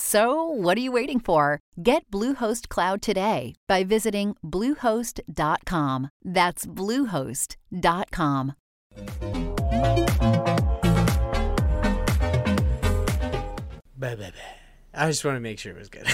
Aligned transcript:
So, 0.00 0.44
what 0.44 0.78
are 0.78 0.80
you 0.80 0.92
waiting 0.92 1.18
for? 1.20 1.58
Get 1.82 2.08
Bluehost 2.12 2.68
Cloud 2.68 3.02
today 3.02 3.54
by 3.66 3.82
visiting 3.84 4.36
Bluehost.com. 4.44 6.10
That's 6.24 6.64
Bluehost.com. 6.66 8.54
Bah, 13.96 14.14
bah, 14.16 14.30
bah. 14.30 14.30
I 14.94 15.08
just 15.08 15.24
want 15.24 15.36
to 15.36 15.40
make 15.40 15.58
sure 15.58 15.72
it 15.72 15.78
was 15.78 15.88
good. 15.88 16.06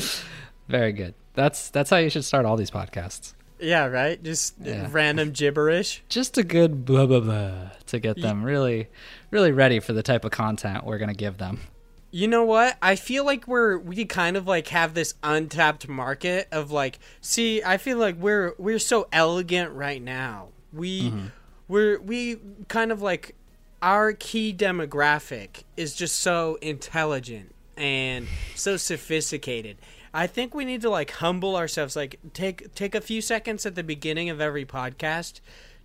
Very 0.68 0.92
good. 0.92 1.14
That's 1.34 1.68
that's 1.70 1.90
how 1.90 1.96
you 1.96 2.10
should 2.10 2.24
start 2.24 2.44
all 2.46 2.56
these 2.56 2.70
podcasts. 2.70 3.34
yeah, 3.60 3.86
right? 3.86 4.22
Just 4.22 4.54
Yeah. 4.62 4.86
random 4.90 5.32
gibberish. 5.32 6.02
Just 6.08 6.38
a 6.38 6.44
good 6.44 6.84
blah 6.84 7.06
blah 7.06 7.20
blah 7.20 7.70
to 7.86 7.98
get 7.98 8.20
them 8.20 8.44
really, 8.44 8.88
really 9.30 9.52
ready 9.52 9.80
for 9.80 9.92
the 9.92 10.02
type 10.02 10.24
of 10.24 10.30
content 10.30 10.84
we're 10.84 10.98
gonna 10.98 11.14
give 11.14 11.38
them. 11.38 11.60
You 12.10 12.26
know 12.26 12.44
what? 12.44 12.78
I 12.80 12.96
feel 12.96 13.24
like 13.24 13.46
we're 13.46 13.78
we 13.78 14.04
kind 14.06 14.36
of 14.36 14.46
like 14.46 14.68
have 14.68 14.94
this 14.94 15.14
untapped 15.22 15.88
market 15.88 16.48
of 16.50 16.70
like 16.70 16.98
see, 17.20 17.62
I 17.62 17.76
feel 17.76 17.98
like 17.98 18.16
we're 18.16 18.54
we're 18.58 18.78
so 18.78 19.08
elegant 19.12 19.72
right 19.72 20.02
now. 20.02 20.48
We 20.72 21.10
mm-hmm. 21.10 21.26
we're 21.68 22.00
we 22.00 22.38
kind 22.68 22.92
of 22.92 23.02
like 23.02 23.34
our 23.82 24.12
key 24.12 24.54
demographic 24.54 25.64
is 25.76 25.94
just 25.94 26.16
so 26.16 26.58
intelligent 26.62 27.54
and 27.76 28.26
so 28.54 28.76
sophisticated. 28.76 29.76
I 30.12 30.26
think 30.26 30.54
we 30.54 30.64
need 30.64 30.80
to 30.82 30.90
like 30.90 31.10
humble 31.10 31.56
ourselves 31.56 31.94
like 31.94 32.18
take 32.32 32.74
take 32.74 32.94
a 32.94 33.00
few 33.00 33.20
seconds 33.20 33.66
at 33.66 33.74
the 33.74 33.84
beginning 33.84 34.30
of 34.30 34.40
every 34.40 34.64
podcast 34.64 35.40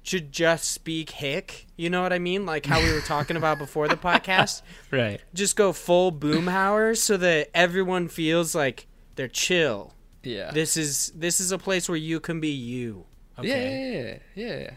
to 0.06 0.20
just 0.20 0.66
speak 0.72 1.09
hick. 1.12 1.68
You 1.78 1.90
know 1.90 2.02
what 2.02 2.12
I 2.14 2.20
mean? 2.20 2.46
Like 2.46 2.66
how 2.66 2.82
we 2.82 2.92
were 2.92 3.02
talking 3.02 3.38
about 3.38 3.58
before 3.58 3.88
the 3.88 3.96
podcast 3.96 4.62
Right. 4.92 5.22
just 5.34 5.56
go 5.56 5.72
full 5.73 6.12
boomhauer 6.12 6.98
so 6.98 7.18
that 7.18 7.50
everyone 7.54 8.08
feels 8.09 8.54
like 8.54 8.88
they're 9.16 9.28
chill. 9.28 9.94
Yeah. 10.24 10.52
This 10.52 10.78
is 10.78 11.12
this 11.16 11.40
is 11.40 11.52
a 11.52 11.58
place 11.58 11.88
where 11.90 11.98
you 11.98 12.20
can 12.20 12.40
be 12.40 12.50
you. 12.50 13.06
Okay. 13.40 14.20
Yeah. 14.36 14.44
Yeah. 14.46 14.58
Yeah. 14.59 14.70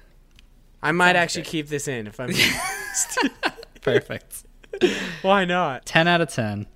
I 0.82 0.92
might 0.92 1.08
Sounds 1.08 1.16
actually 1.18 1.44
keep 1.44 1.68
this 1.68 1.88
in 1.88 2.06
if 2.06 2.20
I'm 2.20 2.30
Perfect. 3.82 4.44
Why 5.22 5.44
not? 5.44 5.86
Ten 5.86 6.06
out 6.06 6.20
of 6.20 6.28
ten. 6.28 6.66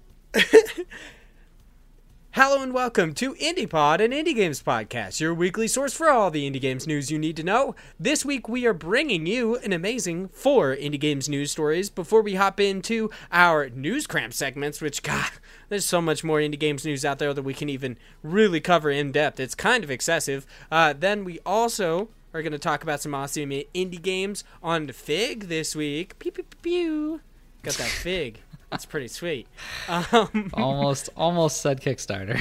Hello 2.34 2.62
and 2.62 2.72
welcome 2.72 3.12
to 3.14 3.34
IndiePod, 3.34 3.98
an 3.98 4.12
indie 4.12 4.36
games 4.36 4.62
podcast, 4.62 5.18
your 5.18 5.34
weekly 5.34 5.66
source 5.66 5.92
for 5.92 6.10
all 6.10 6.30
the 6.30 6.48
indie 6.48 6.60
games 6.60 6.86
news 6.86 7.10
you 7.10 7.18
need 7.18 7.36
to 7.36 7.42
know. 7.42 7.74
This 7.98 8.24
week 8.24 8.48
we 8.48 8.64
are 8.66 8.72
bringing 8.72 9.26
you 9.26 9.56
an 9.56 9.72
amazing 9.72 10.28
four 10.28 10.76
indie 10.76 11.00
games 11.00 11.28
news 11.28 11.50
stories 11.50 11.90
before 11.90 12.22
we 12.22 12.36
hop 12.36 12.60
into 12.60 13.10
our 13.32 13.68
news 13.70 14.06
cramp 14.06 14.32
segments, 14.32 14.80
which, 14.80 15.02
God, 15.02 15.28
there's 15.70 15.84
so 15.84 16.00
much 16.00 16.22
more 16.22 16.38
indie 16.38 16.56
games 16.56 16.84
news 16.84 17.04
out 17.04 17.18
there 17.18 17.34
that 17.34 17.42
we 17.42 17.52
can 17.52 17.68
even 17.68 17.98
really 18.22 18.60
cover 18.60 18.92
in 18.92 19.10
depth. 19.10 19.40
It's 19.40 19.56
kind 19.56 19.82
of 19.82 19.90
excessive. 19.90 20.46
Uh, 20.70 20.94
then 20.96 21.24
we 21.24 21.40
also 21.44 22.10
are 22.32 22.42
going 22.42 22.52
to 22.52 22.60
talk 22.60 22.84
about 22.84 23.00
some 23.00 23.12
awesome 23.12 23.50
indie 23.50 24.00
games 24.00 24.44
on 24.62 24.86
Fig 24.92 25.48
this 25.48 25.74
week. 25.74 26.16
Pew, 26.20 26.30
pew, 26.30 26.44
pew. 26.62 27.20
Got 27.64 27.74
that 27.74 27.88
Fig. 27.88 28.38
That's 28.70 28.86
pretty 28.86 29.08
sweet. 29.08 29.46
Um, 29.88 30.50
Almost, 30.54 31.08
almost 31.16 31.60
said 31.60 31.80
Kickstarter. 31.80 32.40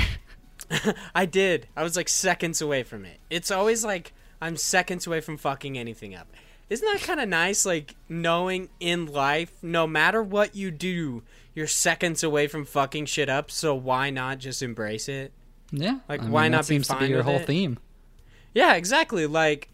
I 1.15 1.25
did. 1.25 1.67
I 1.75 1.83
was 1.83 1.95
like 1.95 2.07
seconds 2.09 2.61
away 2.61 2.83
from 2.83 3.05
it. 3.05 3.19
It's 3.29 3.49
always 3.49 3.83
like 3.83 4.13
I'm 4.41 4.55
seconds 4.55 5.07
away 5.07 5.21
from 5.21 5.37
fucking 5.37 5.77
anything 5.77 6.13
up. 6.13 6.27
Isn't 6.69 6.87
that 6.93 7.01
kind 7.01 7.19
of 7.19 7.27
nice? 7.27 7.65
Like 7.65 7.95
knowing 8.07 8.69
in 8.79 9.07
life, 9.07 9.51
no 9.63 9.87
matter 9.87 10.21
what 10.21 10.55
you 10.55 10.69
do, 10.69 11.23
you're 11.55 11.67
seconds 11.67 12.23
away 12.23 12.47
from 12.47 12.65
fucking 12.65 13.07
shit 13.07 13.29
up. 13.29 13.49
So 13.49 13.73
why 13.73 14.11
not 14.11 14.37
just 14.37 14.61
embrace 14.61 15.09
it? 15.09 15.31
Yeah. 15.71 15.99
Like, 16.07 16.21
I 16.21 16.23
mean, 16.23 16.31
why 16.31 16.47
not 16.47 16.61
be 16.61 16.75
seems 16.75 16.87
to 16.89 16.97
be 16.97 17.07
your 17.07 17.23
whole 17.23 17.37
it? 17.37 17.47
theme. 17.47 17.79
Yeah, 18.53 18.75
exactly. 18.75 19.25
Like 19.25 19.69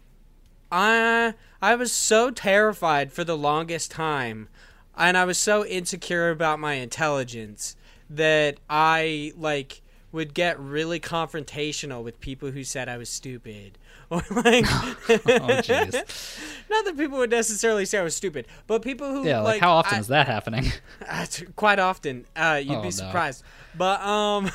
I 0.72 1.34
I 1.60 1.74
was 1.74 1.92
so 1.92 2.30
terrified 2.30 3.12
for 3.12 3.24
the 3.24 3.36
longest 3.36 3.90
time 3.90 4.48
and 4.96 5.16
I 5.16 5.24
was 5.24 5.38
so 5.38 5.64
insecure 5.64 6.30
about 6.30 6.58
my 6.58 6.74
intelligence 6.74 7.76
that 8.10 8.58
I 8.70 9.32
like 9.36 9.82
would 10.12 10.32
get 10.34 10.58
really 10.58 11.00
confrontational 11.00 12.02
with 12.02 12.20
people 12.20 12.50
who 12.52 12.64
said 12.64 12.88
I 12.88 12.96
was 12.96 13.08
stupid. 13.08 13.78
Or 14.08 14.18
like 14.30 14.64
Oh 14.66 14.94
jeez. 15.10 15.92
not 16.70 16.84
that 16.84 16.96
people 16.96 17.18
would 17.18 17.30
necessarily 17.30 17.84
say 17.84 17.98
I 17.98 18.02
was 18.04 18.14
stupid, 18.14 18.46
but 18.68 18.80
people 18.82 19.10
who 19.10 19.26
Yeah. 19.26 19.40
Like, 19.40 19.60
how 19.60 19.72
often 19.72 19.96
I- 19.96 19.98
is 20.00 20.06
that 20.06 20.28
happening? 20.28 20.70
uh, 21.08 21.26
quite 21.56 21.80
often. 21.80 22.24
Uh, 22.36 22.60
you'd 22.62 22.76
Oh, 22.76 22.82
be 22.82 22.86
no. 22.86 22.90
surprised. 22.90 23.42
But 23.76 24.00
um, 24.02 24.48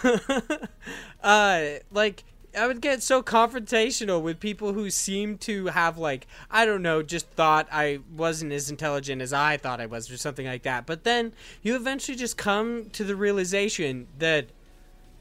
uh, 1.22 1.64
like 1.92 2.24
I 2.58 2.68
would 2.68 2.82
get 2.82 3.02
so 3.02 3.24
confrontational 3.24 4.22
with 4.22 4.40
people 4.40 4.74
who 4.74 4.90
seem 4.90 5.38
to 5.40 5.68
have 5.68 5.98
like 5.98 6.28
I 6.50 6.66
don't 6.66 6.82
know, 6.82 7.02
just 7.02 7.28
thought 7.30 7.68
I 7.72 8.00
wasn't 8.16 8.52
as 8.52 8.70
intelligent 8.70 9.22
as 9.22 9.34
I 9.34 9.58
thought 9.58 9.80
I 9.80 9.86
was, 9.86 10.12
or 10.12 10.18
something 10.18 10.46
like 10.46 10.64
that. 10.64 10.86
But 10.86 11.04
then 11.04 11.34
you 11.62 11.76
eventually 11.76 12.18
just 12.18 12.38
come 12.38 12.90
to 12.92 13.04
the 13.04 13.16
realization 13.16 14.08
that 14.20 14.48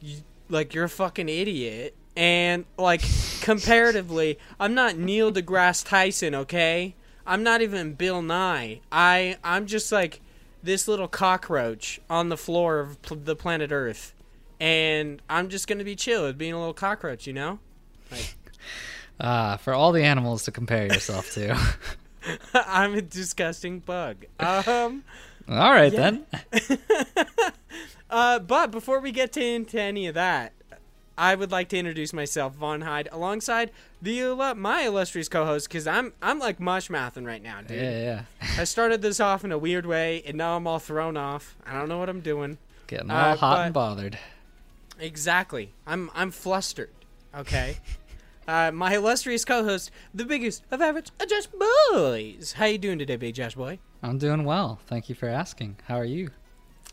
you, 0.00 0.18
like 0.48 0.74
you're 0.74 0.84
a 0.84 0.88
fucking 0.88 1.28
idiot. 1.28 1.94
And 2.16 2.64
like 2.76 3.02
comparatively, 3.40 4.38
I'm 4.58 4.74
not 4.74 4.96
Neil 4.96 5.32
deGrasse 5.32 5.86
Tyson, 5.86 6.34
okay? 6.34 6.94
I'm 7.26 7.42
not 7.42 7.62
even 7.62 7.94
Bill 7.94 8.22
Nye. 8.22 8.80
I 8.90 9.36
I'm 9.44 9.66
just 9.66 9.92
like 9.92 10.20
this 10.62 10.88
little 10.88 11.08
cockroach 11.08 12.00
on 12.10 12.28
the 12.28 12.36
floor 12.36 12.80
of 12.80 13.00
pl- 13.02 13.18
the 13.18 13.36
planet 13.36 13.70
Earth, 13.72 14.12
and 14.60 15.20
I'm 15.28 15.48
just 15.48 15.66
gonna 15.66 15.84
be 15.84 15.96
chill 15.96 16.24
with 16.24 16.38
being 16.38 16.52
a 16.52 16.58
little 16.58 16.74
cockroach, 16.74 17.26
you 17.26 17.32
know? 17.32 17.58
Like 18.10 18.36
Ah, 19.22 19.56
for 19.58 19.74
all 19.74 19.92
the 19.92 20.02
animals 20.04 20.44
to 20.44 20.50
compare 20.52 20.86
yourself 20.86 21.32
to. 21.32 21.58
I'm 22.54 22.94
a 22.94 23.02
disgusting 23.02 23.80
bug. 23.80 24.24
Um, 24.38 25.04
all 25.48 25.72
right 25.72 25.92
Yeah. 25.92 26.10
then. 26.10 26.26
uh, 28.10 28.38
but 28.38 28.70
before 28.70 29.00
we 29.00 29.12
get 29.12 29.32
to 29.34 29.44
into 29.44 29.80
any 29.80 30.06
of 30.06 30.14
that, 30.14 30.52
I 31.18 31.34
would 31.34 31.50
like 31.52 31.68
to 31.68 31.76
introduce 31.78 32.12
myself, 32.14 32.54
Von 32.54 32.80
Hyde, 32.80 33.08
alongside 33.12 33.70
the 34.00 34.54
my 34.56 34.82
illustrious 34.82 35.28
co-host, 35.28 35.68
because 35.68 35.86
I'm 35.86 36.14
I'm 36.22 36.38
like 36.38 36.58
mush 36.60 36.88
mouthing 36.88 37.24
right 37.24 37.42
now, 37.42 37.60
dude. 37.60 37.76
Yeah, 37.78 38.00
yeah. 38.00 38.22
I 38.58 38.64
started 38.64 39.02
this 39.02 39.20
off 39.20 39.44
in 39.44 39.52
a 39.52 39.58
weird 39.58 39.84
way, 39.84 40.22
and 40.26 40.38
now 40.38 40.56
I'm 40.56 40.66
all 40.66 40.78
thrown 40.78 41.18
off. 41.18 41.56
I 41.66 41.74
don't 41.78 41.88
know 41.90 41.98
what 41.98 42.08
I'm 42.08 42.20
doing. 42.20 42.56
Getting 42.86 43.10
Uh, 43.10 43.14
all 43.14 43.36
hot 43.36 43.56
but- 43.56 43.64
and 43.66 43.74
bothered. 43.74 44.18
Exactly. 45.00 45.72
I'm 45.86 46.10
I'm 46.14 46.30
flustered. 46.30 46.90
Okay. 47.34 47.78
uh, 48.48 48.70
my 48.72 48.94
illustrious 48.94 49.44
co-host, 49.44 49.90
the 50.14 50.24
biggest 50.24 50.64
of 50.70 50.80
average 50.80 51.10
Josh 51.28 51.46
boys. 51.46 52.52
How 52.52 52.66
you 52.66 52.78
doing 52.78 52.98
today, 52.98 53.16
Big 53.16 53.34
Josh 53.34 53.54
boy? 53.54 53.78
I'm 54.02 54.18
doing 54.18 54.44
well. 54.44 54.80
Thank 54.86 55.08
you 55.08 55.14
for 55.14 55.28
asking. 55.28 55.76
How 55.86 55.96
are 55.96 56.04
you? 56.04 56.30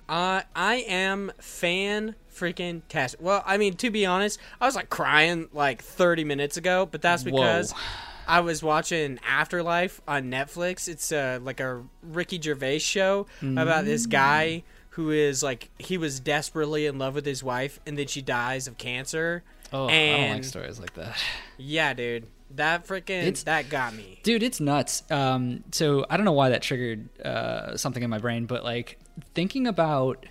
Uh, 0.09 0.41
I 0.55 0.75
am 0.87 1.33
fan 1.37 2.15
freaking 2.33 2.81
tastic. 2.87 3.21
Well, 3.21 3.43
I 3.45 3.57
mean, 3.57 3.73
to 3.75 3.89
be 3.89 4.05
honest, 4.05 4.39
I 4.61 4.65
was 4.65 4.75
like 4.75 4.89
crying 4.89 5.49
like 5.51 5.81
30 5.81 6.23
minutes 6.23 6.55
ago, 6.55 6.87
but 6.89 7.01
that's 7.01 7.23
because 7.23 7.71
Whoa. 7.73 7.79
I 8.27 8.39
was 8.39 8.63
watching 8.63 9.19
Afterlife 9.27 10.01
on 10.07 10.31
Netflix. 10.31 10.87
It's 10.87 11.11
uh, 11.11 11.39
like 11.41 11.59
a 11.59 11.83
Ricky 12.01 12.39
Gervais 12.41 12.79
show 12.79 13.27
about 13.41 13.85
this 13.85 14.05
guy 14.05 14.63
who 14.97 15.11
is 15.11 15.41
like 15.41 15.69
he 15.79 15.97
was 15.97 16.19
desperately 16.19 16.85
in 16.85 16.97
love 16.99 17.15
with 17.15 17.25
his 17.25 17.41
wife, 17.43 17.79
and 17.85 17.97
then 17.97 18.07
she 18.07 18.21
dies 18.21 18.67
of 18.67 18.77
cancer. 18.77 19.43
Oh, 19.71 19.87
I 19.87 19.91
don't 20.17 20.31
like 20.33 20.43
stories 20.43 20.79
like 20.79 20.93
that. 20.95 21.17
Yeah, 21.57 21.93
dude. 21.93 22.27
That 22.55 22.85
freaking 22.87 23.23
It's- 23.23 23.43
that 23.43 23.69
got 23.69 23.93
me. 23.93 24.19
dude 24.23 24.41
it's 24.41 24.61
nuts 24.61 25.03
um 25.11 25.63
so 25.73 26.05
i 26.09 26.15
don't 26.15 26.25
know 26.25 26.31
why 26.31 26.47
that 26.49 26.61
triggered 26.61 27.09
uh 27.19 27.75
something 27.75 28.01
in 28.03 28.09
my 28.09 28.19
brain 28.19 28.45
but 28.45 28.63
like 28.63 28.97
thinking 29.35 29.67
about 29.67 30.25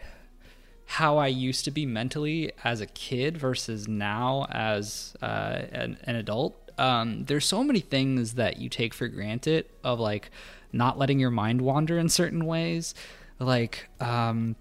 how 0.87 1.19
i 1.19 1.27
used 1.27 1.65
to 1.67 1.71
be 1.71 1.85
mentally 1.85 2.53
as 2.65 2.81
a 2.81 2.87
kid 2.87 3.37
versus 3.37 3.87
now 3.87 4.47
as 4.51 5.15
uh 5.21 5.61
an, 5.73 5.99
an 6.05 6.17
adult 6.17 6.57
um 6.79 7.25
there's 7.27 7.45
so 7.45 7.63
many 7.63 7.81
things 7.81 8.35
that 8.35 8.57
you 8.59 8.71
take 8.71 8.95
for 8.95 9.09
granted 9.09 9.67
of 9.85 10.01
like 10.01 10.31
not 10.73 10.97
letting 10.99 11.19
your 11.21 11.31
mind 11.31 11.61
wander 11.61 11.99
in 11.99 12.09
certain 12.09 12.47
ways 12.47 12.95
like 13.39 13.89
um 14.01 14.57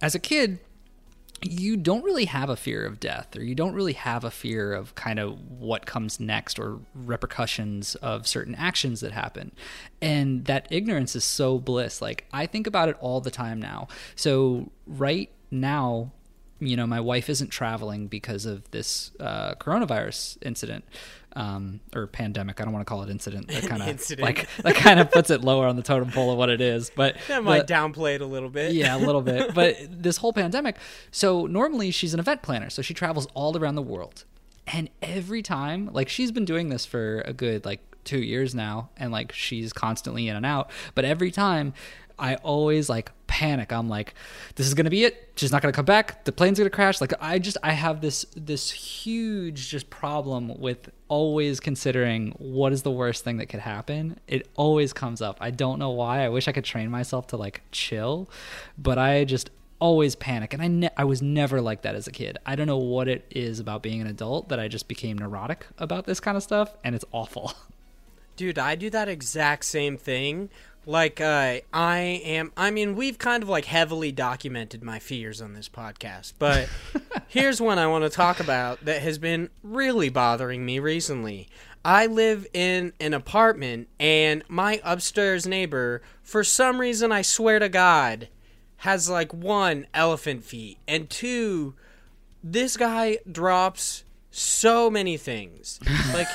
as 0.00 0.14
a 0.14 0.18
kid 0.18 0.58
you 1.42 1.76
don't 1.76 2.02
really 2.02 2.24
have 2.24 2.50
a 2.50 2.56
fear 2.56 2.84
of 2.84 2.98
death 2.98 3.36
or 3.36 3.44
you 3.44 3.54
don't 3.54 3.74
really 3.74 3.92
have 3.92 4.24
a 4.24 4.30
fear 4.30 4.72
of 4.72 4.94
kind 4.94 5.18
of 5.18 5.38
what 5.50 5.86
comes 5.86 6.18
next 6.18 6.58
or 6.58 6.80
repercussions 6.94 7.94
of 7.96 8.26
certain 8.26 8.54
actions 8.56 9.00
that 9.00 9.12
happen. 9.12 9.52
And 10.02 10.44
that 10.46 10.66
ignorance 10.70 11.14
is 11.14 11.24
so 11.24 11.58
bliss. 11.58 12.02
Like 12.02 12.26
i 12.32 12.46
think 12.46 12.66
about 12.66 12.88
it 12.88 12.96
all 13.00 13.20
the 13.20 13.30
time 13.30 13.60
now. 13.60 13.88
So 14.16 14.70
right 14.86 15.30
now 15.50 16.12
you 16.60 16.76
know 16.76 16.86
my 16.86 17.00
wife 17.00 17.28
isn't 17.30 17.48
traveling 17.50 18.06
because 18.08 18.44
of 18.46 18.68
this 18.72 19.12
uh, 19.20 19.54
coronavirus 19.54 20.36
incident 20.42 20.84
um, 21.36 21.80
or 21.94 22.06
pandemic 22.06 22.60
i 22.60 22.64
don't 22.64 22.72
want 22.72 22.84
to 22.84 22.88
call 22.88 23.02
it 23.02 23.10
incident 23.10 23.46
that 23.48 23.62
kind 23.66 23.82
of 23.82 24.18
like 24.18 24.48
that 24.62 24.74
kind 24.74 24.98
of 24.98 25.10
puts 25.10 25.30
it 25.30 25.42
lower 25.42 25.66
on 25.66 25.76
the 25.76 25.82
totem 25.82 26.10
pole 26.10 26.32
of 26.32 26.38
what 26.38 26.48
it 26.50 26.60
is 26.60 26.90
but 26.96 27.16
That 27.28 27.44
might 27.44 27.66
the- 27.66 27.74
downplay 27.74 28.14
it 28.16 28.20
a 28.22 28.26
little 28.26 28.48
bit. 28.48 28.72
yeah, 28.72 28.96
a 28.96 28.98
little 28.98 29.22
bit. 29.22 29.54
But 29.54 29.76
this 29.90 30.16
whole 30.18 30.32
pandemic, 30.32 30.76
so 31.10 31.46
normally 31.46 31.90
she's 31.90 32.12
an 32.14 32.20
event 32.20 32.42
planner, 32.42 32.70
so 32.70 32.82
she 32.82 32.94
travels 32.94 33.26
all 33.34 33.56
around 33.56 33.74
the 33.76 33.82
world. 33.82 34.24
And 34.66 34.90
every 35.02 35.42
time, 35.42 35.90
like 35.92 36.08
she's 36.08 36.32
been 36.32 36.44
doing 36.44 36.68
this 36.70 36.84
for 36.86 37.20
a 37.22 37.32
good 37.32 37.64
like 37.64 37.80
2 38.04 38.18
years 38.18 38.54
now 38.54 38.88
and 38.96 39.12
like 39.12 39.32
she's 39.32 39.72
constantly 39.72 40.28
in 40.28 40.34
and 40.36 40.46
out, 40.46 40.70
but 40.94 41.04
every 41.04 41.30
time 41.30 41.72
I 42.18 42.36
always 42.36 42.88
like 42.88 43.12
panic. 43.26 43.72
I'm 43.72 43.88
like 43.88 44.14
this 44.56 44.66
is 44.66 44.74
to 44.74 44.90
be 44.90 45.04
it. 45.04 45.32
She's 45.36 45.52
not 45.52 45.62
to 45.62 45.72
come 45.72 45.84
back. 45.84 46.24
The 46.24 46.32
plane's 46.32 46.58
to 46.58 46.70
crash. 46.70 47.00
Like 47.00 47.12
I 47.20 47.38
just 47.38 47.56
I 47.62 47.72
have 47.72 48.00
this 48.00 48.26
this 48.36 48.70
huge 48.70 49.68
just 49.68 49.90
problem 49.90 50.58
with 50.58 50.90
always 51.08 51.60
considering 51.60 52.34
what 52.38 52.72
is 52.72 52.82
the 52.82 52.90
worst 52.90 53.24
thing 53.24 53.36
that 53.36 53.46
could 53.46 53.60
happen. 53.60 54.18
It 54.26 54.48
always 54.56 54.92
comes 54.92 55.22
up. 55.22 55.38
I 55.40 55.50
don't 55.50 55.78
know 55.78 55.90
why. 55.90 56.24
I 56.24 56.28
wish 56.28 56.48
I 56.48 56.52
could 56.52 56.64
train 56.64 56.90
myself 56.90 57.28
to 57.28 57.36
like 57.36 57.62
chill, 57.70 58.28
but 58.76 58.98
I 58.98 59.24
just 59.24 59.50
always 59.80 60.16
panic 60.16 60.52
and 60.52 60.62
I 60.62 60.68
ne- 60.68 60.90
I 60.96 61.04
was 61.04 61.22
never 61.22 61.60
like 61.60 61.82
that 61.82 61.94
as 61.94 62.08
a 62.08 62.12
kid. 62.12 62.38
I 62.44 62.56
don't 62.56 62.66
know 62.66 62.78
what 62.78 63.08
it 63.08 63.24
is 63.30 63.60
about 63.60 63.82
being 63.82 64.00
an 64.00 64.06
adult 64.06 64.48
that 64.48 64.58
I 64.58 64.68
just 64.68 64.88
became 64.88 65.16
neurotic 65.18 65.66
about 65.78 66.06
this 66.06 66.20
kind 66.20 66.36
of 66.36 66.42
stuff 66.42 66.76
and 66.82 66.94
it's 66.94 67.04
awful. 67.12 67.52
Dude, 68.36 68.58
I 68.58 68.76
do 68.76 68.88
that 68.90 69.08
exact 69.08 69.64
same 69.64 69.96
thing. 69.96 70.48
Like, 70.88 71.20
uh, 71.20 71.60
I 71.70 71.98
am. 72.24 72.50
I 72.56 72.70
mean, 72.70 72.96
we've 72.96 73.18
kind 73.18 73.42
of 73.42 73.48
like 73.50 73.66
heavily 73.66 74.10
documented 74.10 74.82
my 74.82 74.98
fears 74.98 75.42
on 75.42 75.52
this 75.52 75.68
podcast, 75.68 76.32
but 76.38 76.66
here's 77.28 77.60
one 77.60 77.78
I 77.78 77.86
want 77.86 78.04
to 78.04 78.10
talk 78.10 78.40
about 78.40 78.82
that 78.86 79.02
has 79.02 79.18
been 79.18 79.50
really 79.62 80.08
bothering 80.08 80.64
me 80.64 80.78
recently. 80.78 81.46
I 81.84 82.06
live 82.06 82.46
in 82.54 82.94
an 83.00 83.12
apartment, 83.12 83.88
and 84.00 84.42
my 84.48 84.80
upstairs 84.82 85.46
neighbor, 85.46 86.00
for 86.22 86.42
some 86.42 86.80
reason, 86.80 87.12
I 87.12 87.20
swear 87.20 87.58
to 87.58 87.68
God, 87.68 88.28
has 88.78 89.10
like 89.10 89.34
one, 89.34 89.86
elephant 89.92 90.42
feet, 90.42 90.78
and 90.88 91.10
two, 91.10 91.74
this 92.42 92.78
guy 92.78 93.18
drops 93.30 94.04
so 94.30 94.88
many 94.88 95.18
things. 95.18 95.80
Like 96.14 96.28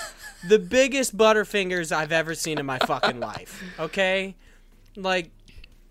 the 0.48 0.60
biggest 0.60 1.18
butterfingers 1.18 1.92
I've 1.92 2.12
ever 2.12 2.36
seen 2.36 2.60
in 2.60 2.66
my 2.68 2.78
fucking 2.78 3.20
life. 3.20 3.64
Okay? 3.80 4.36
Like 4.96 5.32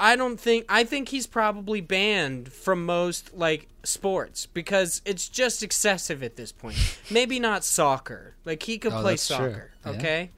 I 0.00 0.16
don't 0.16 0.38
think 0.40 0.64
I 0.68 0.84
think 0.84 1.08
he's 1.10 1.26
probably 1.26 1.80
banned 1.80 2.52
from 2.52 2.84
most 2.86 3.34
like 3.34 3.68
sports 3.84 4.46
because 4.46 5.02
it's 5.04 5.28
just 5.28 5.62
excessive 5.62 6.22
at 6.22 6.36
this 6.36 6.52
point. 6.52 6.76
Maybe 7.10 7.38
not 7.40 7.64
soccer. 7.64 8.34
Like 8.44 8.62
he 8.64 8.78
could 8.78 8.92
Oh, 8.92 9.00
play 9.00 9.16
soccer, 9.16 9.72
Yeah. 9.84 9.92
okay? 9.92 10.30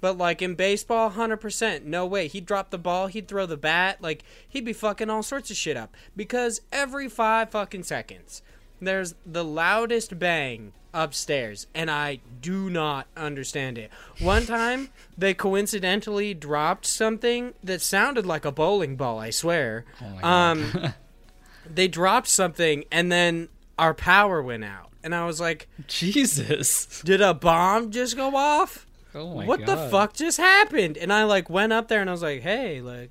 But 0.00 0.16
like 0.16 0.40
in 0.40 0.54
baseball, 0.54 1.10
hundred 1.10 1.38
percent, 1.38 1.84
no 1.84 2.06
way. 2.06 2.26
He'd 2.28 2.46
drop 2.46 2.70
the 2.70 2.78
ball, 2.78 3.08
he'd 3.08 3.28
throw 3.28 3.44
the 3.46 3.56
bat, 3.58 4.00
like 4.00 4.22
he'd 4.48 4.64
be 4.64 4.72
fucking 4.72 5.10
all 5.10 5.22
sorts 5.22 5.50
of 5.50 5.56
shit 5.56 5.76
up. 5.76 5.94
Because 6.16 6.62
every 6.72 7.08
five 7.08 7.50
fucking 7.50 7.82
seconds, 7.82 8.40
there's 8.80 9.14
the 9.26 9.44
loudest 9.44 10.18
bang 10.18 10.72
upstairs, 10.92 11.66
and 11.74 11.90
I 11.90 12.20
do 12.40 12.70
not 12.70 13.06
understand 13.16 13.78
it. 13.78 13.90
One 14.18 14.46
time, 14.46 14.90
they 15.16 15.34
coincidentally 15.34 16.34
dropped 16.34 16.86
something 16.86 17.54
that 17.62 17.80
sounded 17.80 18.26
like 18.26 18.44
a 18.44 18.52
bowling 18.52 18.96
ball. 18.96 19.18
I 19.18 19.30
swear. 19.30 19.84
Oh 20.02 20.28
um, 20.28 20.92
they 21.72 21.88
dropped 21.88 22.28
something, 22.28 22.84
and 22.90 23.10
then 23.10 23.48
our 23.78 23.94
power 23.94 24.42
went 24.42 24.64
out, 24.64 24.90
and 25.02 25.14
I 25.14 25.26
was 25.26 25.40
like, 25.40 25.68
Jesus. 25.86 27.02
"Did 27.04 27.20
a 27.20 27.34
bomb 27.34 27.90
just 27.90 28.16
go 28.16 28.34
off?" 28.36 28.86
Oh 29.14 29.34
my 29.34 29.44
what 29.44 29.66
the 29.66 29.76
fuck 29.76 30.14
just 30.14 30.38
happened? 30.38 30.96
And 30.96 31.12
I 31.12 31.24
like 31.24 31.50
went 31.50 31.72
up 31.72 31.88
there 31.88 32.00
and 32.00 32.08
I 32.08 32.12
was 32.12 32.22
like, 32.22 32.42
hey, 32.42 32.80
like, 32.80 33.10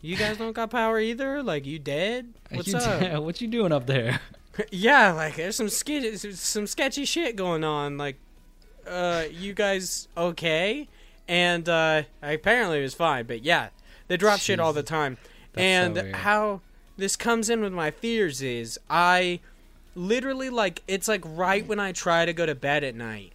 you 0.00 0.16
guys 0.16 0.36
don't 0.36 0.52
got 0.52 0.70
power 0.70 1.00
either? 1.00 1.42
Like, 1.42 1.66
you 1.66 1.78
dead? 1.78 2.34
What's 2.50 2.68
you 2.68 2.76
up? 2.76 3.22
what 3.22 3.40
you 3.40 3.48
doing 3.48 3.72
up 3.72 3.86
there? 3.86 4.20
Yeah, 4.70 5.12
like, 5.12 5.36
there's 5.36 5.56
some 5.56 5.68
sketchy, 5.68 6.16
some 6.16 6.66
sketchy 6.66 7.04
shit 7.04 7.36
going 7.36 7.64
on. 7.64 7.98
Like, 7.98 8.16
uh, 8.86 9.24
you 9.30 9.54
guys 9.54 10.08
okay? 10.16 10.88
And 11.26 11.68
uh, 11.68 12.04
apparently 12.22 12.78
it 12.78 12.82
was 12.82 12.94
fine. 12.94 13.26
But 13.26 13.42
yeah, 13.42 13.68
they 14.08 14.16
drop 14.16 14.40
shit 14.40 14.60
all 14.60 14.72
the 14.72 14.82
time. 14.82 15.18
That's 15.52 15.62
so 15.62 15.68
and 15.68 15.94
weird. 15.94 16.16
how 16.16 16.60
this 16.96 17.16
comes 17.16 17.50
in 17.50 17.60
with 17.60 17.72
my 17.72 17.90
fears 17.90 18.42
is 18.42 18.78
I 18.88 19.40
literally 19.94 20.48
like 20.48 20.82
it's 20.88 21.08
like 21.08 21.22
right 21.24 21.66
when 21.66 21.80
I 21.80 21.92
try 21.92 22.24
to 22.24 22.32
go 22.32 22.46
to 22.46 22.54
bed 22.54 22.82
at 22.84 22.94
night, 22.94 23.32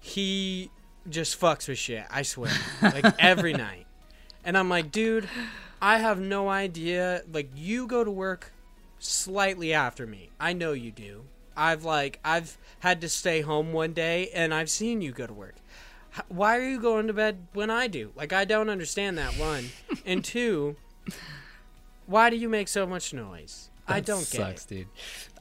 he 0.00 0.70
just 1.08 1.40
fucks 1.40 1.68
with 1.68 1.78
shit. 1.78 2.04
I 2.10 2.22
swear, 2.22 2.52
like 2.82 3.04
every 3.18 3.52
night. 3.52 3.86
And 4.44 4.56
I'm 4.56 4.68
like, 4.68 4.90
dude, 4.92 5.28
I 5.82 5.98
have 5.98 6.20
no 6.20 6.48
idea. 6.48 7.22
Like, 7.30 7.50
you 7.54 7.86
go 7.86 8.04
to 8.04 8.10
work 8.10 8.52
slightly 8.98 9.72
after 9.72 10.06
me. 10.06 10.30
I 10.40 10.52
know 10.52 10.72
you 10.72 10.90
do. 10.90 11.24
I've 11.56 11.84
like 11.84 12.20
I've 12.24 12.56
had 12.80 13.00
to 13.00 13.08
stay 13.08 13.40
home 13.40 13.72
one 13.72 13.92
day, 13.92 14.30
and 14.34 14.54
I've 14.54 14.70
seen 14.70 15.00
you 15.00 15.12
go 15.12 15.26
to 15.26 15.32
work. 15.32 15.56
Why 16.28 16.56
are 16.56 16.68
you 16.68 16.80
going 16.80 17.06
to 17.08 17.12
bed 17.12 17.46
when 17.52 17.70
I 17.70 17.86
do? 17.86 18.12
Like, 18.16 18.32
I 18.32 18.44
don't 18.44 18.70
understand 18.70 19.18
that. 19.18 19.32
One 19.34 19.66
and 20.06 20.24
two. 20.24 20.76
Why 22.06 22.30
do 22.30 22.36
you 22.36 22.48
make 22.48 22.68
so 22.68 22.86
much 22.86 23.12
noise? 23.12 23.70
I 23.86 24.00
don't 24.00 24.22
sucks, 24.22 24.64
get 24.66 24.72
it. 24.72 24.78
dude. 24.80 24.86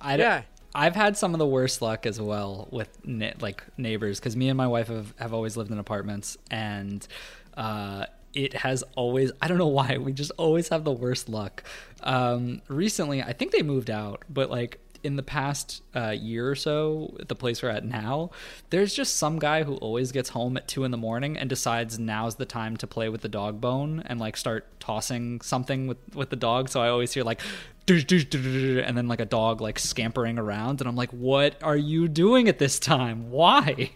I 0.01 0.17
don't- 0.17 0.25
Yeah. 0.25 0.41
I've 0.75 0.96
had 0.96 1.17
some 1.17 1.34
of 1.34 1.39
the 1.39 1.48
worst 1.48 1.82
luck 1.82 2.05
as 2.05 2.22
well 2.22 2.67
with 2.72 2.89
ne- 3.03 3.34
like 3.39 3.63
neighbors 3.77 4.20
because 4.20 4.36
me 4.36 4.50
and 4.50 4.58
my 4.58 4.67
wife 4.67 4.89
have, 4.89 5.13
have 5.17 5.34
always 5.34 5.58
lived 5.58 5.72
in 5.72 5.79
apartments 5.79 6.38
and 6.51 7.08
uh, 7.55 8.05
it 8.38 8.53
has 8.53 8.84
always 8.96 9.32
I 9.41 9.48
don't 9.48 9.58
know 9.58 9.67
why 9.67 9.98
we 9.98 10.13
just 10.13 10.32
always 10.38 10.70
have 10.70 10.84
the 10.84 10.91
worst 10.91 11.27
luck. 11.27 11.63
Um, 12.03 12.62
recently, 12.67 13.24
I 13.24 13.34
think 13.34 13.51
they 13.51 13.63
moved 13.63 13.89
out, 13.89 14.24
but 14.29 14.51
like 14.51 14.79
in 15.03 15.15
the 15.15 15.24
past 15.24 15.82
uh, 15.96 16.10
year 16.10 16.50
or 16.50 16.56
so, 16.56 17.15
at 17.20 17.29
the 17.29 17.36
place 17.36 17.63
we're 17.63 17.70
at 17.70 17.84
now, 17.84 18.29
there's 18.70 18.94
just 18.94 19.15
some 19.15 19.39
guy 19.39 19.63
who 19.63 19.75
always 19.77 20.12
gets 20.12 20.29
home 20.29 20.56
at 20.58 20.67
two 20.67 20.84
in 20.84 20.91
the 20.91 20.98
morning 20.98 21.38
and 21.38 21.50
decides 21.50 21.98
now's 21.98 22.36
the 22.36 22.46
time 22.46 22.77
to 22.77 22.88
play 22.88 23.10
with 23.10 23.22
the 23.22 23.29
dog 23.29 23.60
bone 23.60 24.03
and 24.06 24.20
like 24.20 24.38
start 24.38 24.79
tossing 24.79 25.41
something 25.41 25.88
with 25.88 25.98
with 26.15 26.29
the 26.29 26.36
dog. 26.36 26.70
So 26.70 26.79
I 26.79 26.89
always 26.89 27.12
hear 27.13 27.24
like, 27.24 27.41
and 27.88 28.98
then 28.98 29.08
like 29.08 29.22
a 29.22 29.25
dog 29.25 29.62
like 29.62 29.79
scampering 29.79 30.38
around, 30.38 30.79
and 30.79 30.88
I'm 30.88 30.96
like, 30.96 31.12
what 31.12 31.62
are 31.63 31.77
you 31.77 32.08
doing 32.08 32.48
at 32.48 32.60
this 32.60 32.77
time? 32.77 33.32
Why? 33.32 33.89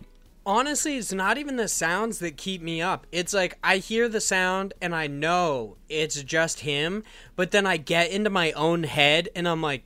Honestly 0.46 0.98
it's 0.98 1.14
not 1.14 1.38
even 1.38 1.56
the 1.56 1.68
sounds 1.68 2.20
that 2.20 2.38
keep 2.38 2.62
me 2.62 2.82
up. 2.82 3.06
It's 3.12 3.34
like 3.34 3.58
i 3.64 3.78
hear 3.78 4.10
the 4.10 4.22
sound 4.22 4.74
and 4.82 4.96
i 4.96 5.08
know 5.08 5.78
it's 5.90 6.24
just 6.24 6.62
him 6.62 7.04
but 7.36 7.52
then 7.52 7.66
i 7.66 7.78
get 7.78 8.12
into 8.12 8.30
my 8.30 8.52
own 8.54 8.84
head 8.84 9.30
and 9.36 9.48
i'm 9.48 9.62
like 9.62 9.84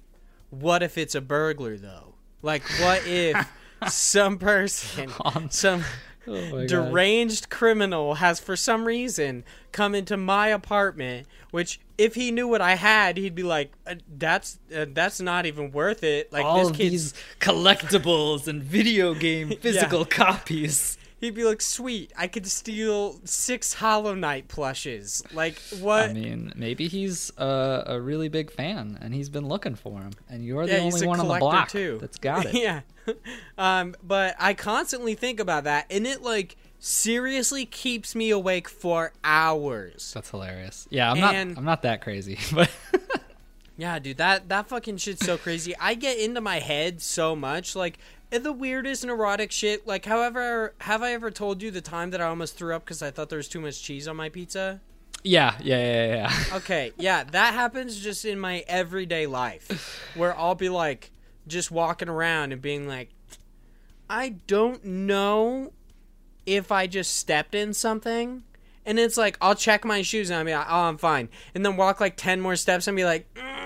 what 0.59 0.83
if 0.83 0.97
it's 0.97 1.15
a 1.15 1.21
burglar 1.21 1.77
though? 1.77 2.13
Like 2.41 2.63
what 2.79 3.05
if 3.05 3.37
some 3.89 4.37
person 4.37 5.11
some 5.49 5.83
Oh 6.27 6.65
deranged 6.65 7.49
criminal 7.49 8.15
has 8.15 8.39
for 8.39 8.55
some 8.55 8.85
reason 8.85 9.43
come 9.71 9.93
into 9.93 10.17
my 10.17 10.47
apartment 10.47 11.27
which 11.51 11.79
if 11.97 12.15
he 12.15 12.31
knew 12.31 12.47
what 12.47 12.61
i 12.61 12.75
had 12.75 13.17
he'd 13.17 13.35
be 13.35 13.43
like 13.43 13.71
uh, 13.87 13.95
that's 14.17 14.59
uh, 14.75 14.85
that's 14.93 15.19
not 15.21 15.45
even 15.45 15.71
worth 15.71 16.03
it. 16.03 16.31
Like 16.31 16.45
All 16.45 16.59
this 16.59 16.75
kid's 16.75 16.91
these 16.91 17.13
collectibles 17.39 18.47
and 18.47 18.63
video 18.63 19.13
game 19.13 19.49
physical 19.61 20.05
copies. 20.05 20.97
He'd 21.25 21.33
be 21.35 21.43
like, 21.43 21.61
"Sweet, 21.61 22.13
I 22.17 22.27
could 22.27 22.47
steal 22.47 23.19
six 23.25 23.73
Hollow 23.73 24.13
Knight 24.15 24.47
plushes." 24.47 25.23
Like 25.33 25.59
what? 25.79 26.09
I 26.09 26.13
mean, 26.13 26.53
maybe 26.55 26.87
he's 26.87 27.31
a, 27.37 27.83
a 27.87 27.99
really 28.01 28.29
big 28.29 28.51
fan 28.51 28.97
and 29.01 29.13
he's 29.13 29.29
been 29.29 29.47
looking 29.47 29.75
for 29.75 29.99
him, 30.01 30.11
and 30.29 30.45
you're 30.45 30.65
the 30.65 30.73
yeah, 30.73 30.79
he's 30.79 30.95
only 30.95 31.07
one 31.07 31.19
on 31.19 31.27
the 31.27 31.37
block 31.39 31.69
too. 31.69 31.97
that's 31.99 32.17
got 32.17 32.45
it. 32.45 32.53
yeah. 32.61 32.81
um, 33.57 33.95
but 34.03 34.35
I 34.39 34.53
constantly 34.53 35.15
think 35.15 35.39
about 35.39 35.65
that, 35.65 35.85
and 35.89 36.05
it 36.07 36.21
like 36.21 36.55
seriously 36.79 37.65
keeps 37.65 38.15
me 38.15 38.29
awake 38.29 38.69
for 38.69 39.11
hours. 39.23 40.11
That's 40.13 40.29
hilarious. 40.29 40.87
Yeah, 40.89 41.11
I'm 41.11 41.17
And- 41.23 41.49
not 41.51 41.57
I'm 41.57 41.65
not 41.65 41.81
that 41.81 42.01
crazy, 42.01 42.37
but 42.53 42.69
Yeah, 43.77 43.99
dude, 43.99 44.17
that 44.17 44.47
that 44.49 44.67
fucking 44.69 44.97
shit's 44.97 45.25
so 45.25 45.37
crazy. 45.37 45.75
I 45.77 45.95
get 45.95 46.17
into 46.17 46.39
my 46.39 46.59
head 46.59 47.01
so 47.01 47.35
much, 47.35 47.75
like 47.75 47.97
the 48.31 48.51
weirdest 48.51 49.05
neurotic 49.05 49.51
shit. 49.51 49.87
Like, 49.87 50.05
however, 50.05 50.73
have 50.81 51.01
I 51.01 51.13
ever 51.13 51.31
told 51.31 51.61
you 51.61 51.71
the 51.71 51.81
time 51.81 52.11
that 52.11 52.21
I 52.21 52.25
almost 52.25 52.57
threw 52.57 52.75
up 52.75 52.85
because 52.85 53.01
I 53.01 53.11
thought 53.11 53.29
there 53.29 53.37
was 53.37 53.47
too 53.47 53.61
much 53.61 53.81
cheese 53.81 54.07
on 54.07 54.15
my 54.15 54.29
pizza? 54.29 54.81
yeah, 55.23 55.55
yeah, 55.61 55.77
yeah, 55.77 56.07
yeah. 56.07 56.15
yeah. 56.15 56.43
Okay, 56.57 56.91
yeah, 56.97 57.23
that 57.23 57.53
happens 57.53 57.99
just 57.99 58.25
in 58.25 58.39
my 58.39 58.63
everyday 58.67 59.25
life, 59.25 60.11
where 60.15 60.37
I'll 60.37 60.55
be 60.55 60.69
like, 60.69 61.11
just 61.47 61.71
walking 61.71 62.09
around 62.09 62.51
and 62.51 62.61
being 62.61 62.87
like, 62.87 63.09
I 64.09 64.35
don't 64.47 64.83
know 64.85 65.73
if 66.45 66.71
I 66.71 66.87
just 66.87 67.15
stepped 67.15 67.55
in 67.55 67.73
something. 67.73 68.43
And 68.85 68.99
it's 68.99 69.17
like, 69.17 69.37
I'll 69.41 69.55
check 69.55 69.83
my 69.83 70.03
shoes 70.03 70.29
and 70.29 70.37
I'll 70.37 70.45
be 70.45 70.53
like, 70.53 70.67
oh, 70.69 70.83
I'm 70.83 70.97
fine. 70.97 71.29
And 71.55 71.65
then 71.65 71.75
walk 71.75 71.99
like 71.99 72.17
10 72.17 72.39
more 72.39 72.55
steps 72.55 72.87
and 72.87 72.95
be 72.95 73.03
like, 73.03 73.33
mm, 73.33 73.64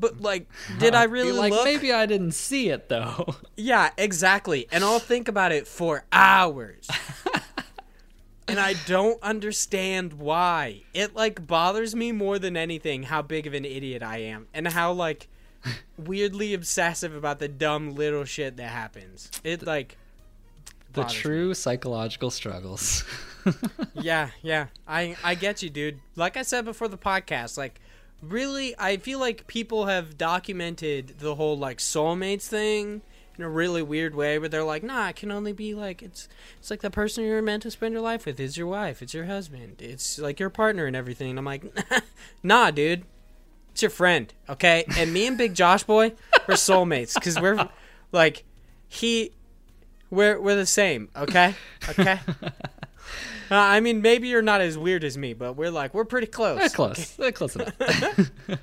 but 0.00 0.18
mm. 0.18 0.22
like, 0.22 0.48
did 0.78 0.94
I 0.94 1.04
really 1.04 1.32
like 1.32 1.52
look? 1.52 1.64
maybe 1.64 1.92
I 1.92 2.06
didn't 2.06 2.32
see 2.32 2.68
it 2.68 2.88
though. 2.88 3.36
Yeah, 3.56 3.90
exactly. 3.96 4.66
And 4.72 4.82
I'll 4.82 4.98
think 4.98 5.28
about 5.28 5.52
it 5.52 5.68
for 5.68 6.04
hours. 6.10 6.88
and 8.48 8.58
I 8.58 8.74
don't 8.86 9.22
understand 9.22 10.14
why. 10.14 10.82
It 10.92 11.14
like 11.14 11.46
bothers 11.46 11.94
me 11.94 12.10
more 12.10 12.40
than 12.40 12.56
anything 12.56 13.04
how 13.04 13.22
big 13.22 13.46
of 13.46 13.54
an 13.54 13.64
idiot 13.64 14.02
I 14.02 14.18
am 14.18 14.48
and 14.52 14.66
how 14.66 14.92
like 14.92 15.28
weirdly 15.96 16.52
obsessive 16.52 17.14
about 17.14 17.38
the 17.38 17.46
dumb 17.46 17.94
little 17.94 18.24
shit 18.24 18.56
that 18.56 18.70
happens. 18.70 19.30
It 19.44 19.64
like 19.64 19.96
the 20.92 21.02
bothers 21.02 21.14
me. 21.14 21.20
true 21.20 21.54
psychological 21.54 22.30
struggles. 22.30 23.04
yeah, 23.94 24.30
yeah. 24.42 24.66
I 24.88 25.16
I 25.22 25.36
get 25.36 25.62
you, 25.62 25.70
dude. 25.70 26.00
Like 26.16 26.36
I 26.36 26.42
said 26.42 26.64
before 26.64 26.88
the 26.88 26.98
podcast, 26.98 27.56
like 27.56 27.80
really 28.28 28.74
I 28.78 28.96
feel 28.96 29.18
like 29.18 29.46
people 29.46 29.86
have 29.86 30.18
documented 30.18 31.18
the 31.18 31.34
whole 31.34 31.58
like 31.58 31.78
soulmates 31.78 32.46
thing 32.46 33.02
in 33.36 33.44
a 33.44 33.48
really 33.48 33.82
weird 33.82 34.14
way 34.14 34.38
where 34.38 34.48
they're 34.48 34.64
like, 34.64 34.82
"Nah, 34.82 35.08
it 35.08 35.16
can 35.16 35.30
only 35.30 35.52
be 35.52 35.74
like 35.74 36.02
it's 36.02 36.28
it's 36.58 36.70
like 36.70 36.80
the 36.82 36.90
person 36.90 37.24
you're 37.24 37.42
meant 37.42 37.62
to 37.64 37.70
spend 37.70 37.92
your 37.92 38.02
life 38.02 38.26
with 38.26 38.38
is 38.38 38.56
your 38.56 38.66
wife, 38.66 39.02
it's 39.02 39.14
your 39.14 39.24
husband, 39.26 39.80
it's 39.80 40.18
like 40.18 40.38
your 40.38 40.50
partner 40.50 40.86
and 40.86 40.96
everything." 40.96 41.30
And 41.30 41.38
I'm 41.38 41.44
like, 41.44 41.64
"Nah, 42.42 42.70
dude. 42.70 43.04
It's 43.72 43.82
your 43.82 43.90
friend, 43.90 44.32
okay?" 44.48 44.84
And 44.96 45.12
me 45.12 45.26
and 45.26 45.36
Big 45.36 45.54
Josh 45.54 45.82
boy, 45.82 46.12
we're 46.46 46.54
soulmates 46.54 47.20
cuz 47.20 47.40
we're 47.40 47.68
like 48.12 48.44
he 48.88 49.32
we're 50.10 50.40
we're 50.40 50.56
the 50.56 50.66
same, 50.66 51.08
okay? 51.16 51.54
Okay? 51.88 52.20
Uh, 53.50 53.56
I 53.56 53.80
mean, 53.80 54.02
maybe 54.02 54.28
you're 54.28 54.42
not 54.42 54.60
as 54.60 54.78
weird 54.78 55.04
as 55.04 55.18
me, 55.18 55.34
but 55.34 55.54
we're 55.54 55.70
like 55.70 55.94
we're 55.94 56.04
pretty 56.04 56.26
close. 56.26 56.58
They're 56.58 56.68
close. 56.68 57.10
They're 57.16 57.32
close 57.32 57.56
enough. 57.56 57.74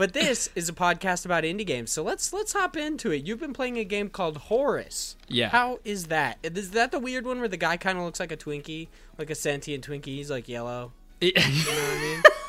But 0.00 0.14
this 0.14 0.48
is 0.54 0.66
a 0.70 0.72
podcast 0.72 1.26
about 1.26 1.44
indie 1.44 1.66
games, 1.66 1.90
so 1.90 2.02
let's 2.02 2.32
let's 2.32 2.54
hop 2.54 2.74
into 2.74 3.10
it. 3.10 3.26
You've 3.26 3.38
been 3.38 3.52
playing 3.52 3.76
a 3.76 3.84
game 3.84 4.08
called 4.08 4.38
Horace. 4.38 5.14
Yeah. 5.28 5.50
How 5.50 5.78
is 5.84 6.06
that? 6.06 6.38
Is 6.42 6.70
that 6.70 6.90
the 6.90 6.98
weird 6.98 7.26
one 7.26 7.38
where 7.38 7.48
the 7.48 7.58
guy 7.58 7.76
kind 7.76 7.98
of 7.98 8.04
looks 8.04 8.18
like 8.18 8.32
a 8.32 8.36
Twinkie, 8.38 8.88
like 9.18 9.28
a 9.28 9.34
sentient 9.34 9.86
Twinkie? 9.86 10.06
He's 10.06 10.30
like 10.30 10.48
yellow. 10.48 10.92
You 11.20 11.34
know 11.34 11.42
what 11.42 11.68
I 11.68 11.98
mean? 12.00 12.22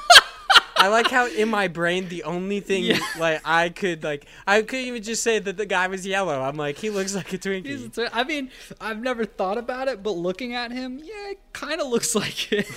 I 0.84 0.88
like 0.88 1.08
how 1.10 1.28
in 1.28 1.50
my 1.50 1.68
brain 1.68 2.08
the 2.10 2.24
only 2.24 2.60
thing 2.60 2.84
Yeah. 2.84 3.00
like 3.20 3.42
I 3.46 3.70
could 3.70 4.04
like 4.04 4.26
I 4.48 4.62
could 4.64 4.80
even 4.80 5.04
just 5.04 5.22
say 5.24 5.40
that 5.40 5.56
the 5.58 5.66
guy 5.66 5.88
was 5.88 6.06
yellow. 6.08 6.42
I'm 6.42 6.56
like 6.58 6.78
he 6.78 6.90
looks 6.90 7.14
like 7.16 7.32
a 7.34 7.38
Twinkie. 7.38 7.68
He's- 7.68 8.10
I 8.14 8.24
mean, 8.24 8.50
I've 8.80 9.02
never 9.02 9.26
thought 9.26 9.58
about 9.58 9.88
it, 9.88 10.02
but 10.02 10.12
looking 10.12 10.54
at 10.56 10.72
him, 10.72 10.98
yeah, 11.04 11.30
it 11.32 11.40
kind 11.54 11.80
of 11.80 11.88
looks 11.88 12.16
like 12.24 12.52
it. 12.52 12.68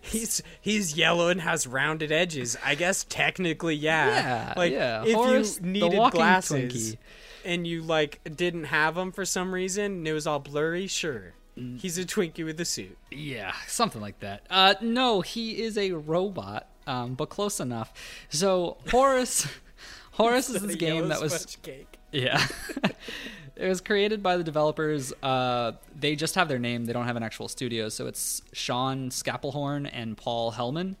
He's 0.00 0.42
he's 0.60 0.96
yellow 0.96 1.28
and 1.28 1.40
has 1.42 1.66
rounded 1.66 2.10
edges. 2.10 2.56
I 2.64 2.74
guess 2.74 3.04
technically, 3.08 3.74
yeah. 3.76 4.06
Yeah, 4.08 4.54
like 4.56 4.72
yeah. 4.72 5.04
if 5.04 5.14
Horace, 5.14 5.60
you 5.60 5.66
needed 5.66 6.10
glasses 6.12 6.72
Twinkie. 6.94 6.98
and 7.44 7.66
you 7.66 7.82
like 7.82 8.20
didn't 8.36 8.64
have 8.64 8.94
them 8.94 9.12
for 9.12 9.24
some 9.24 9.52
reason, 9.54 9.84
and 9.84 10.08
it 10.08 10.12
was 10.12 10.26
all 10.26 10.38
blurry. 10.38 10.86
Sure, 10.86 11.34
Mm. 11.58 11.78
he's 11.78 11.98
a 11.98 12.04
Twinkie 12.06 12.44
with 12.46 12.58
a 12.60 12.64
suit. 12.64 12.96
Yeah, 13.10 13.52
something 13.66 14.00
like 14.00 14.20
that. 14.20 14.46
Uh, 14.48 14.74
no, 14.80 15.20
he 15.20 15.62
is 15.62 15.76
a 15.76 15.92
robot, 15.92 16.66
um, 16.86 17.14
but 17.14 17.28
close 17.28 17.60
enough. 17.60 17.92
So 18.28 18.78
Horace, 18.90 19.46
Horace 20.12 20.50
is 20.50 20.62
this 20.62 20.76
game 20.76 21.08
that 21.08 21.20
was 21.20 21.56
cake. 21.62 21.98
yeah. 22.12 22.46
it 23.56 23.68
was 23.68 23.80
created 23.80 24.22
by 24.22 24.36
the 24.36 24.44
developers. 24.44 25.12
Uh, 25.22 25.72
they 25.98 26.16
just 26.16 26.34
have 26.34 26.48
their 26.48 26.58
name. 26.58 26.86
They 26.86 26.92
don't 26.92 27.06
have 27.06 27.16
an 27.16 27.22
actual 27.22 27.48
studio. 27.48 27.88
So 27.88 28.06
it's 28.06 28.42
Sean 28.52 29.10
Scapelhorn 29.10 29.88
and 29.92 30.16
Paul 30.16 30.52
Helman. 30.52 30.96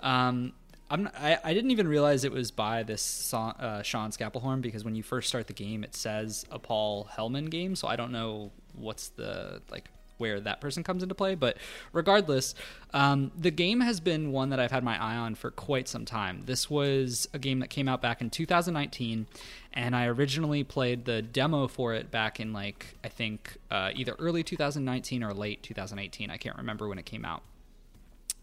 Um, 0.00 0.52
I'm, 0.90 1.08
I, 1.18 1.38
I 1.42 1.54
didn't 1.54 1.70
even 1.70 1.88
realize 1.88 2.24
it 2.24 2.32
was 2.32 2.50
by 2.50 2.82
this 2.82 3.32
uh, 3.32 3.82
Sean 3.82 4.10
Scapelhorn 4.10 4.60
because 4.60 4.84
when 4.84 4.94
you 4.94 5.02
first 5.02 5.28
start 5.28 5.46
the 5.46 5.54
game, 5.54 5.82
it 5.82 5.94
says 5.94 6.44
a 6.50 6.58
Paul 6.58 7.04
Helman 7.04 7.46
game. 7.46 7.74
So 7.74 7.88
I 7.88 7.96
don't 7.96 8.12
know 8.12 8.52
what's 8.74 9.08
the 9.08 9.62
like 9.70 9.88
where 10.18 10.40
that 10.40 10.60
person 10.60 10.82
comes 10.82 11.02
into 11.02 11.14
play. 11.14 11.34
But 11.34 11.56
regardless, 11.92 12.54
um, 12.92 13.32
the 13.38 13.50
game 13.50 13.80
has 13.80 14.00
been 14.00 14.32
one 14.32 14.50
that 14.50 14.60
I've 14.60 14.70
had 14.70 14.84
my 14.84 15.02
eye 15.02 15.16
on 15.16 15.34
for 15.34 15.50
quite 15.50 15.88
some 15.88 16.04
time. 16.04 16.42
This 16.46 16.70
was 16.70 17.28
a 17.32 17.38
game 17.38 17.60
that 17.60 17.70
came 17.70 17.88
out 17.88 18.02
back 18.02 18.20
in 18.20 18.30
2019, 18.30 19.26
and 19.72 19.96
I 19.96 20.06
originally 20.06 20.64
played 20.64 21.04
the 21.04 21.22
demo 21.22 21.68
for 21.68 21.94
it 21.94 22.10
back 22.10 22.40
in 22.40 22.52
like 22.52 22.94
I 23.02 23.08
think 23.08 23.56
uh, 23.70 23.90
either 23.94 24.14
early 24.18 24.42
2019 24.42 25.22
or 25.22 25.34
late 25.34 25.62
2018. 25.62 26.30
I 26.30 26.36
can't 26.36 26.56
remember 26.56 26.88
when 26.88 26.98
it 26.98 27.06
came 27.06 27.24
out 27.24 27.42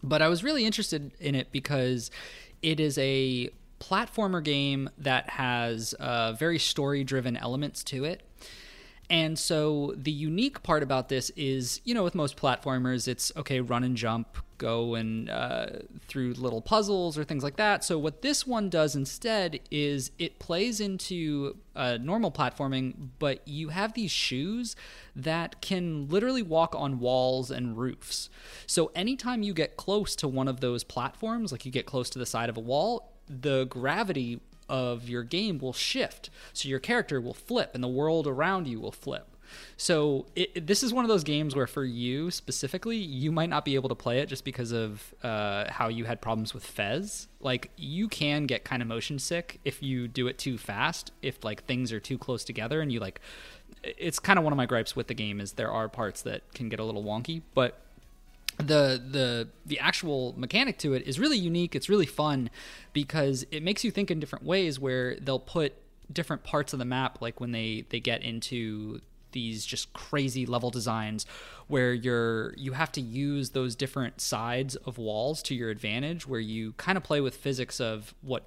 but 0.02 0.20
I 0.20 0.28
was 0.28 0.42
really 0.42 0.64
interested 0.64 1.12
in 1.20 1.34
it 1.34 1.52
because 1.52 2.10
it 2.60 2.80
is 2.80 2.98
a 2.98 3.50
platformer 3.80 4.42
game 4.42 4.90
that 4.98 5.30
has 5.30 5.92
uh, 5.94 6.32
very 6.32 6.58
story 6.58 7.04
driven 7.04 7.36
elements 7.36 7.82
to 7.84 8.04
it. 8.04 8.22
And 9.12 9.38
so 9.38 9.92
the 9.94 10.10
unique 10.10 10.62
part 10.62 10.82
about 10.82 11.10
this 11.10 11.28
is, 11.36 11.82
you 11.84 11.92
know, 11.92 12.02
with 12.02 12.14
most 12.14 12.34
platformers, 12.38 13.06
it's 13.06 13.30
okay, 13.36 13.60
run 13.60 13.84
and 13.84 13.94
jump, 13.94 14.38
go 14.56 14.94
and 14.94 15.28
uh, 15.28 15.66
through 16.08 16.32
little 16.32 16.62
puzzles 16.62 17.18
or 17.18 17.24
things 17.24 17.44
like 17.44 17.56
that. 17.56 17.84
So 17.84 17.98
what 17.98 18.22
this 18.22 18.46
one 18.46 18.70
does 18.70 18.96
instead 18.96 19.60
is 19.70 20.12
it 20.18 20.38
plays 20.38 20.80
into 20.80 21.58
uh, 21.76 21.98
normal 22.00 22.32
platforming, 22.32 23.10
but 23.18 23.46
you 23.46 23.68
have 23.68 23.92
these 23.92 24.10
shoes 24.10 24.76
that 25.14 25.60
can 25.60 26.08
literally 26.08 26.42
walk 26.42 26.74
on 26.74 26.98
walls 26.98 27.50
and 27.50 27.76
roofs. 27.76 28.30
So 28.66 28.90
anytime 28.94 29.42
you 29.42 29.52
get 29.52 29.76
close 29.76 30.16
to 30.16 30.26
one 30.28 30.48
of 30.48 30.60
those 30.60 30.84
platforms, 30.84 31.52
like 31.52 31.66
you 31.66 31.70
get 31.70 31.84
close 31.84 32.08
to 32.10 32.18
the 32.18 32.24
side 32.24 32.48
of 32.48 32.56
a 32.56 32.60
wall, 32.60 33.12
the 33.28 33.66
gravity 33.66 34.40
of 34.72 35.08
your 35.08 35.22
game 35.22 35.58
will 35.58 35.74
shift. 35.74 36.30
So 36.54 36.68
your 36.68 36.80
character 36.80 37.20
will 37.20 37.34
flip 37.34 37.72
and 37.74 37.84
the 37.84 37.88
world 37.88 38.26
around 38.26 38.66
you 38.66 38.80
will 38.80 38.90
flip. 38.90 39.28
So 39.76 40.24
it, 40.34 40.66
this 40.66 40.82
is 40.82 40.94
one 40.94 41.04
of 41.04 41.10
those 41.10 41.24
games 41.24 41.54
where, 41.54 41.66
for 41.66 41.84
you 41.84 42.30
specifically, 42.30 42.96
you 42.96 43.30
might 43.30 43.50
not 43.50 43.66
be 43.66 43.74
able 43.74 43.90
to 43.90 43.94
play 43.94 44.20
it 44.20 44.30
just 44.30 44.46
because 44.46 44.72
of 44.72 45.14
uh, 45.22 45.70
how 45.70 45.88
you 45.88 46.06
had 46.06 46.22
problems 46.22 46.54
with 46.54 46.64
Fez. 46.64 47.28
Like 47.38 47.70
you 47.76 48.08
can 48.08 48.46
get 48.46 48.64
kind 48.64 48.80
of 48.80 48.88
motion 48.88 49.18
sick 49.18 49.60
if 49.62 49.82
you 49.82 50.08
do 50.08 50.26
it 50.26 50.38
too 50.38 50.56
fast. 50.56 51.12
If 51.20 51.44
like 51.44 51.64
things 51.66 51.92
are 51.92 52.00
too 52.00 52.16
close 52.16 52.44
together 52.44 52.80
and 52.80 52.90
you 52.90 52.98
like, 52.98 53.20
it's 53.82 54.18
kind 54.18 54.38
of 54.38 54.44
one 54.44 54.54
of 54.54 54.56
my 54.56 54.66
gripes 54.66 54.96
with 54.96 55.08
the 55.08 55.14
game 55.14 55.38
is 55.38 55.52
there 55.52 55.70
are 55.70 55.88
parts 55.88 56.22
that 56.22 56.54
can 56.54 56.70
get 56.70 56.80
a 56.80 56.84
little 56.84 57.04
wonky, 57.04 57.42
but 57.52 57.78
the 58.58 59.02
the 59.10 59.48
the 59.66 59.78
actual 59.78 60.34
mechanic 60.36 60.78
to 60.78 60.94
it 60.94 61.06
is 61.06 61.18
really 61.18 61.38
unique. 61.38 61.74
It's 61.74 61.88
really 61.88 62.06
fun 62.06 62.50
because 62.92 63.44
it 63.50 63.62
makes 63.62 63.84
you 63.84 63.90
think 63.90 64.10
in 64.10 64.20
different 64.20 64.44
ways 64.44 64.78
where 64.78 65.16
they'll 65.16 65.38
put 65.38 65.74
different 66.12 66.44
parts 66.44 66.72
of 66.72 66.78
the 66.78 66.84
map 66.84 67.20
like 67.20 67.40
when 67.40 67.52
they 67.52 67.84
they 67.88 68.00
get 68.00 68.22
into 68.22 69.00
these 69.32 69.64
just 69.64 69.92
crazy 69.94 70.44
level 70.46 70.70
designs 70.70 71.26
where 71.66 71.94
you're 71.94 72.54
you 72.56 72.72
have 72.72 72.92
to 72.92 73.00
use 73.00 73.50
those 73.50 73.74
different 73.74 74.20
sides 74.20 74.76
of 74.76 74.98
walls 74.98 75.42
to 75.42 75.54
your 75.54 75.70
advantage 75.70 76.26
where 76.26 76.40
you 76.40 76.72
kind 76.74 76.98
of 76.98 77.02
play 77.02 77.20
with 77.20 77.34
physics 77.34 77.80
of 77.80 78.14
what 78.20 78.44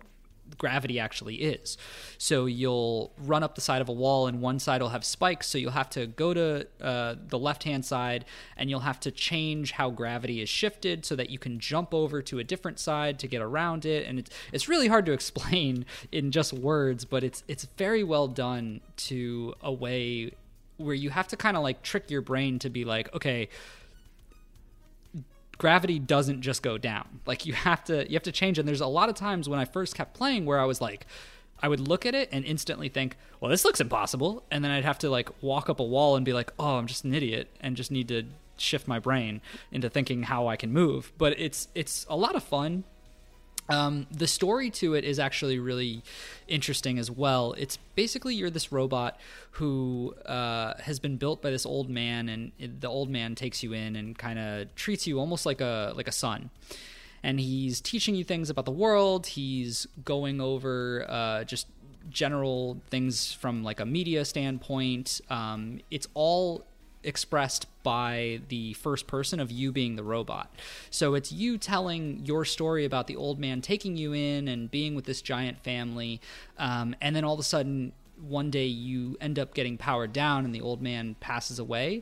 gravity 0.58 1.00
actually 1.00 1.36
is. 1.36 1.78
So 2.18 2.46
you'll 2.46 3.14
run 3.18 3.44
up 3.44 3.56
the 3.56 3.62
side 3.62 3.82
of 3.82 3.90
a 3.90 3.94
wall, 3.94 4.28
and 4.28 4.42
one 4.42 4.60
side 4.60 4.82
will 4.82 4.90
have 4.90 5.04
spikes. 5.04 5.48
So 5.48 5.58
you'll 5.58 5.72
have 5.72 5.90
to 5.92 6.08
go 6.08 6.34
to 6.34 6.68
uh, 6.82 7.16
the 7.28 7.40
left 7.40 7.64
hand 7.64 7.86
side, 7.86 8.26
and 8.58 8.70
you'll 8.70 8.82
have 8.82 9.00
to 9.02 9.12
change 9.12 9.72
how 9.72 9.90
gravity 9.90 10.42
is 10.42 10.50
shifted 10.50 11.06
so 11.06 11.16
that 11.16 11.30
you 11.30 11.40
can 11.40 11.60
jump 11.60 11.94
over 11.94 12.22
to 12.24 12.40
a 12.40 12.44
different 12.44 12.80
side 12.80 13.20
to 13.20 13.28
get 13.28 13.42
around 13.42 13.86
it. 13.86 14.08
And 14.08 14.20
it's 14.20 14.32
it's 14.52 14.70
really 14.70 14.88
hard 14.88 15.06
to 15.08 15.12
explain 15.12 15.86
in 16.12 16.32
just 16.32 16.54
words, 16.54 17.06
but 17.06 17.24
it's 17.24 17.44
it's 17.48 17.66
very 17.78 18.04
well 18.04 18.28
done 18.28 18.82
to 18.98 19.54
a 19.62 19.72
way 19.72 20.32
where 20.78 20.96
you 20.96 21.10
have 21.10 21.28
to 21.30 21.38
kind 21.38 21.56
of 21.56 21.64
like 21.64 21.82
trick 21.84 22.12
your 22.12 22.22
brain 22.22 22.60
to 22.60 22.70
be 22.70 22.84
like, 22.84 23.14
okay 23.14 23.50
gravity 25.58 26.00
doesn't 26.00 26.42
just 26.42 26.62
go 26.62 26.78
down. 26.78 27.22
Like 27.26 27.46
you 27.46 27.54
have 27.54 27.84
to 27.86 28.08
you 28.10 28.16
have 28.16 28.24
to 28.24 28.32
change. 28.32 28.60
And 28.60 28.68
there's 28.68 28.82
a 28.82 28.88
lot 28.88 29.10
of 29.10 29.16
times 29.16 29.48
when 29.50 29.60
I 29.60 29.66
first 29.66 29.96
kept 29.96 30.14
playing 30.14 30.46
where 30.46 30.60
I 30.60 30.66
was 30.66 30.82
like, 30.82 31.06
I 31.62 31.68
would 31.68 31.80
look 31.80 32.06
at 32.06 32.14
it 32.14 32.30
and 32.32 32.44
instantly 32.46 32.90
think, 32.90 33.18
well, 33.40 33.50
this 33.50 33.66
looks 33.66 33.80
impossible, 33.80 34.44
and 34.52 34.64
then 34.64 34.72
I'd 34.72 34.86
have 34.86 35.00
to 35.00 35.10
like 35.10 35.30
walk 35.42 35.70
up 35.70 35.80
a 35.80 35.84
wall 35.84 36.16
and 36.16 36.26
be 36.26 36.34
like, 36.34 36.52
oh, 36.60 36.78
I'm 36.78 36.88
just 36.88 37.06
an 37.06 37.14
idiot 37.14 37.50
and 37.62 37.76
just 37.76 37.92
need 37.92 38.08
to 38.10 38.24
shift 38.58 38.88
my 38.88 39.00
brain 39.00 39.42
into 39.72 39.90
thinking 39.90 40.24
how 40.24 40.48
I 40.48 40.56
can 40.56 40.72
move. 40.72 41.12
But 41.18 41.40
it's 41.40 41.68
it's 41.76 42.06
a 42.10 42.16
lot 42.16 42.36
of 42.36 42.44
fun. 42.44 42.84
Um, 43.68 44.06
the 44.12 44.28
story 44.28 44.70
to 44.72 44.94
it 44.94 45.04
is 45.04 45.20
actually 45.20 45.60
really 45.60 46.04
interesting 46.48 47.00
as 47.00 47.10
well. 47.10 47.54
It's 47.58 47.78
basically 47.96 48.36
you're 48.36 48.50
this 48.50 48.72
robot 48.72 49.20
who 49.52 50.14
uh, 50.26 50.76
has 50.82 51.00
been 51.00 51.18
built 51.18 51.42
by 51.42 51.50
this 51.50 51.66
old 51.66 51.90
man, 51.90 52.30
and 52.30 52.52
the 52.80 52.88
old 52.88 53.10
man 53.10 53.36
takes 53.36 53.64
you 53.64 53.74
in 53.74 53.96
and 53.96 54.18
kind 54.18 54.38
of 54.38 54.74
treats 54.76 55.08
you 55.08 55.20
almost 55.20 55.46
like 55.46 55.62
a 55.62 55.94
like 55.96 56.08
a 56.08 56.12
son. 56.12 56.52
And 57.24 57.40
he's 57.40 57.82
teaching 57.82 58.14
you 58.14 58.24
things 58.24 58.52
about 58.52 58.66
the 58.66 58.72
world. 58.72 59.26
He's 59.26 59.88
going 60.04 60.40
over 60.40 61.06
uh, 61.10 61.44
just 61.44 61.66
general 62.10 62.80
things 62.92 63.34
from 63.34 63.64
like 63.64 63.80
a 63.80 63.86
media 63.86 64.26
standpoint. 64.26 65.22
Um, 65.32 65.80
it's 65.90 66.08
all 66.14 66.66
expressed 67.06 67.68
by 67.84 68.42
the 68.50 68.74
first 68.74 69.08
person 69.08 69.40
of 69.40 69.52
you 69.52 69.72
being 69.72 69.96
the 69.96 70.04
robot. 70.04 70.54
So 70.90 71.14
it's 71.14 71.32
you 71.32 71.58
telling 71.58 72.26
your 72.26 72.46
story 72.46 72.86
about 72.86 73.08
the 73.08 73.16
old 73.16 73.40
man 73.40 73.62
taking 73.62 73.96
you 73.96 74.14
in 74.14 74.48
and 74.48 74.70
being 74.70 74.96
with 74.96 75.06
this 75.06 75.22
giant 75.22 75.64
family, 75.64 76.20
um, 76.58 76.96
and 77.02 77.16
then 77.16 77.24
all 77.24 77.36
of 77.36 77.40
a 77.40 77.44
sudden 77.44 77.94
one 78.22 78.50
day 78.50 78.66
you 78.66 79.18
end 79.20 79.38
up 79.38 79.54
getting 79.54 79.78
powered 79.78 80.14
down 80.14 80.46
and 80.46 80.56
the 80.56 80.62
old 80.62 80.82
man 80.82 81.16
passes 81.20 81.60
away 81.60 82.02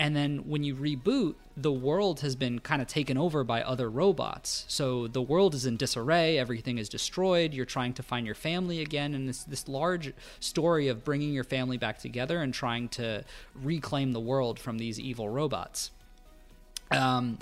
and 0.00 0.16
then 0.16 0.48
when 0.48 0.64
you 0.64 0.74
reboot, 0.74 1.34
the 1.58 1.70
world 1.70 2.20
has 2.20 2.34
been 2.34 2.58
kind 2.58 2.80
of 2.80 2.88
taken 2.88 3.18
over 3.18 3.44
by 3.44 3.62
other 3.62 3.90
robots. 3.90 4.64
So 4.66 5.06
the 5.06 5.20
world 5.20 5.54
is 5.54 5.66
in 5.66 5.76
disarray, 5.76 6.38
everything 6.38 6.78
is 6.78 6.88
destroyed. 6.88 7.52
You're 7.52 7.66
trying 7.66 7.92
to 7.92 8.02
find 8.02 8.24
your 8.24 8.34
family 8.34 8.80
again, 8.80 9.12
and 9.12 9.28
this 9.28 9.44
this 9.44 9.68
large 9.68 10.14
story 10.40 10.88
of 10.88 11.04
bringing 11.04 11.34
your 11.34 11.44
family 11.44 11.76
back 11.76 11.98
together 11.98 12.40
and 12.40 12.54
trying 12.54 12.88
to 12.88 13.24
reclaim 13.54 14.12
the 14.12 14.20
world 14.20 14.58
from 14.58 14.78
these 14.78 14.98
evil 14.98 15.28
robots. 15.28 15.90
Um, 16.90 17.38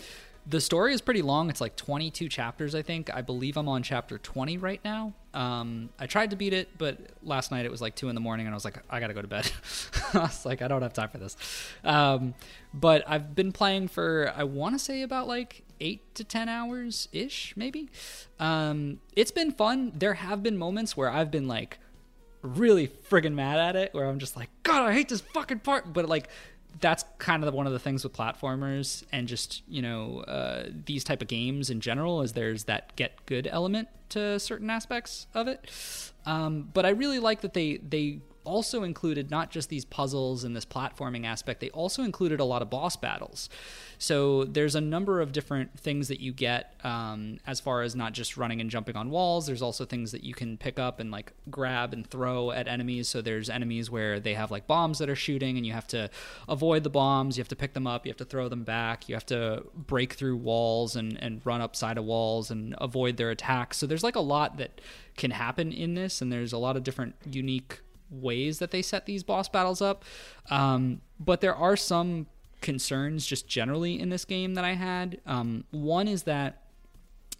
the 0.48 0.60
story 0.60 0.94
is 0.94 1.02
pretty 1.02 1.20
long. 1.20 1.50
It's 1.50 1.60
like 1.60 1.76
22 1.76 2.28
chapters, 2.28 2.74
I 2.74 2.80
think. 2.80 3.14
I 3.14 3.20
believe 3.20 3.58
I'm 3.58 3.68
on 3.68 3.82
chapter 3.82 4.16
20 4.16 4.56
right 4.56 4.80
now. 4.82 5.12
Um, 5.34 5.90
I 5.98 6.06
tried 6.06 6.30
to 6.30 6.36
beat 6.36 6.54
it, 6.54 6.70
but 6.78 6.98
last 7.22 7.50
night 7.50 7.66
it 7.66 7.70
was 7.70 7.82
like 7.82 7.94
2 7.94 8.08
in 8.08 8.14
the 8.14 8.20
morning, 8.20 8.46
and 8.46 8.54
I 8.54 8.56
was 8.56 8.64
like, 8.64 8.78
I 8.88 8.98
gotta 8.98 9.12
go 9.12 9.20
to 9.20 9.28
bed. 9.28 9.50
I 10.14 10.20
was 10.20 10.46
like, 10.46 10.62
I 10.62 10.68
don't 10.68 10.80
have 10.80 10.94
time 10.94 11.10
for 11.10 11.18
this. 11.18 11.36
Um, 11.84 12.34
but 12.72 13.04
I've 13.06 13.34
been 13.34 13.52
playing 13.52 13.88
for, 13.88 14.32
I 14.34 14.44
wanna 14.44 14.78
say 14.78 15.02
about 15.02 15.28
like 15.28 15.64
8 15.80 16.14
to 16.14 16.24
10 16.24 16.48
hours 16.48 17.08
ish, 17.12 17.52
maybe. 17.54 17.90
Um, 18.40 19.00
it's 19.14 19.30
been 19.30 19.52
fun. 19.52 19.92
There 19.94 20.14
have 20.14 20.42
been 20.42 20.56
moments 20.56 20.96
where 20.96 21.10
I've 21.10 21.30
been 21.30 21.46
like, 21.46 21.78
really 22.40 22.88
friggin' 22.88 23.34
mad 23.34 23.58
at 23.58 23.76
it, 23.76 23.92
where 23.92 24.06
I'm 24.06 24.18
just 24.18 24.34
like, 24.34 24.48
God, 24.62 24.82
I 24.82 24.92
hate 24.94 25.10
this 25.10 25.20
fucking 25.20 25.60
part. 25.60 25.92
But 25.92 26.08
like, 26.08 26.28
that's 26.80 27.04
kind 27.18 27.44
of 27.44 27.52
one 27.54 27.66
of 27.66 27.72
the 27.72 27.78
things 27.78 28.04
with 28.04 28.12
platformers 28.12 29.02
and 29.10 29.26
just 29.26 29.62
you 29.68 29.82
know 29.82 30.20
uh, 30.20 30.68
these 30.86 31.04
type 31.04 31.22
of 31.22 31.28
games 31.28 31.70
in 31.70 31.80
general 31.80 32.22
is 32.22 32.32
there's 32.32 32.64
that 32.64 32.94
get 32.96 33.24
good 33.26 33.46
element 33.50 33.88
to 34.10 34.38
certain 34.38 34.70
aspects 34.70 35.26
of 35.34 35.48
it. 35.48 35.70
Um, 36.24 36.68
but 36.74 36.84
i 36.84 36.90
really 36.90 37.18
like 37.18 37.40
that 37.40 37.54
they 37.54 37.78
they 37.78 38.20
also 38.48 38.82
included 38.82 39.30
not 39.30 39.50
just 39.50 39.68
these 39.68 39.84
puzzles 39.84 40.42
and 40.44 40.56
this 40.56 40.64
platforming 40.64 41.26
aspect, 41.26 41.60
they 41.60 41.70
also 41.70 42.02
included 42.02 42.40
a 42.40 42.44
lot 42.44 42.62
of 42.62 42.70
boss 42.70 42.96
battles. 42.96 43.48
So 43.98 44.44
there's 44.44 44.74
a 44.74 44.80
number 44.80 45.20
of 45.20 45.32
different 45.32 45.78
things 45.78 46.08
that 46.08 46.20
you 46.20 46.32
get 46.32 46.74
um, 46.84 47.38
as 47.46 47.60
far 47.60 47.82
as 47.82 47.94
not 47.94 48.12
just 48.12 48.36
running 48.36 48.60
and 48.60 48.70
jumping 48.70 48.96
on 48.96 49.10
walls. 49.10 49.46
There's 49.46 49.62
also 49.62 49.84
things 49.84 50.12
that 50.12 50.24
you 50.24 50.34
can 50.34 50.56
pick 50.56 50.78
up 50.78 51.00
and 51.00 51.10
like 51.10 51.32
grab 51.50 51.92
and 51.92 52.06
throw 52.06 52.50
at 52.50 52.66
enemies. 52.66 53.08
So 53.08 53.20
there's 53.20 53.50
enemies 53.50 53.90
where 53.90 54.18
they 54.18 54.34
have 54.34 54.50
like 54.50 54.66
bombs 54.66 54.98
that 54.98 55.10
are 55.10 55.16
shooting 55.16 55.56
and 55.56 55.66
you 55.66 55.72
have 55.72 55.86
to 55.88 56.10
avoid 56.48 56.82
the 56.84 56.90
bombs. 56.90 57.36
You 57.36 57.42
have 57.42 57.48
to 57.48 57.56
pick 57.56 57.74
them 57.74 57.86
up. 57.86 58.06
You 58.06 58.10
have 58.10 58.16
to 58.18 58.24
throw 58.24 58.48
them 58.48 58.64
back. 58.64 59.08
You 59.08 59.14
have 59.14 59.26
to 59.26 59.64
break 59.74 60.14
through 60.14 60.36
walls 60.36 60.96
and, 60.96 61.22
and 61.22 61.44
run 61.44 61.60
upside 61.60 61.98
of 61.98 62.04
walls 62.04 62.50
and 62.50 62.74
avoid 62.78 63.16
their 63.16 63.30
attacks. 63.30 63.76
So 63.76 63.86
there's 63.86 64.04
like 64.04 64.16
a 64.16 64.20
lot 64.20 64.56
that 64.56 64.80
can 65.16 65.32
happen 65.32 65.72
in 65.72 65.94
this, 65.94 66.22
and 66.22 66.32
there's 66.32 66.52
a 66.52 66.58
lot 66.58 66.76
of 66.76 66.84
different 66.84 67.16
unique 67.28 67.80
ways 68.10 68.58
that 68.58 68.70
they 68.70 68.82
set 68.82 69.06
these 69.06 69.22
boss 69.22 69.48
battles 69.48 69.82
up. 69.82 70.04
Um, 70.50 71.00
but 71.18 71.40
there 71.40 71.54
are 71.54 71.76
some 71.76 72.26
concerns 72.60 73.26
just 73.26 73.46
generally 73.48 74.00
in 74.00 74.08
this 74.08 74.24
game 74.24 74.54
that 74.54 74.64
I 74.64 74.74
had. 74.74 75.20
Um, 75.26 75.64
one 75.70 76.08
is 76.08 76.24
that 76.24 76.62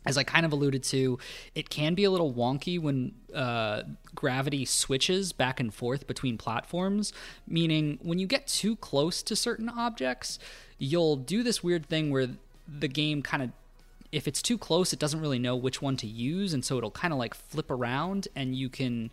as 0.06 0.16
I 0.16 0.22
kind 0.22 0.46
of 0.46 0.52
alluded 0.52 0.82
to, 0.84 1.18
it 1.54 1.68
can 1.70 1.94
be 1.94 2.04
a 2.04 2.10
little 2.10 2.32
wonky 2.32 2.80
when 2.80 3.14
uh, 3.34 3.82
gravity 4.14 4.64
switches 4.64 5.32
back 5.32 5.60
and 5.60 5.74
forth 5.74 6.06
between 6.06 6.38
platforms, 6.38 7.12
meaning 7.46 7.98
when 8.00 8.18
you 8.18 8.26
get 8.26 8.46
too 8.46 8.76
close 8.76 9.22
to 9.24 9.36
certain 9.36 9.68
objects, 9.68 10.38
you'll 10.78 11.16
do 11.16 11.42
this 11.42 11.62
weird 11.62 11.86
thing 11.86 12.10
where 12.10 12.28
the 12.66 12.88
game 12.88 13.22
kind 13.22 13.42
of 13.42 13.50
if 14.10 14.26
it's 14.26 14.40
too 14.40 14.56
close, 14.56 14.94
it 14.94 14.98
doesn't 14.98 15.20
really 15.20 15.38
know 15.38 15.54
which 15.54 15.82
one 15.82 15.96
to 15.98 16.06
use, 16.06 16.54
and 16.54 16.64
so 16.64 16.78
it'll 16.78 16.90
kind 16.90 17.12
of 17.12 17.18
like 17.18 17.34
flip 17.34 17.70
around, 17.70 18.28
and 18.34 18.54
you 18.56 18.70
can 18.70 19.10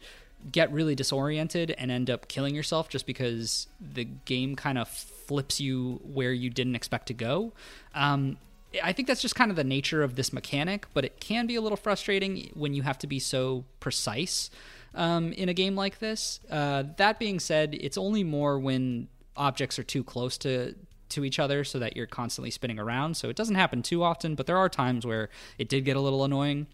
get 0.51 0.71
really 0.71 0.95
disoriented 0.95 1.71
and 1.77 1.91
end 1.91 2.10
up 2.10 2.27
killing 2.27 2.55
yourself 2.55 2.89
just 2.89 3.05
because 3.05 3.67
the 3.79 4.03
game 4.03 4.55
kind 4.55 4.77
of 4.77 4.88
flips 4.88 5.60
you 5.60 5.99
where 6.03 6.31
you 6.31 6.49
didn't 6.49 6.75
expect 6.75 7.08
to 7.08 7.13
go. 7.13 7.53
Um, 7.93 8.38
I 8.84 8.93
think 8.93 9.08
that's 9.08 9.21
just 9.21 9.36
kind 9.36 9.51
of 9.51 9.58
the 9.58 9.63
nature 9.63 10.03
of 10.03 10.15
this 10.15 10.34
mechanic, 10.34 10.86
but 10.93 11.05
it 11.05 11.19
can 11.19 11.47
be 11.47 11.55
a 11.55 11.62
little 11.62 11.77
frustrating 11.77 12.51
when 12.53 12.73
you 12.73 12.84
have 12.84 12.97
to 12.99 13.08
be 13.08 13.19
so 13.19 13.63
precise 13.79 14.49
um, 14.93 15.31
in 15.34 15.49
a 15.49 15.53
game 15.53 15.75
like 15.75 15.99
this. 15.99 16.39
Uh, 16.49 16.84
that 16.97 17.19
being 17.19 17.39
said, 17.39 17.75
it's 17.79 17.97
only 17.97 18.23
more 18.23 18.60
when 18.60 19.08
objects 19.38 19.79
are 19.79 19.84
too 19.84 20.03
close 20.03 20.38
to 20.39 20.75
to 21.08 21.23
each 21.23 21.38
other 21.38 21.63
so 21.63 21.77
that 21.77 21.95
you're 21.95 22.08
constantly 22.08 22.49
spinning 22.49 22.79
around. 22.79 23.15
So 23.15 23.29
it 23.29 23.36
doesn't 23.36 23.55
happen 23.55 23.84
too 23.84 24.03
often, 24.03 24.34
but 24.34 24.47
there 24.47 24.58
are 24.58 24.67
times 24.67 25.05
where 25.05 25.29
it 25.60 25.69
did 25.69 25.86
get 25.86 25.95
a 25.95 26.01
little 26.01 26.23
annoying. 26.23 26.65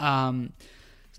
Um, 0.00 0.54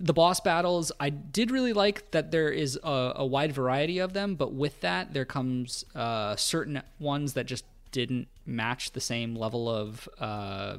the 0.00 0.14
boss 0.14 0.40
battles, 0.40 0.90
I 0.98 1.10
did 1.10 1.50
really 1.50 1.74
like 1.74 2.10
that 2.12 2.30
there 2.30 2.50
is 2.50 2.78
a, 2.82 3.12
a 3.16 3.26
wide 3.26 3.52
variety 3.52 3.98
of 3.98 4.14
them, 4.14 4.34
but 4.34 4.54
with 4.54 4.80
that, 4.80 5.12
there 5.12 5.26
comes 5.26 5.84
uh, 5.94 6.34
certain 6.36 6.82
ones 6.98 7.34
that 7.34 7.44
just 7.44 7.64
didn't 7.92 8.28
match 8.46 8.92
the 8.92 9.00
same 9.00 9.36
level 9.36 9.68
of, 9.68 10.08
uh, 10.18 10.78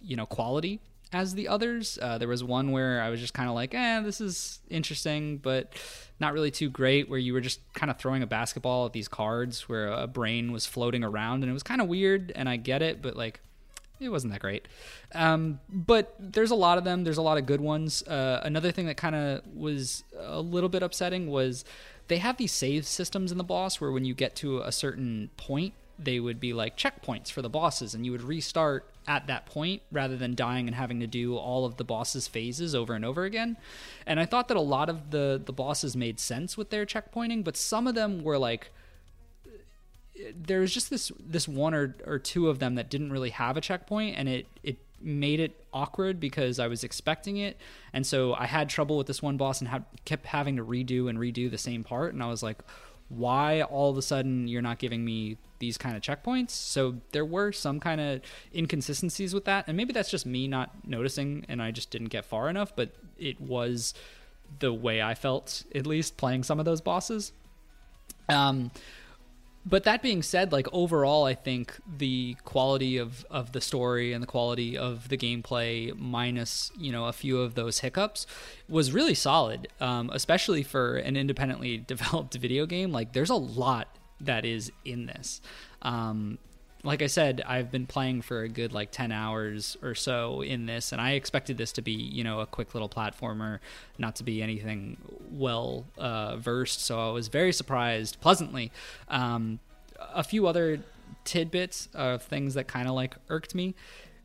you 0.00 0.16
know, 0.16 0.26
quality 0.26 0.80
as 1.12 1.34
the 1.34 1.46
others. 1.46 2.00
Uh, 2.02 2.18
there 2.18 2.26
was 2.26 2.42
one 2.42 2.72
where 2.72 3.00
I 3.00 3.10
was 3.10 3.20
just 3.20 3.32
kind 3.32 3.48
of 3.48 3.54
like, 3.54 3.74
eh, 3.74 4.00
this 4.00 4.20
is 4.20 4.60
interesting, 4.68 5.38
but 5.38 5.72
not 6.18 6.32
really 6.32 6.50
too 6.50 6.68
great. 6.68 7.08
Where 7.08 7.18
you 7.18 7.34
were 7.34 7.40
just 7.40 7.60
kind 7.74 7.90
of 7.90 7.98
throwing 7.98 8.22
a 8.24 8.26
basketball 8.26 8.86
at 8.86 8.92
these 8.92 9.08
cards, 9.08 9.68
where 9.68 9.86
a 9.88 10.08
brain 10.08 10.50
was 10.50 10.66
floating 10.66 11.04
around, 11.04 11.44
and 11.44 11.50
it 11.50 11.52
was 11.52 11.62
kind 11.62 11.80
of 11.80 11.86
weird. 11.86 12.32
And 12.34 12.48
I 12.48 12.56
get 12.56 12.82
it, 12.82 13.02
but 13.02 13.14
like, 13.14 13.40
it 14.00 14.08
wasn't 14.08 14.32
that 14.32 14.40
great. 14.40 14.68
Um, 15.14 15.60
but 15.68 16.14
there's 16.18 16.50
a 16.50 16.56
lot 16.56 16.78
of 16.78 16.84
them. 16.84 17.04
There's 17.04 17.18
a 17.18 17.22
lot 17.22 17.38
of 17.38 17.46
good 17.46 17.60
ones. 17.60 18.02
Uh, 18.02 18.40
another 18.42 18.72
thing 18.72 18.86
that 18.86 18.96
kind 18.96 19.14
of 19.14 19.42
was 19.54 20.04
a 20.18 20.40
little 20.40 20.68
bit 20.68 20.82
upsetting 20.82 21.28
was 21.28 21.64
they 22.08 22.18
have 22.18 22.36
these 22.36 22.52
save 22.52 22.86
systems 22.86 23.32
in 23.32 23.38
the 23.38 23.44
boss 23.44 23.80
where 23.80 23.92
when 23.92 24.04
you 24.04 24.14
get 24.14 24.34
to 24.36 24.60
a 24.60 24.72
certain 24.72 25.30
point, 25.36 25.74
they 25.98 26.20
would 26.20 26.38
be 26.38 26.52
like 26.52 26.76
checkpoints 26.76 27.30
for 27.30 27.42
the 27.42 27.48
bosses, 27.48 27.92
and 27.92 28.06
you 28.06 28.12
would 28.12 28.22
restart 28.22 28.88
at 29.06 29.26
that 29.26 29.46
point 29.46 29.82
rather 29.90 30.16
than 30.16 30.34
dying 30.34 30.68
and 30.68 30.76
having 30.76 31.00
to 31.00 31.06
do 31.06 31.36
all 31.36 31.64
of 31.64 31.76
the 31.76 31.84
boss's 31.84 32.28
phases 32.28 32.74
over 32.74 32.94
and 32.94 33.04
over 33.04 33.24
again. 33.24 33.56
And 34.06 34.20
I 34.20 34.24
thought 34.26 34.48
that 34.48 34.56
a 34.56 34.60
lot 34.60 34.88
of 34.88 35.10
the 35.10 35.40
the 35.44 35.52
bosses 35.52 35.96
made 35.96 36.20
sense 36.20 36.56
with 36.56 36.70
their 36.70 36.86
checkpointing, 36.86 37.42
but 37.42 37.56
some 37.56 37.86
of 37.86 37.94
them 37.94 38.22
were 38.22 38.38
like 38.38 38.70
there 40.34 40.60
was 40.60 40.72
just 40.72 40.90
this 40.90 41.12
this 41.18 41.46
one 41.48 41.74
or, 41.74 41.96
or 42.06 42.18
two 42.18 42.48
of 42.48 42.58
them 42.58 42.74
that 42.74 42.90
didn't 42.90 43.12
really 43.12 43.30
have 43.30 43.56
a 43.56 43.60
checkpoint 43.60 44.16
and 44.16 44.28
it 44.28 44.46
it 44.62 44.78
made 45.00 45.40
it 45.40 45.64
awkward 45.72 46.18
because 46.18 46.58
I 46.58 46.66
was 46.66 46.82
expecting 46.82 47.36
it. 47.36 47.56
And 47.92 48.06
so 48.06 48.34
I 48.34 48.46
had 48.46 48.68
trouble 48.68 48.98
with 48.98 49.06
this 49.06 49.22
one 49.22 49.36
boss 49.36 49.60
and 49.60 49.68
had, 49.68 49.84
kept 50.04 50.26
having 50.26 50.56
to 50.56 50.64
redo 50.64 51.08
and 51.08 51.18
redo 51.18 51.48
the 51.48 51.58
same 51.58 51.84
part. 51.84 52.14
And 52.14 52.22
I 52.22 52.26
was 52.26 52.42
like 52.42 52.58
why 53.08 53.62
all 53.62 53.90
of 53.90 53.96
a 53.96 54.02
sudden 54.02 54.46
you're 54.48 54.60
not 54.60 54.78
giving 54.78 55.02
me 55.02 55.38
these 55.60 55.78
kind 55.78 55.96
of 55.96 56.02
checkpoints? 56.02 56.50
So 56.50 56.96
there 57.12 57.24
were 57.24 57.52
some 57.52 57.80
kind 57.80 58.00
of 58.00 58.20
inconsistencies 58.54 59.32
with 59.32 59.46
that. 59.46 59.64
And 59.66 59.78
maybe 59.78 59.94
that's 59.94 60.10
just 60.10 60.26
me 60.26 60.46
not 60.46 60.86
noticing 60.86 61.46
and 61.48 61.62
I 61.62 61.70
just 61.70 61.90
didn't 61.90 62.08
get 62.08 62.24
far 62.24 62.50
enough 62.50 62.74
but 62.76 62.90
it 63.18 63.40
was 63.40 63.94
the 64.58 64.72
way 64.72 65.00
I 65.00 65.14
felt 65.14 65.64
at 65.74 65.86
least 65.86 66.16
playing 66.16 66.42
some 66.42 66.58
of 66.58 66.64
those 66.64 66.80
bosses. 66.80 67.32
Um 68.28 68.70
but 69.68 69.84
that 69.84 70.00
being 70.00 70.22
said, 70.22 70.50
like 70.50 70.66
overall, 70.72 71.24
I 71.24 71.34
think 71.34 71.76
the 71.86 72.36
quality 72.44 72.96
of, 72.96 73.26
of 73.30 73.52
the 73.52 73.60
story 73.60 74.14
and 74.14 74.22
the 74.22 74.26
quality 74.26 74.78
of 74.78 75.10
the 75.10 75.18
gameplay, 75.18 75.94
minus 75.94 76.72
you 76.78 76.90
know 76.90 77.04
a 77.04 77.12
few 77.12 77.40
of 77.40 77.54
those 77.54 77.80
hiccups, 77.80 78.26
was 78.68 78.92
really 78.92 79.14
solid. 79.14 79.68
Um, 79.78 80.10
especially 80.12 80.62
for 80.62 80.96
an 80.96 81.16
independently 81.16 81.76
developed 81.94 82.34
video 82.34 82.64
game, 82.64 82.92
like 82.92 83.12
there's 83.12 83.30
a 83.30 83.34
lot 83.34 83.88
that 84.20 84.46
is 84.46 84.72
in 84.84 85.06
this. 85.06 85.40
Um, 85.82 86.38
like 86.84 87.02
I 87.02 87.08
said, 87.08 87.42
I've 87.46 87.72
been 87.72 87.86
playing 87.86 88.22
for 88.22 88.42
a 88.42 88.48
good 88.48 88.72
like 88.72 88.92
10 88.92 89.10
hours 89.10 89.76
or 89.82 89.94
so 89.94 90.42
in 90.42 90.66
this, 90.66 90.92
and 90.92 91.00
I 91.00 91.12
expected 91.12 91.58
this 91.58 91.72
to 91.72 91.82
be, 91.82 91.92
you 91.92 92.22
know, 92.22 92.40
a 92.40 92.46
quick 92.46 92.74
little 92.74 92.88
platformer, 92.88 93.58
not 93.98 94.16
to 94.16 94.24
be 94.24 94.42
anything 94.42 94.96
well 95.30 95.86
uh, 95.98 96.36
versed. 96.36 96.80
So 96.80 96.98
I 96.98 97.12
was 97.12 97.28
very 97.28 97.52
surprised, 97.52 98.20
pleasantly. 98.20 98.70
Um, 99.08 99.58
a 99.98 100.22
few 100.22 100.46
other 100.46 100.80
tidbits 101.24 101.88
of 101.94 102.22
things 102.22 102.54
that 102.54 102.68
kind 102.68 102.88
of 102.88 102.94
like 102.94 103.16
irked 103.28 103.54
me. 103.54 103.74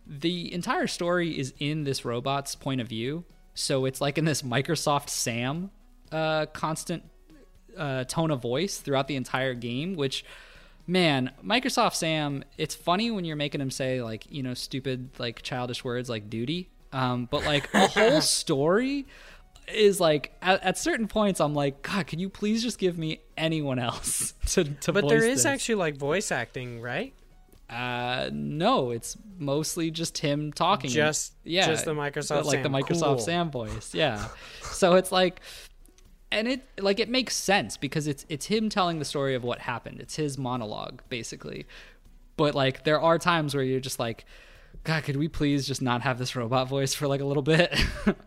The 0.05 0.53
entire 0.53 0.87
story 0.87 1.37
is 1.37 1.53
in 1.59 1.85
this 1.85 2.05
robot's 2.05 2.55
point 2.55 2.81
of 2.81 2.87
view, 2.87 3.23
so 3.55 3.85
it's 3.85 4.01
like 4.01 4.17
in 4.17 4.25
this 4.25 4.41
Microsoft 4.41 5.09
Sam 5.09 5.71
uh, 6.11 6.45
constant 6.47 7.03
uh, 7.77 8.03
tone 8.03 8.29
of 8.29 8.41
voice 8.41 8.77
throughout 8.77 9.07
the 9.07 9.15
entire 9.15 9.53
game, 9.53 9.95
which 9.95 10.23
man, 10.87 11.31
Microsoft 11.43 11.95
Sam, 11.95 12.43
it's 12.57 12.75
funny 12.75 13.11
when 13.11 13.25
you're 13.25 13.35
making 13.35 13.61
him 13.61 13.71
say 13.71 14.01
like, 14.01 14.29
you 14.29 14.43
know, 14.43 14.53
stupid 14.53 15.09
like 15.17 15.41
childish 15.41 15.83
words 15.83 16.09
like 16.09 16.29
duty. 16.29 16.69
Um, 16.91 17.27
but 17.29 17.45
like 17.45 17.73
a 17.73 17.87
whole 17.87 18.21
story 18.21 19.07
is 19.67 19.99
like 19.99 20.35
at, 20.41 20.61
at, 20.63 20.77
certain 20.77 21.07
points 21.07 21.39
I'm 21.39 21.55
like, 21.55 21.81
God, 21.81 22.05
can 22.05 22.19
you 22.19 22.29
please 22.29 22.61
just 22.61 22.77
give 22.77 22.97
me 22.97 23.21
anyone 23.37 23.79
else 23.79 24.33
to 24.47 24.63
to 24.63 24.93
But 24.93 25.07
there 25.07 25.17
is 25.17 25.43
this? 25.43 25.45
actually 25.45 25.75
like 25.75 25.97
voice 25.97 26.31
acting, 26.31 26.81
right? 26.81 27.13
Uh, 27.69 28.29
no, 28.31 28.91
it's 28.91 29.17
mostly 29.39 29.89
just 29.89 30.19
him 30.19 30.53
talking. 30.53 30.89
Just 30.89 31.33
yeah, 31.43 31.65
just 31.65 31.85
the 31.85 31.93
Microsoft 31.93 32.43
like 32.45 32.61
Sam. 32.61 32.63
the 32.63 32.69
Microsoft 32.69 33.01
Cool. 33.01 33.19
Sam 33.19 33.51
voice. 33.51 33.95
Yeah. 33.95 34.27
so 34.61 34.93
it's 34.95 35.11
like, 35.11 35.39
and 36.33 36.47
it 36.47 36.67
like 36.79 36.99
it 36.99 37.09
makes 37.09 37.35
sense 37.35 37.77
because 37.77 38.07
it's 38.07 38.25
it's 38.27 38.47
him 38.47 38.69
telling 38.69 38.99
the 38.99 39.05
story 39.05 39.35
of 39.35 39.43
what 39.43 39.59
happened. 39.59 39.99
It's 40.01 40.15
his 40.15 40.37
monologue 40.37 41.01
basically. 41.09 41.65
But 42.35 42.55
like 42.55 42.83
there 42.83 42.99
are 42.99 43.19
times 43.19 43.55
where 43.55 43.63
you're 43.63 43.79
just 43.79 43.99
like, 43.99 44.25
God, 44.83 45.03
could 45.03 45.15
we 45.15 45.27
please 45.27 45.67
just 45.67 45.81
not 45.81 46.01
have 46.01 46.17
this 46.17 46.35
robot 46.35 46.67
voice 46.67 46.93
for 46.93 47.07
like 47.07 47.21
a 47.21 47.25
little 47.25 47.43
bit? 47.43 47.73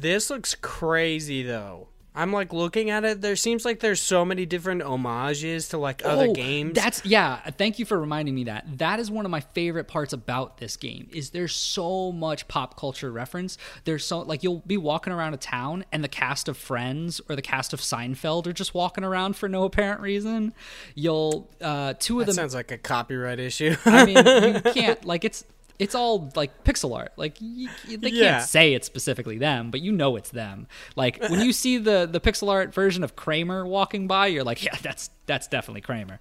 This 0.00 0.30
looks 0.30 0.54
crazy 0.54 1.42
though. 1.42 1.88
I'm 2.14 2.32
like 2.32 2.52
looking 2.52 2.90
at 2.90 3.04
it. 3.04 3.20
There 3.20 3.36
seems 3.36 3.64
like 3.64 3.78
there's 3.80 4.00
so 4.00 4.24
many 4.24 4.44
different 4.44 4.82
homages 4.82 5.68
to 5.68 5.78
like 5.78 6.04
other 6.04 6.26
Oh, 6.28 6.32
games. 6.32 6.74
That's 6.74 7.04
yeah. 7.04 7.38
Thank 7.50 7.78
you 7.78 7.84
for 7.84 8.00
reminding 8.00 8.34
me 8.34 8.44
that. 8.44 8.78
That 8.78 8.98
is 8.98 9.08
one 9.10 9.24
of 9.24 9.30
my 9.30 9.40
favorite 9.40 9.84
parts 9.84 10.12
about 10.12 10.58
this 10.58 10.76
game. 10.76 11.08
Is 11.12 11.30
there's 11.30 11.54
so 11.54 12.10
much 12.10 12.48
pop 12.48 12.76
culture 12.76 13.12
reference. 13.12 13.56
There's 13.84 14.04
so 14.04 14.20
like 14.20 14.42
you'll 14.42 14.62
be 14.66 14.76
walking 14.76 15.12
around 15.12 15.34
a 15.34 15.38
town 15.38 15.84
and 15.92 16.02
the 16.02 16.08
cast 16.08 16.48
of 16.48 16.56
Friends 16.56 17.20
or 17.28 17.36
the 17.36 17.42
cast 17.42 17.72
of 17.72 17.80
Seinfeld 17.80 18.46
are 18.48 18.52
just 18.52 18.74
walking 18.74 19.04
around 19.04 19.36
for 19.36 19.48
no 19.48 19.62
apparent 19.64 20.00
reason. 20.00 20.54
You'll 20.96 21.48
uh 21.60 21.94
two 21.98 22.18
of 22.20 22.26
that 22.26 22.32
them. 22.32 22.42
sounds 22.42 22.54
like 22.54 22.72
a 22.72 22.78
copyright 22.78 23.38
issue. 23.38 23.76
I 23.84 24.04
mean, 24.06 24.16
you 24.54 24.60
can't 24.72 25.04
like 25.04 25.24
it's 25.24 25.44
it's 25.78 25.94
all 25.94 26.30
like 26.34 26.64
pixel 26.64 26.96
art. 26.96 27.12
Like 27.16 27.36
you, 27.40 27.68
they 27.86 28.10
Yeah. 28.10 28.38
can't 28.38 28.48
say 28.48 28.74
it's 28.74 28.86
specifically 28.86 29.38
them, 29.38 29.70
but 29.70 29.80
you 29.80 29.92
know 29.92 30.16
it's 30.16 30.30
them. 30.30 30.66
Like 30.96 31.20
when 31.28 31.40
you 31.40 31.52
see 31.52 31.78
the 31.78 32.08
the 32.10 32.20
pixel 32.20 32.48
art 32.50 32.74
version 32.74 33.04
of 33.04 33.14
Kramer 33.16 33.66
walking 33.66 34.06
by, 34.08 34.26
you're 34.28 34.44
like, 34.44 34.64
yeah, 34.64 34.76
that's 34.82 35.10
that's 35.26 35.46
definitely 35.46 35.80
Kramer. 35.82 36.18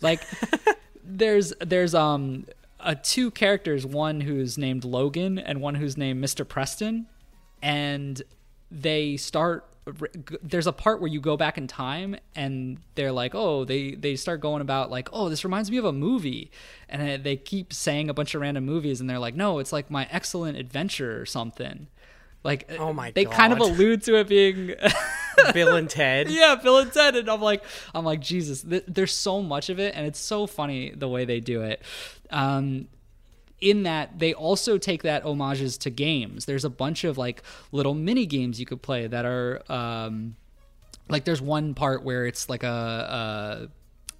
Like 0.00 0.20
there's 1.04 1.52
there's 1.60 1.94
um 1.94 2.46
uh, 2.78 2.94
two 3.02 3.30
characters, 3.30 3.84
one 3.84 4.20
who's 4.22 4.56
named 4.56 4.84
Logan 4.84 5.38
and 5.38 5.60
one 5.60 5.74
who's 5.74 5.96
named 5.98 6.24
Mr. 6.24 6.48
Preston, 6.48 7.06
and 7.60 8.22
they 8.70 9.16
start 9.18 9.66
there's 10.42 10.66
a 10.66 10.72
part 10.72 11.00
where 11.00 11.08
you 11.08 11.20
go 11.20 11.36
back 11.36 11.58
in 11.58 11.66
time 11.66 12.16
and 12.34 12.78
they're 12.94 13.12
like 13.12 13.34
oh 13.34 13.64
they 13.64 13.92
they 13.92 14.16
start 14.16 14.40
going 14.40 14.60
about 14.62 14.90
like 14.90 15.08
oh 15.12 15.28
this 15.28 15.44
reminds 15.44 15.70
me 15.70 15.76
of 15.76 15.84
a 15.84 15.92
movie. 15.92 16.50
And 16.88 17.22
they 17.22 17.36
keep 17.36 17.72
saying 17.72 18.10
a 18.10 18.14
bunch 18.14 18.34
of 18.34 18.40
random 18.40 18.64
movies 18.64 19.00
and 19.00 19.08
they're 19.08 19.18
like 19.18 19.34
no 19.34 19.58
it's 19.58 19.72
like 19.72 19.90
my 19.90 20.08
excellent 20.10 20.58
adventure 20.58 21.20
or 21.20 21.26
something. 21.26 21.86
Like 22.42 22.70
Oh 22.78 22.92
my 22.92 23.10
they 23.10 23.26
kind 23.26 23.52
of 23.52 23.60
allude 23.60 24.02
to 24.04 24.16
it 24.16 24.28
being 24.28 24.74
Bill 25.52 25.76
and 25.76 25.88
Ted. 25.88 26.30
yeah 26.30 26.54
bill 26.54 26.78
and 26.78 26.92
ted. 26.92 27.16
And 27.16 27.28
i'm 27.30 27.40
like 27.40 27.62
i'm 27.94 28.04
like 28.04 28.20
jesus 28.20 28.62
th- 28.62 28.84
there's 28.88 29.14
so 29.14 29.42
much 29.42 29.68
of 29.70 29.78
it 29.78 29.94
and 29.94 30.06
it's 30.06 30.18
so 30.18 30.46
funny 30.46 30.90
the 30.90 31.08
way 31.08 31.24
they 31.24 31.40
do 31.40 31.62
it. 31.62 31.82
Um 32.30 32.88
in 33.60 33.82
that 33.82 34.18
they 34.18 34.32
also 34.32 34.78
take 34.78 35.02
that 35.02 35.22
homages 35.22 35.76
to 35.78 35.90
games. 35.90 36.44
There's 36.46 36.64
a 36.64 36.70
bunch 36.70 37.04
of 37.04 37.18
like 37.18 37.42
little 37.72 37.94
mini 37.94 38.26
games 38.26 38.58
you 38.58 38.66
could 38.66 38.82
play 38.82 39.06
that 39.06 39.24
are 39.24 39.62
um 39.68 40.36
like 41.10 41.24
there's 41.24 41.42
one 41.42 41.74
part 41.74 42.02
where 42.04 42.26
it's 42.26 42.48
like 42.48 42.62
a, 42.62 42.68
a 42.68 43.68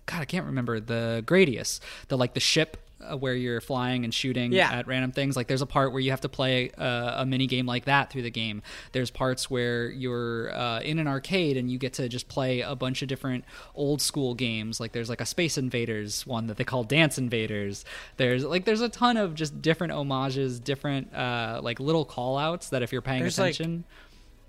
god 0.07 0.21
i 0.21 0.25
can't 0.25 0.47
remember 0.47 0.81
the 0.81 1.23
gradius 1.27 1.81
the 2.09 2.19
like 2.19 2.35
the 2.35 2.41
ship 2.41 2.77
uh, 3.03 3.17
where 3.17 3.35
you're 3.35 3.61
flying 3.61 4.05
and 4.05 4.13
shooting 4.15 4.53
Yeah. 4.53 4.71
at 4.73 4.87
random 4.87 5.13
things 5.13 5.37
like 5.37 5.47
there's 5.47 5.63
a 5.63 5.67
part 5.67 5.93
where 5.93 6.01
you 6.01 6.11
have 6.11 6.21
to 6.23 6.29
play 6.29 6.71
uh, 6.73 7.23
a 7.23 7.27
mini 7.27 7.47
game 7.47 7.67
like 7.67 7.85
that 7.87 8.11
through 8.11 8.23
the 8.23 8.31
game. 8.31 8.63
There's 8.93 9.11
parts 9.11 9.51
where 9.51 9.89
you're 9.91 10.53
uh, 10.55 10.81
in 10.81 10.99
an 10.99 11.07
arcade 11.09 11.57
and 11.57 11.71
you 11.71 11.79
get 11.79 11.95
to 11.95 12.09
just 12.09 12.29
play 12.29 12.61
a 12.61 12.75
bunch 12.75 13.03
of 13.03 13.09
different 13.09 13.45
old 13.75 14.01
school 14.03 14.35
games. 14.35 14.81
Like 14.81 14.93
there's 14.93 15.09
like 15.09 15.21
a 15.21 15.27
space 15.27 15.57
invaders 15.59 16.27
one 16.27 16.47
that 16.49 16.57
they 16.57 16.65
call 16.65 16.85
dance 16.85 17.19
invaders. 17.19 17.85
There's 18.17 18.45
like 18.45 18.65
there's 18.65 18.81
a 18.81 18.89
ton 18.89 19.17
of 19.17 19.35
just 19.35 19.61
different 19.63 19.93
homages 19.93 20.61
different 20.61 21.15
uh, 21.15 21.61
like 21.63 21.81
little 21.81 22.05
call 22.05 22.39
outs 22.39 22.69
that 22.71 22.83
if 22.83 22.93
you're 22.93 23.03
paying 23.03 23.21
There's, 23.23 23.39
like, 23.39 23.55
attention 23.55 23.85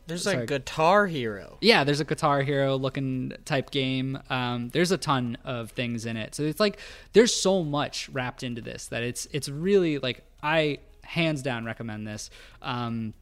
There's 0.07 0.25
like 0.25 0.47
Guitar 0.47 1.07
Hero. 1.07 1.57
yeah, 1.61 1.83
there's 1.83 1.99
a 1.99 2.05
Guitar 2.05 2.41
Hero 2.41 2.75
looking 2.75 3.33
type 3.45 3.71
game. 3.71 4.19
Um, 4.29 4.69
there's 4.69 4.91
a 4.91 4.97
ton 4.97 5.37
of 5.45 5.71
things 5.71 6.05
in 6.05 6.17
it, 6.17 6.35
so 6.35 6.43
it's 6.43 6.59
like 6.59 6.79
there's 7.13 7.33
so 7.33 7.63
much 7.63 8.09
wrapped 8.09 8.43
into 8.43 8.61
this 8.61 8.87
that 8.87 9.03
it's 9.03 9.27
it's 9.31 9.47
really 9.49 9.99
like 9.99 10.23
I 10.43 10.79
hands 11.03 11.41
down 11.41 11.65
recommend 11.65 12.07
this. 12.07 12.29
Um, 12.61 13.13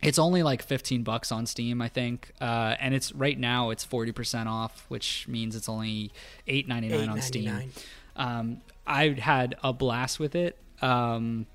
it's 0.00 0.18
only 0.18 0.44
like 0.44 0.62
15 0.62 1.02
bucks 1.02 1.32
on 1.32 1.44
Steam, 1.46 1.82
I 1.82 1.88
think, 1.88 2.30
uh, 2.40 2.76
and 2.78 2.94
it's 2.94 3.12
right 3.12 3.38
now 3.38 3.70
it's 3.70 3.82
40 3.84 4.12
percent 4.12 4.48
off, 4.48 4.84
which 4.88 5.26
means 5.26 5.56
it's 5.56 5.68
only 5.68 6.12
8.99 6.46 7.08
on 7.10 7.20
Steam. 7.20 7.50
$8.99. 7.50 7.68
Um, 8.16 8.60
I 8.86 9.08
had 9.08 9.56
a 9.62 9.72
blast 9.72 10.20
with 10.20 10.34
it. 10.34 10.56
Um, 10.80 11.46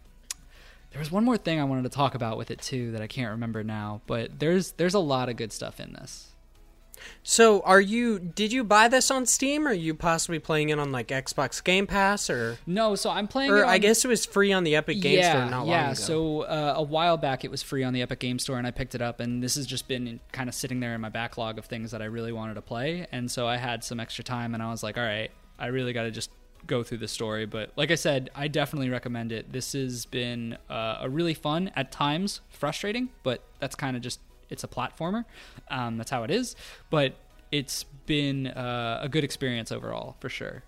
there 0.93 0.99
was 0.99 1.11
one 1.11 1.25
more 1.25 1.37
thing 1.37 1.59
I 1.59 1.63
wanted 1.63 1.83
to 1.83 1.89
talk 1.89 2.13
about 2.13 2.37
with 2.37 2.51
it 2.51 2.61
too 2.61 2.91
that 2.91 3.01
I 3.01 3.07
can't 3.07 3.31
remember 3.31 3.63
now, 3.63 4.01
but 4.05 4.39
there's 4.39 4.73
there's 4.73 4.93
a 4.93 4.99
lot 4.99 5.27
of 5.27 5.35
good 5.35 5.51
stuff 5.51 5.79
in 5.79 5.93
this. 5.93 6.29
So, 7.23 7.61
are 7.61 7.81
you? 7.81 8.19
Did 8.19 8.53
you 8.53 8.63
buy 8.63 8.87
this 8.87 9.09
on 9.09 9.25
Steam, 9.25 9.67
or 9.67 9.71
are 9.71 9.73
you 9.73 9.95
possibly 9.95 10.39
playing 10.39 10.69
it 10.69 10.79
on 10.79 10.91
like 10.91 11.07
Xbox 11.07 11.61
Game 11.61 11.87
Pass, 11.87 12.29
or? 12.29 12.59
No, 12.67 12.95
so 12.95 13.09
I'm 13.09 13.27
playing. 13.27 13.51
Or 13.51 13.63
it 13.63 13.67
I 13.67 13.79
guess 13.79 14.05
it 14.05 14.07
was 14.07 14.25
free 14.25 14.53
on 14.53 14.63
the 14.63 14.75
Epic 14.75 15.01
Game 15.01 15.17
yeah, 15.17 15.31
Store 15.31 15.49
not 15.49 15.65
yeah. 15.65 15.81
long 15.81 15.85
ago. 15.87 15.93
So 15.95 16.41
uh, 16.41 16.73
a 16.77 16.83
while 16.83 17.17
back, 17.17 17.43
it 17.43 17.51
was 17.51 17.63
free 17.63 17.83
on 17.83 17.91
the 17.93 18.03
Epic 18.03 18.19
Game 18.19 18.39
Store, 18.39 18.57
and 18.57 18.67
I 18.67 18.71
picked 18.71 18.95
it 18.95 19.01
up. 19.01 19.19
And 19.19 19.41
this 19.41 19.55
has 19.55 19.65
just 19.65 19.87
been 19.87 20.19
kind 20.31 20.47
of 20.47 20.55
sitting 20.55 20.79
there 20.79 20.93
in 20.93 21.01
my 21.01 21.09
backlog 21.09 21.57
of 21.57 21.65
things 21.65 21.91
that 21.91 22.01
I 22.01 22.05
really 22.05 22.31
wanted 22.31 22.53
to 22.53 22.61
play. 22.61 23.07
And 23.11 23.29
so 23.29 23.47
I 23.47 23.57
had 23.57 23.83
some 23.83 23.99
extra 23.99 24.23
time, 24.23 24.53
and 24.53 24.61
I 24.61 24.69
was 24.69 24.83
like, 24.83 24.97
all 24.97 25.03
right, 25.03 25.31
I 25.57 25.67
really 25.67 25.93
got 25.93 26.03
to 26.03 26.11
just 26.11 26.29
go 26.67 26.83
through 26.83 26.99
the 26.99 27.07
story. 27.07 27.45
But 27.45 27.71
like 27.75 27.91
I 27.91 27.95
said, 27.95 28.29
I 28.35 28.47
definitely 28.47 28.89
recommend 28.89 29.31
it. 29.31 29.51
This 29.51 29.73
has 29.73 30.05
been 30.05 30.57
uh, 30.69 30.97
a 31.01 31.09
really 31.09 31.33
fun, 31.33 31.71
at 31.75 31.91
times 31.91 32.41
frustrating, 32.49 33.09
but 33.23 33.43
that's 33.59 33.75
kind 33.75 33.95
of 33.95 34.01
just 34.01 34.19
it's 34.49 34.63
a 34.63 34.67
platformer. 34.67 35.25
Um, 35.69 35.97
that's 35.97 36.11
how 36.11 36.23
it 36.23 36.31
is. 36.31 36.55
But 36.89 37.15
it's 37.51 37.83
been 38.05 38.47
uh, 38.47 38.99
a 39.01 39.09
good 39.09 39.23
experience 39.23 39.71
overall 39.71 40.15
for 40.19 40.29
sure. 40.29 40.63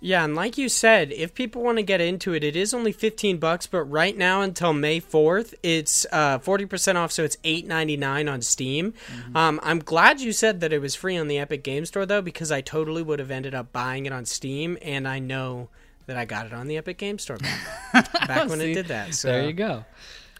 Yeah, 0.00 0.22
and 0.24 0.36
like 0.36 0.56
you 0.56 0.68
said, 0.68 1.10
if 1.10 1.34
people 1.34 1.62
want 1.62 1.78
to 1.78 1.82
get 1.82 2.00
into 2.00 2.32
it, 2.32 2.44
it 2.44 2.54
is 2.54 2.72
only 2.72 2.92
fifteen 2.92 3.38
bucks. 3.38 3.66
But 3.66 3.82
right 3.82 4.16
now 4.16 4.42
until 4.42 4.72
May 4.72 5.00
fourth, 5.00 5.54
it's 5.62 6.06
uh, 6.12 6.38
forty 6.38 6.66
percent 6.66 6.96
off, 6.96 7.10
so 7.10 7.24
it's 7.24 7.36
eight 7.42 7.66
ninety 7.66 7.96
nine 7.96 8.28
on 8.28 8.40
Steam. 8.40 8.94
Um, 9.34 9.58
I'm 9.62 9.80
glad 9.80 10.20
you 10.20 10.30
said 10.32 10.60
that 10.60 10.72
it 10.72 10.80
was 10.80 10.94
free 10.94 11.16
on 11.16 11.26
the 11.26 11.38
Epic 11.38 11.64
Game 11.64 11.84
Store 11.84 12.06
though, 12.06 12.22
because 12.22 12.52
I 12.52 12.60
totally 12.60 13.02
would 13.02 13.18
have 13.18 13.32
ended 13.32 13.56
up 13.56 13.72
buying 13.72 14.06
it 14.06 14.12
on 14.12 14.24
Steam, 14.24 14.78
and 14.82 15.08
I 15.08 15.18
know 15.18 15.68
that 16.06 16.16
I 16.16 16.24
got 16.24 16.46
it 16.46 16.52
on 16.52 16.68
the 16.68 16.76
Epic 16.76 16.96
Game 16.96 17.18
Store 17.18 17.38
back, 17.38 18.12
back 18.26 18.48
when 18.48 18.60
See, 18.60 18.70
it 18.70 18.74
did 18.74 18.86
that. 18.86 19.14
So 19.14 19.28
There 19.28 19.46
you 19.46 19.52
go. 19.52 19.84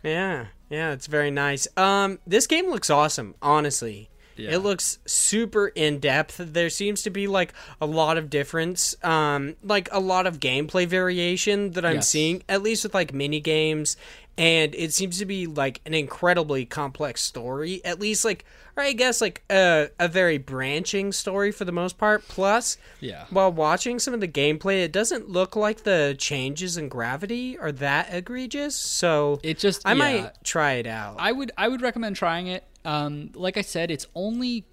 yeah, 0.05 0.47
yeah, 0.71 0.92
it's 0.92 1.09
very 1.09 1.33
nice. 1.33 1.66
Um, 1.77 2.21
this 2.27 2.47
game 2.47 2.71
looks 2.71 2.90
awesome, 2.90 3.35
honestly. 3.42 4.09
Yeah. 4.38 4.53
It 4.53 4.59
looks 4.59 4.98
super 5.07 5.68
in 5.68 5.98
depth. 5.98 6.37
There 6.38 6.70
seems 6.70 7.03
to 7.03 7.11
be 7.11 7.27
like 7.27 7.53
a 7.81 7.87
lot 7.87 8.16
of 8.18 8.31
difference, 8.31 8.94
um, 9.05 9.57
like 9.62 9.88
a 9.92 10.01
lot 10.01 10.27
of 10.27 10.38
gameplay 10.40 10.87
variation 10.87 11.72
that 11.72 11.85
I'm 11.85 11.96
Yes. 11.96 12.09
seeing, 12.09 12.42
at 12.48 12.62
least 12.62 12.85
with 12.85 12.94
like 12.94 13.12
mini 13.12 13.40
games, 13.40 13.96
and 14.37 14.72
it 14.77 14.92
seems 14.92 15.18
to 15.18 15.24
be 15.27 15.46
like 15.48 15.81
an 15.85 15.94
incredibly 15.94 16.64
complex 16.64 17.20
story. 17.22 17.81
At 17.85 17.98
least 17.98 18.24
like, 18.24 18.44
or 18.77 18.85
I 18.85 18.92
guess 18.92 19.20
like 19.20 19.42
a 19.51 19.88
a 19.98 20.07
very 20.07 20.38
branching 20.38 21.11
story 21.12 21.51
for 21.51 21.64
the 21.64 21.72
most 21.72 21.98
part. 21.98 22.29
Plus, 22.29 22.79
Yeah. 23.01 23.24
while 23.31 23.51
watching 23.51 23.98
some 23.98 24.14
of 24.14 24.20
the 24.20 24.29
gameplay, 24.29 24.85
it 24.85 24.92
doesn't 24.92 25.29
look 25.29 25.57
like 25.57 25.83
the 25.83 26.14
changes 26.16 26.77
in 26.77 26.88
gravity 26.88 27.59
are 27.59 27.72
that 27.72 28.09
egregious. 28.12 28.77
So 28.77 29.40
It 29.42 29.59
just 29.59 29.83
I 29.85 29.92
yeah. 29.92 29.98
might 29.98 30.44
try 30.44 30.74
it 30.74 30.87
out. 30.87 31.16
I 31.18 31.33
would 31.33 31.51
I 31.59 31.66
would 31.66 31.83
recommend 31.83 32.14
trying 32.14 32.46
it. 32.46 32.62
Um, 32.88 33.31
like 33.35 33.59
I 33.59 33.61
said, 33.61 33.90
it's 33.90 34.07
only 34.14 34.66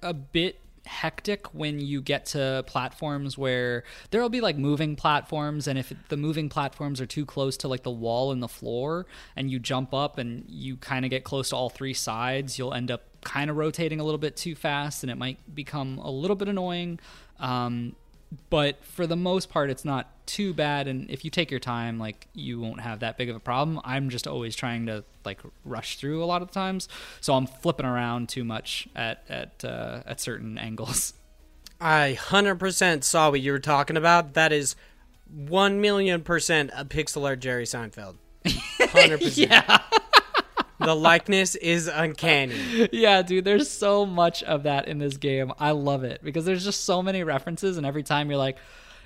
a 0.00 0.14
bit 0.14 0.60
hectic 0.84 1.52
when 1.52 1.80
you 1.80 2.00
get 2.00 2.26
to 2.26 2.62
platforms 2.68 3.36
where 3.36 3.82
there'll 4.10 4.28
be 4.28 4.40
like 4.40 4.56
moving 4.56 4.94
platforms 4.94 5.66
and 5.66 5.76
if 5.76 5.92
the 6.10 6.16
moving 6.16 6.48
platforms 6.48 7.00
are 7.00 7.06
too 7.06 7.26
close 7.26 7.56
to 7.56 7.66
like 7.66 7.82
the 7.82 7.90
wall 7.90 8.30
and 8.30 8.40
the 8.40 8.46
floor 8.46 9.04
and 9.34 9.50
you 9.50 9.58
jump 9.58 9.92
up 9.92 10.16
and 10.16 10.44
you 10.48 10.76
kind 10.76 11.04
of 11.04 11.10
get 11.10 11.24
close 11.24 11.48
to 11.48 11.56
all 11.56 11.68
three 11.68 11.92
sides 11.92 12.56
you'll 12.56 12.72
end 12.72 12.88
up 12.88 13.02
kind 13.26 13.50
of 13.50 13.56
rotating 13.56 13.98
a 13.98 14.04
little 14.04 14.18
bit 14.18 14.36
too 14.36 14.54
fast 14.54 15.02
and 15.02 15.10
it 15.10 15.18
might 15.18 15.36
become 15.52 15.98
a 15.98 16.10
little 16.10 16.36
bit 16.36 16.46
annoying. 16.46 17.00
Um, 17.40 17.96
but 18.50 18.84
for 18.84 19.06
the 19.06 19.16
most 19.16 19.48
part, 19.48 19.70
it's 19.70 19.84
not 19.84 20.10
too 20.26 20.52
bad. 20.52 20.88
And 20.88 21.08
if 21.10 21.24
you 21.24 21.30
take 21.30 21.50
your 21.50 21.60
time, 21.60 21.98
like 21.98 22.26
you 22.34 22.60
won't 22.60 22.80
have 22.80 23.00
that 23.00 23.16
big 23.16 23.30
of 23.30 23.36
a 23.36 23.40
problem. 23.40 23.80
I'm 23.84 24.10
just 24.10 24.26
always 24.26 24.56
trying 24.56 24.86
to 24.86 25.04
like 25.24 25.40
rush 25.64 25.96
through 25.96 26.22
a 26.22 26.26
lot 26.26 26.42
of 26.42 26.48
the 26.48 26.54
times, 26.54 26.88
so 27.20 27.34
I'm 27.34 27.46
flipping 27.46 27.86
around 27.86 28.28
too 28.28 28.44
much 28.44 28.88
at 28.94 29.22
at 29.28 29.64
uh, 29.64 30.02
at 30.06 30.20
certain 30.20 30.58
angles. 30.58 31.14
I 31.80 32.16
100% 32.18 33.04
saw 33.04 33.30
what 33.30 33.40
you 33.42 33.52
were 33.52 33.58
talking 33.58 33.98
about. 33.98 34.32
That 34.32 34.50
is 34.50 34.76
1 35.34 35.80
million 35.80 36.22
percent 36.22 36.70
a 36.74 36.84
pixel 36.84 37.26
art 37.26 37.40
Jerry 37.40 37.64
Seinfeld. 37.64 38.16
100%. 38.44 39.36
yeah, 39.36 39.80
The 40.78 40.94
likeness 40.94 41.54
is 41.54 41.86
uncanny. 41.88 42.88
yeah, 42.92 43.22
dude. 43.22 43.44
There's 43.44 43.70
so 43.70 44.04
much 44.04 44.42
of 44.42 44.64
that 44.64 44.88
in 44.88 44.98
this 44.98 45.16
game. 45.16 45.52
I 45.58 45.70
love 45.70 46.04
it 46.04 46.20
because 46.22 46.44
there's 46.44 46.64
just 46.64 46.84
so 46.84 47.02
many 47.02 47.24
references, 47.24 47.76
and 47.78 47.86
every 47.86 48.02
time 48.02 48.28
you're 48.28 48.38
like, 48.38 48.58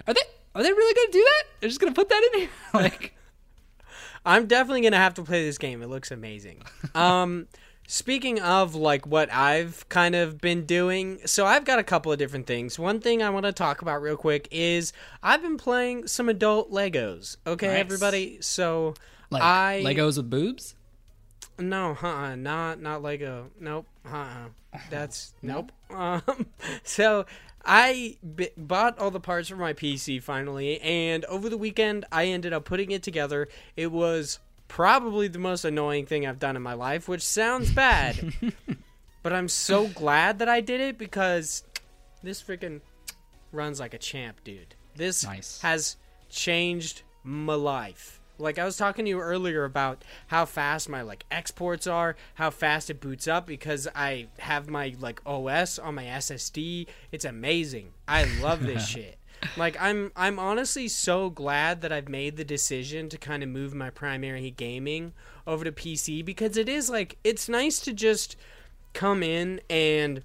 are 0.06 0.14
they 0.14 0.20
are 0.54 0.62
they 0.62 0.72
really 0.72 0.94
gonna 0.94 1.12
do 1.12 1.22
that? 1.24 1.42
They're 1.60 1.68
just 1.68 1.80
gonna 1.80 1.92
put 1.92 2.08
that 2.08 2.30
in 2.32 2.40
here, 2.40 2.48
like. 2.74 3.14
I'm 4.26 4.46
definitely 4.46 4.82
gonna 4.82 4.96
have 4.98 5.14
to 5.14 5.22
play 5.22 5.44
this 5.46 5.56
game. 5.58 5.82
It 5.82 5.88
looks 5.88 6.10
amazing. 6.10 6.62
Um, 6.94 7.46
speaking 7.86 8.38
of 8.40 8.74
like 8.74 9.06
what 9.06 9.32
I've 9.32 9.88
kind 9.88 10.14
of 10.14 10.38
been 10.40 10.66
doing, 10.66 11.20
so 11.24 11.46
I've 11.46 11.64
got 11.64 11.78
a 11.78 11.82
couple 11.82 12.12
of 12.12 12.18
different 12.18 12.46
things. 12.46 12.78
One 12.78 13.00
thing 13.00 13.22
I 13.22 13.30
want 13.30 13.46
to 13.46 13.52
talk 13.52 13.80
about 13.80 14.02
real 14.02 14.16
quick 14.18 14.46
is 14.50 14.92
I've 15.22 15.40
been 15.40 15.56
playing 15.56 16.06
some 16.06 16.28
adult 16.28 16.70
Legos. 16.70 17.36
Okay, 17.46 17.68
Nice. 17.68 17.78
everybody. 17.78 18.38
So 18.42 18.94
Like 19.30 19.42
I 19.42 19.82
Legos 19.86 20.18
with 20.18 20.28
boobs? 20.28 20.74
No, 21.60 21.96
uh-uh, 22.02 22.34
not 22.36 22.80
not 22.80 23.02
Lego. 23.02 23.50
Nope. 23.60 23.86
Uh, 24.04 24.16
uh. 24.16 24.78
that's 24.90 25.34
nope. 25.42 25.72
Um, 25.90 26.46
so 26.84 27.26
I 27.64 28.16
b- 28.36 28.50
bought 28.56 28.98
all 29.00 29.10
the 29.10 29.18
parts 29.20 29.48
for 29.48 29.56
my 29.56 29.72
PC 29.72 30.22
finally, 30.22 30.80
and 30.80 31.24
over 31.24 31.48
the 31.48 31.58
weekend 31.58 32.04
I 32.12 32.26
ended 32.26 32.52
up 32.52 32.64
putting 32.64 32.90
it 32.92 33.02
together. 33.02 33.48
It 33.76 33.90
was 33.90 34.38
probably 34.68 35.26
the 35.28 35.40
most 35.40 35.64
annoying 35.64 36.06
thing 36.06 36.26
I've 36.26 36.38
done 36.38 36.54
in 36.54 36.62
my 36.62 36.74
life, 36.74 37.08
which 37.08 37.22
sounds 37.22 37.70
bad, 37.74 38.32
but 39.24 39.32
I'm 39.32 39.48
so 39.48 39.88
glad 39.88 40.38
that 40.38 40.48
I 40.48 40.60
did 40.60 40.80
it 40.80 40.96
because 40.96 41.64
this 42.22 42.40
freaking 42.40 42.80
runs 43.50 43.80
like 43.80 43.92
a 43.94 43.98
champ, 43.98 44.44
dude. 44.44 44.76
This 44.94 45.24
Nice. 45.24 45.60
has 45.62 45.96
changed 46.28 47.02
my 47.24 47.54
life. 47.54 48.19
Like 48.40 48.58
I 48.58 48.64
was 48.64 48.76
talking 48.76 49.04
to 49.04 49.08
you 49.08 49.20
earlier 49.20 49.64
about 49.64 50.04
how 50.28 50.44
fast 50.44 50.88
my 50.88 51.02
like 51.02 51.24
exports 51.30 51.86
are, 51.86 52.16
how 52.34 52.50
fast 52.50 52.90
it 52.90 53.00
boots 53.00 53.28
up 53.28 53.46
because 53.46 53.86
I 53.94 54.28
have 54.38 54.68
my 54.68 54.94
like 54.98 55.20
OS 55.26 55.78
on 55.78 55.96
my 55.96 56.04
SSD. 56.04 56.86
It's 57.12 57.24
amazing. 57.24 57.90
I 58.08 58.24
love 58.40 58.62
this 58.62 58.86
shit. 58.88 59.18
Like 59.56 59.76
I'm 59.80 60.12
I'm 60.16 60.38
honestly 60.38 60.88
so 60.88 61.30
glad 61.30 61.80
that 61.82 61.92
I've 61.92 62.08
made 62.08 62.36
the 62.36 62.44
decision 62.44 63.08
to 63.08 63.18
kind 63.18 63.42
of 63.42 63.48
move 63.48 63.74
my 63.74 63.90
primary 63.90 64.50
gaming 64.50 65.12
over 65.46 65.64
to 65.64 65.72
PC 65.72 66.24
because 66.24 66.56
it 66.56 66.68
is 66.68 66.90
like 66.90 67.18
it's 67.24 67.48
nice 67.48 67.80
to 67.80 67.92
just 67.92 68.36
come 68.92 69.22
in 69.22 69.60
and 69.70 70.22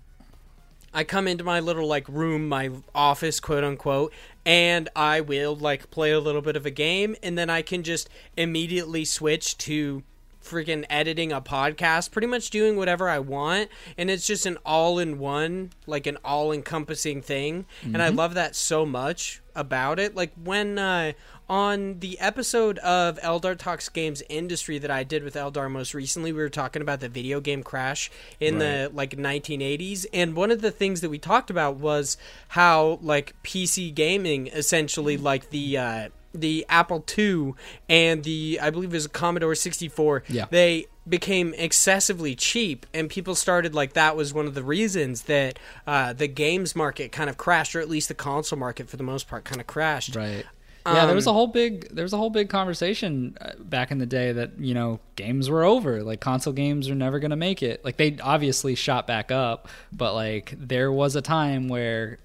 I 0.95 1.03
come 1.03 1.27
into 1.27 1.43
my 1.43 1.59
little 1.59 1.87
like 1.87 2.07
room, 2.07 2.47
my 2.47 2.71
office, 2.95 3.41
quote 3.41 3.65
unquote, 3.65 4.13
and 4.45 4.87
I 4.95 5.19
will 5.19 5.55
like 5.55 5.91
play 5.91 6.11
a 6.11 6.21
little 6.21 6.41
bit 6.41 6.55
of 6.55 6.65
a 6.65 6.71
game, 6.71 7.17
and 7.21 7.37
then 7.37 7.49
I 7.49 7.61
can 7.61 7.83
just 7.83 8.09
immediately 8.37 9.03
switch 9.03 9.57
to 9.59 10.03
freaking 10.41 10.85
editing 10.89 11.31
a 11.33 11.41
podcast, 11.41 12.11
pretty 12.11 12.27
much 12.27 12.49
doing 12.49 12.77
whatever 12.77 13.09
I 13.09 13.19
want, 13.19 13.69
and 13.97 14.09
it's 14.09 14.25
just 14.25 14.45
an 14.45 14.57
all 14.65 14.99
in 14.99 15.19
one, 15.19 15.71
like 15.85 16.07
an 16.07 16.17
all 16.23 16.51
encompassing 16.53 17.21
thing, 17.21 17.65
and 17.83 18.01
I 18.01 18.09
love 18.09 18.33
that 18.35 18.55
so 18.55 18.85
much 18.85 19.41
about 19.53 19.99
it. 19.99 20.15
Like 20.15 20.31
when 20.41 20.77
uh, 20.77 21.13
on 21.49 21.99
the 21.99 22.19
episode 22.19 22.77
of 22.79 23.19
Eldar 23.19 23.57
Talks 23.57 23.89
Games 23.89 24.23
Industry 24.29 24.77
that 24.79 24.89
I 24.91 25.03
did 25.03 25.23
with 25.23 25.35
Eldar 25.35 25.69
most 25.69 25.93
recently, 25.93 26.31
we 26.31 26.39
were 26.41 26.49
talking 26.49 26.81
about 26.81 26.99
the 26.99 27.09
video 27.09 27.39
game 27.39 27.61
crash 27.63 28.09
in 28.39 28.57
the 28.59 28.89
like 28.93 29.11
1980s, 29.11 30.05
and 30.13 30.35
one 30.35 30.51
of 30.51 30.61
the 30.61 30.71
things 30.71 31.01
that 31.01 31.09
we 31.09 31.19
talked 31.19 31.49
about 31.49 31.75
was 31.77 32.17
how 32.49 32.99
like 33.01 33.33
PC 33.43 33.93
gaming 33.93 34.47
essentially 34.47 35.17
like 35.17 35.49
the 35.51 35.77
uh, 35.77 36.09
the 36.33 36.65
Apple 36.67 37.05
II 37.17 37.53
and 37.87 38.23
the 38.23 38.59
I 38.61 38.69
believe 38.69 38.89
it 38.89 38.97
was 38.97 39.05
a 39.05 39.09
Commodore 39.09 39.55
64 39.55 40.23
Yeah. 40.27 40.45
they 40.49 40.87
became 41.07 41.53
excessively 41.53 42.35
cheap 42.35 42.85
and 42.93 43.09
people 43.09 43.35
started 43.35 43.73
like 43.75 43.93
that 43.93 44.17
was 44.17 44.33
one 44.33 44.47
of 44.47 44.53
the 44.55 44.63
reasons 44.63 45.21
that 45.23 45.57
uh, 45.87 46.11
the 46.13 46.27
games 46.27 46.75
market 46.75 47.11
kind 47.13 47.29
of 47.29 47.37
crashed 47.37 47.75
or 47.75 47.79
at 47.79 47.87
least 47.87 48.07
the 48.09 48.15
console 48.15 48.57
market 48.59 48.89
for 48.89 48.97
the 48.97 49.03
most 49.03 49.27
part 49.29 49.45
kind 49.45 49.61
of 49.61 49.67
crashed 49.67 50.15
Right. 50.15 50.43
Yeah, 50.87 51.05
there 51.07 51.15
was 51.15 51.25
a 51.25 51.31
Um, 51.31 51.35
whole 51.35 51.47
big 51.47 51.89
there 51.95 52.03
was 52.03 52.13
a 52.13 52.17
whole 52.17 52.29
big 52.29 52.49
conversation 52.49 53.37
uh, 53.41 53.53
back 53.59 53.91
in 53.91 53.97
the 53.97 54.05
day 54.05 54.31
that 54.31 54.59
you 54.59 54.73
know 54.73 54.99
games 55.15 55.49
were 55.49 55.63
over, 55.63 56.03
like 56.03 56.19
console 56.19 56.53
games 56.53 56.89
are 56.89 56.95
never 56.95 57.19
gonna 57.19 57.35
make 57.35 57.63
it. 57.63 57.83
Like 57.83 57.97
they 57.97 58.17
obviously 58.21 58.75
shot 58.75 59.07
back 59.07 59.31
up, 59.31 59.67
but 59.91 60.13
like 60.13 60.53
there 60.57 60.91
was 60.91 61.15
a 61.15 61.21
time 61.21 61.67
where 61.69 62.19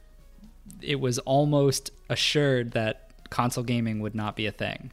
it 0.82 1.00
was 1.00 1.18
almost 1.20 1.90
assured 2.10 2.72
that 2.72 3.10
console 3.30 3.64
gaming 3.64 4.00
would 4.00 4.14
not 4.14 4.36
be 4.36 4.46
a 4.46 4.52
thing. 4.52 4.90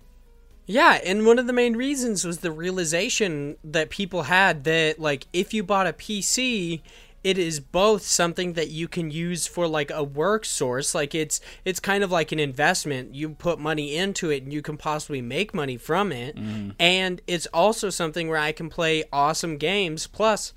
Yeah, 0.65 0.99
and 1.05 1.25
one 1.25 1.39
of 1.39 1.47
the 1.47 1.53
main 1.53 1.77
reasons 1.77 2.25
was 2.25 2.39
the 2.39 2.51
realization 2.51 3.57
that 3.63 3.89
people 3.89 4.23
had 4.23 4.65
that 4.65 4.99
like 4.99 5.25
if 5.31 5.53
you 5.53 5.63
bought 5.63 5.87
a 5.87 5.93
PC, 5.93 6.81
it 7.27 7.37
is 7.37 7.59
both 7.59 8.03
something 8.03 8.53
that 8.53 8.69
you 8.69 8.87
can 8.87 9.11
use 9.11 9.47
for 9.47 9.67
like 9.67 9.91
a 9.91 10.01
work 10.01 10.45
source, 10.45 10.95
like 10.95 11.13
it's 11.13 11.41
it's 11.65 11.81
kind 11.81 12.01
of 12.01 12.09
like 12.09 12.31
an 12.31 12.39
investment. 12.39 13.15
You 13.15 13.31
put 13.31 13.59
money 13.59 13.97
into 13.97 14.29
it 14.29 14.43
and 14.43 14.53
you 14.53 14.61
can 14.61 14.77
possibly 14.77 15.21
make 15.21 15.53
money 15.53 15.75
from 15.75 16.13
it. 16.13 16.37
And 16.79 17.21
it's 17.27 17.45
also 17.47 17.89
something 17.89 18.29
where 18.29 18.39
I 18.39 18.53
can 18.53 18.69
play 18.69 19.03
awesome 19.11 19.57
games 19.57 20.07
plus 20.07 20.53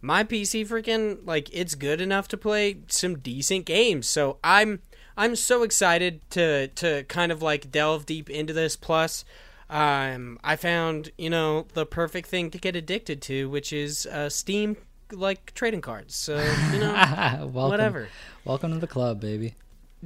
my 0.00 0.22
PC 0.22 0.68
freaking 0.68 1.18
like 1.26 1.50
it's 1.52 1.74
good 1.74 2.00
enough 2.00 2.28
to 2.28 2.36
play 2.36 2.82
some 2.86 3.18
decent 3.18 3.64
games. 3.64 4.06
So 4.06 4.38
I'm 4.44 4.82
I'm 5.16 5.34
so 5.34 5.64
excited 5.64 6.20
to 6.30 6.68
to 6.68 7.02
kind 7.08 7.32
of 7.32 7.42
like 7.42 7.72
delve 7.72 8.06
deep 8.06 8.30
into 8.30 8.52
this. 8.52 8.76
Plus, 8.76 9.24
um, 9.68 10.38
I 10.44 10.54
found 10.54 11.10
you 11.18 11.28
know 11.28 11.66
the 11.74 11.84
perfect 11.84 12.28
thing 12.28 12.52
to 12.52 12.58
get 12.58 12.76
addicted 12.76 13.20
to, 13.22 13.50
which 13.50 13.72
is 13.72 14.06
uh, 14.06 14.28
Steam 14.28 14.76
like 15.12 15.54
trading 15.54 15.80
cards. 15.80 16.14
So 16.14 16.36
you 16.72 16.78
know, 16.80 16.92
Welcome, 16.92 17.52
whatever. 17.52 18.08
Welcome 18.44 18.72
to 18.72 18.78
the 18.78 18.86
club, 18.86 19.20
baby. 19.20 19.54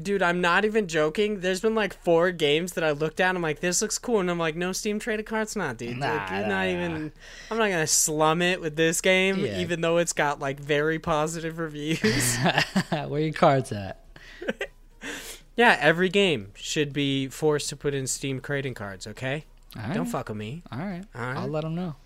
Dude, 0.01 0.23
I'm 0.23 0.41
not 0.41 0.65
even 0.65 0.89
joking. 0.89 1.41
There's 1.41 1.61
been 1.61 1.75
like 1.75 1.93
four 2.03 2.31
games 2.31 2.73
that 2.73 2.85
I 2.85 2.93
looked 2.93 3.21
at. 3.21 3.37
I'm 3.37 3.43
like, 3.43 3.61
this 3.61 3.83
looks 3.83 3.99
cool, 3.99 4.21
and 4.21 4.31
I'm 4.31 4.39
like, 4.39 4.57
no 4.57 4.73
Steam 4.73 4.99
traded 4.99 5.27
cards, 5.27 5.55
not 5.55 5.77
dude. 5.77 5.99
Nah, 5.99 6.15
like, 6.15 6.31
you're 6.31 6.41
nah, 6.41 6.49
not 6.49 6.49
nah. 6.49 6.65
even. 6.65 7.13
I'm 7.51 7.59
not 7.59 7.69
gonna 7.69 7.87
slum 7.87 8.41
it 8.41 8.61
with 8.61 8.75
this 8.75 9.03
game, 9.03 9.41
Yeah. 9.41 9.59
even 9.61 9.83
though 9.83 9.99
it's 9.99 10.15
got 10.15 10.41
like 10.41 10.59
very 10.59 10.99
positive 10.99 11.59
reviews. 11.59 12.37
Where 12.91 13.21
your 13.21 13.35
cards 13.35 13.71
at? 13.71 14.03
yeah, 15.57 15.77
every 15.79 16.09
game 16.09 16.53
should 16.55 16.95
be 16.95 17.29
forced 17.29 17.69
to 17.69 17.77
put 17.77 17.93
in 17.93 18.07
Steam 18.07 18.41
trading 18.41 18.73
cards. 18.73 19.07
Okay, 19.07 19.45
right. 19.77 19.93
don't 19.93 20.07
fuck 20.07 20.31
with 20.31 20.39
me. 20.39 20.63
All 20.73 20.79
right. 20.79 21.05
All 21.15 21.21
right. 21.21 21.37
I'll 21.37 21.49
let 21.49 21.65
them 21.65 21.75
know. 21.75 21.97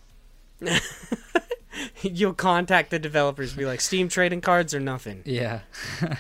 You'll 2.03 2.35
contact 2.35 2.91
the 2.91 2.99
developers, 2.99 3.55
be 3.55 3.67
like, 3.67 3.81
Steam 3.81 4.09
trading 4.09 4.41
cards 4.41 4.75
or 4.75 4.81
nothing. 4.81 5.23
Yeah. 5.25 5.61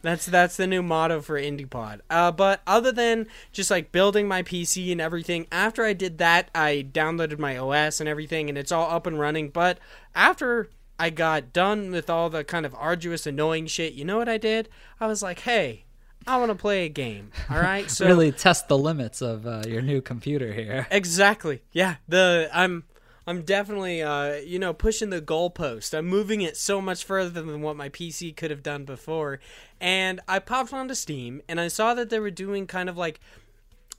That's 0.00 0.26
that's 0.26 0.56
the 0.56 0.68
new 0.68 0.82
motto 0.82 1.20
for 1.20 1.40
IndiePod. 1.40 2.00
Uh, 2.08 2.30
but 2.30 2.60
other 2.68 2.92
than 2.92 3.26
just 3.52 3.68
like 3.68 3.90
building 3.90 4.28
my 4.28 4.44
PC 4.44 4.92
and 4.92 5.00
everything, 5.00 5.48
after 5.50 5.84
I 5.84 5.92
did 5.92 6.18
that, 6.18 6.50
I 6.54 6.86
downloaded 6.92 7.40
my 7.40 7.56
OS 7.56 7.98
and 7.98 8.08
everything, 8.08 8.48
and 8.48 8.56
it's 8.56 8.70
all 8.70 8.88
up 8.90 9.06
and 9.06 9.18
running. 9.18 9.48
But 9.48 9.78
after 10.14 10.70
I 11.00 11.10
got 11.10 11.52
done 11.52 11.90
with 11.90 12.08
all 12.08 12.30
the 12.30 12.44
kind 12.44 12.64
of 12.64 12.74
arduous, 12.76 13.26
annoying 13.26 13.66
shit, 13.66 13.94
you 13.94 14.04
know 14.04 14.18
what 14.18 14.28
I 14.28 14.38
did? 14.38 14.68
I 15.00 15.08
was 15.08 15.20
like, 15.20 15.40
hey, 15.40 15.84
I 16.26 16.36
want 16.36 16.50
to 16.50 16.54
play 16.54 16.84
a 16.84 16.88
game. 16.88 17.30
All 17.50 17.58
right, 17.58 17.90
so 17.90 18.06
really 18.06 18.32
test 18.32 18.68
the 18.68 18.76
limits 18.76 19.22
of 19.22 19.46
uh, 19.46 19.62
your 19.66 19.80
new 19.80 20.02
computer 20.02 20.52
here. 20.52 20.86
Exactly. 20.90 21.62
Yeah. 21.72 21.96
The 22.06 22.50
I'm 22.52 22.84
I'm 23.28 23.42
definitely 23.42 24.00
uh 24.02 24.36
you 24.36 24.58
know 24.58 24.72
pushing 24.72 25.10
the 25.10 25.20
goalpost. 25.20 25.92
I'm 25.92 26.06
moving 26.06 26.40
it 26.40 26.56
so 26.56 26.80
much 26.80 27.04
further 27.04 27.42
than 27.42 27.60
what 27.60 27.76
my 27.76 27.90
PC 27.90 28.34
could 28.34 28.50
have 28.50 28.62
done 28.62 28.86
before. 28.86 29.38
And 29.82 30.20
I 30.26 30.38
popped 30.38 30.72
onto 30.72 30.94
Steam 30.94 31.42
and 31.46 31.60
I 31.60 31.68
saw 31.68 31.92
that 31.92 32.08
they 32.08 32.20
were 32.20 32.30
doing 32.30 32.66
kind 32.66 32.88
of 32.88 32.96
like 32.96 33.20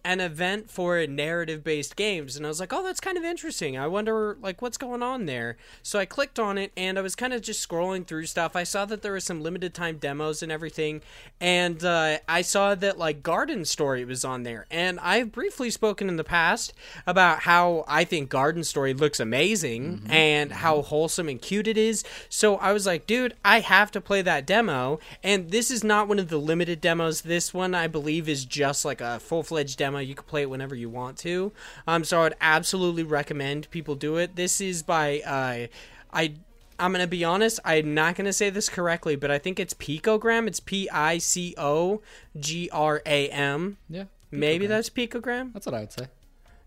an 0.06 0.20
event 0.20 0.70
for 0.72 1.06
narrative 1.06 1.64
based 1.64 1.96
games 1.96 2.36
and 2.36 2.46
I 2.46 2.50
was 2.50 2.60
like, 2.60 2.74
"Oh, 2.74 2.84
that's 2.84 3.00
kind 3.00 3.18
of 3.18 3.24
interesting. 3.24 3.78
I 3.78 3.88
wonder 3.88 4.38
like 4.42 4.62
what's 4.62 4.78
going 4.78 5.04
on 5.04 5.26
there." 5.26 5.58
So 5.84 6.00
I 6.00 6.06
clicked 6.06 6.40
on 6.40 6.58
it 6.58 6.72
and 6.78 6.98
I 6.98 7.02
was 7.02 7.16
kind 7.16 7.34
of 7.34 7.42
just 7.42 7.68
scrolling 7.68 8.08
through 8.08 8.26
stuff. 8.26 8.56
I 8.56 8.64
saw 8.64 8.86
that 8.86 9.02
there 9.02 9.14
was 9.14 9.24
some 9.24 9.42
limited 9.42 9.74
time 9.74 9.98
demos 9.98 10.42
and 10.42 10.52
everything, 10.52 11.02
and 11.42 11.84
uh, 11.84 12.20
I 12.28 12.42
saw 12.42 12.76
that 12.76 12.98
like 12.98 13.24
Garden 13.24 13.66
Story 13.66 14.06
was 14.06 14.24
on 14.24 14.44
there. 14.44 14.66
And 14.72 15.00
I've 15.02 15.32
briefly 15.32 15.70
spoken 15.70 16.08
in 16.08 16.16
the 16.16 16.24
past 16.24 16.74
about 17.06 17.42
how 17.42 17.84
I 17.88 18.04
think 18.04 18.30
Garden 18.30 18.64
Story 18.64 18.94
looks 18.94 19.20
amazing 19.20 20.00
mm-hmm. 20.00 20.12
and 20.12 20.52
how 20.52 20.82
wholesome 20.82 21.28
and 21.28 21.42
cute 21.42 21.68
it 21.68 21.78
is. 21.78 22.04
So 22.30 22.56
I 22.58 22.72
was 22.72 22.86
like, 22.86 23.06
"Dude, 23.06 23.36
I 23.44 23.60
have 23.60 23.92
to 23.92 24.02
play 24.02 24.22
that 24.22 24.46
demo." 24.46 25.00
And 25.24 25.52
this 25.52 25.70
is 25.70 25.84
not 25.84 26.08
one 26.08 26.20
of 26.20 26.30
the 26.30 26.38
limited 26.38 26.80
demos. 26.80 27.22
This 27.22 27.54
one 27.54 27.76
I 27.76 27.88
believe 27.88 28.30
is 28.30 28.46
just 28.46 28.86
like 28.86 29.02
a 29.02 29.20
full-fledged 29.20 29.78
demo 29.78 29.89
demo. 29.90 30.00
You 30.00 30.16
can 30.16 30.26
play 30.26 30.44
it 30.44 30.50
whenever 30.50 30.76
you 30.76 30.90
want 30.90 31.18
to. 31.20 31.52
Um, 31.88 32.04
so 32.04 32.20
I 32.20 32.24
would 32.24 32.36
absolutely 32.42 33.04
recommend 33.04 33.70
people 33.72 33.96
do 33.96 34.18
it. 34.18 34.36
This 34.36 34.62
is 34.62 34.84
by 34.84 35.20
uh, 35.22 35.68
I. 36.14 36.34
I'm 36.82 36.94
gonna 36.94 37.08
be 37.08 37.26
honest. 37.26 37.60
I'm 37.66 37.94
not 37.94 38.16
gonna 38.16 38.32
say 38.32 38.50
this 38.50 38.70
correctly, 38.70 39.18
but 39.18 39.30
I 39.30 39.38
think 39.38 39.60
it's 39.60 39.74
picogram. 39.74 40.48
It's 40.48 40.62
P 40.62 40.90
I 40.90 41.18
C 41.18 41.54
O 41.58 42.02
G 42.38 42.70
R 42.72 43.02
A 43.06 43.28
M. 43.30 43.78
Yeah. 43.90 44.06
Maybe 44.32 44.66
that's 44.66 44.90
picogram. 44.90 45.52
That's 45.52 45.66
what 45.66 45.76
I 45.76 45.82
would 45.82 45.92
say. 45.92 46.08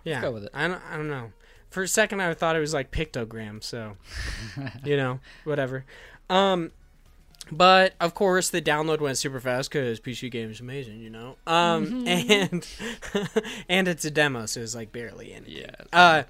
Yeah. 0.05 0.15
Let's 0.15 0.25
go 0.25 0.31
with 0.33 0.45
it. 0.45 0.51
I 0.53 0.69
don't. 0.69 0.83
I 0.91 0.97
don't 0.97 1.09
know. 1.09 1.33
For 1.71 1.83
a 1.83 1.89
second, 1.89 2.21
I 2.21 2.35
thought 2.35 2.57
it 2.57 2.61
was 2.61 2.75
like 2.75 2.91
pictogram. 2.91 3.63
So, 3.63 3.97
you 4.85 4.99
know, 4.99 5.21
whatever. 5.45 5.87
Um, 6.29 6.73
but 7.53 7.95
of 8.01 8.15
course, 8.15 8.49
the 8.49 8.63
download 8.63 9.01
went 9.01 9.19
super 9.19 9.39
fast 9.39 9.71
because 9.71 10.01
PC 10.01 10.31
game 10.31 10.51
is 10.51 10.61
amazing, 10.61 11.01
you 11.01 11.11
know. 11.11 11.37
Um, 11.47 12.05
mm-hmm. 12.07 12.33
and 12.33 12.67
and 13.69 13.89
it's 13.89 14.07
a 14.07 14.11
demo, 14.11 14.47
so 14.47 14.61
it's 14.61 14.75
like 14.75 14.91
barely 14.91 15.33
in. 15.33 15.45
Yeah. 15.47 15.71
Uh, 15.93 16.23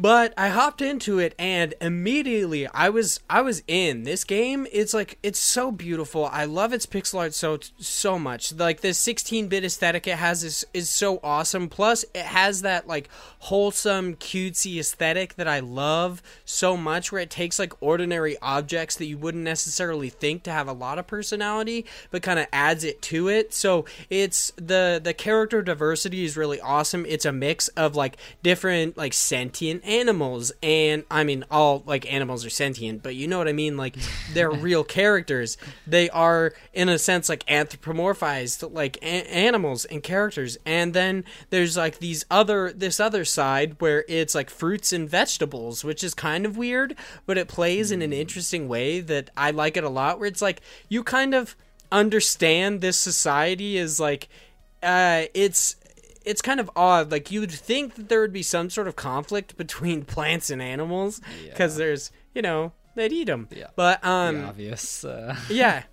but 0.00 0.32
I 0.38 0.48
hopped 0.48 0.80
into 0.80 1.18
it 1.18 1.34
and 1.38 1.74
immediately 1.80 2.66
I 2.68 2.88
was 2.88 3.20
I 3.28 3.42
was 3.42 3.62
in. 3.66 4.04
This 4.04 4.24
game 4.24 4.66
it's 4.72 4.94
like 4.94 5.18
it's 5.22 5.38
so 5.38 5.70
beautiful. 5.70 6.24
I 6.26 6.44
love 6.44 6.72
its 6.72 6.86
pixel 6.86 7.18
art 7.18 7.34
so 7.34 7.58
so 7.78 8.18
much. 8.18 8.52
Like 8.54 8.80
the 8.80 8.88
16-bit 8.88 9.64
aesthetic 9.64 10.06
it 10.06 10.16
has 10.16 10.42
is 10.44 10.66
is 10.72 10.88
so 10.88 11.20
awesome. 11.22 11.68
Plus 11.68 12.04
it 12.14 12.24
has 12.24 12.62
that 12.62 12.86
like 12.86 13.10
wholesome 13.40 14.16
cutesy 14.16 14.78
aesthetic 14.78 15.34
that 15.34 15.48
I 15.48 15.60
love 15.60 16.22
so 16.50 16.76
much 16.76 17.12
where 17.12 17.20
it 17.22 17.30
takes 17.30 17.58
like 17.58 17.72
ordinary 17.80 18.36
objects 18.42 18.96
that 18.96 19.06
you 19.06 19.18
wouldn't 19.18 19.44
necessarily 19.44 20.08
think 20.10 20.42
to 20.44 20.50
have 20.50 20.68
a 20.68 20.72
lot 20.72 20.98
of 20.98 21.06
personality 21.06 21.84
but 22.10 22.22
kind 22.22 22.38
of 22.38 22.46
adds 22.52 22.84
it 22.84 23.00
to 23.02 23.28
it. 23.28 23.54
So 23.54 23.84
it's 24.08 24.52
the 24.56 25.00
the 25.02 25.14
character 25.14 25.62
diversity 25.62 26.24
is 26.24 26.36
really 26.36 26.60
awesome. 26.60 27.06
It's 27.06 27.24
a 27.24 27.32
mix 27.32 27.68
of 27.68 27.96
like 27.96 28.16
different 28.42 28.96
like 28.96 29.12
sentient 29.12 29.84
animals 29.84 30.52
and 30.62 31.04
i 31.10 31.24
mean 31.24 31.44
all 31.50 31.82
like 31.86 32.10
animals 32.12 32.44
are 32.44 32.50
sentient 32.50 33.02
but 33.02 33.14
you 33.14 33.26
know 33.26 33.38
what 33.38 33.48
i 33.48 33.52
mean 33.52 33.76
like 33.76 33.96
they're 34.32 34.50
real 34.68 34.84
characters 34.84 35.56
they 35.86 36.08
are 36.10 36.52
in 36.72 36.88
a 36.88 36.98
sense 36.98 37.28
like 37.28 37.44
anthropomorphized 37.46 38.72
like 38.74 38.96
a- 38.98 39.30
animals 39.30 39.84
and 39.86 40.02
characters 40.02 40.58
and 40.64 40.94
then 40.94 41.24
there's 41.50 41.76
like 41.76 41.98
these 41.98 42.24
other 42.30 42.72
this 42.72 43.00
other 43.00 43.24
side 43.24 43.76
where 43.80 44.04
it's 44.08 44.34
like 44.34 44.50
fruits 44.50 44.92
and 44.92 45.08
vegetables 45.08 45.84
which 45.84 46.02
is 46.02 46.14
kind 46.14 46.39
of 46.46 46.56
weird 46.56 46.96
but 47.26 47.38
it 47.38 47.48
plays 47.48 47.90
in 47.90 48.02
an 48.02 48.12
interesting 48.12 48.68
way 48.68 49.00
that 49.00 49.30
i 49.36 49.50
like 49.50 49.76
it 49.76 49.84
a 49.84 49.88
lot 49.88 50.18
where 50.18 50.28
it's 50.28 50.42
like 50.42 50.60
you 50.88 51.02
kind 51.02 51.34
of 51.34 51.56
understand 51.92 52.80
this 52.80 52.96
society 52.96 53.76
is 53.76 53.98
like 53.98 54.28
uh 54.82 55.24
it's 55.34 55.76
it's 56.24 56.42
kind 56.42 56.60
of 56.60 56.70
odd. 56.76 57.10
Like 57.10 57.30
you'd 57.30 57.50
think 57.50 57.94
that 57.94 58.08
there 58.08 58.20
would 58.20 58.32
be 58.32 58.42
some 58.42 58.70
sort 58.70 58.88
of 58.88 58.96
conflict 58.96 59.56
between 59.56 60.04
plants 60.14 60.50
and 60.50 60.60
animals 60.60 61.20
because 61.44 61.74
yeah. 61.74 61.78
there's, 61.78 62.10
you 62.34 62.42
know, 62.42 62.72
they'd 62.94 63.12
eat 63.12 63.24
them. 63.24 63.48
Yeah. 63.50 63.68
But 63.76 64.04
um, 64.04 64.38
the 64.38 64.44
obvious. 64.44 65.04
Uh... 65.04 65.36
yeah. 65.48 65.84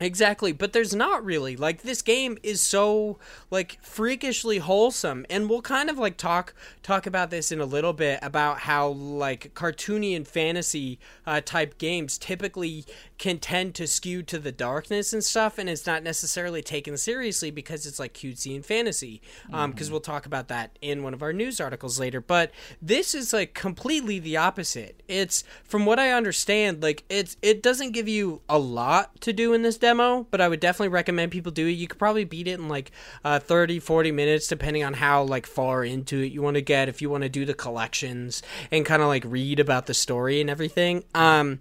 Exactly, 0.00 0.52
but 0.52 0.72
there's 0.72 0.94
not 0.94 1.24
really. 1.24 1.56
Like 1.56 1.82
this 1.82 2.02
game 2.02 2.38
is 2.42 2.60
so 2.60 3.18
like 3.50 3.78
freakishly 3.82 4.58
wholesome 4.58 5.26
and 5.28 5.50
we'll 5.50 5.62
kind 5.62 5.90
of 5.90 5.98
like 5.98 6.16
talk 6.16 6.54
talk 6.82 7.06
about 7.06 7.30
this 7.30 7.50
in 7.50 7.60
a 7.60 7.64
little 7.64 7.92
bit 7.92 8.18
about 8.22 8.60
how 8.60 8.88
like 8.88 9.52
cartoony 9.54 10.14
and 10.14 10.26
fantasy 10.26 10.98
uh, 11.26 11.40
type 11.44 11.78
games 11.78 12.16
typically 12.18 12.84
can 13.18 13.38
tend 13.38 13.74
to 13.74 13.86
skew 13.86 14.22
to 14.22 14.38
the 14.38 14.52
darkness 14.52 15.12
and 15.12 15.24
stuff 15.24 15.58
and 15.58 15.68
it's 15.68 15.86
not 15.86 16.02
necessarily 16.02 16.62
taken 16.62 16.96
seriously 16.96 17.50
because 17.50 17.84
it's 17.84 17.98
like 17.98 18.14
cutesy 18.14 18.54
and 18.54 18.64
fantasy 18.64 19.20
um 19.52 19.70
because 19.70 19.88
mm-hmm. 19.88 19.94
we'll 19.94 20.00
talk 20.00 20.24
about 20.24 20.48
that 20.48 20.78
in 20.80 21.02
one 21.02 21.12
of 21.12 21.22
our 21.22 21.32
news 21.32 21.60
articles 21.60 21.98
later 21.98 22.20
but 22.20 22.52
this 22.80 23.14
is 23.14 23.32
like 23.32 23.54
completely 23.54 24.18
the 24.18 24.36
opposite 24.36 25.02
it's 25.08 25.42
from 25.64 25.84
what 25.84 25.98
i 25.98 26.12
understand 26.12 26.82
like 26.82 27.04
it's 27.08 27.36
it 27.42 27.62
doesn't 27.62 27.92
give 27.92 28.08
you 28.08 28.40
a 28.48 28.58
lot 28.58 29.20
to 29.20 29.32
do 29.32 29.52
in 29.52 29.62
this 29.62 29.78
demo 29.88 30.26
but 30.30 30.40
i 30.40 30.48
would 30.48 30.60
definitely 30.60 30.88
recommend 30.88 31.32
people 31.32 31.50
do 31.52 31.66
it 31.66 31.72
you 31.72 31.86
could 31.86 31.98
probably 31.98 32.24
beat 32.24 32.46
it 32.46 32.58
in 32.58 32.68
like 32.68 32.90
uh 33.24 33.38
30 33.38 33.80
40 33.80 34.12
minutes 34.12 34.46
depending 34.46 34.84
on 34.84 34.94
how 34.94 35.22
like 35.22 35.46
far 35.46 35.84
into 35.84 36.20
it 36.20 36.32
you 36.32 36.42
want 36.42 36.54
to 36.54 36.62
get 36.62 36.88
if 36.88 37.00
you 37.00 37.08
want 37.08 37.22
to 37.22 37.28
do 37.28 37.44
the 37.44 37.54
collections 37.54 38.42
and 38.70 38.84
kind 38.84 39.02
of 39.02 39.08
like 39.08 39.24
read 39.26 39.58
about 39.58 39.86
the 39.86 39.94
story 39.94 40.40
and 40.40 40.50
everything 40.50 41.04
um 41.14 41.60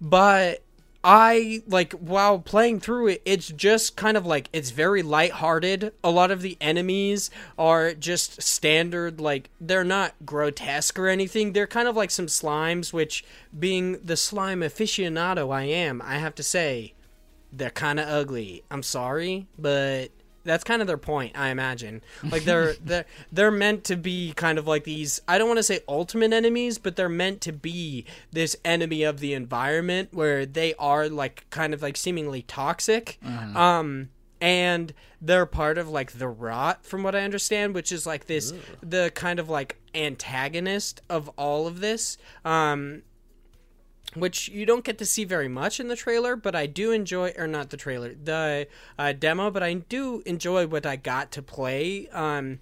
but 0.00 0.62
I 1.06 1.62
like 1.68 1.92
while 1.92 2.38
playing 2.38 2.80
through 2.80 3.08
it, 3.08 3.22
it's 3.26 3.48
just 3.48 3.94
kind 3.94 4.16
of 4.16 4.24
like 4.24 4.48
it's 4.54 4.70
very 4.70 5.02
lighthearted. 5.02 5.92
A 6.02 6.10
lot 6.10 6.30
of 6.30 6.40
the 6.40 6.56
enemies 6.62 7.30
are 7.58 7.92
just 7.92 8.40
standard, 8.40 9.20
like 9.20 9.50
they're 9.60 9.84
not 9.84 10.14
grotesque 10.24 10.98
or 10.98 11.08
anything. 11.08 11.52
They're 11.52 11.66
kind 11.66 11.88
of 11.88 11.94
like 11.94 12.10
some 12.10 12.26
slimes, 12.26 12.94
which 12.94 13.22
being 13.56 13.98
the 14.02 14.16
slime 14.16 14.60
aficionado 14.60 15.54
I 15.54 15.64
am, 15.64 16.00
I 16.00 16.16
have 16.16 16.34
to 16.36 16.42
say, 16.42 16.94
they're 17.56 17.70
kind 17.70 18.00
of 18.00 18.08
ugly. 18.08 18.62
I'm 18.70 18.82
sorry, 18.82 19.46
but 19.58 20.10
that's 20.44 20.62
kind 20.62 20.82
of 20.82 20.86
their 20.86 20.98
point, 20.98 21.36
I 21.36 21.48
imagine. 21.48 22.02
Like 22.22 22.44
they're 22.44 22.74
they're 22.84 23.06
they're 23.32 23.50
meant 23.50 23.84
to 23.84 23.96
be 23.96 24.32
kind 24.34 24.58
of 24.58 24.66
like 24.66 24.84
these. 24.84 25.20
I 25.26 25.38
don't 25.38 25.48
want 25.48 25.58
to 25.58 25.64
say 25.64 25.80
ultimate 25.88 26.32
enemies, 26.32 26.78
but 26.78 26.96
they're 26.96 27.08
meant 27.08 27.40
to 27.42 27.52
be 27.52 28.04
this 28.30 28.56
enemy 28.64 29.02
of 29.02 29.20
the 29.20 29.34
environment 29.34 30.10
where 30.12 30.46
they 30.46 30.74
are 30.74 31.08
like 31.08 31.46
kind 31.50 31.74
of 31.74 31.82
like 31.82 31.96
seemingly 31.96 32.42
toxic. 32.42 33.18
Uh-huh. 33.24 33.58
Um, 33.58 34.10
and 34.40 34.92
they're 35.22 35.46
part 35.46 35.78
of 35.78 35.88
like 35.88 36.12
the 36.12 36.28
rot, 36.28 36.84
from 36.84 37.02
what 37.02 37.14
I 37.14 37.20
understand, 37.20 37.74
which 37.74 37.90
is 37.90 38.06
like 38.06 38.26
this 38.26 38.52
the 38.82 39.10
kind 39.14 39.38
of 39.38 39.48
like 39.48 39.80
antagonist 39.94 41.00
of 41.08 41.30
all 41.30 41.66
of 41.66 41.80
this. 41.80 42.18
Um, 42.44 43.02
which 44.14 44.48
you 44.48 44.64
don't 44.64 44.84
get 44.84 44.98
to 44.98 45.06
see 45.06 45.24
very 45.24 45.48
much 45.48 45.80
in 45.80 45.88
the 45.88 45.96
trailer, 45.96 46.36
but 46.36 46.54
I 46.54 46.66
do 46.66 46.92
enjoy, 46.92 47.32
or 47.36 47.46
not 47.46 47.70
the 47.70 47.76
trailer, 47.76 48.14
the 48.14 48.66
uh, 48.98 49.12
demo, 49.12 49.50
but 49.50 49.62
I 49.62 49.74
do 49.74 50.22
enjoy 50.24 50.66
what 50.66 50.86
I 50.86 50.96
got 50.96 51.30
to 51.32 51.42
play. 51.42 52.08
Um, 52.08 52.60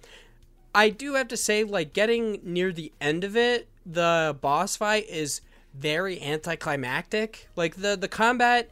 I 0.75 0.89
do 0.89 1.13
have 1.13 1.27
to 1.29 1.37
say, 1.37 1.63
like, 1.63 1.93
getting 1.93 2.39
near 2.43 2.71
the 2.71 2.91
end 2.99 3.23
of 3.23 3.37
it, 3.37 3.67
the 3.85 4.35
boss 4.41 4.75
fight 4.75 5.07
is 5.07 5.41
very 5.73 6.21
anticlimactic. 6.21 7.49
Like, 7.55 7.75
the, 7.75 7.95
the 7.95 8.07
combat 8.07 8.69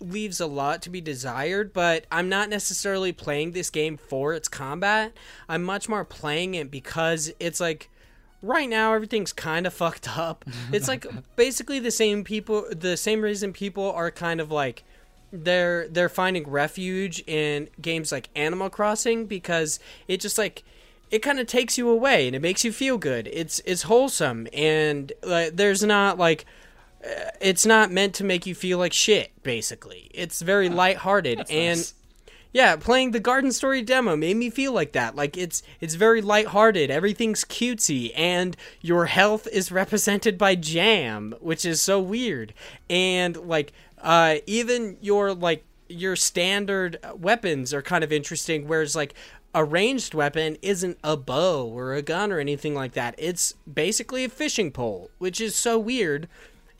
leaves 0.00 0.40
a 0.40 0.46
lot 0.46 0.82
to 0.82 0.90
be 0.90 1.00
desired, 1.00 1.72
but 1.72 2.06
I'm 2.10 2.28
not 2.28 2.48
necessarily 2.48 3.12
playing 3.12 3.52
this 3.52 3.70
game 3.70 3.96
for 3.96 4.34
its 4.34 4.48
combat. 4.48 5.12
I'm 5.48 5.62
much 5.62 5.88
more 5.88 6.04
playing 6.04 6.54
it 6.54 6.70
because 6.70 7.32
it's 7.40 7.60
like 7.60 7.90
right 8.44 8.68
now 8.68 8.94
everything's 8.94 9.32
kind 9.32 9.66
of 9.66 9.74
fucked 9.74 10.16
up. 10.16 10.44
It's 10.72 10.88
like 10.88 11.06
basically 11.36 11.78
the 11.78 11.90
same 11.90 12.24
people, 12.24 12.66
the 12.70 12.96
same 12.96 13.22
reason 13.22 13.52
people 13.52 13.90
are 13.92 14.10
kind 14.10 14.40
of 14.40 14.50
like 14.50 14.84
they're 15.32 15.88
they're 15.88 16.08
finding 16.08 16.48
refuge 16.48 17.22
in 17.26 17.68
games 17.80 18.12
like 18.12 18.28
Animal 18.36 18.70
Crossing 18.70 19.26
because 19.26 19.80
it 20.08 20.20
just 20.20 20.38
like 20.38 20.62
it 21.10 21.20
kind 21.20 21.38
of 21.38 21.46
takes 21.46 21.76
you 21.78 21.88
away 21.88 22.26
and 22.26 22.36
it 22.36 22.42
makes 22.42 22.64
you 22.64 22.72
feel 22.72 22.98
good. 22.98 23.28
It's 23.32 23.60
it's 23.64 23.82
wholesome 23.82 24.48
and 24.52 25.12
uh, 25.22 25.46
there's 25.52 25.82
not 25.82 26.18
like 26.18 26.44
uh, 27.04 27.30
it's 27.40 27.66
not 27.66 27.90
meant 27.90 28.14
to 28.16 28.24
make 28.24 28.46
you 28.46 28.54
feel 28.54 28.78
like 28.78 28.92
shit 28.92 29.32
basically. 29.42 30.10
It's 30.14 30.40
very 30.42 30.68
lighthearted 30.68 31.46
and 31.50 31.78
nice 31.78 31.94
yeah, 32.54 32.76
playing 32.76 33.10
the 33.10 33.18
Garden 33.18 33.50
Story 33.50 33.82
demo 33.82 34.16
made 34.16 34.36
me 34.36 34.48
feel 34.48 34.72
like 34.72 34.92
that. 34.92 35.16
Like 35.16 35.36
it's 35.36 35.64
it's 35.80 35.94
very 35.96 36.22
lighthearted, 36.22 36.88
everything's 36.88 37.44
cutesy, 37.44 38.12
and 38.14 38.56
your 38.80 39.06
health 39.06 39.48
is 39.48 39.72
represented 39.72 40.38
by 40.38 40.54
jam, 40.54 41.34
which 41.40 41.64
is 41.64 41.82
so 41.82 42.00
weird. 42.00 42.54
And 42.88 43.36
like 43.36 43.72
uh, 44.00 44.36
even 44.46 44.98
your 45.00 45.34
like 45.34 45.64
your 45.88 46.14
standard 46.14 47.00
weapons 47.16 47.74
are 47.74 47.82
kind 47.82 48.04
of 48.04 48.12
interesting, 48.12 48.68
whereas 48.68 48.94
like 48.94 49.14
a 49.52 49.64
ranged 49.64 50.14
weapon 50.14 50.56
isn't 50.62 50.96
a 51.02 51.16
bow 51.16 51.66
or 51.66 51.94
a 51.94 52.02
gun 52.02 52.30
or 52.30 52.38
anything 52.38 52.76
like 52.76 52.92
that. 52.92 53.16
It's 53.18 53.54
basically 53.72 54.24
a 54.24 54.28
fishing 54.28 54.70
pole, 54.70 55.10
which 55.18 55.40
is 55.40 55.56
so 55.56 55.76
weird 55.76 56.28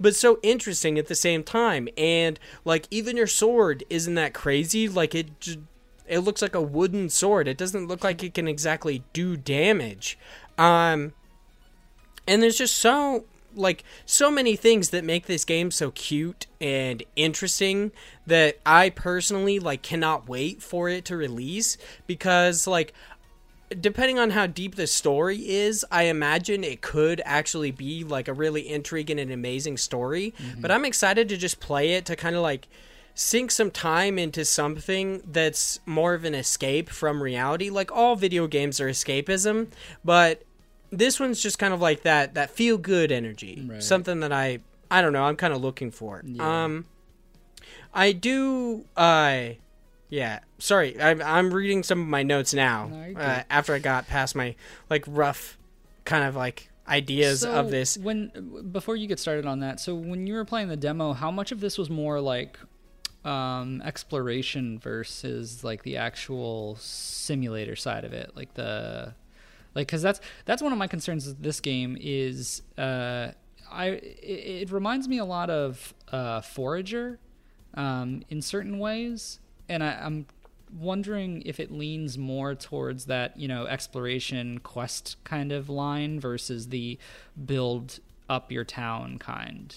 but 0.05 0.15
so 0.15 0.39
interesting 0.43 0.99
at 0.99 1.07
the 1.07 1.15
same 1.15 1.43
time. 1.43 1.89
And 1.97 2.39
like 2.63 2.87
even 2.91 3.17
your 3.17 3.27
sword 3.27 3.85
isn't 3.89 4.15
that 4.17 4.35
crazy. 4.35 4.87
Like 4.87 5.15
it, 5.15 5.57
it 6.07 6.19
looks 6.19 6.43
like 6.43 6.55
a 6.55 6.61
wooden 6.61 7.09
sword. 7.09 7.49
It 7.49 7.57
doesn't 7.57 7.89
look 7.89 8.05
like 8.05 8.23
it 8.23 8.35
can 8.35 8.47
exactly 8.47 9.03
do 9.15 9.35
damage. 9.35 10.19
Um, 10.59 11.15
and 12.29 12.43
there's 12.43 12.59
just 12.59 12.77
so 12.77 13.25
like 13.55 13.83
so 14.05 14.31
many 14.31 14.57
things 14.57 14.91
that 14.91 15.05
make 15.05 15.25
this 15.25 15.47
game 15.47 15.71
so 15.71 15.91
cute 15.93 16.49
and 16.61 17.03
interesting 17.17 17.91
that 18.27 18.59
I 18.67 18.91
personally 18.91 19.59
like 19.59 19.81
cannot 19.81 20.29
wait 20.29 20.63
for 20.63 20.91
it 20.91 21.07
to 21.07 21.17
release 21.17 21.79
because 22.07 22.67
like 22.67 22.93
depending 23.81 24.19
on 24.19 24.31
how 24.31 24.47
deep 24.47 24.75
the 24.75 24.87
story 24.87 25.39
is, 25.49 25.85
I 25.91 26.05
imagine 26.05 26.65
it 26.65 26.81
could 26.81 27.21
actually 27.25 27.71
be 27.71 28.05
like 28.05 28.29
a 28.29 28.33
really 28.33 28.69
intriguing 28.69 29.19
and 29.19 29.31
amazing 29.31 29.77
story. 29.77 30.35
Mm-hmm. 30.39 30.61
But 30.61 30.71
I'm 30.71 30.85
excited 30.85 31.29
to 31.29 31.37
just 31.37 31.61
play 31.61 31.93
it 31.93 32.05
to 32.07 32.17
kind 32.17 32.37
of 32.37 32.43
like 32.43 32.69
sink 33.15 33.51
some 33.51 33.71
time 33.71 34.19
into 34.19 34.45
something 34.45 35.23
that's 35.25 35.79
more 35.87 36.15
of 36.15 36.25
an 36.25 36.35
escape 36.35 36.91
from 36.91 37.23
reality. 37.23 37.71
Like 37.71 37.93
all 37.93 38.17
video 38.17 38.47
games 38.47 38.81
are 38.81 38.89
escapism, 38.89 39.69
but 40.05 40.43
this 40.91 41.19
one's 41.19 41.41
just 41.41 41.59
kind 41.59 41.73
of 41.73 41.81
like 41.81 42.03
that 42.03 42.35
that 42.35 42.51
feel 42.51 42.77
good 42.77 43.13
energy. 43.13 43.65
Right. 43.67 43.83
Something 43.83 44.21
that 44.21 44.33
I 44.33 44.61
I 44.91 45.01
don't 45.01 45.13
know, 45.13 45.25
I'm 45.25 45.37
kind 45.37 45.55
of 45.55 45.63
looking 45.63 45.91
for. 45.91 46.23
Yeah. 46.25 46.65
Um 46.65 46.87
I 47.93 48.13
do 48.13 48.85
uh 48.97 49.51
yeah, 50.15 50.39
sorry. 50.59 51.01
I'm 51.01 51.21
I'm 51.21 51.53
reading 51.53 51.83
some 51.83 52.01
of 52.01 52.07
my 52.07 52.23
notes 52.23 52.55
now 52.55 52.87
no, 52.87 53.21
uh, 53.21 53.43
after 53.51 53.75
I 53.75 53.81
got 53.81 54.07
past 54.07 54.37
my 54.37 54.55
like 54.89 55.05
rough 55.09 55.59
kind 56.05 56.23
of 56.23 56.37
like 56.37 56.71
ideas 56.87 57.41
so 57.41 57.53
of 57.53 57.73
this. 57.73 57.99
When 57.99 58.69
before 58.71 58.95
you 58.95 59.09
get 59.09 59.19
started 59.19 59.45
on 59.45 59.59
that, 59.59 59.81
so 59.81 59.93
when 59.97 60.29
you 60.29 60.35
were 60.35 60.45
playing 60.45 60.69
the 60.69 60.77
demo, 60.77 61.15
how 61.15 61.33
much 61.33 61.51
of 61.51 61.59
this 61.59 61.77
was 61.77 61.91
more 61.91 62.21
like 62.21 62.57
um, 63.25 63.83
exploration 63.83 64.79
versus 64.79 65.65
like 65.65 65.83
the 65.83 65.97
actual 65.97 66.77
simulator 66.77 67.75
side 67.75 68.05
of 68.05 68.13
it, 68.13 68.31
like 68.37 68.55
the 68.55 69.15
like 69.75 69.89
because 69.89 70.01
that's 70.01 70.21
that's 70.45 70.63
one 70.63 70.71
of 70.71 70.79
my 70.79 70.87
concerns 70.87 71.27
with 71.27 71.43
this 71.43 71.59
game 71.59 71.99
is 72.01 72.63
uh, 72.79 73.33
I 73.69 73.87
it, 73.87 74.63
it, 74.63 74.71
reminds 74.71 75.09
me 75.09 75.19
a 75.19 75.25
lot 75.25 75.51
of 75.51 75.93
uh, 76.13 76.41
Forager 76.41 77.19
um, 77.75 78.23
in 78.29 78.41
certain 78.41 78.79
ways, 78.79 79.41
and 79.69 79.83
I, 79.83 79.99
I'm 80.01 80.27
wondering 80.73 81.43
if 81.47 81.61
it 81.61 81.71
leans 81.71 82.19
more 82.19 82.55
towards 82.55 83.05
that 83.07 83.37
you 83.39 83.47
know 83.47 83.67
exploration 83.67 84.59
quest 84.59 85.17
kind 85.25 85.53
of 85.53 85.69
line 85.69 86.19
versus 86.19 86.69
the 86.69 86.99
build 87.45 88.01
up 88.29 88.51
your 88.51 88.65
town 88.65 89.19
kind. 89.19 89.77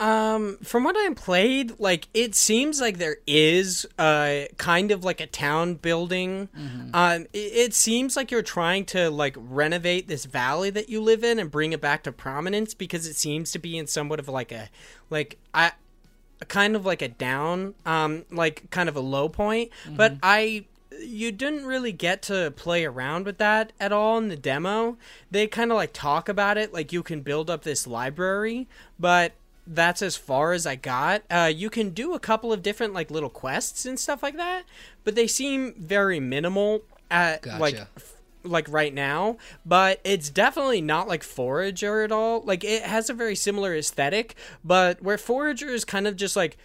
Um, 0.00 0.58
from 0.60 0.82
what 0.82 0.96
I 0.96 1.14
played, 1.14 1.78
like 1.78 2.08
it 2.12 2.34
seems 2.34 2.80
like 2.80 2.98
there 2.98 3.18
is 3.28 3.86
uh 3.96 4.42
kind 4.56 4.90
of 4.90 5.04
like 5.04 5.20
a 5.20 5.26
town 5.26 5.74
building. 5.74 6.48
Mm-hmm. 6.58 6.90
Um, 6.92 7.22
it, 7.32 7.38
it, 7.38 7.74
seems 7.74 8.16
like 8.16 8.32
you're 8.32 8.42
trying 8.42 8.86
to 8.86 9.08
like 9.08 9.36
renovate 9.38 10.08
this 10.08 10.24
valley 10.24 10.70
that 10.70 10.88
you 10.88 11.00
live 11.00 11.22
in 11.22 11.38
and 11.38 11.48
bring 11.48 11.72
it 11.72 11.80
back 11.80 12.02
to 12.04 12.12
prominence 12.12 12.74
because 12.74 13.06
it 13.06 13.14
seems 13.14 13.52
to 13.52 13.60
be 13.60 13.78
in 13.78 13.86
somewhat 13.86 14.18
of 14.18 14.28
like 14.28 14.50
a 14.50 14.68
like 15.10 15.38
I 15.54 15.72
kind 16.44 16.76
of 16.76 16.84
like 16.84 17.02
a 17.02 17.08
down 17.08 17.74
um 17.86 18.24
like 18.30 18.68
kind 18.70 18.88
of 18.88 18.96
a 18.96 19.00
low 19.00 19.28
point 19.28 19.70
mm-hmm. 19.84 19.96
but 19.96 20.16
i 20.22 20.64
you 21.00 21.32
didn't 21.32 21.66
really 21.66 21.92
get 21.92 22.22
to 22.22 22.52
play 22.52 22.84
around 22.84 23.26
with 23.26 23.38
that 23.38 23.72
at 23.80 23.92
all 23.92 24.16
in 24.18 24.28
the 24.28 24.36
demo 24.36 24.96
they 25.30 25.46
kind 25.46 25.70
of 25.70 25.76
like 25.76 25.92
talk 25.92 26.28
about 26.28 26.56
it 26.56 26.72
like 26.72 26.92
you 26.92 27.02
can 27.02 27.20
build 27.20 27.50
up 27.50 27.62
this 27.62 27.86
library 27.86 28.68
but 28.98 29.32
that's 29.66 30.02
as 30.02 30.16
far 30.16 30.52
as 30.52 30.66
I 30.66 30.76
got. 30.76 31.22
Uh, 31.30 31.50
you 31.54 31.70
can 31.70 31.90
do 31.90 32.14
a 32.14 32.18
couple 32.18 32.52
of 32.52 32.62
different 32.62 32.92
like 32.92 33.10
little 33.10 33.30
quests 33.30 33.86
and 33.86 33.98
stuff 33.98 34.22
like 34.22 34.36
that, 34.36 34.64
but 35.04 35.14
they 35.14 35.26
seem 35.26 35.74
very 35.78 36.20
minimal 36.20 36.82
at 37.10 37.42
gotcha. 37.42 37.60
like 37.60 37.86
like 38.44 38.68
right 38.68 38.92
now, 38.92 39.36
but 39.64 40.00
it's 40.04 40.30
definitely 40.30 40.80
not 40.80 41.08
like 41.08 41.22
Forager 41.22 42.02
at 42.02 42.12
all. 42.12 42.42
Like 42.42 42.64
it 42.64 42.82
has 42.82 43.10
a 43.10 43.14
very 43.14 43.34
similar 43.34 43.74
aesthetic, 43.74 44.34
but 44.62 45.02
where 45.02 45.18
Forager 45.18 45.68
is 45.68 45.84
kind 45.84 46.06
of 46.06 46.16
just 46.16 46.36
like 46.36 46.56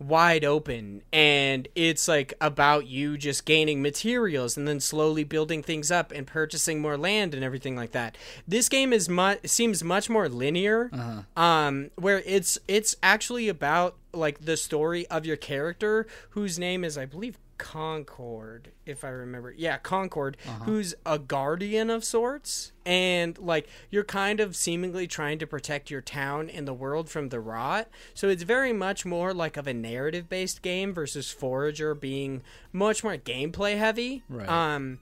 wide 0.00 0.44
open 0.44 1.02
and 1.12 1.68
it's 1.74 2.08
like 2.08 2.32
about 2.40 2.86
you 2.86 3.18
just 3.18 3.44
gaining 3.44 3.82
materials 3.82 4.56
and 4.56 4.66
then 4.66 4.80
slowly 4.80 5.24
building 5.24 5.62
things 5.62 5.90
up 5.90 6.10
and 6.10 6.26
purchasing 6.26 6.80
more 6.80 6.96
land 6.96 7.34
and 7.34 7.44
everything 7.44 7.76
like 7.76 7.92
that 7.92 8.16
this 8.48 8.70
game 8.70 8.94
is 8.94 9.10
much 9.10 9.38
seems 9.46 9.84
much 9.84 10.08
more 10.08 10.26
linear 10.26 10.88
uh-huh. 10.90 11.42
um 11.42 11.90
where 11.96 12.22
it's 12.24 12.58
it's 12.66 12.96
actually 13.02 13.46
about 13.46 13.94
like 14.14 14.42
the 14.42 14.56
story 14.56 15.06
of 15.08 15.26
your 15.26 15.36
character 15.36 16.06
whose 16.30 16.58
name 16.58 16.82
is 16.82 16.96
i 16.96 17.04
believe 17.04 17.36
Concord, 17.60 18.72
if 18.86 19.04
I 19.04 19.10
remember. 19.10 19.54
Yeah, 19.54 19.76
Concord, 19.76 20.38
uh-huh. 20.48 20.64
who's 20.64 20.94
a 21.04 21.18
guardian 21.18 21.90
of 21.90 22.04
sorts. 22.04 22.72
And, 22.86 23.38
like, 23.38 23.68
you're 23.90 24.02
kind 24.02 24.40
of 24.40 24.56
seemingly 24.56 25.06
trying 25.06 25.38
to 25.40 25.46
protect 25.46 25.90
your 25.90 26.00
town 26.00 26.48
and 26.48 26.66
the 26.66 26.72
world 26.72 27.10
from 27.10 27.28
the 27.28 27.38
rot. 27.38 27.88
So 28.14 28.30
it's 28.30 28.44
very 28.44 28.72
much 28.72 29.04
more 29.04 29.34
like 29.34 29.58
of 29.58 29.66
a 29.66 29.74
narrative 29.74 30.26
based 30.26 30.62
game 30.62 30.94
versus 30.94 31.30
Forager 31.30 31.94
being 31.94 32.42
much 32.72 33.04
more 33.04 33.18
gameplay 33.18 33.76
heavy. 33.76 34.22
Right. 34.30 34.48
Um, 34.48 35.00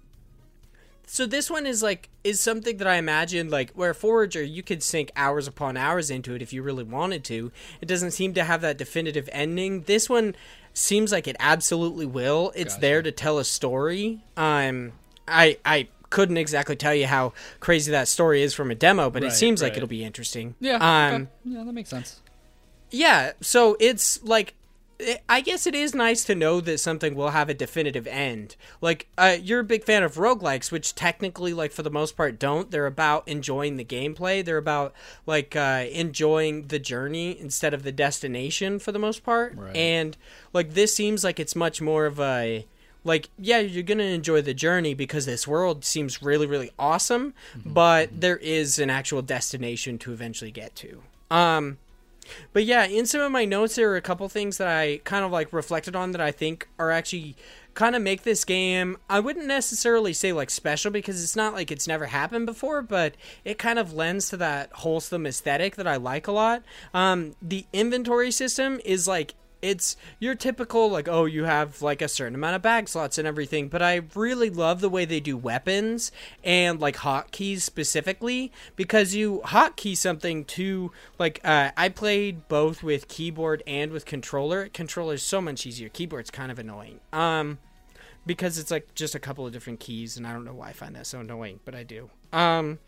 so 1.06 1.24
this 1.24 1.50
one 1.50 1.66
is 1.66 1.82
like 1.82 2.10
is 2.22 2.38
something 2.38 2.76
that 2.76 2.86
I 2.86 2.96
imagine 2.96 3.48
like 3.48 3.72
where 3.72 3.94
Forager 3.94 4.42
you 4.42 4.62
could 4.62 4.82
sink 4.82 5.10
hours 5.16 5.48
upon 5.48 5.76
hours 5.76 6.10
into 6.10 6.34
it 6.34 6.42
if 6.42 6.52
you 6.52 6.62
really 6.62 6.84
wanted 6.84 7.24
to. 7.24 7.50
It 7.80 7.86
doesn't 7.86 8.10
seem 8.10 8.34
to 8.34 8.44
have 8.44 8.60
that 8.60 8.76
definitive 8.76 9.28
ending. 9.32 9.82
This 9.82 10.10
one 10.10 10.36
seems 10.78 11.12
like 11.12 11.28
it 11.28 11.36
absolutely 11.38 12.06
will. 12.06 12.52
It's 12.54 12.74
gotcha. 12.74 12.80
there 12.80 13.02
to 13.02 13.12
tell 13.12 13.38
a 13.38 13.44
story. 13.44 14.20
Um, 14.36 14.92
I 15.26 15.58
I 15.64 15.88
couldn't 16.10 16.38
exactly 16.38 16.76
tell 16.76 16.94
you 16.94 17.06
how 17.06 17.32
crazy 17.60 17.92
that 17.92 18.08
story 18.08 18.42
is 18.42 18.54
from 18.54 18.70
a 18.70 18.74
demo, 18.74 19.10
but 19.10 19.22
right, 19.22 19.32
it 19.32 19.34
seems 19.34 19.60
right. 19.60 19.68
like 19.68 19.76
it'll 19.76 19.88
be 19.88 20.04
interesting. 20.04 20.54
Yeah. 20.60 20.76
Um, 20.76 21.28
yeah, 21.44 21.64
that 21.64 21.72
makes 21.72 21.90
sense. 21.90 22.20
Yeah, 22.90 23.32
so 23.40 23.76
it's 23.78 24.22
like 24.22 24.54
I 25.28 25.40
guess 25.42 25.66
it 25.66 25.76
is 25.76 25.94
nice 25.94 26.24
to 26.24 26.34
know 26.34 26.60
that 26.60 26.78
something 26.78 27.14
will 27.14 27.30
have 27.30 27.48
a 27.48 27.54
definitive 27.54 28.08
end. 28.08 28.56
Like, 28.80 29.06
uh, 29.16 29.36
you're 29.40 29.60
a 29.60 29.64
big 29.64 29.84
fan 29.84 30.02
of 30.02 30.16
roguelikes, 30.16 30.72
which 30.72 30.94
technically, 30.96 31.52
like, 31.52 31.70
for 31.70 31.84
the 31.84 31.90
most 31.90 32.16
part, 32.16 32.38
don't. 32.38 32.70
They're 32.72 32.86
about 32.86 33.28
enjoying 33.28 33.76
the 33.76 33.84
gameplay. 33.84 34.44
They're 34.44 34.58
about, 34.58 34.92
like, 35.24 35.54
uh, 35.54 35.84
enjoying 35.92 36.66
the 36.66 36.80
journey 36.80 37.38
instead 37.38 37.74
of 37.74 37.84
the 37.84 37.92
destination 37.92 38.80
for 38.80 38.90
the 38.90 38.98
most 38.98 39.22
part. 39.22 39.54
Right. 39.56 39.76
And, 39.76 40.16
like, 40.52 40.74
this 40.74 40.96
seems 40.96 41.22
like 41.22 41.38
it's 41.38 41.54
much 41.54 41.80
more 41.80 42.06
of 42.06 42.18
a. 42.18 42.66
Like, 43.04 43.30
yeah, 43.38 43.60
you're 43.60 43.84
going 43.84 43.98
to 43.98 44.04
enjoy 44.04 44.42
the 44.42 44.52
journey 44.52 44.92
because 44.92 45.24
this 45.24 45.46
world 45.46 45.84
seems 45.84 46.20
really, 46.20 46.46
really 46.46 46.72
awesome, 46.76 47.32
mm-hmm. 47.56 47.72
but 47.72 48.20
there 48.20 48.36
is 48.36 48.80
an 48.80 48.90
actual 48.90 49.22
destination 49.22 49.96
to 49.98 50.12
eventually 50.12 50.50
get 50.50 50.74
to. 50.76 51.02
Um, 51.30 51.78
but 52.52 52.64
yeah, 52.64 52.84
in 52.84 53.06
some 53.06 53.20
of 53.20 53.32
my 53.32 53.44
notes, 53.44 53.76
there 53.76 53.90
are 53.90 53.96
a 53.96 54.02
couple 54.02 54.28
things 54.28 54.58
that 54.58 54.68
I 54.68 55.00
kind 55.04 55.24
of 55.24 55.30
like 55.30 55.52
reflected 55.52 55.96
on 55.96 56.12
that 56.12 56.20
I 56.20 56.30
think 56.30 56.68
are 56.78 56.90
actually 56.90 57.36
kind 57.74 57.94
of 57.94 58.02
make 58.02 58.24
this 58.24 58.44
game. 58.44 58.96
I 59.08 59.20
wouldn't 59.20 59.46
necessarily 59.46 60.12
say 60.12 60.32
like 60.32 60.50
special 60.50 60.90
because 60.90 61.22
it's 61.22 61.36
not 61.36 61.54
like 61.54 61.70
it's 61.70 61.86
never 61.86 62.06
happened 62.06 62.46
before, 62.46 62.82
but 62.82 63.14
it 63.44 63.56
kind 63.58 63.78
of 63.78 63.92
lends 63.92 64.28
to 64.30 64.36
that 64.38 64.72
wholesome 64.72 65.26
aesthetic 65.26 65.76
that 65.76 65.86
I 65.86 65.96
like 65.96 66.26
a 66.26 66.32
lot. 66.32 66.62
Um, 66.92 67.36
the 67.40 67.66
inventory 67.72 68.32
system 68.32 68.80
is 68.84 69.06
like 69.06 69.34
it's 69.62 69.96
your 70.18 70.34
typical 70.34 70.90
like 70.90 71.08
oh 71.08 71.24
you 71.24 71.44
have 71.44 71.82
like 71.82 72.00
a 72.00 72.08
certain 72.08 72.34
amount 72.34 72.56
of 72.56 72.62
bag 72.62 72.88
slots 72.88 73.18
and 73.18 73.26
everything 73.26 73.68
but 73.68 73.82
i 73.82 74.00
really 74.14 74.50
love 74.50 74.80
the 74.80 74.88
way 74.88 75.04
they 75.04 75.20
do 75.20 75.36
weapons 75.36 76.12
and 76.44 76.80
like 76.80 76.96
hotkeys 76.98 77.60
specifically 77.60 78.52
because 78.76 79.14
you 79.14 79.40
hotkey 79.46 79.96
something 79.96 80.44
to 80.44 80.92
like 81.18 81.40
uh, 81.44 81.70
i 81.76 81.88
played 81.88 82.46
both 82.48 82.82
with 82.82 83.08
keyboard 83.08 83.62
and 83.66 83.92
with 83.92 84.04
controller. 84.04 84.68
Controller 84.68 85.14
is 85.14 85.22
so 85.22 85.40
much 85.40 85.66
easier. 85.66 85.88
Keyboard's 85.88 86.30
kind 86.30 86.50
of 86.50 86.58
annoying 86.58 87.00
um 87.12 87.58
because 88.26 88.58
it's 88.58 88.70
like 88.70 88.94
just 88.94 89.14
a 89.14 89.18
couple 89.18 89.46
of 89.46 89.52
different 89.52 89.80
keys 89.80 90.16
and 90.16 90.26
i 90.26 90.32
don't 90.32 90.44
know 90.44 90.52
why 90.52 90.68
i 90.68 90.72
find 90.72 90.94
that 90.94 91.06
so 91.06 91.20
annoying 91.20 91.60
but 91.64 91.74
i 91.74 91.82
do 91.82 92.10
um 92.32 92.78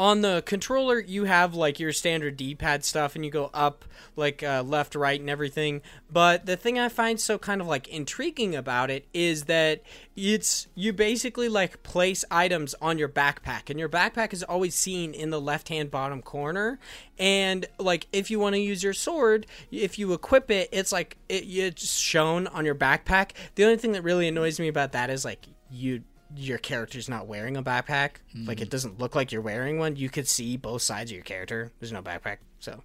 on 0.00 0.22
the 0.22 0.42
controller 0.46 0.98
you 0.98 1.24
have 1.24 1.54
like 1.54 1.78
your 1.78 1.92
standard 1.92 2.34
d-pad 2.34 2.82
stuff 2.82 3.14
and 3.14 3.22
you 3.22 3.30
go 3.30 3.50
up 3.52 3.84
like 4.16 4.42
uh, 4.42 4.62
left 4.66 4.94
right 4.94 5.20
and 5.20 5.28
everything. 5.28 5.82
But 6.10 6.46
the 6.46 6.56
thing 6.56 6.78
i 6.78 6.88
find 6.88 7.20
so 7.20 7.36
kind 7.36 7.60
of 7.60 7.66
like 7.66 7.86
intriguing 7.86 8.56
about 8.56 8.90
it 8.90 9.06
is 9.12 9.44
that 9.44 9.82
it's 10.16 10.68
you 10.74 10.94
basically 10.94 11.50
like 11.50 11.82
place 11.82 12.24
items 12.30 12.74
on 12.80 12.96
your 12.96 13.10
backpack 13.10 13.68
and 13.68 13.78
your 13.78 13.90
backpack 13.90 14.32
is 14.32 14.42
always 14.42 14.74
seen 14.74 15.12
in 15.12 15.28
the 15.28 15.40
left 15.40 15.68
hand 15.68 15.90
bottom 15.90 16.22
corner. 16.22 16.78
And 17.18 17.66
like 17.78 18.06
if 18.10 18.30
you 18.30 18.40
want 18.40 18.54
to 18.54 18.60
use 18.60 18.82
your 18.82 18.94
sword 18.94 19.46
if 19.70 19.98
you 19.98 20.14
equip 20.14 20.50
it 20.50 20.70
it's 20.72 20.92
like 20.92 21.18
it, 21.28 21.44
it's 21.44 21.98
shown 21.98 22.46
on 22.46 22.64
your 22.64 22.74
backpack. 22.74 23.32
The 23.54 23.64
only 23.64 23.76
thing 23.76 23.92
that 23.92 24.02
really 24.02 24.28
annoys 24.28 24.58
me 24.58 24.68
about 24.68 24.92
that 24.92 25.10
is 25.10 25.26
like 25.26 25.46
you 25.70 26.04
your 26.36 26.58
character's 26.58 27.08
not 27.08 27.26
wearing 27.26 27.56
a 27.56 27.62
backpack. 27.62 28.16
Like 28.34 28.58
mm-hmm. 28.58 28.62
it 28.62 28.70
doesn't 28.70 28.98
look 28.98 29.14
like 29.14 29.32
you're 29.32 29.42
wearing 29.42 29.78
one. 29.78 29.96
You 29.96 30.08
could 30.08 30.28
see 30.28 30.56
both 30.56 30.82
sides 30.82 31.10
of 31.10 31.14
your 31.14 31.24
character. 31.24 31.72
There's 31.80 31.92
no 31.92 32.02
backpack. 32.02 32.38
So 32.60 32.82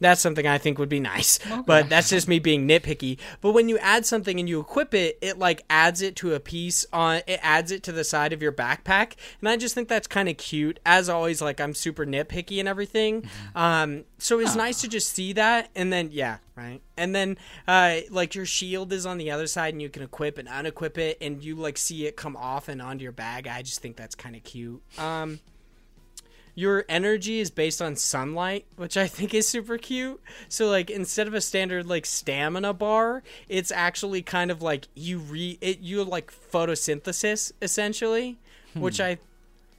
that's 0.00 0.20
something 0.20 0.46
I 0.46 0.58
think 0.58 0.78
would 0.78 0.88
be 0.88 1.00
nice. 1.00 1.38
But 1.66 1.88
that's 1.88 2.10
just 2.10 2.28
me 2.28 2.38
being 2.38 2.66
nitpicky. 2.68 3.18
But 3.40 3.52
when 3.52 3.68
you 3.68 3.78
add 3.78 4.06
something 4.06 4.38
and 4.38 4.48
you 4.48 4.60
equip 4.60 4.94
it, 4.94 5.18
it 5.20 5.38
like 5.38 5.64
adds 5.68 6.02
it 6.02 6.16
to 6.16 6.34
a 6.34 6.40
piece 6.40 6.86
on 6.92 7.22
it 7.26 7.40
adds 7.42 7.70
it 7.70 7.82
to 7.84 7.92
the 7.92 8.04
side 8.04 8.32
of 8.32 8.42
your 8.42 8.52
backpack. 8.52 9.14
And 9.40 9.48
I 9.48 9.56
just 9.56 9.74
think 9.74 9.88
that's 9.88 10.06
kind 10.06 10.28
of 10.28 10.36
cute. 10.36 10.80
As 10.86 11.08
always, 11.08 11.40
like 11.42 11.60
I'm 11.60 11.74
super 11.74 12.06
nitpicky 12.06 12.58
and 12.58 12.68
everything. 12.68 13.28
Um 13.54 14.04
so 14.18 14.38
it's 14.40 14.56
nice 14.56 14.80
to 14.80 14.88
just 14.88 15.12
see 15.12 15.32
that 15.34 15.70
and 15.74 15.92
then 15.92 16.10
yeah, 16.12 16.38
right. 16.56 16.80
And 16.96 17.14
then 17.14 17.38
uh 17.66 17.98
like 18.10 18.34
your 18.34 18.46
shield 18.46 18.92
is 18.92 19.06
on 19.06 19.18
the 19.18 19.30
other 19.30 19.46
side 19.46 19.74
and 19.74 19.82
you 19.82 19.88
can 19.88 20.02
equip 20.02 20.38
and 20.38 20.48
unequip 20.48 20.98
it 20.98 21.18
and 21.20 21.42
you 21.42 21.56
like 21.56 21.78
see 21.78 22.06
it 22.06 22.16
come 22.16 22.36
off 22.36 22.68
and 22.68 22.80
onto 22.80 23.02
your 23.02 23.12
bag. 23.12 23.46
I 23.46 23.62
just 23.62 23.80
think 23.80 23.96
that's 23.96 24.14
kind 24.14 24.36
of 24.36 24.44
cute. 24.44 24.82
Um 24.98 25.40
your 26.58 26.84
energy 26.88 27.38
is 27.38 27.50
based 27.50 27.80
on 27.82 27.94
sunlight, 27.94 28.64
which 28.76 28.96
I 28.96 29.06
think 29.06 29.34
is 29.34 29.46
super 29.46 29.76
cute. 29.78 30.20
So 30.48 30.68
like 30.68 30.90
instead 30.90 31.28
of 31.28 31.34
a 31.34 31.40
standard 31.40 31.86
like 31.86 32.06
stamina 32.06 32.72
bar, 32.72 33.22
it's 33.48 33.70
actually 33.70 34.22
kind 34.22 34.50
of 34.50 34.62
like 34.62 34.88
you 34.94 35.18
re 35.18 35.58
it 35.60 35.80
you 35.80 36.02
like 36.02 36.32
photosynthesis 36.32 37.52
essentially, 37.62 38.36
which 38.74 39.00
I 39.00 39.18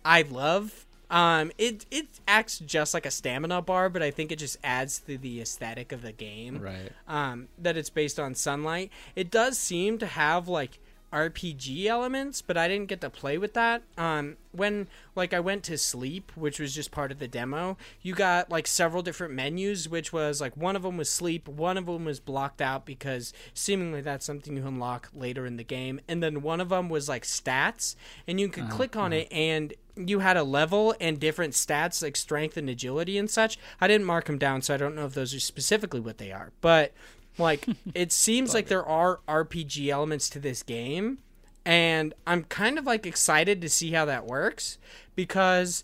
I 0.05 0.21
love. 0.21 0.85
Um 1.09 1.51
it 1.57 1.85
it 1.89 2.07
acts 2.27 2.59
just 2.59 2.93
like 2.93 3.05
a 3.05 3.11
stamina 3.11 3.61
bar, 3.61 3.89
but 3.89 4.03
I 4.03 4.11
think 4.11 4.31
it 4.31 4.37
just 4.39 4.57
adds 4.63 4.99
to 5.07 5.17
the 5.17 5.41
aesthetic 5.41 5.91
of 5.91 6.01
the 6.01 6.11
game 6.11 6.59
Right. 6.59 6.91
um, 7.07 7.47
that 7.57 7.77
it's 7.77 7.89
based 7.89 8.19
on 8.19 8.35
sunlight. 8.35 8.91
It 9.15 9.31
does 9.31 9.57
seem 9.57 9.97
to 9.99 10.05
have 10.05 10.47
like 10.47 10.79
RPG 11.11 11.85
elements, 11.85 12.41
but 12.41 12.57
I 12.57 12.67
didn't 12.67 12.87
get 12.87 13.01
to 13.01 13.09
play 13.09 13.37
with 13.37 13.53
that. 13.53 13.81
Um, 13.97 14.37
when 14.51 14.87
like 15.15 15.33
I 15.33 15.39
went 15.39 15.63
to 15.65 15.77
sleep, 15.77 16.31
which 16.35 16.59
was 16.59 16.73
just 16.75 16.91
part 16.91 17.11
of 17.11 17.19
the 17.19 17.27
demo, 17.27 17.77
you 18.01 18.13
got 18.13 18.49
like 18.49 18.67
several 18.67 19.03
different 19.03 19.33
menus, 19.33 19.87
which 19.87 20.11
was 20.11 20.41
like 20.41 20.57
one 20.57 20.75
of 20.75 20.83
them 20.83 20.97
was 20.97 21.09
sleep, 21.09 21.47
one 21.47 21.77
of 21.77 21.85
them 21.85 22.05
was 22.05 22.19
blocked 22.19 22.61
out 22.61 22.85
because 22.85 23.33
seemingly 23.53 24.01
that's 24.01 24.25
something 24.25 24.57
you 24.57 24.67
unlock 24.67 25.09
later 25.13 25.45
in 25.45 25.57
the 25.57 25.63
game, 25.63 26.01
and 26.07 26.21
then 26.21 26.41
one 26.41 26.59
of 26.59 26.69
them 26.69 26.89
was 26.89 27.07
like 27.07 27.23
stats, 27.23 27.95
and 28.27 28.39
you 28.39 28.49
could 28.49 28.69
click 28.69 28.95
on 28.95 29.13
it 29.13 29.27
and 29.31 29.73
you 29.95 30.19
had 30.19 30.37
a 30.37 30.43
level 30.43 30.93
and 31.01 31.19
different 31.19 31.53
stats 31.53 32.03
like 32.03 32.15
strength 32.15 32.55
and 32.57 32.69
agility 32.69 33.17
and 33.17 33.29
such. 33.29 33.57
I 33.81 33.87
didn't 33.87 34.05
mark 34.05 34.25
them 34.25 34.37
down, 34.37 34.61
so 34.61 34.73
I 34.73 34.77
don't 34.77 34.95
know 34.95 35.05
if 35.05 35.13
those 35.13 35.33
are 35.33 35.39
specifically 35.39 35.99
what 35.99 36.17
they 36.17 36.31
are, 36.31 36.51
but 36.61 36.93
like 37.37 37.65
it 37.93 38.11
seems 38.11 38.53
like 38.53 38.67
there 38.67 38.85
are 38.85 39.19
RPG 39.27 39.89
elements 39.89 40.29
to 40.31 40.39
this 40.39 40.63
game, 40.63 41.19
and 41.65 42.13
I'm 42.25 42.43
kind 42.43 42.77
of 42.77 42.85
like 42.85 43.05
excited 43.05 43.61
to 43.61 43.69
see 43.69 43.91
how 43.91 44.05
that 44.05 44.25
works 44.25 44.77
because 45.15 45.83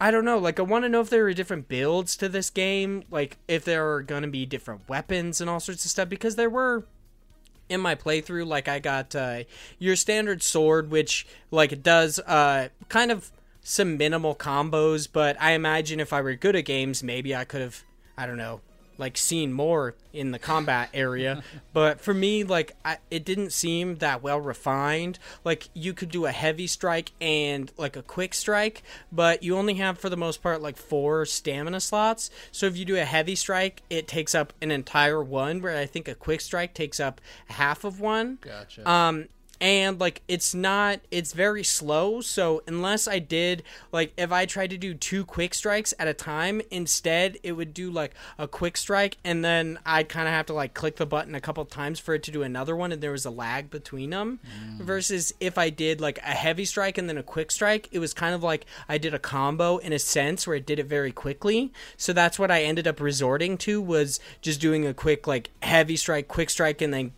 I 0.00 0.10
don't 0.10 0.24
know, 0.24 0.38
like 0.38 0.58
I 0.58 0.62
want 0.62 0.84
to 0.84 0.88
know 0.88 1.00
if 1.00 1.10
there 1.10 1.26
are 1.26 1.32
different 1.32 1.68
builds 1.68 2.16
to 2.16 2.28
this 2.28 2.50
game, 2.50 3.04
like 3.10 3.38
if 3.48 3.64
there 3.64 3.90
are 3.92 4.02
going 4.02 4.22
to 4.22 4.28
be 4.28 4.44
different 4.44 4.88
weapons 4.88 5.40
and 5.40 5.48
all 5.48 5.60
sorts 5.60 5.84
of 5.84 5.90
stuff 5.90 6.08
because 6.08 6.36
there 6.36 6.50
were 6.50 6.84
in 7.68 7.80
my 7.80 7.94
playthrough 7.94 8.46
like 8.46 8.68
I 8.68 8.78
got 8.78 9.14
uh 9.14 9.44
your 9.78 9.96
standard 9.96 10.42
sword 10.42 10.90
which 10.90 11.26
like 11.50 11.72
it 11.72 11.82
does 11.82 12.18
uh 12.18 12.68
kind 12.90 13.10
of 13.10 13.32
some 13.62 13.96
minimal 13.96 14.34
combos, 14.34 15.08
but 15.10 15.40
I 15.40 15.52
imagine 15.52 15.98
if 15.98 16.12
I 16.12 16.20
were 16.20 16.34
good 16.34 16.54
at 16.54 16.66
games, 16.66 17.02
maybe 17.02 17.34
I 17.34 17.44
could 17.44 17.62
have 17.62 17.82
I 18.16 18.26
don't 18.26 18.36
know, 18.36 18.60
like 18.98 19.16
seen 19.16 19.52
more 19.52 19.94
in 20.12 20.30
the 20.30 20.38
combat 20.38 20.88
area. 20.94 21.42
But 21.72 22.00
for 22.00 22.14
me 22.14 22.44
like 22.44 22.76
I, 22.84 22.98
it 23.10 23.24
didn't 23.24 23.50
seem 23.52 23.96
that 23.96 24.22
well 24.22 24.40
refined. 24.40 25.18
Like 25.44 25.68
you 25.74 25.92
could 25.92 26.08
do 26.08 26.24
a 26.26 26.30
heavy 26.30 26.68
strike 26.68 27.10
and 27.20 27.72
like 27.76 27.96
a 27.96 28.02
quick 28.02 28.32
strike 28.32 28.82
but 29.10 29.42
you 29.42 29.56
only 29.56 29.74
have 29.74 29.98
for 29.98 30.08
the 30.08 30.16
most 30.16 30.40
part 30.42 30.62
like 30.62 30.76
four 30.76 31.26
stamina 31.26 31.80
slots. 31.80 32.30
So 32.52 32.66
if 32.66 32.76
you 32.76 32.84
do 32.84 32.96
a 32.96 33.04
heavy 33.04 33.34
strike 33.34 33.82
it 33.90 34.06
takes 34.06 34.34
up 34.34 34.52
an 34.62 34.70
entire 34.70 35.22
one 35.22 35.60
where 35.60 35.76
i 35.76 35.86
think 35.86 36.06
a 36.06 36.14
quick 36.14 36.40
strike 36.40 36.74
takes 36.74 37.00
up 37.00 37.20
half 37.46 37.82
of 37.84 38.00
one. 38.00 38.38
Gotcha. 38.40 38.88
um 38.88 39.26
and 39.60 40.00
like 40.00 40.22
it's 40.28 40.54
not 40.54 41.00
it's 41.10 41.32
very 41.32 41.62
slow 41.62 42.20
so 42.20 42.62
unless 42.66 43.06
i 43.06 43.18
did 43.18 43.62
like 43.92 44.12
if 44.16 44.32
i 44.32 44.44
tried 44.44 44.70
to 44.70 44.76
do 44.76 44.94
two 44.94 45.24
quick 45.24 45.54
strikes 45.54 45.94
at 45.98 46.08
a 46.08 46.14
time 46.14 46.60
instead 46.70 47.36
it 47.42 47.52
would 47.52 47.72
do 47.72 47.90
like 47.90 48.14
a 48.38 48.48
quick 48.48 48.76
strike 48.76 49.16
and 49.24 49.44
then 49.44 49.78
i'd 49.86 50.08
kind 50.08 50.26
of 50.26 50.34
have 50.34 50.46
to 50.46 50.52
like 50.52 50.74
click 50.74 50.96
the 50.96 51.06
button 51.06 51.34
a 51.34 51.40
couple 51.40 51.64
times 51.64 51.98
for 51.98 52.14
it 52.14 52.22
to 52.22 52.30
do 52.30 52.42
another 52.42 52.74
one 52.74 52.92
and 52.92 53.02
there 53.02 53.12
was 53.12 53.24
a 53.24 53.30
lag 53.30 53.70
between 53.70 54.10
them 54.10 54.40
mm. 54.44 54.78
versus 54.82 55.32
if 55.40 55.56
i 55.56 55.70
did 55.70 56.00
like 56.00 56.18
a 56.18 56.34
heavy 56.34 56.64
strike 56.64 56.98
and 56.98 57.08
then 57.08 57.18
a 57.18 57.22
quick 57.22 57.50
strike 57.50 57.88
it 57.92 57.98
was 57.98 58.12
kind 58.12 58.34
of 58.34 58.42
like 58.42 58.66
i 58.88 58.98
did 58.98 59.14
a 59.14 59.18
combo 59.18 59.78
in 59.78 59.92
a 59.92 59.98
sense 59.98 60.46
where 60.46 60.56
it 60.56 60.66
did 60.66 60.78
it 60.78 60.86
very 60.86 61.12
quickly. 61.12 61.72
So 61.96 62.12
that's 62.12 62.38
what 62.38 62.50
i 62.50 62.62
ended 62.62 62.86
up 62.86 63.00
resorting 63.00 63.56
to 63.58 63.80
was 63.80 64.20
just 64.40 64.60
doing 64.60 64.86
a 64.86 64.94
quick 64.94 65.26
like 65.26 65.50
heavy 65.62 65.96
strike 65.96 66.28
quick 66.28 66.50
strike 66.50 66.82
and 66.82 66.92
then 66.92 67.12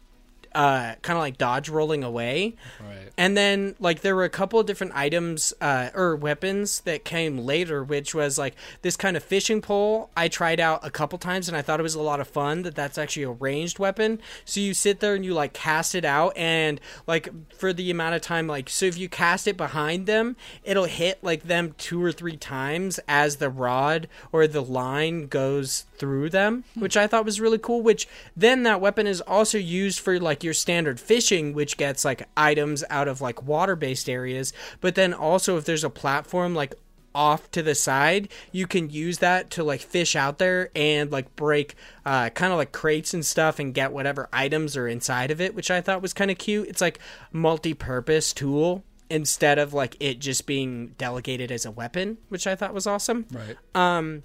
uh, 0.56 0.94
kind 1.02 1.16
of 1.16 1.20
like 1.20 1.36
dodge 1.36 1.68
rolling 1.68 2.02
away. 2.02 2.56
Right. 2.80 3.10
And 3.18 3.36
then 3.36 3.76
like 3.78 4.00
there 4.00 4.16
were 4.16 4.24
a 4.24 4.30
couple 4.30 4.58
of 4.58 4.66
different 4.66 4.94
items 4.96 5.52
uh, 5.60 5.90
or 5.94 6.16
weapons 6.16 6.80
that 6.80 7.04
came 7.04 7.38
later, 7.38 7.84
which 7.84 8.14
was 8.14 8.38
like 8.38 8.54
this 8.80 8.96
kind 8.96 9.16
of 9.16 9.22
fishing 9.22 9.60
pole. 9.60 10.10
I 10.16 10.28
tried 10.28 10.58
out 10.58 10.80
a 10.82 10.90
couple 10.90 11.18
times 11.18 11.46
and 11.46 11.56
I 11.56 11.62
thought 11.62 11.78
it 11.78 11.82
was 11.82 11.94
a 11.94 12.00
lot 12.00 12.20
of 12.20 12.26
fun. 12.26 12.62
That 12.62 12.74
that's 12.74 12.96
actually 12.96 13.24
a 13.24 13.30
ranged 13.30 13.78
weapon. 13.78 14.18
So 14.46 14.60
you 14.60 14.72
sit 14.72 15.00
there 15.00 15.14
and 15.14 15.24
you 15.24 15.34
like 15.34 15.52
cast 15.52 15.94
it 15.94 16.06
out, 16.06 16.34
and 16.36 16.80
like 17.06 17.28
for 17.54 17.74
the 17.74 17.90
amount 17.90 18.14
of 18.14 18.22
time, 18.22 18.46
like 18.46 18.70
so 18.70 18.86
if 18.86 18.96
you 18.96 19.10
cast 19.10 19.46
it 19.46 19.58
behind 19.58 20.06
them, 20.06 20.36
it'll 20.64 20.84
hit 20.84 21.22
like 21.22 21.42
them 21.42 21.74
two 21.76 22.02
or 22.02 22.12
three 22.12 22.38
times 22.38 22.98
as 23.06 23.36
the 23.36 23.50
rod 23.50 24.08
or 24.32 24.46
the 24.46 24.62
line 24.62 25.26
goes 25.26 25.84
through 25.98 26.30
them, 26.30 26.64
which 26.74 26.96
I 26.96 27.06
thought 27.06 27.26
was 27.26 27.40
really 27.40 27.58
cool. 27.58 27.82
Which 27.82 28.08
then 28.34 28.62
that 28.62 28.80
weapon 28.80 29.06
is 29.06 29.20
also 29.20 29.58
used 29.58 30.00
for 30.00 30.18
like 30.18 30.45
your 30.46 30.54
standard 30.54 30.98
fishing, 30.98 31.52
which 31.52 31.76
gets 31.76 32.06
like 32.06 32.26
items 32.38 32.82
out 32.88 33.08
of 33.08 33.20
like 33.20 33.42
water 33.42 33.76
based 33.76 34.08
areas. 34.08 34.54
But 34.80 34.94
then 34.94 35.12
also 35.12 35.58
if 35.58 35.66
there's 35.66 35.84
a 35.84 35.90
platform 35.90 36.54
like 36.54 36.74
off 37.14 37.50
to 37.50 37.62
the 37.62 37.74
side, 37.74 38.28
you 38.52 38.66
can 38.66 38.90
use 38.90 39.18
that 39.18 39.50
to 39.50 39.64
like 39.64 39.80
fish 39.80 40.14
out 40.14 40.38
there 40.38 40.70
and 40.76 41.10
like 41.10 41.34
break 41.34 41.74
uh, 42.04 42.28
kind 42.30 42.52
of 42.52 42.58
like 42.58 42.72
crates 42.72 43.14
and 43.14 43.24
stuff 43.24 43.58
and 43.58 43.74
get 43.74 43.92
whatever 43.92 44.28
items 44.32 44.76
are 44.76 44.86
inside 44.86 45.30
of 45.30 45.40
it, 45.40 45.54
which 45.54 45.70
I 45.70 45.80
thought 45.80 46.02
was 46.02 46.12
kind 46.12 46.30
of 46.30 46.38
cute. 46.38 46.68
It's 46.68 46.80
like 46.80 46.98
multi-purpose 47.32 48.32
tool 48.32 48.84
instead 49.08 49.58
of 49.58 49.72
like 49.72 49.96
it 49.98 50.18
just 50.18 50.46
being 50.46 50.88
delegated 50.98 51.50
as 51.50 51.64
a 51.64 51.70
weapon, 51.70 52.18
which 52.28 52.46
I 52.46 52.54
thought 52.54 52.74
was 52.74 52.86
awesome. 52.86 53.26
Right. 53.32 53.56
Um, 53.74 54.22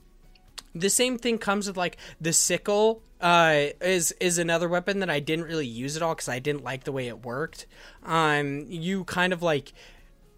the 0.73 0.89
same 0.89 1.17
thing 1.17 1.37
comes 1.37 1.67
with 1.67 1.77
like 1.77 1.97
the 2.19 2.33
sickle. 2.33 3.03
Uh, 3.19 3.67
is 3.81 4.11
is 4.13 4.39
another 4.39 4.67
weapon 4.67 4.99
that 4.99 5.09
I 5.09 5.19
didn't 5.19 5.45
really 5.45 5.67
use 5.67 5.95
at 5.95 6.01
all 6.01 6.15
because 6.15 6.29
I 6.29 6.39
didn't 6.39 6.63
like 6.63 6.85
the 6.85 6.91
way 6.91 7.07
it 7.07 7.23
worked. 7.23 7.67
Um, 8.03 8.65
you 8.67 9.03
kind 9.03 9.31
of 9.31 9.43
like 9.43 9.73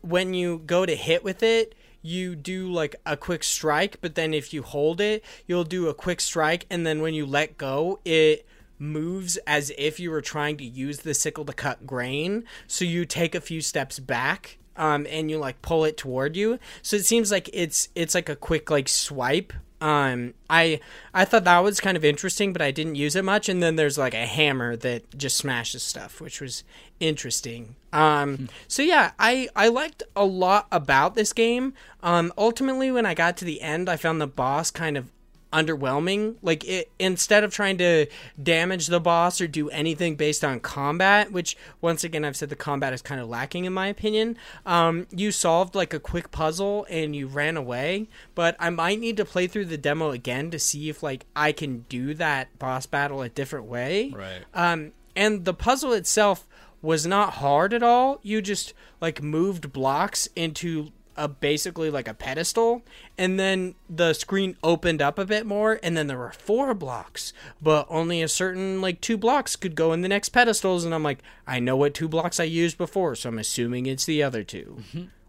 when 0.01 0.33
you 0.33 0.61
go 0.65 0.85
to 0.85 0.95
hit 0.95 1.23
with 1.23 1.43
it, 1.43 1.75
you 2.01 2.35
do 2.35 2.69
like 2.69 2.97
a 3.05 3.15
quick 3.15 3.43
strike, 3.43 3.99
but 4.01 4.15
then 4.15 4.33
if 4.33 4.53
you 4.53 4.63
hold 4.63 4.99
it, 4.99 5.23
you'll 5.47 5.63
do 5.63 5.87
a 5.87 5.93
quick 5.93 6.19
strike, 6.19 6.65
and 6.69 6.85
then 6.85 7.01
when 7.01 7.13
you 7.13 7.25
let 7.25 7.57
go, 7.57 7.99
it 8.03 8.45
moves 8.77 9.37
as 9.47 9.71
if 9.77 9.99
you 9.99 10.11
were 10.11 10.21
trying 10.21 10.57
to 10.57 10.65
use 10.65 10.99
the 10.99 11.13
sickle 11.13 11.45
to 11.45 11.53
cut 11.53 11.87
grain. 11.87 12.43
So 12.67 12.83
you 12.83 13.05
take 13.05 13.33
a 13.33 13.39
few 13.39 13.61
steps 13.61 13.97
back 13.97 14.57
um, 14.77 15.05
and 15.09 15.29
you 15.29 15.37
like 15.37 15.61
pull 15.61 15.85
it 15.85 15.97
toward 15.97 16.35
you. 16.35 16.59
So 16.81 16.95
it 16.95 17.05
seems 17.05 17.31
like 17.31 17.49
it's 17.53 17.89
it's 17.95 18.15
like 18.15 18.29
a 18.29 18.35
quick 18.35 18.69
like 18.69 18.89
swipe. 18.89 19.53
Um, 19.81 20.33
I 20.49 20.79
I 21.13 21.25
thought 21.25 21.43
that 21.43 21.59
was 21.59 21.81
kind 21.81 21.97
of 21.97 22.05
interesting, 22.05 22.53
but 22.53 22.61
I 22.61 22.71
didn't 22.71 22.95
use 22.95 23.15
it 23.15 23.25
much. 23.25 23.49
And 23.49 23.61
then 23.61 23.75
there's 23.75 23.97
like 23.97 24.13
a 24.13 24.25
hammer 24.25 24.77
that 24.77 25.17
just 25.17 25.37
smashes 25.37 25.83
stuff, 25.83 26.21
which 26.21 26.39
was 26.39 26.63
interesting. 26.99 27.75
Um, 27.91 28.47
so 28.67 28.81
yeah, 28.81 29.11
I 29.19 29.49
I 29.55 29.67
liked 29.67 30.03
a 30.15 30.25
lot 30.25 30.67
about 30.71 31.15
this 31.15 31.33
game. 31.33 31.73
Um, 32.01 32.31
ultimately, 32.37 32.91
when 32.91 33.05
I 33.05 33.13
got 33.13 33.35
to 33.37 33.45
the 33.45 33.61
end, 33.61 33.89
I 33.89 33.97
found 33.97 34.21
the 34.21 34.27
boss 34.27 34.71
kind 34.71 34.97
of 34.97 35.11
underwhelming. 35.53 36.35
Like 36.41 36.65
it 36.65 36.91
instead 36.99 37.43
of 37.43 37.53
trying 37.53 37.77
to 37.77 38.07
damage 38.41 38.87
the 38.87 38.99
boss 38.99 39.39
or 39.39 39.47
do 39.47 39.69
anything 39.69 40.15
based 40.15 40.43
on 40.43 40.59
combat, 40.59 41.31
which 41.31 41.55
once 41.79 42.03
again 42.03 42.25
I've 42.25 42.35
said 42.35 42.49
the 42.49 42.55
combat 42.55 42.93
is 42.93 43.01
kind 43.01 43.21
of 43.21 43.29
lacking 43.29 43.65
in 43.65 43.73
my 43.73 43.87
opinion. 43.87 44.37
Um, 44.65 45.07
you 45.11 45.31
solved 45.31 45.75
like 45.75 45.93
a 45.93 45.99
quick 45.99 46.31
puzzle 46.31 46.85
and 46.89 47.15
you 47.15 47.27
ran 47.27 47.55
away, 47.55 48.09
but 48.35 48.55
I 48.59 48.69
might 48.69 48.99
need 48.99 49.17
to 49.17 49.25
play 49.25 49.47
through 49.47 49.65
the 49.65 49.77
demo 49.77 50.11
again 50.11 50.51
to 50.51 50.59
see 50.59 50.89
if 50.89 51.03
like 51.03 51.25
I 51.35 51.51
can 51.51 51.85
do 51.89 52.13
that 52.15 52.57
boss 52.59 52.85
battle 52.85 53.21
a 53.21 53.29
different 53.29 53.65
way. 53.65 54.11
Right. 54.15 54.41
Um, 54.53 54.93
and 55.15 55.45
the 55.45 55.53
puzzle 55.53 55.93
itself 55.93 56.47
was 56.81 57.05
not 57.05 57.35
hard 57.35 57.73
at 57.73 57.83
all. 57.83 58.19
You 58.23 58.41
just 58.41 58.73
like 58.99 59.21
moved 59.21 59.71
blocks 59.71 60.27
into 60.35 60.91
a 61.15 61.27
basically 61.27 61.89
like 61.89 62.07
a 62.07 62.13
pedestal 62.13 62.81
and 63.17 63.39
then 63.39 63.75
the 63.89 64.13
screen 64.13 64.57
opened 64.63 65.01
up 65.01 65.19
a 65.19 65.25
bit 65.25 65.45
more 65.45 65.79
and 65.83 65.95
then 65.95 66.07
there 66.07 66.17
were 66.17 66.31
four 66.31 66.73
blocks 66.73 67.33
but 67.61 67.85
only 67.89 68.21
a 68.21 68.27
certain 68.27 68.81
like 68.81 68.99
two 69.01 69.17
blocks 69.17 69.55
could 69.55 69.75
go 69.75 69.93
in 69.93 70.01
the 70.01 70.07
next 70.07 70.29
pedestals 70.29 70.83
and 70.85 70.93
i'm 70.93 71.03
like 71.03 71.19
i 71.45 71.59
know 71.59 71.75
what 71.75 71.93
two 71.93 72.07
blocks 72.07 72.39
i 72.39 72.43
used 72.43 72.77
before 72.77 73.13
so 73.15 73.29
i'm 73.29 73.37
assuming 73.37 73.85
it's 73.85 74.05
the 74.05 74.23
other 74.23 74.43
2 74.43 74.81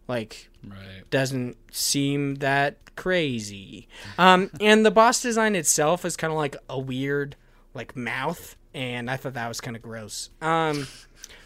like 0.09 0.49
Right. 0.67 1.03
doesn't 1.11 1.57
seem 1.71 2.37
that 2.37 2.79
crazy. 2.97 3.87
Um 4.17 4.51
and 4.61 4.85
the 4.87 4.91
boss 4.91 5.21
design 5.21 5.55
itself 5.55 6.07
is 6.07 6.17
kind 6.17 6.33
of 6.33 6.39
like 6.39 6.57
a 6.71 6.79
weird 6.79 7.37
like 7.75 7.95
mouth 7.95 8.57
and 8.73 9.11
i 9.11 9.17
thought 9.19 9.35
that 9.35 9.49
was 9.49 9.61
kind 9.61 9.77
of 9.77 9.83
gross. 9.83 10.31
Um 10.41 10.87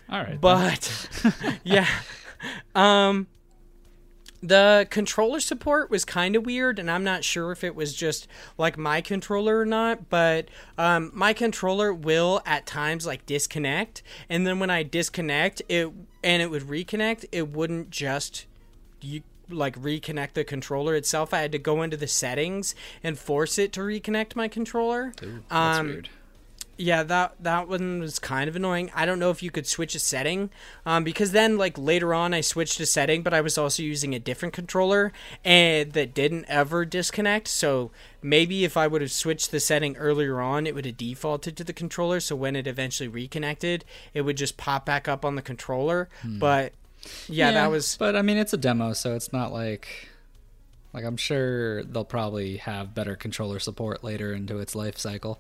All 0.08 0.20
right. 0.22 0.40
but 0.40 1.08
yeah. 1.64 1.88
Um 2.76 3.26
the 4.42 4.86
controller 4.90 5.40
support 5.40 5.90
was 5.90 6.04
kind 6.04 6.36
of 6.36 6.46
weird 6.46 6.78
and 6.78 6.90
i'm 6.90 7.02
not 7.02 7.24
sure 7.24 7.50
if 7.50 7.64
it 7.64 7.74
was 7.74 7.94
just 7.94 8.28
like 8.56 8.78
my 8.78 9.00
controller 9.00 9.58
or 9.58 9.66
not 9.66 10.08
but 10.08 10.48
um, 10.76 11.10
my 11.12 11.32
controller 11.32 11.92
will 11.92 12.40
at 12.46 12.64
times 12.64 13.06
like 13.06 13.26
disconnect 13.26 14.02
and 14.28 14.46
then 14.46 14.58
when 14.58 14.70
i 14.70 14.82
disconnect 14.82 15.60
it 15.68 15.90
and 16.22 16.42
it 16.42 16.50
would 16.50 16.62
reconnect 16.62 17.24
it 17.32 17.48
wouldn't 17.48 17.90
just 17.90 18.46
you 19.00 19.22
like 19.50 19.80
reconnect 19.80 20.34
the 20.34 20.44
controller 20.44 20.94
itself 20.94 21.34
i 21.34 21.40
had 21.40 21.50
to 21.50 21.58
go 21.58 21.82
into 21.82 21.96
the 21.96 22.06
settings 22.06 22.74
and 23.02 23.18
force 23.18 23.58
it 23.58 23.72
to 23.72 23.80
reconnect 23.80 24.36
my 24.36 24.46
controller 24.46 25.12
Ooh, 25.24 25.42
that's 25.48 25.78
um, 25.78 25.86
weird. 25.86 26.08
Yeah, 26.78 27.02
that 27.02 27.34
that 27.40 27.68
one 27.68 27.98
was 27.98 28.20
kind 28.20 28.48
of 28.48 28.54
annoying. 28.54 28.90
I 28.94 29.04
don't 29.04 29.18
know 29.18 29.30
if 29.30 29.42
you 29.42 29.50
could 29.50 29.66
switch 29.66 29.96
a 29.96 29.98
setting, 29.98 30.50
um, 30.86 31.02
because 31.02 31.32
then 31.32 31.58
like 31.58 31.76
later 31.76 32.14
on 32.14 32.32
I 32.32 32.40
switched 32.40 32.78
a 32.78 32.86
setting, 32.86 33.24
but 33.24 33.34
I 33.34 33.40
was 33.40 33.58
also 33.58 33.82
using 33.82 34.14
a 34.14 34.20
different 34.20 34.54
controller 34.54 35.12
and 35.44 35.92
that 35.92 36.14
didn't 36.14 36.44
ever 36.46 36.84
disconnect. 36.84 37.48
So 37.48 37.90
maybe 38.22 38.64
if 38.64 38.76
I 38.76 38.86
would 38.86 39.02
have 39.02 39.10
switched 39.10 39.50
the 39.50 39.58
setting 39.58 39.96
earlier 39.96 40.40
on, 40.40 40.68
it 40.68 40.74
would 40.76 40.86
have 40.86 40.96
defaulted 40.96 41.56
to 41.56 41.64
the 41.64 41.72
controller. 41.72 42.20
So 42.20 42.36
when 42.36 42.54
it 42.54 42.68
eventually 42.68 43.08
reconnected, 43.08 43.84
it 44.14 44.22
would 44.22 44.36
just 44.36 44.56
pop 44.56 44.86
back 44.86 45.08
up 45.08 45.24
on 45.24 45.34
the 45.34 45.42
controller. 45.42 46.08
But 46.38 46.74
yeah, 47.26 47.50
that 47.52 47.70
was 47.70 47.96
But 47.96 48.14
I 48.14 48.22
mean, 48.22 48.36
it's 48.36 48.52
a 48.52 48.56
demo, 48.56 48.92
so 48.92 49.14
it's 49.16 49.32
not 49.32 49.52
like. 49.52 50.08
Like 50.94 51.04
I'm 51.04 51.18
sure 51.18 51.84
they'll 51.84 52.04
probably 52.04 52.56
have 52.56 52.94
better 52.94 53.14
controller 53.14 53.58
support 53.58 54.02
later 54.02 54.32
into 54.32 54.58
its 54.58 54.74
life 54.74 54.96
cycle. 54.96 55.38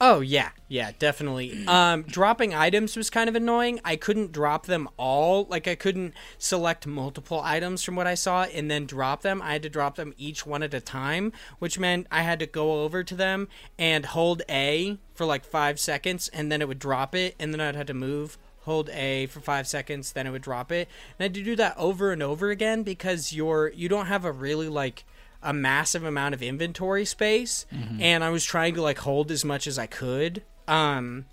Oh 0.00 0.20
yeah, 0.20 0.50
yeah, 0.68 0.92
definitely. 0.98 1.64
Um, 1.76 2.02
dropping 2.02 2.54
items 2.54 2.96
was 2.96 3.10
kind 3.10 3.28
of 3.28 3.34
annoying. 3.34 3.80
I 3.84 3.96
couldn't 3.96 4.32
drop 4.32 4.66
them 4.66 4.88
all. 4.96 5.44
Like 5.44 5.66
I 5.66 5.74
couldn't 5.74 6.14
select 6.38 6.86
multiple 6.86 7.40
items 7.42 7.82
from 7.82 7.96
what 7.96 8.06
I 8.06 8.14
saw 8.14 8.44
and 8.44 8.70
then 8.70 8.86
drop 8.86 9.22
them. 9.22 9.42
I 9.42 9.52
had 9.52 9.62
to 9.64 9.68
drop 9.68 9.96
them 9.96 10.14
each 10.16 10.46
one 10.46 10.62
at 10.62 10.72
a 10.72 10.80
time, 10.80 11.32
which 11.58 11.78
meant 11.78 12.06
I 12.10 12.22
had 12.22 12.38
to 12.38 12.46
go 12.46 12.82
over 12.84 13.02
to 13.02 13.14
them 13.14 13.48
and 13.78 14.06
hold 14.06 14.42
A 14.48 14.98
for 15.14 15.26
like 15.26 15.44
five 15.44 15.78
seconds, 15.80 16.28
and 16.28 16.50
then 16.50 16.62
it 16.62 16.68
would 16.68 16.78
drop 16.78 17.14
it, 17.14 17.34
and 17.38 17.52
then 17.52 17.60
I'd 17.60 17.76
have 17.76 17.86
to 17.86 17.94
move. 17.94 18.38
Hold 18.60 18.90
A 18.90 19.26
for 19.26 19.40
five 19.40 19.68
seconds, 19.68 20.12
then 20.12 20.26
it 20.26 20.30
would 20.30 20.42
drop 20.42 20.72
it, 20.72 20.88
and 21.18 21.20
I 21.20 21.22
had 21.24 21.34
to 21.34 21.42
do 21.44 21.54
that 21.56 21.76
over 21.76 22.10
and 22.10 22.22
over 22.22 22.50
again 22.50 22.82
because 22.82 23.32
you're 23.32 23.68
you 23.68 23.88
don't 23.88 24.06
have 24.06 24.24
a 24.24 24.32
really 24.32 24.68
like 24.68 25.04
a 25.46 25.52
massive 25.54 26.04
amount 26.04 26.34
of 26.34 26.42
inventory 26.42 27.04
space 27.06 27.64
and 28.00 28.22
I 28.22 28.28
was 28.30 28.44
trying 28.44 28.74
to 28.74 28.82
like 28.82 28.98
hold 28.98 29.30
as 29.30 29.44
much 29.44 29.66
as 29.66 29.78
I 29.78 29.86
could. 29.86 30.42
Um 30.68 31.24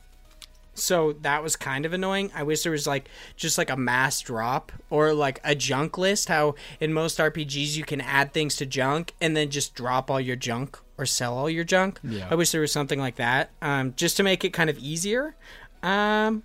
so 0.76 1.14
that 1.22 1.44
was 1.44 1.56
kind 1.56 1.86
of 1.86 1.94
annoying. 1.94 2.32
I 2.34 2.42
wish 2.44 2.64
there 2.64 2.72
was 2.72 2.88
like 2.88 3.08
just 3.36 3.58
like 3.60 3.70
a 3.70 3.78
mass 3.78 4.22
drop 4.22 4.72
or 4.90 5.14
like 5.14 5.40
a 5.44 5.54
junk 5.54 5.98
list 5.98 6.30
how 6.30 6.56
in 6.80 6.94
most 6.94 7.20
RPGs 7.20 7.76
you 7.76 7.84
can 7.84 8.02
add 8.02 8.34
things 8.34 8.56
to 8.58 8.66
junk 8.66 9.14
and 9.22 9.36
then 9.38 9.50
just 9.50 9.76
drop 9.76 10.10
all 10.10 10.22
your 10.22 10.36
junk 10.36 10.80
or 10.98 11.06
sell 11.06 11.38
all 11.38 11.50
your 11.50 11.64
junk. 11.64 12.00
Yeah. 12.04 12.28
I 12.32 12.36
wish 12.36 12.52
there 12.52 12.62
was 12.62 12.72
something 12.72 13.00
like 13.00 13.16
that. 13.16 13.52
Um 13.62 13.94
just 13.96 14.18
to 14.18 14.24
make 14.24 14.44
it 14.46 14.54
kind 14.54 14.70
of 14.70 14.78
easier. 14.80 15.36
Um 15.84 16.44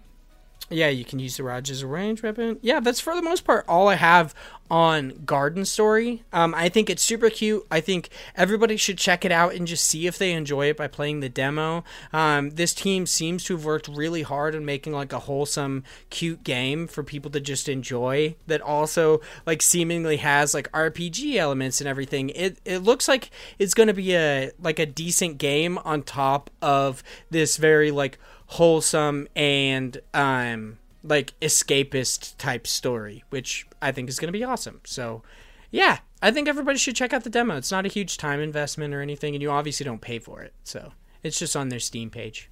yeah, 0.70 0.88
you 0.88 1.04
can 1.04 1.18
use 1.18 1.38
the 1.38 1.44
Raj 1.44 1.70
as 1.70 1.80
a 1.80 1.86
range 1.86 2.22
weapon. 2.22 2.58
Yeah, 2.60 2.80
that's 2.80 3.00
for 3.00 3.14
the 3.14 3.22
most 3.22 3.44
part 3.44 3.64
all 3.68 3.88
I 3.88 3.94
have 3.94 4.34
on 4.70 5.22
Garden 5.24 5.64
Story. 5.64 6.24
Um, 6.32 6.54
I 6.54 6.68
think 6.68 6.90
it's 6.90 7.02
super 7.02 7.30
cute. 7.30 7.66
I 7.70 7.80
think 7.80 8.10
everybody 8.36 8.76
should 8.76 8.98
check 8.98 9.24
it 9.24 9.32
out 9.32 9.54
and 9.54 9.66
just 9.66 9.86
see 9.86 10.06
if 10.06 10.18
they 10.18 10.32
enjoy 10.32 10.66
it 10.66 10.76
by 10.76 10.88
playing 10.88 11.20
the 11.20 11.28
demo. 11.28 11.84
Um, 12.12 12.50
this 12.50 12.74
team 12.74 13.06
seems 13.06 13.44
to 13.44 13.56
have 13.56 13.64
worked 13.64 13.88
really 13.88 14.22
hard 14.22 14.54
on 14.54 14.64
making 14.64 14.92
like 14.92 15.12
a 15.12 15.20
wholesome, 15.20 15.84
cute 16.10 16.44
game 16.44 16.86
for 16.86 17.02
people 17.02 17.30
to 17.32 17.40
just 17.40 17.68
enjoy. 17.68 18.36
That 18.46 18.60
also 18.60 19.20
like 19.46 19.62
seemingly 19.62 20.18
has 20.18 20.54
like 20.54 20.70
RPG 20.72 21.36
elements 21.36 21.80
and 21.80 21.88
everything. 21.88 22.30
It 22.30 22.58
it 22.64 22.78
looks 22.78 23.08
like 23.08 23.30
it's 23.58 23.74
going 23.74 23.88
to 23.88 23.94
be 23.94 24.14
a 24.14 24.50
like 24.60 24.78
a 24.78 24.86
decent 24.86 25.38
game 25.38 25.78
on 25.78 26.02
top 26.02 26.50
of 26.60 27.02
this 27.30 27.56
very 27.56 27.90
like 27.90 28.18
wholesome 28.46 29.28
and 29.36 30.00
um 30.14 30.77
like 31.02 31.38
escapist 31.40 32.36
type 32.38 32.66
story, 32.66 33.24
which 33.30 33.66
I 33.80 33.92
think 33.92 34.08
is 34.08 34.18
going 34.18 34.28
to 34.28 34.38
be 34.38 34.44
awesome. 34.44 34.80
So, 34.84 35.22
yeah, 35.70 35.98
I 36.22 36.30
think 36.30 36.48
everybody 36.48 36.78
should 36.78 36.96
check 36.96 37.12
out 37.12 37.24
the 37.24 37.30
demo. 37.30 37.56
It's 37.56 37.70
not 37.70 37.86
a 37.86 37.88
huge 37.88 38.16
time 38.16 38.40
investment 38.40 38.94
or 38.94 39.00
anything, 39.00 39.34
and 39.34 39.42
you 39.42 39.50
obviously 39.50 39.84
don't 39.84 40.00
pay 40.00 40.18
for 40.18 40.42
it. 40.42 40.54
So, 40.64 40.92
it's 41.22 41.38
just 41.38 41.56
on 41.56 41.68
their 41.68 41.80
Steam 41.80 42.10
page. 42.10 42.50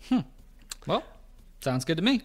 Well, 0.86 1.03
sounds 1.61 1.84
good 1.84 1.97
to 1.97 2.03
me. 2.03 2.22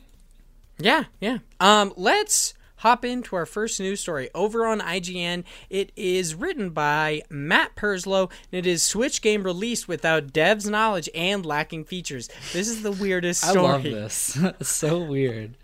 Yeah, 0.78 1.06
yeah. 1.20 1.40
Um, 1.60 1.94
let's 1.96 2.54
hop 2.78 3.06
into 3.06 3.36
our 3.36 3.46
first 3.46 3.80
news 3.80 4.00
story 4.00 4.30
over 4.34 4.66
on 4.66 4.80
IGN. 4.80 5.44
It 5.70 5.92
is 5.96 6.34
written 6.34 6.72
by 6.72 7.22
Matt 7.30 7.76
Purslow, 7.76 8.30
and 8.52 8.60
it 8.60 8.66
is 8.66 8.82
Switch 8.82 9.22
game 9.22 9.44
released 9.44 9.88
without 9.88 10.34
devs' 10.34 10.70
knowledge 10.70 11.10
and 11.14 11.46
lacking 11.46 11.86
features. 11.86 12.28
This 12.54 12.68
is 12.68 12.82
the 12.82 12.92
weirdest 12.92 13.44
story. 13.44 13.60
I 13.60 13.62
love 13.62 13.84
this. 13.84 14.40
so 14.62 15.00
weird. 15.04 15.58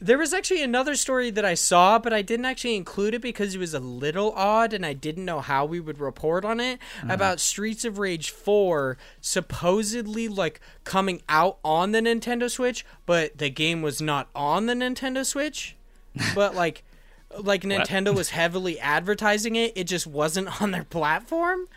There 0.00 0.16
was 0.16 0.32
actually 0.32 0.62
another 0.62 0.94
story 0.94 1.30
that 1.30 1.44
I 1.44 1.54
saw, 1.54 1.98
but 1.98 2.12
I 2.12 2.22
didn't 2.22 2.46
actually 2.46 2.76
include 2.76 3.14
it 3.14 3.22
because 3.22 3.54
it 3.54 3.58
was 3.58 3.74
a 3.74 3.80
little 3.80 4.32
odd 4.32 4.72
and 4.72 4.86
I 4.86 4.94
didn't 4.94 5.26
know 5.26 5.40
how 5.40 5.66
we 5.66 5.78
would 5.78 5.98
report 5.98 6.44
on 6.44 6.58
it 6.58 6.78
mm-hmm. 6.98 7.10
about 7.10 7.38
Streets 7.38 7.84
of 7.84 7.98
Rage 7.98 8.30
4 8.30 8.96
supposedly 9.20 10.26
like 10.26 10.60
coming 10.84 11.20
out 11.28 11.58
on 11.62 11.92
the 11.92 12.00
Nintendo 12.00 12.50
Switch, 12.50 12.86
but 13.04 13.36
the 13.36 13.50
game 13.50 13.82
was 13.82 14.00
not 14.00 14.28
on 14.34 14.66
the 14.66 14.74
Nintendo 14.74 15.24
Switch. 15.24 15.76
but 16.34 16.54
like 16.54 16.82
like 17.38 17.62
Nintendo 17.62 18.14
was 18.14 18.30
heavily 18.30 18.80
advertising 18.80 19.56
it, 19.56 19.72
it 19.76 19.84
just 19.84 20.06
wasn't 20.06 20.60
on 20.62 20.70
their 20.70 20.84
platform. 20.84 21.68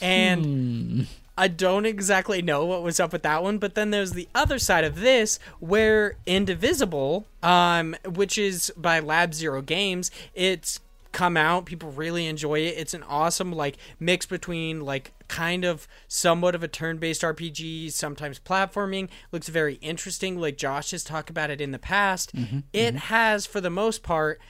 And 0.00 0.44
hmm. 0.44 1.02
I 1.36 1.48
don't 1.48 1.86
exactly 1.86 2.42
know 2.42 2.64
what 2.66 2.82
was 2.82 3.00
up 3.00 3.12
with 3.12 3.22
that 3.22 3.42
one, 3.42 3.58
but 3.58 3.74
then 3.74 3.90
there's 3.90 4.12
the 4.12 4.28
other 4.34 4.58
side 4.58 4.84
of 4.84 5.00
this 5.00 5.38
where 5.60 6.16
Indivisible, 6.26 7.26
um, 7.42 7.96
which 8.04 8.36
is 8.36 8.72
by 8.76 9.00
Lab 9.00 9.32
Zero 9.32 9.62
Games, 9.62 10.10
it's 10.34 10.80
come 11.12 11.36
out. 11.36 11.66
People 11.66 11.90
really 11.92 12.26
enjoy 12.26 12.60
it. 12.60 12.74
It's 12.76 12.94
an 12.94 13.02
awesome 13.04 13.52
like 13.52 13.76
mix 14.00 14.26
between 14.26 14.80
like 14.80 15.12
kind 15.28 15.64
of 15.64 15.86
somewhat 16.08 16.54
of 16.54 16.62
a 16.62 16.68
turn-based 16.68 17.22
RPG, 17.22 17.92
sometimes 17.92 18.38
platforming. 18.38 19.08
Looks 19.30 19.48
very 19.48 19.74
interesting. 19.76 20.38
Like 20.38 20.56
Josh 20.56 20.90
has 20.90 21.04
talked 21.04 21.30
about 21.30 21.50
it 21.50 21.60
in 21.60 21.70
the 21.70 21.78
past. 21.78 22.32
it 22.72 22.94
has, 22.94 23.46
for 23.46 23.60
the 23.60 23.70
most 23.70 24.02
part, 24.02 24.40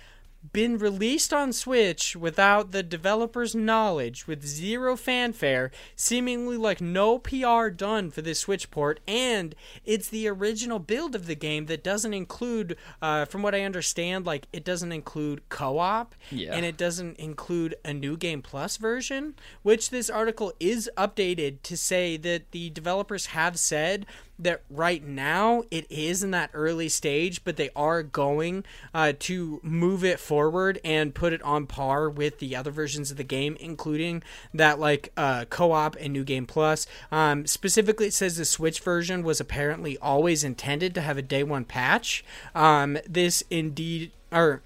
been 0.52 0.76
released 0.76 1.32
on 1.32 1.52
Switch 1.52 2.16
without 2.16 2.72
the 2.72 2.82
developer's 2.82 3.54
knowledge, 3.54 4.26
with 4.26 4.44
zero 4.44 4.96
fanfare, 4.96 5.70
seemingly 5.94 6.56
like 6.56 6.80
no 6.80 7.18
PR 7.18 7.68
done 7.68 8.10
for 8.10 8.22
this 8.22 8.40
Switch 8.40 8.70
port, 8.70 8.98
and 9.06 9.54
it's 9.84 10.08
the 10.08 10.26
original 10.28 10.78
build 10.78 11.14
of 11.14 11.26
the 11.26 11.34
game 11.36 11.66
that 11.66 11.84
doesn't 11.84 12.12
include, 12.12 12.76
uh, 13.00 13.24
from 13.24 13.42
what 13.42 13.54
I 13.54 13.62
understand, 13.62 14.26
like 14.26 14.46
it 14.52 14.64
doesn't 14.64 14.92
include 14.92 15.48
co 15.48 15.78
op, 15.78 16.14
Yeah. 16.30 16.54
and 16.54 16.66
it 16.66 16.76
doesn't 16.76 17.18
include 17.18 17.76
a 17.84 17.94
new 17.94 18.16
game 18.16 18.42
plus 18.42 18.76
version, 18.78 19.34
which 19.62 19.90
this 19.90 20.10
article 20.10 20.52
is 20.58 20.90
updated 20.96 21.62
to 21.62 21.76
say 21.76 22.16
that 22.16 22.50
the 22.50 22.70
developers 22.70 23.26
have 23.26 23.58
said 23.58 24.06
that 24.44 24.62
right 24.70 25.04
now 25.04 25.64
it 25.70 25.86
is 25.90 26.22
in 26.22 26.30
that 26.32 26.50
early 26.52 26.88
stage, 26.88 27.44
but 27.44 27.56
they 27.56 27.70
are 27.74 28.02
going 28.02 28.64
uh, 28.94 29.12
to 29.20 29.60
move 29.62 30.04
it 30.04 30.20
forward 30.20 30.80
and 30.84 31.14
put 31.14 31.32
it 31.32 31.42
on 31.42 31.66
par 31.66 32.08
with 32.08 32.38
the 32.38 32.56
other 32.56 32.70
versions 32.70 33.10
of 33.10 33.16
the 33.16 33.24
game, 33.24 33.56
including 33.60 34.22
that 34.54 34.78
like 34.78 35.12
uh, 35.16 35.44
co-op 35.46 35.96
and 35.96 36.12
New 36.12 36.24
Game 36.24 36.46
Plus. 36.46 36.86
Um, 37.10 37.46
specifically, 37.46 38.06
it 38.06 38.14
says 38.14 38.36
the 38.36 38.44
Switch 38.44 38.80
version 38.80 39.22
was 39.22 39.40
apparently 39.40 39.98
always 39.98 40.44
intended 40.44 40.94
to 40.94 41.00
have 41.00 41.18
a 41.18 41.22
day 41.22 41.42
one 41.42 41.64
patch. 41.64 42.24
Um, 42.54 42.98
this 43.08 43.42
indeed, 43.50 44.12
or 44.30 44.62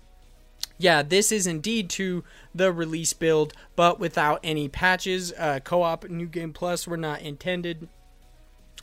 yeah, 0.78 1.02
this 1.02 1.32
is 1.32 1.46
indeed 1.46 1.88
to 1.90 2.22
the 2.54 2.72
release 2.72 3.12
build, 3.12 3.52
but 3.76 3.98
without 3.98 4.40
any 4.42 4.68
patches. 4.68 5.32
Uh, 5.32 5.60
co-op 5.62 6.04
and 6.04 6.16
New 6.18 6.26
Game 6.26 6.52
Plus 6.52 6.86
were 6.86 6.96
not 6.96 7.22
intended 7.22 7.88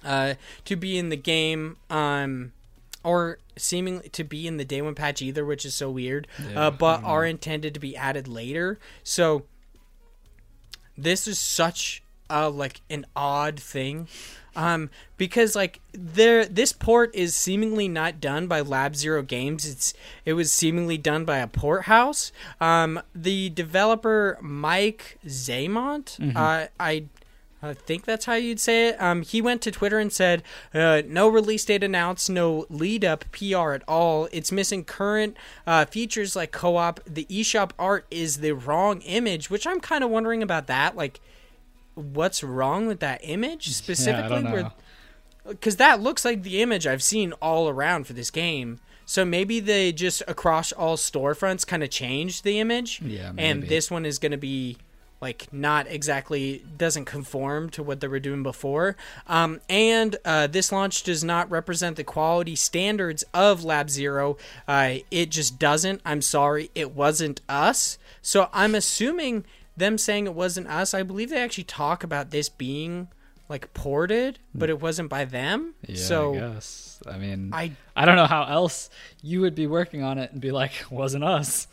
uh, 0.04 0.36
to 0.66 0.76
be 0.76 0.98
in 0.98 1.10
the 1.10 1.16
game. 1.18 1.78
Um, 1.90 2.52
or 3.06 3.38
seemingly 3.58 4.08
to 4.10 4.24
be 4.24 4.48
in 4.48 4.56
the 4.56 4.64
day 4.64 4.82
one 4.82 4.96
patch 4.96 5.22
either, 5.22 5.44
which 5.44 5.66
is 5.66 5.76
so 5.76 5.92
weird. 5.92 6.26
uh, 6.56 6.72
but 6.72 7.04
are 7.04 7.26
intended 7.26 7.74
to 7.74 7.80
be 7.80 7.98
added 7.98 8.28
later. 8.30 8.80
So 9.04 9.44
this 10.98 11.28
is 11.28 11.38
such 11.40 12.02
a 12.30 12.50
like 12.50 12.82
an 12.90 13.06
odd 13.16 13.60
thing. 13.60 14.08
Um, 14.56 14.92
because 15.18 15.56
like 15.56 15.82
there, 15.94 16.46
this 16.46 16.72
port 16.74 17.14
is 17.16 17.36
seemingly 17.36 17.88
not 17.88 18.22
done 18.22 18.46
by 18.48 18.62
Lab 18.62 18.96
Zero 18.96 19.22
Games. 19.24 19.66
It's 19.66 19.94
it 20.26 20.34
was 20.34 20.52
seemingly 20.52 20.98
done 20.98 21.26
by 21.26 21.40
a 21.40 21.48
port 21.48 21.84
house. 21.84 22.32
Um, 22.62 23.02
the 23.16 23.50
developer 23.50 24.38
Mike 24.42 25.18
Zaimont, 25.26 26.36
uh, 26.38 26.68
I 26.80 27.06
I 27.64 27.74
think 27.74 28.04
that's 28.04 28.26
how 28.26 28.34
you'd 28.34 28.60
say 28.60 28.90
it. 28.90 29.02
Um, 29.02 29.22
he 29.22 29.42
went 29.42 29.62
to 29.62 29.72
Twitter 29.72 29.98
and 29.98 30.12
said, 30.12 30.44
uh, 30.74 31.02
"No 31.08 31.30
release 31.30 31.64
date 31.64 31.82
announced, 31.82 32.30
no 32.30 32.66
lead 32.70 33.06
up 33.06 33.24
PR 33.32 33.72
at 33.72 33.84
all. 33.88 34.28
It's 34.34 34.52
missing 34.52 34.84
current 34.84 35.38
uh, 35.66 35.86
features 35.86 36.36
like 36.36 36.52
co-op. 36.52 37.00
The 37.06 37.26
eShop 37.26 37.72
art 37.80 38.06
is 38.12 38.38
the 38.38 38.52
wrong 38.52 39.02
image, 39.02 39.50
which 39.50 39.66
I'm 39.66 39.80
kind 39.80 40.04
of 40.04 40.10
wondering 40.10 40.44
about 40.44 40.68
that. 40.68 40.98
Like, 40.98 41.22
what's 41.96 42.44
wrong 42.44 42.86
with 42.86 43.00
that 43.00 43.22
image 43.24 43.70
specifically? 43.74 44.44
Where, 44.44 44.72
because 45.48 45.78
that 45.78 46.02
looks 46.02 46.26
like 46.26 46.44
the 46.44 46.62
image 46.62 46.86
I've 46.86 47.04
seen 47.04 47.32
all 47.42 47.70
around 47.70 48.08
for 48.08 48.14
this 48.14 48.30
game." 48.30 48.82
So 49.06 49.26
maybe 49.26 49.60
they 49.60 49.92
just 49.92 50.24
across 50.28 50.72
all 50.72 50.96
storefronts 50.96 51.68
kind 51.68 51.84
of 51.84 51.90
changed 51.90 52.44
the 52.44 52.60
image. 52.60 53.02
Yeah, 53.02 53.34
And 53.38 53.64
this 53.64 53.92
one 53.92 54.06
is 54.06 54.18
going 54.18 54.32
to 54.32 54.38
be 54.38 54.78
like 55.24 55.48
not 55.54 55.88
exactly 55.88 56.66
doesn't 56.78 57.06
conform 57.06 57.70
to 57.70 57.82
what 57.82 58.02
they 58.02 58.08
were 58.10 58.20
doing 58.20 58.44
before. 58.44 58.98
Um, 59.26 59.62
and 59.70 60.18
uh, 60.26 60.48
this 60.48 60.70
launch 60.70 61.02
does 61.04 61.24
not 61.24 61.50
represent 61.50 61.96
the 61.96 62.04
quality 62.04 62.58
standards 62.58 63.24
of 63.34 63.64
Lab 63.64 63.90
Zero. 63.90 64.36
Uh, 64.68 64.96
it 65.10 65.32
just 65.32 65.58
doesn't. 65.58 66.02
I'm 66.04 66.22
sorry, 66.22 66.72
it 66.76 66.92
wasn't 66.92 67.40
us. 67.48 67.98
So 68.22 68.50
I'm 68.52 68.76
assuming 68.76 69.46
them 69.78 69.98
saying 69.98 70.28
it 70.28 70.34
wasn't 70.34 70.68
us. 70.68 70.94
I 70.94 71.04
believe 71.04 71.30
they 71.30 71.42
actually 71.42 71.64
talk 71.64 72.04
about 72.04 72.32
this 72.32 72.50
being 72.50 73.08
like 73.48 73.74
ported, 73.74 74.40
but 74.54 74.70
it 74.70 74.82
wasn't 74.82 75.10
by 75.10 75.24
them. 75.24 75.74
Yeah, 75.88 75.96
so 75.96 76.36
I 76.36 76.40
guess. 76.40 77.00
I 77.08 77.18
mean, 77.18 77.52
I 77.54 77.72
I 77.96 78.04
don't 78.04 78.18
know 78.18 78.26
how 78.26 78.44
else 78.44 78.90
you 79.22 79.40
would 79.40 79.56
be 79.56 79.68
working 79.68 80.04
on 80.04 80.18
it 80.18 80.34
and 80.34 80.42
be 80.42 80.52
like, 80.52 80.74
wasn't 80.92 81.24
us. 81.24 81.68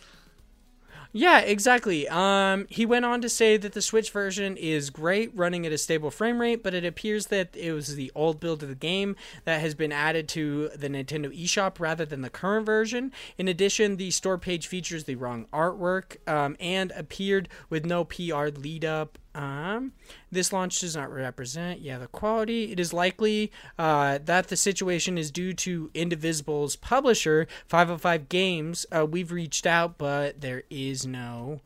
Yeah, 1.12 1.40
exactly. 1.40 2.08
Um, 2.08 2.66
he 2.70 2.86
went 2.86 3.04
on 3.04 3.20
to 3.22 3.28
say 3.28 3.56
that 3.56 3.72
the 3.72 3.82
Switch 3.82 4.12
version 4.12 4.56
is 4.56 4.90
great, 4.90 5.32
running 5.34 5.66
at 5.66 5.72
a 5.72 5.78
stable 5.78 6.11
frame 6.11 6.40
rate, 6.40 6.62
but 6.62 6.72
it 6.72 6.84
appears 6.84 7.26
that 7.26 7.56
it 7.56 7.72
was 7.72 7.96
the 7.96 8.12
old 8.14 8.38
build 8.38 8.62
of 8.62 8.68
the 8.68 8.76
game 8.76 9.16
that 9.44 9.61
has 9.61 9.74
been 9.74 9.90
added 9.90 10.28
to 10.28 10.68
the 10.68 10.88
Nintendo 10.88 11.26
eShop 11.36 11.80
rather 11.80 12.04
than 12.04 12.22
the 12.22 12.30
current 12.30 12.64
version. 12.64 13.11
In 13.38 13.48
addition, 13.48 13.96
the 13.96 14.12
store 14.12 14.38
page 14.38 14.68
features 14.68 15.04
the 15.04 15.16
wrong 15.16 15.46
artwork 15.52 16.16
um, 16.28 16.56
and 16.61 16.92
appeared 16.92 17.48
with 17.68 17.84
no 17.84 18.04
PR 18.04 18.46
lead 18.46 18.84
up. 18.84 19.18
Um, 19.34 19.92
this 20.32 20.52
launch 20.52 20.80
does 20.80 20.96
not 20.96 21.12
represent, 21.12 21.80
yeah, 21.80 21.98
the 21.98 22.08
quality. 22.08 22.72
It 22.72 22.80
is 22.80 22.92
likely 22.92 23.52
uh, 23.78 24.18
that 24.24 24.48
the 24.48 24.56
situation 24.56 25.16
is 25.16 25.30
due 25.30 25.52
to 25.54 25.90
Indivisible's 25.94 26.74
publisher, 26.76 27.46
505 27.68 28.28
Games. 28.28 28.86
Uh, 28.90 29.06
we've 29.06 29.30
reached 29.30 29.66
out, 29.66 29.98
but 29.98 30.40
there 30.40 30.64
is 30.68 31.06
no. 31.06 31.60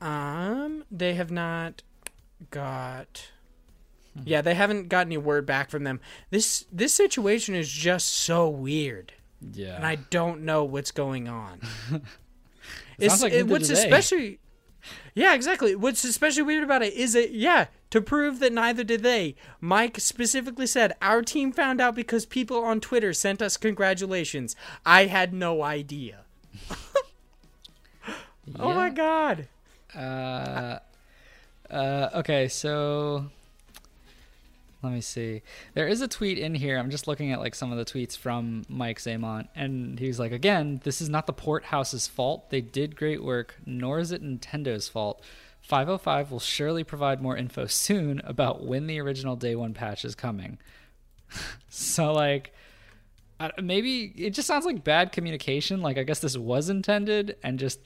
Um, 0.00 0.84
they 0.90 1.14
have 1.14 1.30
not 1.30 1.82
got. 2.50 3.28
Yeah, 4.24 4.40
they 4.40 4.54
haven't 4.54 4.88
got 4.88 5.06
any 5.06 5.16
word 5.18 5.46
back 5.46 5.70
from 5.70 5.84
them. 5.84 6.00
This 6.30 6.64
this 6.72 6.92
situation 6.94 7.54
is 7.54 7.70
just 7.70 8.08
so 8.08 8.48
weird, 8.48 9.12
Yeah. 9.52 9.76
and 9.76 9.86
I 9.86 9.96
don't 9.96 10.42
know 10.42 10.64
what's 10.64 10.90
going 10.92 11.28
on. 11.28 11.60
It's, 12.98 13.22
like 13.22 13.32
it, 13.32 13.46
what's 13.46 13.68
they. 13.68 13.74
especially 13.74 14.40
yeah 15.14 15.34
exactly. 15.34 15.74
What's 15.74 16.04
especially 16.04 16.42
weird 16.42 16.64
about 16.64 16.82
it 16.82 16.94
is 16.94 17.12
that 17.14 17.32
yeah 17.32 17.66
to 17.90 18.00
prove 18.00 18.38
that 18.38 18.52
neither 18.52 18.84
did 18.84 19.02
they 19.02 19.34
mike 19.60 19.98
specifically 19.98 20.66
said 20.66 20.92
our 21.02 21.22
team 21.22 21.50
found 21.52 21.80
out 21.80 21.94
because 21.94 22.24
people 22.24 22.62
on 22.62 22.80
twitter 22.80 23.12
sent 23.12 23.42
us 23.42 23.56
congratulations. 23.56 24.54
I 24.86 25.06
had 25.06 25.32
no 25.32 25.62
idea. 25.62 26.20
Oh 28.58 28.74
my 28.74 28.90
god. 28.90 29.46
Uh, 29.94 30.78
uh, 31.70 32.08
okay, 32.14 32.48
so 32.48 33.26
let 34.82 34.92
me 34.92 35.00
see. 35.00 35.42
There 35.74 35.86
is 35.86 36.00
a 36.00 36.08
tweet 36.08 36.38
in 36.38 36.54
here. 36.54 36.78
I'm 36.78 36.90
just 36.90 37.06
looking 37.06 37.32
at 37.32 37.40
like 37.40 37.54
some 37.54 37.70
of 37.70 37.78
the 37.78 37.84
tweets 37.84 38.16
from 38.16 38.64
Mike 38.68 38.98
Zaimont, 38.98 39.48
and 39.54 39.98
he's 39.98 40.18
like, 40.18 40.32
"Again, 40.32 40.80
this 40.84 41.02
is 41.02 41.08
not 41.08 41.26
the 41.26 41.32
port 41.32 41.64
house's 41.64 42.06
fault. 42.06 42.50
They 42.50 42.60
did 42.60 42.96
great 42.96 43.22
work, 43.22 43.56
nor 43.66 43.98
is 43.98 44.10
it 44.10 44.22
Nintendo's 44.22 44.88
fault. 44.88 45.22
505 45.60 46.30
will 46.30 46.40
surely 46.40 46.82
provide 46.82 47.20
more 47.20 47.36
info 47.36 47.66
soon 47.66 48.20
about 48.24 48.64
when 48.64 48.86
the 48.86 49.00
original 49.00 49.36
day 49.36 49.54
one 49.54 49.74
patch 49.74 50.04
is 50.04 50.14
coming." 50.14 50.58
so 51.68 52.12
like. 52.12 52.54
Maybe 53.58 54.12
it 54.16 54.34
just 54.34 54.46
sounds 54.46 54.66
like 54.66 54.84
bad 54.84 55.12
communication. 55.12 55.80
Like 55.80 55.96
I 55.96 56.02
guess 56.02 56.20
this 56.20 56.36
was 56.36 56.68
intended, 56.68 57.36
and 57.42 57.58
just 57.58 57.80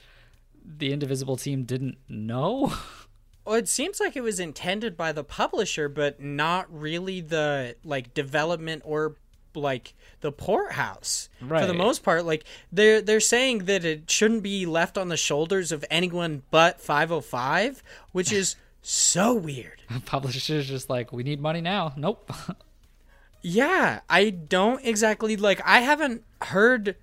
the 0.65 0.91
Indivisible 0.91 1.37
team 1.37 1.63
didn't 1.63 1.97
know. 2.09 2.73
well 3.45 3.55
it 3.55 3.67
seems 3.67 3.99
like 3.99 4.15
it 4.15 4.21
was 4.21 4.39
intended 4.39 4.97
by 4.97 5.11
the 5.11 5.23
publisher 5.23 5.87
but 5.87 6.19
not 6.19 6.67
really 6.69 7.21
the 7.21 7.75
like 7.83 8.13
development 8.13 8.81
or 8.85 9.15
like 9.53 9.93
the 10.19 10.31
port 10.31 10.73
house 10.73 11.29
for 11.39 11.65
the 11.65 11.73
most 11.73 12.03
part 12.03 12.25
like 12.25 12.43
they're 12.71 13.01
they're 13.01 13.21
saying 13.21 13.59
that 13.59 13.85
it 13.85 14.11
shouldn't 14.11 14.43
be 14.43 14.65
left 14.65 14.97
on 14.97 15.07
the 15.07 15.15
shoulders 15.15 15.71
of 15.71 15.85
anyone 15.89 16.43
but 16.51 16.81
505 16.81 17.81
which 18.11 18.33
is 18.33 18.57
so 18.81 19.33
weird 19.33 19.81
Publishers 20.05 20.67
just 20.67 20.89
like, 20.89 21.11
we 21.13 21.21
need 21.23 21.39
money 21.39 21.61
now. 21.61 21.93
Nope. 21.95 22.31
yeah 23.41 23.99
i 24.09 24.31
don't 24.31 24.83
exactly 24.83 25.37
like 25.37 25.61
i 25.63 25.81
haven't 25.81 26.23
heard 26.41 26.95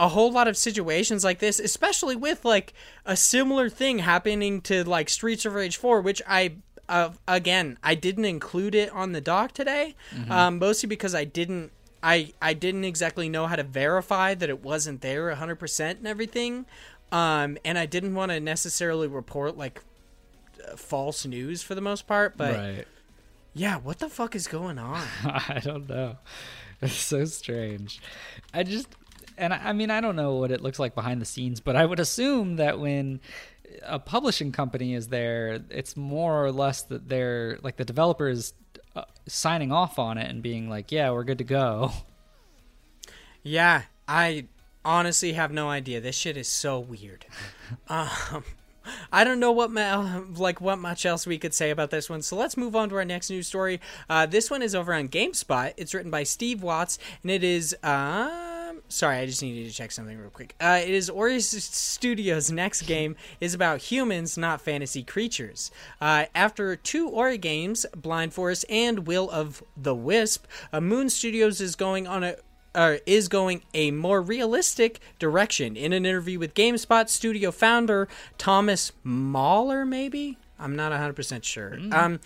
a 0.00 0.08
whole 0.08 0.32
lot 0.32 0.48
of 0.48 0.56
situations 0.56 1.22
like 1.22 1.38
this 1.40 1.60
especially 1.60 2.16
with 2.16 2.42
like 2.42 2.72
a 3.04 3.14
similar 3.14 3.68
thing 3.68 3.98
happening 3.98 4.62
to 4.62 4.82
like 4.82 5.10
streets 5.10 5.44
of 5.44 5.52
rage 5.54 5.76
4 5.76 6.00
which 6.00 6.22
i 6.26 6.54
uh, 6.88 7.10
again 7.28 7.78
i 7.84 7.94
didn't 7.94 8.24
include 8.24 8.74
it 8.74 8.90
on 8.92 9.12
the 9.12 9.20
doc 9.20 9.52
today 9.52 9.94
um, 10.30 10.58
mostly 10.58 10.88
because 10.88 11.14
i 11.14 11.24
didn't 11.24 11.70
I, 12.02 12.32
I 12.40 12.54
didn't 12.54 12.84
exactly 12.84 13.28
know 13.28 13.46
how 13.46 13.56
to 13.56 13.62
verify 13.62 14.34
that 14.34 14.48
it 14.48 14.62
wasn't 14.62 15.02
there 15.02 15.26
100% 15.34 15.90
and 15.90 16.06
everything 16.06 16.64
um, 17.12 17.58
and 17.62 17.78
i 17.78 17.84
didn't 17.84 18.14
want 18.14 18.32
to 18.32 18.40
necessarily 18.40 19.06
report 19.06 19.58
like 19.58 19.82
uh, 20.66 20.76
false 20.76 21.26
news 21.26 21.62
for 21.62 21.74
the 21.74 21.82
most 21.82 22.06
part 22.06 22.38
but 22.38 22.54
right. 22.54 22.86
yeah 23.52 23.76
what 23.76 23.98
the 23.98 24.08
fuck 24.08 24.34
is 24.34 24.46
going 24.46 24.78
on 24.78 25.06
I 25.24 25.60
don't 25.62 25.88
know. 25.90 26.16
It's 26.82 26.94
so 26.94 27.24
strange. 27.26 28.00
I 28.54 28.62
just, 28.62 28.88
and 29.40 29.52
I, 29.54 29.70
I 29.70 29.72
mean, 29.72 29.90
I 29.90 30.00
don't 30.00 30.16
know 30.16 30.34
what 30.34 30.52
it 30.52 30.60
looks 30.60 30.78
like 30.78 30.94
behind 30.94 31.20
the 31.20 31.26
scenes, 31.26 31.58
but 31.60 31.74
I 31.74 31.84
would 31.84 31.98
assume 31.98 32.56
that 32.56 32.78
when 32.78 33.20
a 33.82 33.98
publishing 33.98 34.52
company 34.52 34.94
is 34.94 35.08
there, 35.08 35.60
it's 35.70 35.96
more 35.96 36.44
or 36.44 36.52
less 36.52 36.82
that 36.82 37.08
they're 37.08 37.58
like 37.62 37.76
the 37.76 37.84
developers 37.84 38.54
uh, 38.94 39.04
signing 39.26 39.72
off 39.72 39.98
on 39.98 40.18
it 40.18 40.28
and 40.28 40.42
being 40.42 40.68
like, 40.68 40.92
yeah, 40.92 41.10
we're 41.10 41.24
good 41.24 41.38
to 41.38 41.44
go. 41.44 41.92
Yeah, 43.42 43.82
I 44.06 44.46
honestly 44.84 45.32
have 45.32 45.50
no 45.50 45.68
idea. 45.68 46.00
This 46.00 46.16
shit 46.16 46.36
is 46.36 46.48
so 46.48 46.78
weird. 46.78 47.24
um, 47.88 48.44
I 49.10 49.24
don't 49.24 49.40
know 49.40 49.52
what 49.52 49.70
ma- 49.70 50.22
like 50.36 50.60
what 50.60 50.78
much 50.78 51.06
else 51.06 51.26
we 51.26 51.38
could 51.38 51.54
say 51.54 51.70
about 51.70 51.90
this 51.90 52.10
one. 52.10 52.22
So 52.22 52.36
let's 52.36 52.56
move 52.56 52.76
on 52.76 52.90
to 52.90 52.96
our 52.96 53.04
next 53.04 53.30
news 53.30 53.46
story. 53.46 53.80
Uh, 54.08 54.26
this 54.26 54.50
one 54.50 54.62
is 54.62 54.74
over 54.74 54.92
on 54.92 55.08
GameSpot. 55.08 55.72
It's 55.76 55.94
written 55.94 56.10
by 56.10 56.24
Steve 56.24 56.62
Watts, 56.62 56.98
and 57.22 57.30
it 57.30 57.42
is. 57.42 57.74
Um, 57.82 58.49
sorry, 58.90 59.16
I 59.16 59.26
just 59.26 59.42
needed 59.42 59.68
to 59.68 59.74
check 59.74 59.90
something 59.90 60.18
real 60.18 60.30
quick. 60.30 60.54
Uh, 60.60 60.80
it 60.82 60.90
is 60.90 61.08
Ori 61.08 61.40
Studios' 61.40 62.50
next 62.50 62.82
game 62.82 63.16
is 63.40 63.54
about 63.54 63.80
humans, 63.80 64.36
not 64.36 64.60
fantasy 64.60 65.02
creatures. 65.02 65.70
Uh, 66.00 66.26
after 66.34 66.76
two 66.76 67.08
Ori 67.08 67.38
games, 67.38 67.86
Blind 67.96 68.34
Forest 68.34 68.64
and 68.68 69.06
Will 69.06 69.30
of 69.30 69.62
the 69.76 69.94
Wisp, 69.94 70.46
uh, 70.72 70.80
Moon 70.80 71.08
Studios 71.08 71.60
is 71.60 71.76
going 71.76 72.06
on 72.06 72.22
a 72.24 72.36
uh, 72.72 72.96
is 73.04 73.26
going 73.28 73.62
a 73.74 73.90
more 73.90 74.22
realistic 74.22 75.00
direction. 75.18 75.76
In 75.76 75.92
an 75.92 76.06
interview 76.06 76.38
with 76.38 76.54
GameSpot 76.54 77.08
studio 77.08 77.50
founder 77.50 78.06
Thomas 78.38 78.92
Mahler, 79.02 79.84
maybe 79.84 80.38
I'm 80.58 80.76
not 80.76 80.90
100 80.92 81.14
percent 81.14 81.44
sure. 81.44 81.78
Um, 81.90 82.20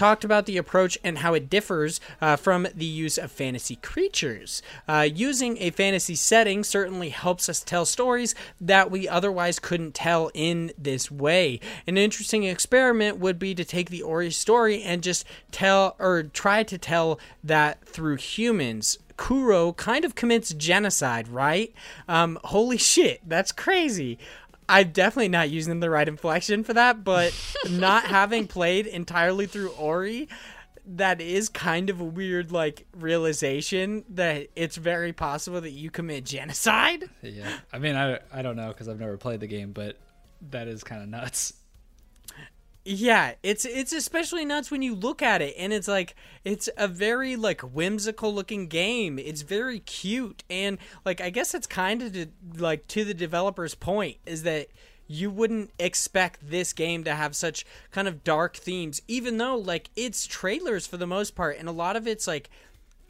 talked 0.00 0.24
about 0.24 0.46
the 0.46 0.56
approach 0.56 0.96
and 1.04 1.18
how 1.18 1.34
it 1.34 1.50
differs 1.50 2.00
uh, 2.22 2.34
from 2.34 2.66
the 2.74 2.86
use 2.86 3.18
of 3.18 3.30
fantasy 3.30 3.76
creatures. 3.76 4.62
Uh, 4.88 5.06
using 5.12 5.58
a 5.58 5.68
fantasy 5.68 6.14
setting 6.14 6.64
certainly 6.64 7.10
helps 7.10 7.50
us 7.50 7.62
tell 7.62 7.84
stories 7.84 8.34
that 8.58 8.90
we 8.90 9.06
otherwise 9.06 9.58
couldn't 9.58 9.94
tell 9.94 10.30
in 10.32 10.72
this 10.78 11.10
way. 11.10 11.60
An 11.86 11.98
interesting 11.98 12.44
experiment 12.44 13.18
would 13.18 13.38
be 13.38 13.54
to 13.54 13.62
take 13.62 13.90
the 13.90 14.00
Ori 14.00 14.30
story 14.30 14.82
and 14.82 15.02
just 15.02 15.26
tell 15.52 15.96
or 15.98 16.22
try 16.22 16.62
to 16.62 16.78
tell 16.78 17.20
that 17.44 17.84
through 17.84 18.16
humans. 18.16 18.98
Kuro 19.20 19.74
kind 19.74 20.06
of 20.06 20.14
commits 20.14 20.54
genocide, 20.54 21.28
right? 21.28 21.74
Um, 22.08 22.38
holy 22.44 22.78
shit, 22.92 23.20
that's 23.28 23.52
crazy. 23.52 24.18
I'm 24.70 24.92
definitely 24.92 25.28
not 25.28 25.50
using 25.50 25.80
the 25.80 25.90
right 25.90 26.06
inflection 26.06 26.64
for 26.64 26.74
that, 26.74 27.02
but 27.02 27.34
not 27.70 28.04
having 28.04 28.46
played 28.46 28.86
entirely 28.86 29.46
through 29.46 29.70
Ori, 29.70 30.28
that 30.86 31.20
is 31.20 31.48
kind 31.48 31.90
of 31.90 32.00
a 32.00 32.04
weird 32.04 32.52
like 32.52 32.86
realization 32.96 34.04
that 34.10 34.48
it's 34.56 34.76
very 34.76 35.12
possible 35.12 35.60
that 35.60 35.72
you 35.72 35.90
commit 35.90 36.24
genocide. 36.24 37.10
Yeah, 37.22 37.52
I 37.72 37.78
mean, 37.78 37.96
I 37.96 38.20
I 38.32 38.42
don't 38.42 38.56
know 38.56 38.68
because 38.68 38.88
I've 38.88 39.00
never 39.00 39.16
played 39.16 39.40
the 39.40 39.46
game, 39.46 39.72
but 39.72 39.96
that 40.50 40.68
is 40.68 40.84
kind 40.84 41.02
of 41.02 41.08
nuts. 41.08 41.52
Yeah, 42.84 43.34
it's 43.42 43.66
it's 43.66 43.92
especially 43.92 44.44
nuts 44.46 44.70
when 44.70 44.80
you 44.80 44.94
look 44.94 45.20
at 45.20 45.42
it 45.42 45.54
and 45.58 45.72
it's 45.72 45.86
like 45.88 46.14
it's 46.44 46.68
a 46.78 46.88
very 46.88 47.36
like 47.36 47.60
whimsical 47.60 48.32
looking 48.32 48.68
game. 48.68 49.18
It's 49.18 49.42
very 49.42 49.80
cute 49.80 50.44
and 50.48 50.78
like 51.04 51.20
I 51.20 51.28
guess 51.28 51.54
it's 51.54 51.66
kind 51.66 52.02
of 52.02 52.28
like 52.58 52.86
to 52.88 53.04
the 53.04 53.12
developer's 53.12 53.74
point 53.74 54.16
is 54.24 54.44
that 54.44 54.68
you 55.06 55.30
wouldn't 55.30 55.72
expect 55.78 56.48
this 56.48 56.72
game 56.72 57.04
to 57.04 57.14
have 57.14 57.36
such 57.36 57.66
kind 57.90 58.08
of 58.08 58.24
dark 58.24 58.56
themes 58.56 59.02
even 59.08 59.38
though 59.38 59.56
like 59.56 59.90
it's 59.96 60.24
trailers 60.24 60.86
for 60.86 60.96
the 60.96 61.06
most 61.06 61.34
part 61.34 61.58
and 61.58 61.68
a 61.68 61.72
lot 61.72 61.96
of 61.96 62.06
it's 62.06 62.28
like 62.28 62.48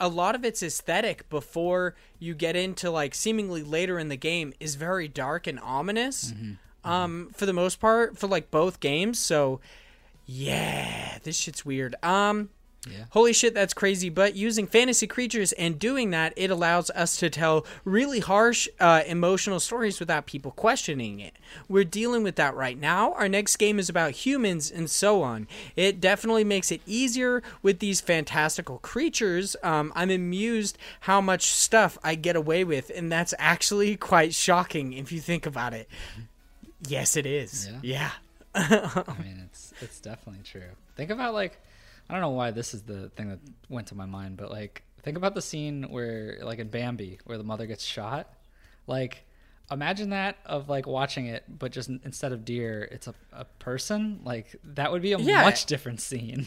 a 0.01 0.09
lot 0.09 0.35
of 0.35 0.45
its 0.45 0.63
aesthetic 0.63 1.29
before 1.29 1.95
you 2.19 2.35
get 2.35 2.57
into 2.57 2.91
like 2.91 3.15
seemingly 3.15 3.63
later 3.63 3.99
in 3.99 4.09
the 4.09 4.17
game 4.17 4.53
is 4.59 4.75
very 4.75 5.07
dark 5.07 5.47
and 5.47 5.61
ominous. 5.61 6.33
Mm-hmm 6.33 6.53
um 6.85 7.31
for 7.35 7.47
the 7.47 7.53
most 7.53 7.81
part 7.81 8.17
for 8.19 8.27
like 8.27 8.51
both 8.51 8.81
games 8.81 9.19
so 9.19 9.61
yeah 10.27 11.19
this 11.23 11.37
shit's 11.37 11.65
weird 11.65 11.95
um 12.03 12.49
yeah. 12.89 13.05
Holy 13.11 13.35
shit, 13.35 13.53
that's 13.53 13.75
crazy. 13.75 14.09
But 14.09 14.37
using 14.37 14.67
fantasy 14.67 15.07
creatures 15.07 15.53
and 15.53 15.79
doing 15.79 16.11
that, 16.11 16.33
it 16.37 16.51
allows 16.51 16.89
us 16.91 17.19
to 17.19 17.29
tell 17.29 17.67
really 17.85 18.21
harsh, 18.21 18.69
uh, 18.79 19.03
emotional 19.07 19.61
stories 19.61 20.01
without 20.01 20.25
people 20.25 20.53
questioning 20.53 21.21
it. 21.21 21.35
We're 21.69 21.85
dealing 21.85 22.23
with 22.23 22.37
that 22.37 22.55
right 22.55 22.79
now. 22.79 23.13
Our 23.15 23.29
next 23.29 23.57
game 23.57 23.79
is 23.79 23.91
about 23.91 24.13
humans 24.13 24.71
and 24.71 24.89
so 24.89 25.21
on. 25.23 25.47
It 25.77 26.01
definitely 26.01 26.45
makes 26.45 26.73
it 26.73 26.81
easier 26.87 27.43
with 27.63 27.81
these 27.81 28.01
fantastical 28.01 28.79
creatures. 28.79 29.57
Um, 29.63 29.93
I'm 29.95 30.11
amused 30.11 30.79
how 31.01 31.21
much 31.21 31.53
stuff 31.53 31.99
I 32.03 32.15
get 32.15 32.35
away 32.35 32.65
with, 32.65 32.91
and 32.95 33.13
that's 33.13 33.35
actually 33.39 33.97
quite 33.97 34.33
shocking 34.33 34.95
if 34.95 35.13
you 35.13 35.21
think 35.21 35.45
about 35.45 35.75
it. 35.75 35.87
Yes, 36.87 37.17
it 37.17 37.27
is. 37.27 37.71
Yeah. 37.83 38.11
yeah. 38.55 39.03
I 39.07 39.15
mean, 39.23 39.43
it's 39.47 39.73
it's 39.81 40.01
definitely 40.01 40.43
true. 40.45 40.63
Think 40.97 41.11
about 41.11 41.35
like 41.35 41.61
I 42.09 42.15
don't 42.15 42.23
know 42.23 42.31
why 42.31 42.51
this 42.51 42.75
is 42.75 42.83
the 42.83 43.11
thing 43.11 43.29
that 43.29 43.39
went 43.69 43.89
to 43.89 43.95
my 43.95 44.07
mind, 44.07 44.37
but 44.37 44.51
like 44.51 44.83
think 45.03 45.17
about 45.17 45.35
the 45.35 45.43
scene 45.43 45.85
where 45.85 46.39
like 46.43 46.59
in 46.59 46.69
Bambi 46.69 47.19
where 47.25 47.39
the 47.39 47.45
mother 47.45 47.67
gets 47.67 47.85
shot. 47.85 48.33
Like 48.87 49.25
imagine 49.71 50.11
that 50.11 50.37
of 50.45 50.69
like 50.69 50.87
watching 50.87 51.27
it 51.27 51.45
but 51.49 51.71
just 51.73 51.89
instead 52.05 52.33
of 52.33 52.45
deer 52.45 52.89
it's 52.91 53.07
a, 53.07 53.15
a 53.33 53.45
person 53.45 54.21
like 54.25 54.57
that 54.65 54.91
would 54.91 55.03
be 55.03 55.13
a 55.13 55.19
yeah. 55.19 55.43
much 55.43 55.67
different 55.67 56.01
scene 56.01 56.47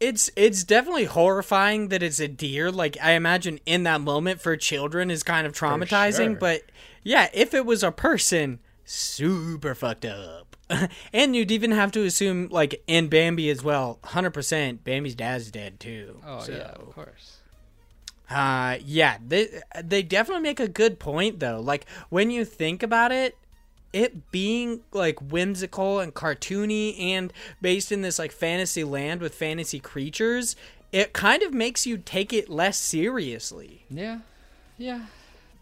it's 0.00 0.30
it's 0.36 0.64
definitely 0.64 1.04
horrifying 1.04 1.88
that 1.88 2.02
it's 2.02 2.18
a 2.18 2.28
deer 2.28 2.70
like 2.70 2.96
i 3.02 3.12
imagine 3.12 3.60
in 3.64 3.84
that 3.84 4.00
moment 4.00 4.40
for 4.40 4.56
children 4.56 5.10
is 5.10 5.22
kind 5.22 5.46
of 5.46 5.52
traumatizing 5.52 6.30
sure. 6.30 6.36
but 6.36 6.62
yeah 7.04 7.28
if 7.32 7.54
it 7.54 7.64
was 7.64 7.82
a 7.82 7.92
person 7.92 8.58
super 8.88 9.74
fucked 9.74 10.04
up. 10.04 10.56
and 11.12 11.36
you'd 11.36 11.50
even 11.50 11.70
have 11.70 11.92
to 11.92 12.04
assume, 12.04 12.48
like, 12.48 12.82
in 12.86 13.08
Bambi 13.08 13.50
as 13.50 13.62
well, 13.62 13.98
100% 14.04 14.84
Bambi's 14.84 15.14
dad's 15.14 15.50
dead 15.50 15.78
too. 15.80 16.20
Oh, 16.26 16.40
so. 16.40 16.52
yeah, 16.52 16.70
of 16.70 16.94
course. 16.94 17.38
Uh, 18.30 18.76
yeah, 18.84 19.18
they, 19.26 19.48
they 19.82 20.02
definitely 20.02 20.42
make 20.42 20.60
a 20.60 20.68
good 20.68 20.98
point, 20.98 21.40
though. 21.40 21.60
Like, 21.60 21.86
when 22.10 22.30
you 22.30 22.44
think 22.44 22.82
about 22.82 23.12
it, 23.12 23.36
it 23.92 24.30
being 24.30 24.80
like 24.92 25.18
whimsical 25.32 25.98
and 25.98 26.12
cartoony 26.14 27.00
and 27.00 27.32
based 27.62 27.90
in 27.90 28.02
this 28.02 28.18
like 28.18 28.30
fantasy 28.30 28.84
land 28.84 29.22
with 29.22 29.34
fantasy 29.34 29.80
creatures, 29.80 30.56
it 30.92 31.14
kind 31.14 31.42
of 31.42 31.54
makes 31.54 31.86
you 31.86 31.96
take 31.96 32.34
it 32.34 32.50
less 32.50 32.76
seriously. 32.76 33.86
Yeah, 33.88 34.18
yeah, 34.76 35.06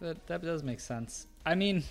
that 0.00 0.26
that 0.26 0.42
does 0.42 0.64
make 0.64 0.80
sense. 0.80 1.28
I 1.44 1.54
mean, 1.54 1.84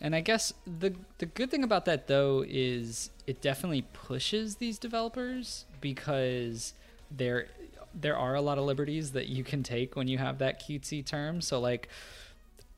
and 0.00 0.14
I 0.14 0.20
guess 0.20 0.52
the 0.66 0.94
the 1.18 1.26
good 1.26 1.50
thing 1.50 1.64
about 1.64 1.84
that 1.86 2.06
though 2.06 2.44
is 2.46 3.10
it 3.26 3.40
definitely 3.40 3.82
pushes 3.92 4.56
these 4.56 4.78
developers 4.78 5.64
because 5.80 6.74
there 7.10 7.48
there 7.94 8.16
are 8.16 8.34
a 8.34 8.40
lot 8.40 8.58
of 8.58 8.64
liberties 8.64 9.12
that 9.12 9.28
you 9.28 9.42
can 9.42 9.62
take 9.62 9.96
when 9.96 10.06
you 10.06 10.18
have 10.18 10.38
that 10.38 10.62
cutesy 10.62 11.04
term. 11.04 11.40
So 11.40 11.58
like 11.60 11.88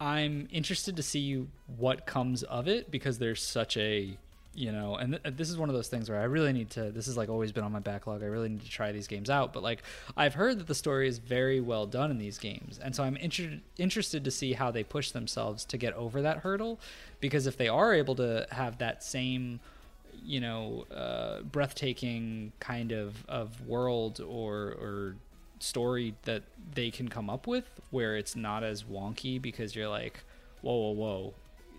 I'm 0.01 0.49
interested 0.53 0.97
to 0.97 1.03
see 1.03 1.45
what 1.77 2.07
comes 2.07 2.45
of 2.45 2.69
it 2.69 2.91
because 2.91 3.19
there's 3.19 3.43
such 3.43 3.77
a 3.77 4.17
you 4.55 4.73
know 4.73 4.97
and 4.97 5.19
th- 5.23 5.37
this 5.37 5.51
is 5.51 5.57
one 5.57 5.69
of 5.69 5.75
those 5.75 5.89
things 5.89 6.09
where 6.11 6.19
i 6.19 6.25
really 6.25 6.53
need 6.53 6.71
to 6.71 6.91
this 6.91 7.07
has 7.07 7.17
like 7.17 7.29
always 7.29 7.53
been 7.53 7.65
on 7.65 7.71
my 7.71 7.79
backlog. 7.79 8.23
I 8.23 8.27
really 8.27 8.49
need 8.49 8.63
to 8.63 8.71
try 8.71 8.93
these 8.93 9.07
games 9.07 9.31
out 9.31 9.53
but 9.53 9.63
like 9.63 9.83
i've 10.17 10.35
heard 10.35 10.59
that 10.59 10.67
the 10.67 10.75
story 10.75 11.07
is 11.09 11.19
very 11.19 11.61
well 11.61 11.87
done 11.87 12.11
in 12.11 12.19
these 12.19 12.39
games 12.39 12.79
and 12.83 12.95
so 12.95 13.05
i'm 13.05 13.17
inter- 13.17 13.61
interested 13.77 14.25
to 14.25 14.31
see 14.31 14.55
how 14.55 14.71
they 14.71 14.83
push 14.83 15.11
themselves 15.11 15.65
to 15.67 15.77
get 15.77 15.95
over 15.95 16.23
that 16.23 16.39
hurdle 16.39 16.81
because 17.21 17.47
if 17.47 17.57
they 17.57 17.69
are 17.69 17.95
able 17.95 18.15
to 18.17 18.47
have 18.51 18.79
that 18.79 19.05
same 19.05 19.61
you 20.25 20.41
know 20.41 20.85
uh, 20.95 21.43
breathtaking 21.43 22.53
kind 22.61 22.93
of 22.93 23.25
of 23.29 23.67
world 23.67 24.21
or 24.21 24.75
or 24.81 25.17
story 25.61 26.15
that 26.25 26.43
they 26.75 26.91
can 26.91 27.09
come 27.09 27.29
up 27.29 27.47
with 27.47 27.81
where 27.91 28.17
it's 28.17 28.37
not 28.37 28.63
as 28.63 28.85
wonky 28.85 29.41
because 29.41 29.75
you're 29.75 29.89
like 29.89 30.23
whoa 30.63 30.75
whoa 30.75 30.93
whoa 30.93 31.35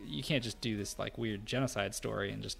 you 0.05 0.23
can't 0.23 0.43
just 0.43 0.59
do 0.61 0.77
this 0.77 0.97
like 0.97 1.17
weird 1.17 1.45
genocide 1.45 1.95
story 1.95 2.31
and 2.31 2.41
just 2.41 2.57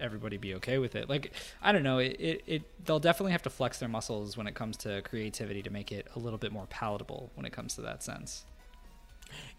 everybody 0.00 0.36
be 0.36 0.54
okay 0.54 0.78
with 0.78 0.94
it. 0.94 1.08
Like 1.08 1.32
I 1.62 1.72
don't 1.72 1.82
know, 1.82 1.98
it, 1.98 2.16
it, 2.18 2.42
it, 2.46 2.84
they'll 2.84 3.00
definitely 3.00 3.32
have 3.32 3.42
to 3.42 3.50
flex 3.50 3.78
their 3.78 3.88
muscles 3.88 4.36
when 4.36 4.46
it 4.46 4.54
comes 4.54 4.76
to 4.78 5.02
creativity 5.02 5.62
to 5.62 5.70
make 5.70 5.92
it 5.92 6.06
a 6.16 6.18
little 6.18 6.38
bit 6.38 6.52
more 6.52 6.66
palatable 6.66 7.30
when 7.34 7.46
it 7.46 7.52
comes 7.52 7.74
to 7.76 7.82
that 7.82 8.02
sense. 8.02 8.44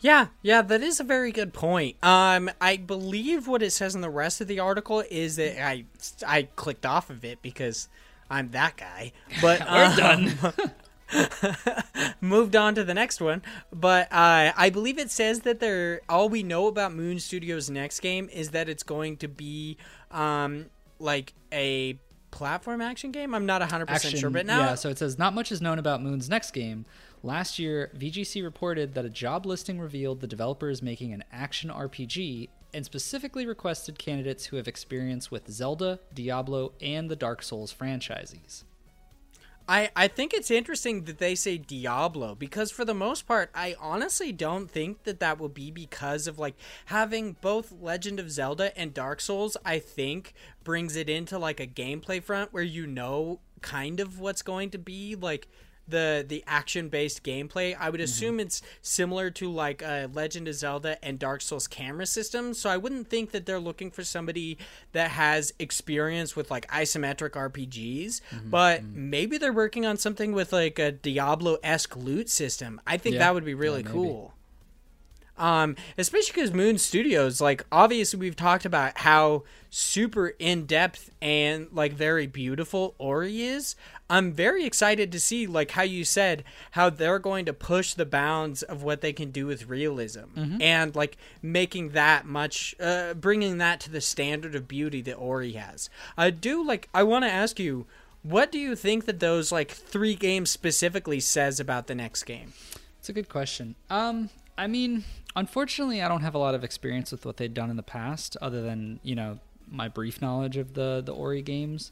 Yeah, 0.01 0.28
yeah, 0.41 0.61
that 0.63 0.82
is 0.82 0.99
a 0.99 1.03
very 1.03 1.32
good 1.32 1.53
point. 1.53 1.95
Um, 2.03 2.51
I 2.59 2.76
believe 2.76 3.47
what 3.47 3.63
it 3.63 3.72
says 3.72 3.95
in 3.95 4.01
the 4.01 4.09
rest 4.09 4.41
of 4.41 4.47
the 4.47 4.59
article 4.59 5.03
is 5.09 5.38
that 5.38 5.63
I 5.63 5.86
I 6.28 6.43
clicked 6.55 6.86
off 6.86 7.09
of 7.09 7.24
it 7.24 7.41
because 7.41 7.88
I'm 8.30 8.51
that 8.51 8.78
guy. 8.78 9.13
But 9.41 9.61
we're 9.72 9.86
um, 9.86 9.95
done. 9.95 10.34
moved 12.22 12.55
on 12.55 12.76
to 12.76 12.84
the 12.84 12.93
next 12.93 13.22
one. 13.22 13.41
But 13.72 14.12
uh, 14.12 14.51
I 14.55 14.70
believe 14.70 14.97
it 14.97 15.12
says 15.12 15.41
that 15.41 15.59
they're 15.59 16.01
all 16.09 16.30
we 16.30 16.43
know 16.43 16.68
about 16.68 16.93
Moon 16.93 17.20
Studios' 17.20 17.70
next 17.70 17.99
game 17.99 18.30
is 18.32 18.51
that 18.51 18.70
it's 18.70 18.84
going 18.84 19.18
to 19.18 19.28
be 19.28 19.78
um, 20.12 20.68
like 20.99 21.34
a 21.51 21.99
platform 22.32 22.82
action 22.82 23.12
game. 23.12 23.36
I'm 23.36 23.45
not 23.45 23.62
100% 23.62 23.89
action, 23.89 24.20
sure, 24.20 24.30
but 24.30 24.45
now. 24.45 24.59
Yeah, 24.62 24.76
so 24.76 24.89
it 24.89 24.97
says 24.97 25.18
not 25.18 25.34
much 25.34 25.51
is 25.51 25.62
known 25.62 25.80
about 25.80 26.01
Moon's 26.01 26.30
next 26.30 26.51
game. 26.51 26.86
Last 27.24 27.59
year, 27.59 27.91
VGC 27.95 28.43
reported 28.43 28.95
that 28.95 29.05
a 29.05 29.09
job 29.09 29.45
listing 29.45 29.80
revealed 29.80 30.22
the 30.22 30.28
developer 30.28 30.70
is 30.70 30.82
making 30.82 31.14
an 31.14 31.24
action 31.32 31.70
RPG 31.70 32.49
and 32.74 32.86
specifically 32.86 33.45
requested 33.45 33.99
candidates 33.99 34.45
who 34.45 34.55
have 34.55 34.68
experience 34.68 35.30
with 35.30 35.51
Zelda, 35.51 35.99
Diablo, 36.14 36.72
and 36.82 37.09
the 37.09 37.16
Dark 37.16 37.43
Souls 37.43 37.72
franchises. 37.72 38.64
I, 39.72 39.89
I 39.95 40.09
think 40.09 40.34
it's 40.34 40.51
interesting 40.51 41.05
that 41.05 41.19
they 41.19 41.34
say 41.34 41.57
Diablo 41.57 42.36
because 42.36 42.72
for 42.72 42.84
the 42.84 42.93
most 42.93 43.26
part, 43.26 43.49
I 43.55 43.74
honestly 43.80 44.34
don't 44.34 44.69
think 44.69 45.03
that 45.03 45.22
that 45.22 45.39
will 45.39 45.47
be 45.47 45.72
because 45.72 46.28
of 46.28 46.38
like 46.38 46.55
having 46.88 47.38
both 47.39 47.72
Legend 47.80 48.19
of 48.19 48.30
Zelda 48.30 48.78
and 48.78 48.93
Dark 48.93 49.22
Souls. 49.22 49.55
I 49.63 49.80
think 49.80 50.34
brings 50.65 50.97
it 50.97 51.07
into 51.09 51.39
like 51.39 51.61
a 51.61 51.67
gameplay 51.67 52.22
front 52.22 52.51
where 52.51 52.61
you 52.61 52.86
know 52.86 53.39
kind 53.61 54.01
of 54.01 54.19
what's 54.19 54.41
going 54.41 54.72
to 54.72 54.78
be 54.78 55.15
like 55.15 55.47
the 55.88 56.25
the 56.27 56.43
action 56.47 56.89
based 56.89 57.23
gameplay. 57.23 57.75
I 57.77 57.89
would 57.89 57.99
mm-hmm. 57.99 58.05
assume 58.05 58.32
mm-hmm. 58.34 58.41
it's 58.41 58.61
similar 58.82 59.29
to 59.32 59.51
like 59.51 59.82
a 59.82 60.09
Legend 60.13 60.47
of 60.47 60.55
Zelda 60.55 61.03
and 61.03 61.19
Dark 61.19 61.41
Souls 61.41 61.67
camera 61.67 62.05
system. 62.05 62.53
So 62.53 62.69
I 62.69 62.77
wouldn't 62.77 63.09
think 63.09 63.32
that 63.32 63.45
they're 63.45 63.59
looking 63.59 63.91
for 63.91 64.03
somebody 64.03 64.57
that 64.93 65.11
has 65.11 65.53
experience 65.59 66.36
with 66.36 66.49
like 66.49 66.67
isometric 66.69 67.32
RPGs, 67.32 68.21
mm-hmm. 68.21 68.49
but 68.49 68.82
mm-hmm. 68.82 69.09
maybe 69.09 69.38
they're 69.38 69.53
working 69.53 69.86
on 69.86 69.97
something 69.97 70.32
with 70.32 70.53
like 70.53 70.79
a 70.79 70.91
Diablo 70.91 71.57
esque 71.63 71.95
loot 71.95 72.29
system. 72.29 72.82
I 72.88 72.97
think 72.97 73.13
yeah. 73.13 73.19
that 73.19 73.34
would 73.34 73.45
be 73.45 73.53
really 73.53 73.84
yeah, 73.84 73.91
cool. 73.91 74.34
Um, 75.41 75.75
especially 75.97 76.34
because 76.36 76.53
Moon 76.53 76.77
Studios, 76.77 77.41
like 77.41 77.65
obviously 77.71 78.19
we've 78.19 78.36
talked 78.36 78.65
about 78.65 78.99
how 78.99 79.43
super 79.71 80.27
in 80.38 80.65
depth 80.67 81.09
and 81.19 81.67
like 81.71 81.93
very 81.93 82.27
beautiful 82.27 82.93
Ori 82.99 83.41
is. 83.41 83.75
I'm 84.12 84.32
very 84.34 84.66
excited 84.66 85.12
to 85.14 85.20
see, 85.20 85.47
like 85.47 85.72
how 85.72 85.84
you 85.84 86.03
said, 86.03 86.43
how 86.72 86.89
they're 86.89 87.18
going 87.18 87.45
to 87.45 87.53
push 87.53 87.93
the 87.93 88.05
bounds 88.05 88.62
of 88.62 88.84
what 88.84 89.01
they 89.01 89.14
can 89.14 89.32
do 89.32 89.47
with 89.47 89.68
realism 89.68 90.20
Mm-hmm. 90.36 90.62
and 90.62 90.95
like 90.95 91.18
making 91.41 91.89
that 91.91 92.26
much, 92.26 92.76
uh, 92.80 93.14
bringing 93.16 93.57
that 93.59 93.80
to 93.82 93.89
the 93.89 94.01
standard 94.01 94.53
of 94.53 94.68
beauty 94.68 95.01
that 95.01 95.16
Ori 95.16 95.53
has. 95.53 95.89
I 96.18 96.30
do 96.30 96.64
like. 96.64 96.89
I 96.93 97.03
want 97.03 97.26
to 97.26 97.32
ask 97.32 97.59
you, 97.59 97.88
what 98.22 98.51
do 98.51 98.59
you 98.59 98.76
think 98.76 99.05
that 99.05 99.20
those 99.20 99.51
like 99.51 99.72
three 99.72 100.14
games 100.16 100.49
specifically 100.51 101.20
says 101.20 101.59
about 101.59 101.88
the 101.88 101.95
next 101.95 102.24
game? 102.24 102.53
It's 102.99 103.09
a 103.09 103.14
good 103.14 103.30
question. 103.30 103.76
Um, 103.89 104.30
I 104.57 104.68
mean, 104.68 105.05
unfortunately, 105.36 106.01
I 106.03 106.07
don't 106.07 106.22
have 106.22 106.36
a 106.36 106.38
lot 106.38 106.53
of 106.53 106.64
experience 106.64 107.12
with 107.12 107.26
what 107.26 107.38
they've 107.38 107.53
done 107.53 107.70
in 107.72 107.78
the 107.78 107.82
past, 107.84 108.38
other 108.41 108.62
than 108.62 108.99
you 109.03 109.16
know 109.16 109.39
my 109.70 109.88
brief 109.88 110.22
knowledge 110.22 110.57
of 110.57 110.74
the 110.74 111.01
the 111.03 111.14
Ori 111.14 111.41
games. 111.41 111.91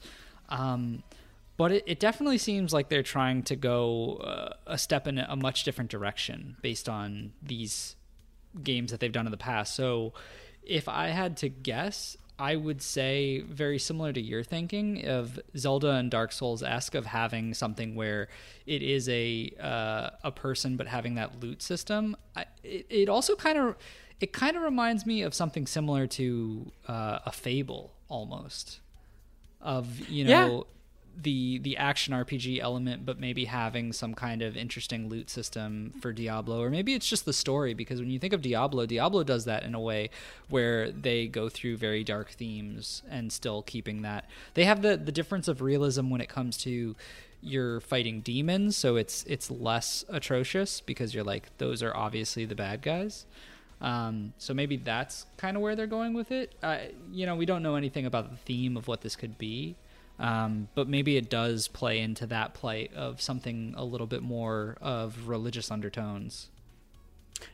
Um, 0.49 1.03
but 1.60 1.74
it, 1.74 1.84
it 1.86 1.99
definitely 1.99 2.38
seems 2.38 2.72
like 2.72 2.88
they're 2.88 3.03
trying 3.03 3.43
to 3.43 3.55
go 3.57 4.16
uh, 4.24 4.53
a 4.66 4.78
step 4.78 5.07
in 5.07 5.18
a 5.18 5.36
much 5.36 5.66
different 5.66 5.91
direction 5.91 6.55
based 6.62 6.88
on 6.88 7.34
these 7.43 7.97
games 8.64 8.91
that 8.91 9.01
they've 9.01 9.12
done 9.12 9.28
in 9.28 9.32
the 9.32 9.38
past. 9.38 9.76
So, 9.76 10.14
if 10.64 10.88
I 10.88 11.07
had 11.10 11.36
to 11.38 11.49
guess, 11.49 12.16
I 12.39 12.55
would 12.55 12.82
say 12.82 13.41
very 13.41 13.78
similar 13.78 14.14
to 14.14 14.22
your 14.22 14.41
thinking 14.41 15.05
of 15.05 15.38
Zelda 15.57 15.91
and 15.91 16.10
Dark 16.10 16.32
Souls 16.32 16.64
esque 16.64 16.95
of 16.95 17.05
having 17.05 17.53
something 17.53 17.93
where 17.93 18.30
it 18.66 18.82
is 18.82 19.10
a 19.10 19.51
uh, 19.60 20.12
a 20.24 20.32
person 20.32 20.78
but 20.78 20.88
having 20.88 21.16
that 21.16 21.41
loot 21.41 21.62
system. 21.62 22.16
I, 22.38 22.45
it, 22.64 22.86
it 22.89 23.10
also 23.10 23.36
kind 23.36 23.57
of 23.57 23.76
it 24.22 24.32
kind 24.32 24.55
of 24.55 24.64
reminds 24.64 25.05
me 25.05 25.24
of 25.24 25.34
something 25.34 25.68
similar 25.68 26.07
to 26.07 26.72
uh, 26.88 27.20
a 27.26 27.34
Fable 27.34 27.95
almost 28.07 28.80
of 29.60 30.07
you 30.07 30.24
know 30.24 30.66
the 31.22 31.60
the 31.60 31.78
action 31.78 32.14
RPG 32.14 32.60
element, 32.60 33.05
but 33.05 33.20
maybe 33.20 33.45
having 33.45 33.91
some 33.93 34.14
kind 34.14 34.41
of 34.41 34.55
interesting 34.55 35.10
loot 35.10 35.30
system 35.30 35.93
for 36.01 36.14
Diablo, 36.14 36.62
or 36.62 36.70
maybe 36.70 36.93
it's 36.93 37.07
just 37.07 37.26
the 37.26 37.34
story. 37.34 37.74
Because 37.74 37.99
when 37.99 38.10
you 38.10 38.20
think 38.20 38.34
of 38.34 38.41
Diablo, 38.41 38.86
Diablo 38.86 39.24
does 39.24 39.45
that 39.45 39.64
in 39.64 39.76
a 39.76 39.80
way 39.80 40.10
where 40.49 40.91
they 40.91 41.28
go 41.28 41.49
through 41.49 41.78
very 41.78 42.03
dark 42.03 42.32
themes 42.32 43.03
and 43.10 43.32
still 43.32 43.62
keeping 43.62 44.01
that. 44.03 44.30
They 44.53 44.66
have 44.66 44.82
the 44.82 44.97
the 44.97 45.12
difference 45.12 45.47
of 45.47 45.62
realism 45.62 46.10
when 46.10 46.22
it 46.22 46.30
comes 46.30 46.57
to 46.60 46.95
you're 47.41 47.80
fighting 47.80 48.22
demons, 48.22 48.76
so 48.76 48.95
it's 48.95 49.24
it's 49.26 49.49
less 49.49 50.05
atrocious 50.10 50.82
because 50.82 51.14
you're 51.14 51.24
like 51.24 51.57
those 51.57 51.82
are 51.84 51.95
obviously 51.95 52.45
the 52.45 52.55
bad 52.55 52.82
guys. 52.82 53.26
Um, 53.82 54.34
so 54.38 54.53
maybe 54.53 54.76
that's 54.78 55.26
kind 55.38 55.55
of 55.55 55.64
where 55.64 55.76
they're 55.76 55.88
going 55.88 56.14
with 56.14 56.32
it. 56.32 56.53
Uh, 56.62 56.80
you 57.12 57.26
know, 57.26 57.36
we 57.36 57.45
don't 57.45 57.64
know 57.64 57.76
anything 57.76 58.05
about 58.05 58.30
the 58.30 58.38
theme 58.38 58.76
of 58.76 58.88
what 58.88 59.01
this 59.01 59.16
could 59.16 59.38
be. 59.38 59.76
Um, 60.20 60.67
but 60.76 60.89
maybe 60.89 61.15
it 61.15 61.30
does 61.30 61.67
play 61.70 61.99
into 61.99 62.28
that 62.28 62.53
plight 62.53 62.93
of 62.93 63.22
something 63.22 63.74
a 63.78 63.86
little 63.86 64.07
bit 64.07 64.22
more 64.22 64.78
of 64.82 65.30
religious 65.30 65.72
undertones. 65.72 66.49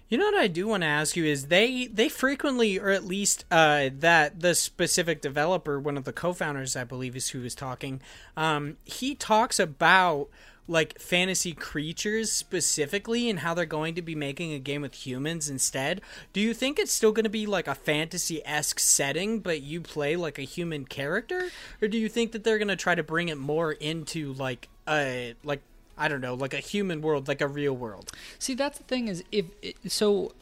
You 0.09 0.17
know 0.17 0.25
what 0.25 0.35
I 0.35 0.47
do 0.47 0.67
want 0.67 0.81
to 0.81 0.87
ask 0.87 1.15
you 1.15 1.25
is 1.25 1.47
they 1.47 1.85
they 1.87 2.09
frequently, 2.09 2.79
or 2.79 2.89
at 2.89 3.05
least 3.05 3.45
uh, 3.51 3.89
that 3.99 4.39
the 4.39 4.55
specific 4.55 5.21
developer, 5.21 5.79
one 5.79 5.97
of 5.97 6.05
the 6.05 6.13
co-founders, 6.13 6.75
I 6.75 6.83
believe, 6.83 7.15
is 7.15 7.29
who 7.29 7.43
is 7.43 7.53
talking. 7.53 8.01
Um, 8.35 8.77
he 8.83 9.13
talks 9.13 9.59
about 9.59 10.29
like 10.67 10.99
fantasy 10.99 11.53
creatures 11.53 12.31
specifically 12.31 13.29
and 13.29 13.39
how 13.39 13.53
they're 13.53 13.65
going 13.65 13.95
to 13.95 14.01
be 14.01 14.15
making 14.15 14.53
a 14.53 14.59
game 14.59 14.81
with 14.81 15.05
humans 15.05 15.49
instead. 15.49 16.01
Do 16.33 16.41
you 16.41 16.53
think 16.53 16.79
it's 16.79 16.91
still 16.91 17.11
going 17.11 17.25
to 17.25 17.29
be 17.29 17.45
like 17.45 17.67
a 17.67 17.75
fantasy 17.75 18.41
esque 18.45 18.79
setting, 18.79 19.39
but 19.39 19.61
you 19.61 19.81
play 19.81 20.15
like 20.15 20.39
a 20.39 20.43
human 20.43 20.85
character, 20.85 21.49
or 21.81 21.87
do 21.87 21.97
you 21.97 22.09
think 22.09 22.31
that 22.31 22.43
they're 22.43 22.57
going 22.57 22.67
to 22.69 22.75
try 22.75 22.95
to 22.95 23.03
bring 23.03 23.29
it 23.29 23.37
more 23.37 23.71
into 23.73 24.33
like 24.33 24.69
a 24.87 25.35
like 25.43 25.61
I 25.97 26.07
don't 26.07 26.21
know, 26.21 26.33
like 26.33 26.53
a 26.53 26.59
human 26.59 27.01
world, 27.01 27.27
like 27.27 27.41
a 27.41 27.47
real 27.47 27.73
world? 27.73 28.11
See, 28.39 28.53
that's 28.53 28.77
the 28.77 28.83
thing 28.83 29.07
is 29.07 29.23
if 29.31 29.45
so, 29.87 30.33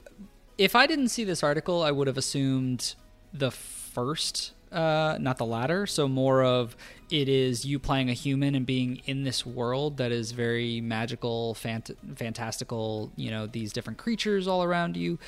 if 0.58 0.76
I 0.76 0.88
didn't 0.88 1.10
see 1.10 1.24
this 1.24 1.44
article, 1.44 1.84
I 1.84 1.92
would 1.92 2.08
have 2.08 2.18
assumed 2.18 2.96
the 3.34 3.52
first, 3.52 4.54
uh, 4.72 5.18
not 5.20 5.38
the 5.38 5.46
latter. 5.46 5.86
So 5.86 6.08
more 6.08 6.44
of 6.44 6.76
it 7.14 7.30
is 7.30 7.64
you 7.64 7.78
playing 7.78 8.10
a 8.10 8.14
human 8.14 8.56
and 8.56 8.66
being 8.66 9.00
in 9.06 9.24
this 9.24 9.46
world 9.46 9.98
that 9.98 10.12
is 10.12 10.32
very 10.32 10.82
magical, 10.82 11.54
fant- 11.54 11.96
fantastical. 12.16 13.12
You 13.16 13.30
know, 13.30 13.46
these 13.46 13.72
different 13.72 14.00
creatures 14.00 14.48
all 14.48 14.64
around 14.64 14.98
you. 14.98 15.20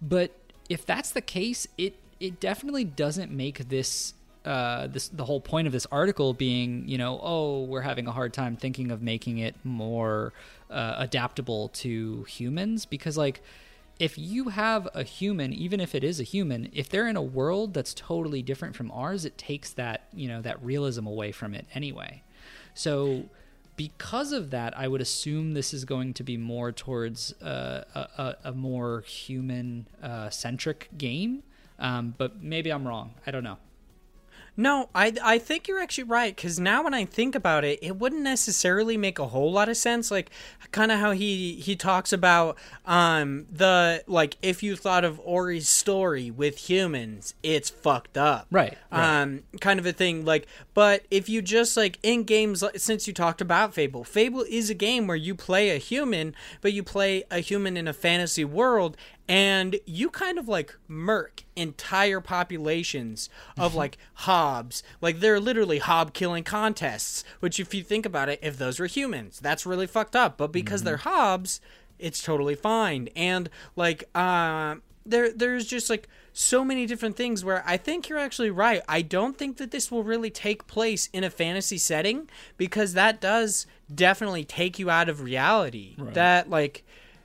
But 0.00 0.34
if 0.70 0.86
that's 0.86 1.10
the 1.10 1.20
case, 1.20 1.68
it 1.76 1.96
it 2.18 2.40
definitely 2.40 2.84
doesn't 2.84 3.30
make 3.30 3.68
this 3.68 4.14
uh, 4.46 4.86
this 4.86 5.08
the 5.08 5.26
whole 5.26 5.40
point 5.40 5.66
of 5.66 5.72
this 5.74 5.86
article 5.92 6.32
being, 6.32 6.88
you 6.88 6.96
know, 6.96 7.20
oh, 7.22 7.64
we're 7.64 7.82
having 7.82 8.06
a 8.06 8.12
hard 8.12 8.32
time 8.32 8.56
thinking 8.56 8.90
of 8.90 9.02
making 9.02 9.36
it 9.36 9.54
more 9.64 10.32
uh, 10.70 10.94
adaptable 10.96 11.68
to 11.68 12.24
humans 12.24 12.86
because, 12.86 13.18
like, 13.18 13.42
if 13.98 14.18
you 14.18 14.48
have 14.48 14.88
a 14.94 15.04
human, 15.04 15.52
even 15.52 15.80
if 15.80 15.94
it 15.94 16.02
is 16.02 16.18
a 16.20 16.24
human, 16.24 16.68
if 16.72 16.88
they're 16.88 17.08
in 17.08 17.16
a 17.16 17.22
world 17.22 17.74
that's 17.74 17.94
totally 17.94 18.42
different 18.42 18.74
from 18.74 18.90
ours, 18.90 19.24
it 19.24 19.38
takes 19.38 19.72
that 19.72 20.08
you 20.12 20.28
know 20.28 20.40
that 20.42 20.62
realism 20.62 21.06
away 21.06 21.32
from 21.32 21.54
it 21.54 21.66
anyway. 21.74 22.22
So. 22.74 23.24
Because 23.76 24.30
of 24.30 24.50
that, 24.50 24.78
I 24.78 24.86
would 24.86 25.00
assume 25.00 25.54
this 25.54 25.74
is 25.74 25.84
going 25.84 26.14
to 26.14 26.22
be 26.22 26.36
more 26.36 26.70
towards 26.70 27.32
uh, 27.42 27.82
a, 28.16 28.36
a, 28.44 28.52
more 28.52 29.00
human 29.00 29.88
uh, 30.00 30.30
centric 30.30 30.90
game, 30.96 31.42
um, 31.80 32.14
but 32.16 32.40
maybe 32.40 32.70
I'm 32.70 32.86
wrong. 32.86 33.14
I 33.26 33.32
don't 33.32 33.42
know. 33.42 33.58
No, 34.56 34.88
I 34.94 35.12
I 35.22 35.38
think 35.38 35.66
you're 35.66 35.80
actually 35.80 36.04
right 36.04 36.34
because 36.34 36.60
now 36.60 36.84
when 36.84 36.94
I 36.94 37.04
think 37.04 37.34
about 37.34 37.64
it, 37.64 37.78
it 37.82 37.96
wouldn't 37.96 38.22
necessarily 38.22 38.96
make 38.96 39.18
a 39.18 39.26
whole 39.26 39.50
lot 39.50 39.68
of 39.68 39.76
sense. 39.76 40.10
Like, 40.10 40.30
kind 40.70 40.92
of 40.92 40.98
how 40.98 41.10
he 41.12 41.54
he 41.54 41.76
talks 41.76 42.12
about 42.12 42.56
um 42.84 43.46
the 43.50 44.04
like 44.06 44.36
if 44.42 44.62
you 44.62 44.76
thought 44.76 45.04
of 45.04 45.20
Ori's 45.24 45.68
story 45.68 46.30
with 46.30 46.68
humans, 46.68 47.34
it's 47.42 47.68
fucked 47.70 48.16
up, 48.16 48.46
Right, 48.50 48.78
right. 48.92 49.22
Um, 49.22 49.42
kind 49.60 49.80
of 49.80 49.86
a 49.86 49.92
thing. 49.92 50.24
Like, 50.24 50.46
but 50.72 51.04
if 51.10 51.28
you 51.28 51.42
just 51.42 51.76
like 51.76 51.98
in 52.02 52.22
games, 52.22 52.62
since 52.76 53.08
you 53.08 53.12
talked 53.14 53.40
about 53.40 53.74
Fable, 53.74 54.04
Fable 54.04 54.44
is 54.48 54.70
a 54.70 54.74
game 54.74 55.06
where 55.06 55.16
you 55.16 55.34
play 55.34 55.70
a 55.70 55.78
human, 55.78 56.34
but 56.60 56.72
you 56.72 56.82
play 56.82 57.24
a 57.30 57.40
human 57.40 57.76
in 57.76 57.88
a 57.88 57.92
fantasy 57.92 58.44
world, 58.44 58.96
and 59.28 59.78
you 59.86 60.10
kind 60.10 60.38
of 60.38 60.48
like 60.48 60.76
murk 60.86 61.44
entire 61.56 62.20
populations 62.20 63.30
of 63.56 63.74
like 63.74 63.96
hobs 64.14 64.82
like 65.00 65.20
they're 65.20 65.40
literally 65.40 65.78
hob 65.78 66.12
killing 66.12 66.44
contests 66.44 67.24
which 67.40 67.58
if 67.58 67.72
you 67.72 67.82
think 67.82 68.04
about 68.04 68.28
it 68.28 68.38
if 68.42 68.58
those 68.58 68.78
were 68.78 68.86
humans 68.86 69.40
that's 69.40 69.64
really 69.66 69.86
fucked 69.86 70.16
up. 70.16 70.36
But 70.36 70.52
because 70.52 70.82
they're 70.82 70.96
hobs 70.98 71.60
it's 71.98 72.22
totally 72.22 72.54
fine. 72.54 73.08
And 73.14 73.48
like 73.76 74.04
uh 74.14 74.76
there 75.06 75.32
there's 75.32 75.66
just 75.66 75.88
like 75.90 76.08
so 76.32 76.64
many 76.64 76.86
different 76.86 77.16
things 77.16 77.44
where 77.44 77.62
I 77.64 77.76
think 77.76 78.08
you're 78.08 78.18
actually 78.18 78.50
right. 78.50 78.82
I 78.88 79.02
don't 79.02 79.38
think 79.38 79.58
that 79.58 79.70
this 79.70 79.90
will 79.90 80.02
really 80.02 80.30
take 80.30 80.66
place 80.66 81.08
in 81.12 81.22
a 81.22 81.30
fantasy 81.30 81.78
setting 81.78 82.28
because 82.56 82.94
that 82.94 83.20
does 83.20 83.66
definitely 83.94 84.44
take 84.44 84.78
you 84.78 84.90
out 84.90 85.08
of 85.08 85.20
reality. 85.22 85.94
That 86.14 86.50
like 86.50 86.84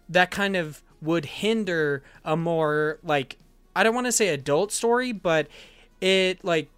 that 0.10 0.30
kind 0.30 0.56
of 0.56 0.84
would 1.02 1.26
hinder 1.26 2.04
a 2.26 2.36
more 2.36 3.00
like 3.04 3.38
I 3.76 3.84
don't 3.84 3.96
want 3.96 4.08
to 4.08 4.12
say 4.12 4.30
adult 4.30 4.72
story, 4.72 5.12
but 5.12 5.48
it 6.02 6.44
like 6.44 6.70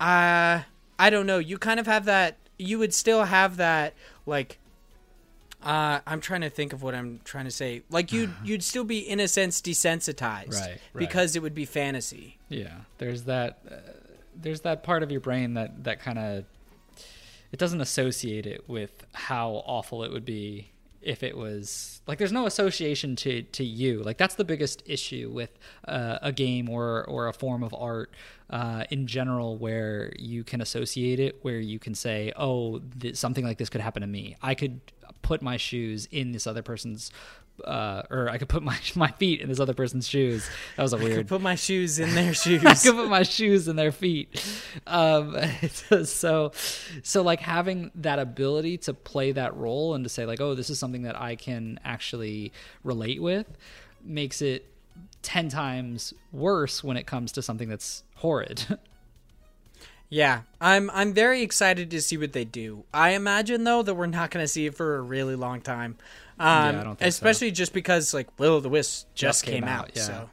uh 0.00 0.62
I 0.98 1.10
don't 1.10 1.26
know, 1.26 1.38
you 1.38 1.58
kind 1.58 1.80
of 1.80 1.86
have 1.86 2.04
that 2.06 2.36
you 2.58 2.78
would 2.78 2.92
still 2.92 3.24
have 3.24 3.56
that 3.56 3.94
like 4.26 4.58
uh 5.62 6.00
I'm 6.06 6.20
trying 6.20 6.40
to 6.42 6.50
think 6.50 6.72
of 6.72 6.82
what 6.82 6.94
I'm 6.94 7.20
trying 7.24 7.44
to 7.46 7.50
say. 7.50 7.82
Like 7.90 8.12
you'd 8.12 8.32
you'd 8.44 8.62
still 8.62 8.84
be 8.84 8.98
in 8.98 9.20
a 9.20 9.28
sense 9.28 9.60
desensitized 9.60 10.52
Right, 10.60 10.68
right. 10.70 10.78
because 10.94 11.36
it 11.36 11.42
would 11.42 11.54
be 11.54 11.64
fantasy. 11.64 12.38
Yeah, 12.48 12.72
there's 12.98 13.24
that. 13.24 13.60
Uh, 13.70 13.74
there's 14.34 14.62
that 14.62 14.82
part 14.82 15.02
of 15.02 15.10
your 15.10 15.20
brain 15.20 15.54
that 15.54 15.84
that 15.84 16.00
kind 16.00 16.18
of 16.18 16.44
it 17.52 17.58
doesn't 17.58 17.80
associate 17.80 18.46
it 18.46 18.68
with 18.68 19.04
how 19.12 19.62
awful 19.66 20.02
it 20.04 20.10
would 20.12 20.24
be 20.24 20.70
if 21.02 21.22
it 21.22 21.36
was 21.36 22.02
like 22.06 22.18
there's 22.18 22.32
no 22.32 22.46
association 22.46 23.16
to 23.16 23.42
to 23.42 23.64
you. 23.64 24.02
Like 24.02 24.18
that's 24.18 24.34
the 24.34 24.44
biggest 24.44 24.82
issue 24.86 25.30
with 25.32 25.50
uh, 25.86 26.18
a 26.22 26.32
game 26.32 26.68
or 26.68 27.04
or 27.04 27.28
a 27.28 27.32
form 27.32 27.62
of 27.62 27.74
art 27.74 28.12
uh, 28.50 28.84
in 28.90 29.06
general 29.06 29.56
where 29.56 30.12
you 30.18 30.44
can 30.44 30.60
associate 30.60 31.20
it 31.20 31.38
where 31.42 31.60
you 31.60 31.78
can 31.78 31.94
say 31.94 32.32
oh 32.36 32.80
th- 33.00 33.16
something 33.16 33.44
like 33.44 33.58
this 33.58 33.70
could 33.70 33.80
happen 33.80 34.02
to 34.02 34.08
me. 34.08 34.36
I 34.42 34.54
could 34.54 34.80
put 35.22 35.42
my 35.42 35.56
shoes 35.56 36.06
in 36.10 36.32
this 36.32 36.46
other 36.46 36.62
person's 36.62 37.10
uh, 37.64 38.02
or 38.10 38.28
I 38.28 38.38
could 38.38 38.48
put 38.48 38.62
my 38.62 38.76
my 38.94 39.10
feet 39.12 39.40
in 39.40 39.48
this 39.48 39.60
other 39.60 39.74
person's 39.74 40.08
shoes. 40.08 40.48
That 40.76 40.82
was 40.82 40.92
a 40.92 40.98
weird. 40.98 41.28
Put 41.28 41.40
my 41.40 41.54
shoes 41.54 41.98
in 41.98 42.14
their 42.14 42.34
shoes. 42.34 42.64
I 42.64 42.74
could 42.74 42.94
put 42.94 43.08
my 43.08 43.22
shoes 43.22 43.68
in 43.68 43.76
their 43.76 43.92
feet. 43.92 44.44
Um, 44.86 45.36
so, 46.04 46.52
so 47.02 47.22
like 47.22 47.40
having 47.40 47.90
that 47.96 48.18
ability 48.18 48.78
to 48.78 48.94
play 48.94 49.32
that 49.32 49.56
role 49.56 49.94
and 49.94 50.04
to 50.04 50.08
say 50.08 50.26
like, 50.26 50.40
oh, 50.40 50.54
this 50.54 50.70
is 50.70 50.78
something 50.78 51.02
that 51.02 51.20
I 51.20 51.36
can 51.36 51.78
actually 51.84 52.52
relate 52.84 53.22
with. 53.22 53.46
makes 54.02 54.42
it 54.42 54.66
10 55.22 55.48
times 55.48 56.14
worse 56.32 56.82
when 56.82 56.96
it 56.96 57.06
comes 57.06 57.32
to 57.32 57.42
something 57.42 57.68
that's 57.68 58.04
horrid. 58.16 58.78
Yeah, 60.10 60.40
I'm 60.60 60.90
I'm 60.90 61.14
very 61.14 61.40
excited 61.42 61.88
to 61.92 62.02
see 62.02 62.16
what 62.16 62.32
they 62.32 62.44
do. 62.44 62.84
I 62.92 63.10
imagine 63.10 63.62
though 63.62 63.84
that 63.84 63.94
we're 63.94 64.06
not 64.06 64.32
going 64.32 64.42
to 64.42 64.48
see 64.48 64.66
it 64.66 64.74
for 64.74 64.96
a 64.96 65.00
really 65.00 65.36
long 65.36 65.60
time. 65.60 65.98
Um, 66.40 66.74
Yeah, 66.74 66.80
I 66.80 66.84
don't 66.84 66.98
think 66.98 67.08
especially 67.08 67.50
just 67.50 67.72
because 67.72 68.12
like 68.14 68.26
Will 68.38 68.54
o' 68.54 68.60
the 68.60 68.68
Wisp 68.68 69.06
just, 69.14 69.14
Just 69.14 69.44
came 69.44 69.54
came, 69.54 69.64
out, 69.64 69.84
out, 69.90 69.96
yeah. 69.96 70.02
so 70.02 70.30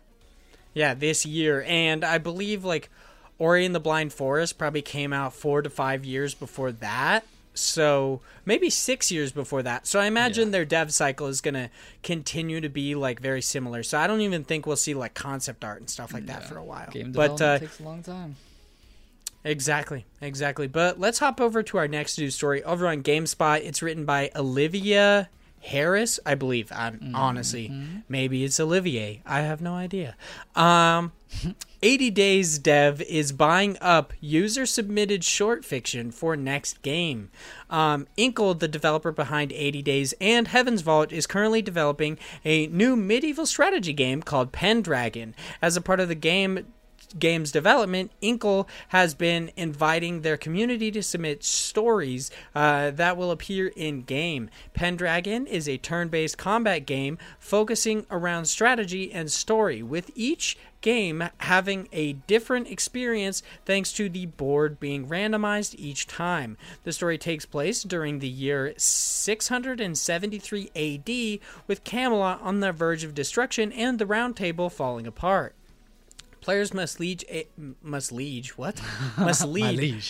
yeah, 0.73 0.93
this 0.93 1.25
year, 1.25 1.63
and 1.67 2.03
I 2.05 2.17
believe 2.17 2.63
like 2.63 2.89
Ori 3.39 3.65
and 3.65 3.75
the 3.75 3.79
Blind 3.79 4.13
Forest 4.13 4.57
probably 4.57 4.81
came 4.81 5.11
out 5.13 5.33
four 5.33 5.61
to 5.61 5.69
five 5.69 6.05
years 6.05 6.33
before 6.33 6.71
that. 6.71 7.23
So 7.53 8.21
maybe 8.45 8.69
six 8.69 9.11
years 9.11 9.31
before 9.31 9.63
that. 9.63 9.87
So 9.87 9.99
I 9.99 10.05
imagine 10.05 10.49
Yeah. 10.49 10.51
their 10.51 10.65
dev 10.65 10.93
cycle 10.93 11.25
is 11.27 11.41
gonna 11.41 11.71
continue 12.03 12.61
to 12.61 12.69
be 12.69 12.93
like 12.93 13.19
very 13.19 13.41
similar. 13.41 13.81
So 13.83 13.97
I 13.97 14.05
don't 14.07 14.21
even 14.21 14.43
think 14.43 14.67
we'll 14.67 14.75
see 14.75 14.93
like 14.93 15.15
concept 15.15 15.63
art 15.65 15.79
and 15.79 15.89
stuff 15.89 16.13
like 16.13 16.27
that 16.27 16.43
for 16.47 16.57
a 16.57 16.63
while. 16.63 16.89
Game 16.91 17.11
but 17.11 17.37
development 17.37 17.41
uh, 17.41 17.59
takes 17.59 17.79
a 17.79 17.83
long 17.83 18.03
time. 18.03 18.35
Exactly, 19.43 20.05
exactly. 20.21 20.67
But 20.67 20.99
let's 20.99 21.19
hop 21.19 21.39
over 21.39 21.63
to 21.63 21.77
our 21.77 21.87
next 21.87 22.17
news 22.19 22.35
story 22.35 22.63
over 22.63 22.87
on 22.87 23.01
GameSpot. 23.01 23.61
It's 23.61 23.81
written 23.81 24.03
by 24.05 24.29
Olivia 24.35 25.29
Harris, 25.61 26.19
I 26.25 26.35
believe. 26.35 26.71
I'm 26.71 27.11
honestly, 27.13 27.71
maybe 28.07 28.43
it's 28.43 28.59
Olivier. 28.59 29.21
I 29.25 29.41
have 29.41 29.61
no 29.61 29.73
idea. 29.73 30.15
Um, 30.55 31.11
80 31.83 32.09
Days 32.11 32.57
Dev 32.57 33.01
is 33.01 33.31
buying 33.31 33.77
up 33.81 34.13
user 34.19 34.65
submitted 34.65 35.23
short 35.23 35.63
fiction 35.63 36.11
for 36.11 36.35
next 36.35 36.81
game. 36.81 37.29
Um, 37.69 38.07
Inkle, 38.17 38.55
the 38.55 38.67
developer 38.67 39.11
behind 39.11 39.51
80 39.51 39.81
Days 39.81 40.13
and 40.19 40.47
Heaven's 40.47 40.81
Vault, 40.81 41.11
is 41.11 41.27
currently 41.27 41.61
developing 41.61 42.17
a 42.43 42.67
new 42.67 42.95
medieval 42.95 43.45
strategy 43.45 43.93
game 43.93 44.23
called 44.23 44.51
Pendragon. 44.51 45.35
As 45.61 45.77
a 45.77 45.81
part 45.81 45.99
of 45.99 46.07
the 46.07 46.15
game 46.15 46.65
game's 47.17 47.51
development, 47.51 48.11
Inkle 48.21 48.67
has 48.89 49.13
been 49.13 49.51
inviting 49.55 50.21
their 50.21 50.37
community 50.37 50.91
to 50.91 51.03
submit 51.03 51.43
stories 51.43 52.31
uh, 52.55 52.91
that 52.91 53.17
will 53.17 53.31
appear 53.31 53.67
in 53.75 54.01
game. 54.01 54.49
Pendragon 54.73 55.47
is 55.47 55.67
a 55.67 55.77
turn 55.77 56.09
based 56.09 56.37
combat 56.37 56.85
game 56.85 57.17
focusing 57.39 58.05
around 58.09 58.45
strategy 58.45 59.11
and 59.11 59.31
story, 59.31 59.81
with 59.81 60.11
each 60.15 60.57
game 60.81 61.29
having 61.39 61.87
a 61.91 62.13
different 62.13 62.67
experience 62.67 63.41
thanks 63.65 63.91
to 63.93 64.09
the 64.09 64.25
board 64.25 64.79
being 64.79 65.07
randomized 65.07 65.75
each 65.77 66.07
time. 66.07 66.57
The 66.83 66.93
story 66.93 67.17
takes 67.17 67.45
place 67.45 67.83
during 67.83 68.19
the 68.19 68.27
year 68.27 68.73
673 68.77 70.71
AD, 70.75 71.39
with 71.67 71.83
Camelot 71.83 72.41
on 72.41 72.59
the 72.59 72.71
verge 72.71 73.03
of 73.03 73.15
destruction 73.15 73.71
and 73.71 73.99
the 73.99 74.05
Round 74.05 74.35
Table 74.35 74.69
falling 74.69 75.07
apart. 75.07 75.55
Players 76.47 76.73
must 76.73 77.01
lead 77.01 77.25
a, 77.29 77.45
must 77.83 78.13
lead 78.13 78.47
what 78.55 78.81
must 79.17 79.45
lead. 79.45 80.01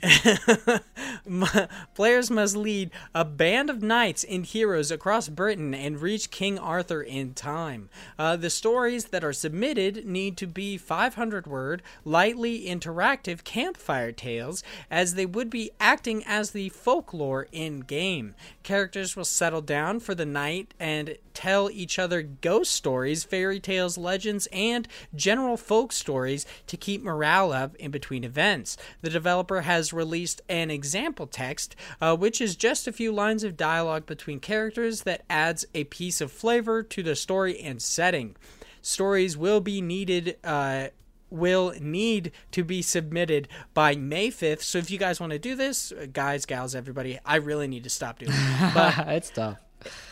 Players 1.94 2.30
must 2.30 2.56
lead 2.56 2.90
a 3.14 3.24
band 3.24 3.68
of 3.68 3.82
knights 3.82 4.24
and 4.24 4.46
heroes 4.46 4.90
across 4.90 5.28
Britain 5.28 5.74
and 5.74 6.00
reach 6.00 6.30
King 6.30 6.58
Arthur 6.58 7.02
in 7.02 7.34
time. 7.34 7.88
Uh, 8.18 8.36
the 8.36 8.50
stories 8.50 9.06
that 9.06 9.24
are 9.24 9.32
submitted 9.32 10.06
need 10.06 10.36
to 10.36 10.46
be 10.46 10.78
500 10.78 11.46
word, 11.46 11.82
lightly 12.04 12.66
interactive 12.66 13.42
campfire 13.42 14.12
tales, 14.12 14.62
as 14.90 15.14
they 15.14 15.26
would 15.26 15.50
be 15.50 15.70
acting 15.80 16.22
as 16.26 16.52
the 16.52 16.68
folklore 16.68 17.48
in 17.50 17.80
game. 17.80 18.34
Characters 18.62 19.16
will 19.16 19.24
settle 19.24 19.62
down 19.62 19.98
for 19.98 20.14
the 20.14 20.26
night 20.26 20.74
and 20.78 21.16
tell 21.34 21.70
each 21.70 21.98
other 21.98 22.20
ghost 22.22 22.72
stories, 22.72 23.24
fairy 23.24 23.60
tales, 23.60 23.96
legends, 23.96 24.48
and 24.52 24.88
general 25.14 25.56
folk 25.56 25.92
stories 25.92 26.44
to 26.66 26.76
keep 26.76 27.02
morale 27.02 27.52
up 27.52 27.74
in 27.76 27.90
between 27.90 28.24
events. 28.24 28.76
The 29.02 29.10
developer 29.10 29.60
has 29.60 29.87
released 29.92 30.40
an 30.48 30.70
example 30.70 31.26
text, 31.26 31.76
uh, 32.00 32.16
which 32.16 32.40
is 32.40 32.56
just 32.56 32.86
a 32.86 32.92
few 32.92 33.12
lines 33.12 33.44
of 33.44 33.56
dialogue 33.56 34.06
between 34.06 34.40
characters 34.40 35.02
that 35.02 35.24
adds 35.28 35.64
a 35.74 35.84
piece 35.84 36.20
of 36.20 36.32
flavor 36.32 36.82
to 36.82 37.02
the 37.02 37.16
story 37.16 37.60
and 37.60 37.80
setting. 37.82 38.36
Stories 38.82 39.36
will 39.36 39.60
be 39.60 39.80
needed. 39.80 40.36
Uh, 40.42 40.88
will 41.30 41.74
need 41.80 42.32
to 42.52 42.64
be 42.64 42.80
submitted 42.80 43.48
by 43.74 43.94
May 43.94 44.28
5th. 44.28 44.62
So 44.62 44.78
if 44.78 44.90
you 44.90 44.98
guys 44.98 45.20
want 45.20 45.32
to 45.32 45.38
do 45.38 45.54
this, 45.54 45.92
uh, 45.92 46.06
guys, 46.10 46.46
gals, 46.46 46.74
everybody, 46.74 47.18
I 47.24 47.36
really 47.36 47.68
need 47.68 47.84
to 47.84 47.90
stop 47.90 48.18
doing 48.18 48.32
it. 48.32 48.70
But 48.74 49.08
it's 49.08 49.30
tough. 49.30 49.58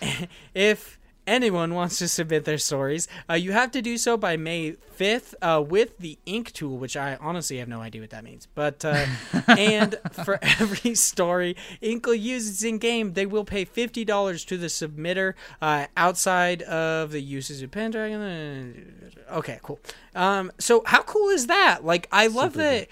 if 0.55 0.96
anyone 1.27 1.75
wants 1.75 1.99
to 1.99 2.09
submit 2.09 2.45
their 2.45 2.59
stories, 2.59 3.09
uh, 3.29 3.35
you 3.35 3.53
have 3.53 3.71
to 3.73 3.83
do 3.83 3.99
so 3.99 4.17
by 4.17 4.37
May 4.37 4.77
5th 4.99 5.35
uh, 5.43 5.61
with 5.63 5.99
the 5.99 6.19
ink 6.27 6.53
tool, 6.53 6.79
which 6.79 6.97
I 6.97 7.17
honestly 7.21 7.59
have 7.59 7.69
no 7.69 7.81
idea 7.81 8.01
what 8.01 8.11
that 8.11 8.25
means. 8.25 8.49
But, 8.55 8.85
uh, 8.85 9.07
and 9.49 9.97
for 10.25 10.39
every 10.43 10.95
story 10.95 11.57
Inkle 11.81 12.15
uses 12.15 12.65
in 12.65 12.79
game, 12.79 13.15
they 13.15 13.27
will 13.27 13.45
pay 13.45 13.65
$50 13.65 14.47
to 14.47 14.57
the 14.57 14.67
submitter 14.67 15.35
uh, 15.61 15.87
outside 15.97 16.63
of 16.63 17.11
the 17.11 17.23
uses 17.23 17.63
of 17.63 17.71
Pendragon. 17.71 19.23
Okay, 19.31 19.59
cool. 19.63 19.81
Um, 20.15 20.53
so, 20.59 20.83
how 20.87 21.03
cool 21.03 21.29
is 21.31 21.47
that? 21.47 21.85
Like, 21.85 22.09
I 22.13 22.27
love 22.27 22.53
Super 22.53 22.63
that 22.63 22.89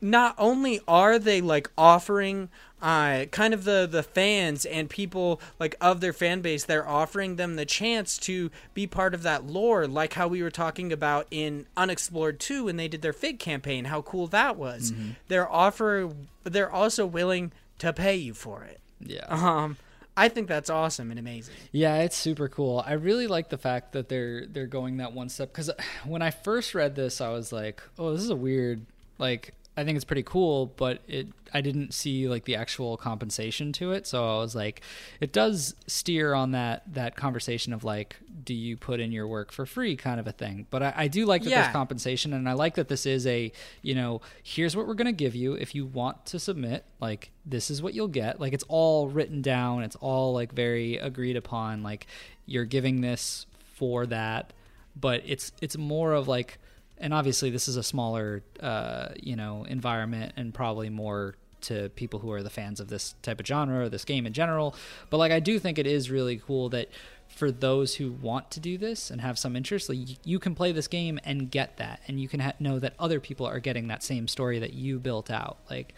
not 0.00 0.34
only 0.38 0.80
are 0.86 1.18
they 1.18 1.40
like 1.40 1.70
offering 1.78 2.48
uh, 2.82 3.24
kind 3.30 3.54
of 3.54 3.64
the 3.64 3.88
the 3.90 4.02
fans 4.02 4.66
and 4.66 4.90
people 4.90 5.40
like 5.58 5.74
of 5.80 6.00
their 6.02 6.12
fan 6.12 6.42
base 6.42 6.64
they're 6.64 6.86
offering 6.86 7.36
them 7.36 7.56
the 7.56 7.64
chance 7.64 8.18
to 8.18 8.50
be 8.74 8.86
part 8.86 9.14
of 9.14 9.22
that 9.22 9.46
lore 9.46 9.86
like 9.86 10.12
how 10.12 10.28
we 10.28 10.42
were 10.42 10.50
talking 10.50 10.92
about 10.92 11.26
in 11.30 11.66
unexplored 11.76 12.38
2 12.38 12.64
when 12.64 12.76
they 12.76 12.86
did 12.86 13.00
their 13.00 13.14
fig 13.14 13.38
campaign 13.38 13.86
how 13.86 14.02
cool 14.02 14.26
that 14.26 14.56
was 14.56 14.92
they're 15.28 15.50
offer 15.50 16.10
they're 16.44 16.70
also 16.70 17.06
willing 17.06 17.50
to 17.78 17.92
pay 17.94 18.14
you 18.14 18.34
for 18.34 18.62
it 18.62 18.78
Yeah. 19.00 19.24
um 19.28 19.78
i 20.14 20.28
think 20.28 20.46
that's 20.46 20.68
awesome 20.68 21.10
and 21.10 21.18
amazing 21.18 21.54
Yeah, 21.72 21.96
it's 22.02 22.16
super 22.16 22.48
cool. 22.48 22.84
I 22.86 22.92
really 22.92 23.26
like 23.26 23.48
the 23.48 23.58
fact 23.58 23.92
that 23.92 24.08
they're 24.10 24.46
they're 24.46 24.66
going 24.66 24.98
that 24.98 25.12
one 25.14 25.30
step 25.30 25.50
because 25.50 25.70
when 26.04 26.20
I 26.22 26.30
first 26.30 26.74
read 26.74 26.94
this, 26.94 27.20
I 27.22 27.30
was 27.30 27.52
like, 27.52 27.82
"Oh, 27.98 28.12
this 28.12 28.22
is 28.22 28.30
a 28.30 28.36
weird." 28.36 28.80
Like, 29.18 29.52
I 29.76 29.84
think 29.84 29.96
it's 29.96 30.04
pretty 30.06 30.22
cool, 30.22 30.66
but 30.76 31.02
it 31.06 31.28
I 31.54 31.60
didn't 31.60 31.92
see 31.94 32.28
like 32.28 32.44
the 32.44 32.56
actual 32.56 32.96
compensation 32.96 33.72
to 33.74 33.92
it, 33.92 34.06
so 34.06 34.24
I 34.24 34.38
was 34.38 34.54
like, 34.54 34.80
it 35.20 35.32
does 35.32 35.74
steer 35.86 36.32
on 36.34 36.52
that 36.52 36.82
that 36.94 37.14
conversation 37.16 37.72
of 37.72 37.84
like, 37.84 38.16
do 38.44 38.54
you 38.54 38.76
put 38.76 39.00
in 39.00 39.12
your 39.12 39.28
work 39.28 39.52
for 39.52 39.66
free, 39.66 39.94
kind 39.96 40.18
of 40.18 40.26
a 40.26 40.32
thing. 40.32 40.66
But 40.70 40.82
I, 40.82 40.92
I 40.96 41.08
do 41.08 41.26
like 41.26 41.42
that 41.44 41.50
Yeah. 41.50 41.62
there's 41.62 41.72
compensation, 41.72 42.32
and 42.32 42.48
I 42.48 42.54
like 42.54 42.74
that 42.76 42.88
this 42.88 43.04
is 43.06 43.26
a 43.26 43.52
you 43.82 43.94
know, 43.94 44.22
here's 44.42 44.74
what 44.74 44.86
we're 44.86 44.94
gonna 44.94 45.12
give 45.12 45.34
you 45.34 45.52
if 45.54 45.74
you 45.74 45.84
want 45.86 46.24
to 46.26 46.38
submit. 46.38 46.84
Like, 47.00 47.30
this 47.44 47.70
is 47.70 47.82
what 47.82 47.92
you'll 47.94 48.08
get. 48.08 48.40
Like, 48.40 48.52
it's 48.54 48.64
all 48.68 49.08
written 49.08 49.42
down. 49.42 49.82
It's 49.82 49.96
all 49.96 50.32
like 50.32 50.52
very 50.52 50.96
agreed 50.96 51.36
upon. 51.36 51.82
Like, 51.82 52.06
you're 52.46 52.64
giving 52.64 53.02
this 53.02 53.46
for 53.74 54.06
that, 54.06 54.52
but 54.98 55.22
it's 55.26 55.52
it's 55.60 55.76
more 55.76 56.12
of 56.14 56.26
like, 56.28 56.58
and 56.98 57.12
obviously 57.12 57.50
this 57.50 57.68
is 57.68 57.76
a 57.76 57.82
smaller 57.82 58.42
uh, 58.60 59.08
you 59.22 59.36
know 59.36 59.64
environment 59.68 60.32
and 60.36 60.52
probably 60.54 60.88
more 60.90 61.36
to 61.62 61.88
people 61.90 62.20
who 62.20 62.30
are 62.32 62.42
the 62.42 62.50
fans 62.50 62.80
of 62.80 62.88
this 62.88 63.14
type 63.22 63.40
of 63.40 63.46
genre 63.46 63.84
or 63.84 63.88
this 63.88 64.04
game 64.04 64.26
in 64.26 64.32
general. 64.32 64.74
But 65.10 65.18
like, 65.18 65.32
I 65.32 65.40
do 65.40 65.58
think 65.58 65.78
it 65.78 65.86
is 65.86 66.10
really 66.10 66.36
cool 66.36 66.68
that 66.70 66.88
for 67.28 67.50
those 67.50 67.96
who 67.96 68.12
want 68.12 68.50
to 68.52 68.60
do 68.60 68.78
this 68.78 69.10
and 69.10 69.20
have 69.20 69.38
some 69.38 69.56
interest, 69.56 69.88
like 69.88 69.98
you 70.24 70.38
can 70.38 70.54
play 70.54 70.72
this 70.72 70.86
game 70.86 71.18
and 71.24 71.50
get 71.50 71.76
that, 71.78 72.00
and 72.06 72.20
you 72.20 72.28
can 72.28 72.40
ha- 72.40 72.52
know 72.60 72.78
that 72.78 72.94
other 72.98 73.20
people 73.20 73.46
are 73.46 73.58
getting 73.58 73.88
that 73.88 74.02
same 74.02 74.28
story 74.28 74.58
that 74.58 74.74
you 74.74 74.98
built 74.98 75.30
out. 75.30 75.58
Like, 75.68 75.94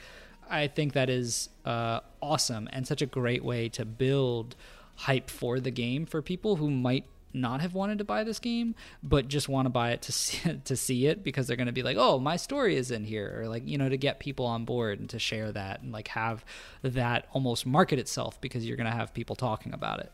I 0.49 0.69
think 0.69 0.95
that 0.95 1.11
is 1.11 1.51
uh, 1.65 2.01
awesome 2.23 2.69
and 2.73 2.87
such 2.87 3.03
a 3.03 3.07
great 3.07 3.45
way 3.45 3.69
to 3.71 3.85
build 3.85 4.57
hype 4.97 5.31
for 5.31 5.61
the 5.61 5.71
game 5.71 6.07
for 6.07 6.23
people 6.23 6.57
who 6.57 6.71
might 6.71 7.05
not 7.33 7.61
have 7.61 7.75
wanted 7.75 7.99
to 7.99 8.05
buy 8.05 8.25
this 8.25 8.39
game 8.39 8.75
but 9.03 9.29
just 9.29 9.49
want 9.49 9.67
to 9.67 9.71
buy 9.71 9.91
it 9.91 10.03
to 10.03 10.13
see, 10.13 10.61
to 10.65 10.77
see 10.77 11.07
it 11.07 11.23
because 11.23 11.47
they're 11.47 11.57
going 11.57 11.67
to 11.67 11.73
be 11.73 11.83
like 11.83 11.97
oh 11.99 12.19
my 12.19 12.37
story 12.37 12.77
is 12.77 12.91
in 12.91 13.05
here 13.05 13.41
or 13.41 13.49
like 13.49 13.67
you 13.67 13.79
know 13.79 13.89
to 13.89 13.97
get 13.97 14.19
people 14.19 14.47
on 14.47 14.65
board 14.65 14.99
and 14.99 15.11
to 15.11 15.19
share 15.19 15.53
that 15.53 15.83
and 15.83 15.93
like 15.93 16.09
have 16.09 16.45
that 16.83 17.27
almost 17.33 17.67
market 17.67 17.99
itself 17.99 18.41
because 18.41 18.65
you're 18.67 18.77
going 18.77 18.91
to 18.91 18.97
have 18.97 19.13
people 19.15 19.37
talking 19.37 19.73
about 19.73 20.01
it 20.01 20.13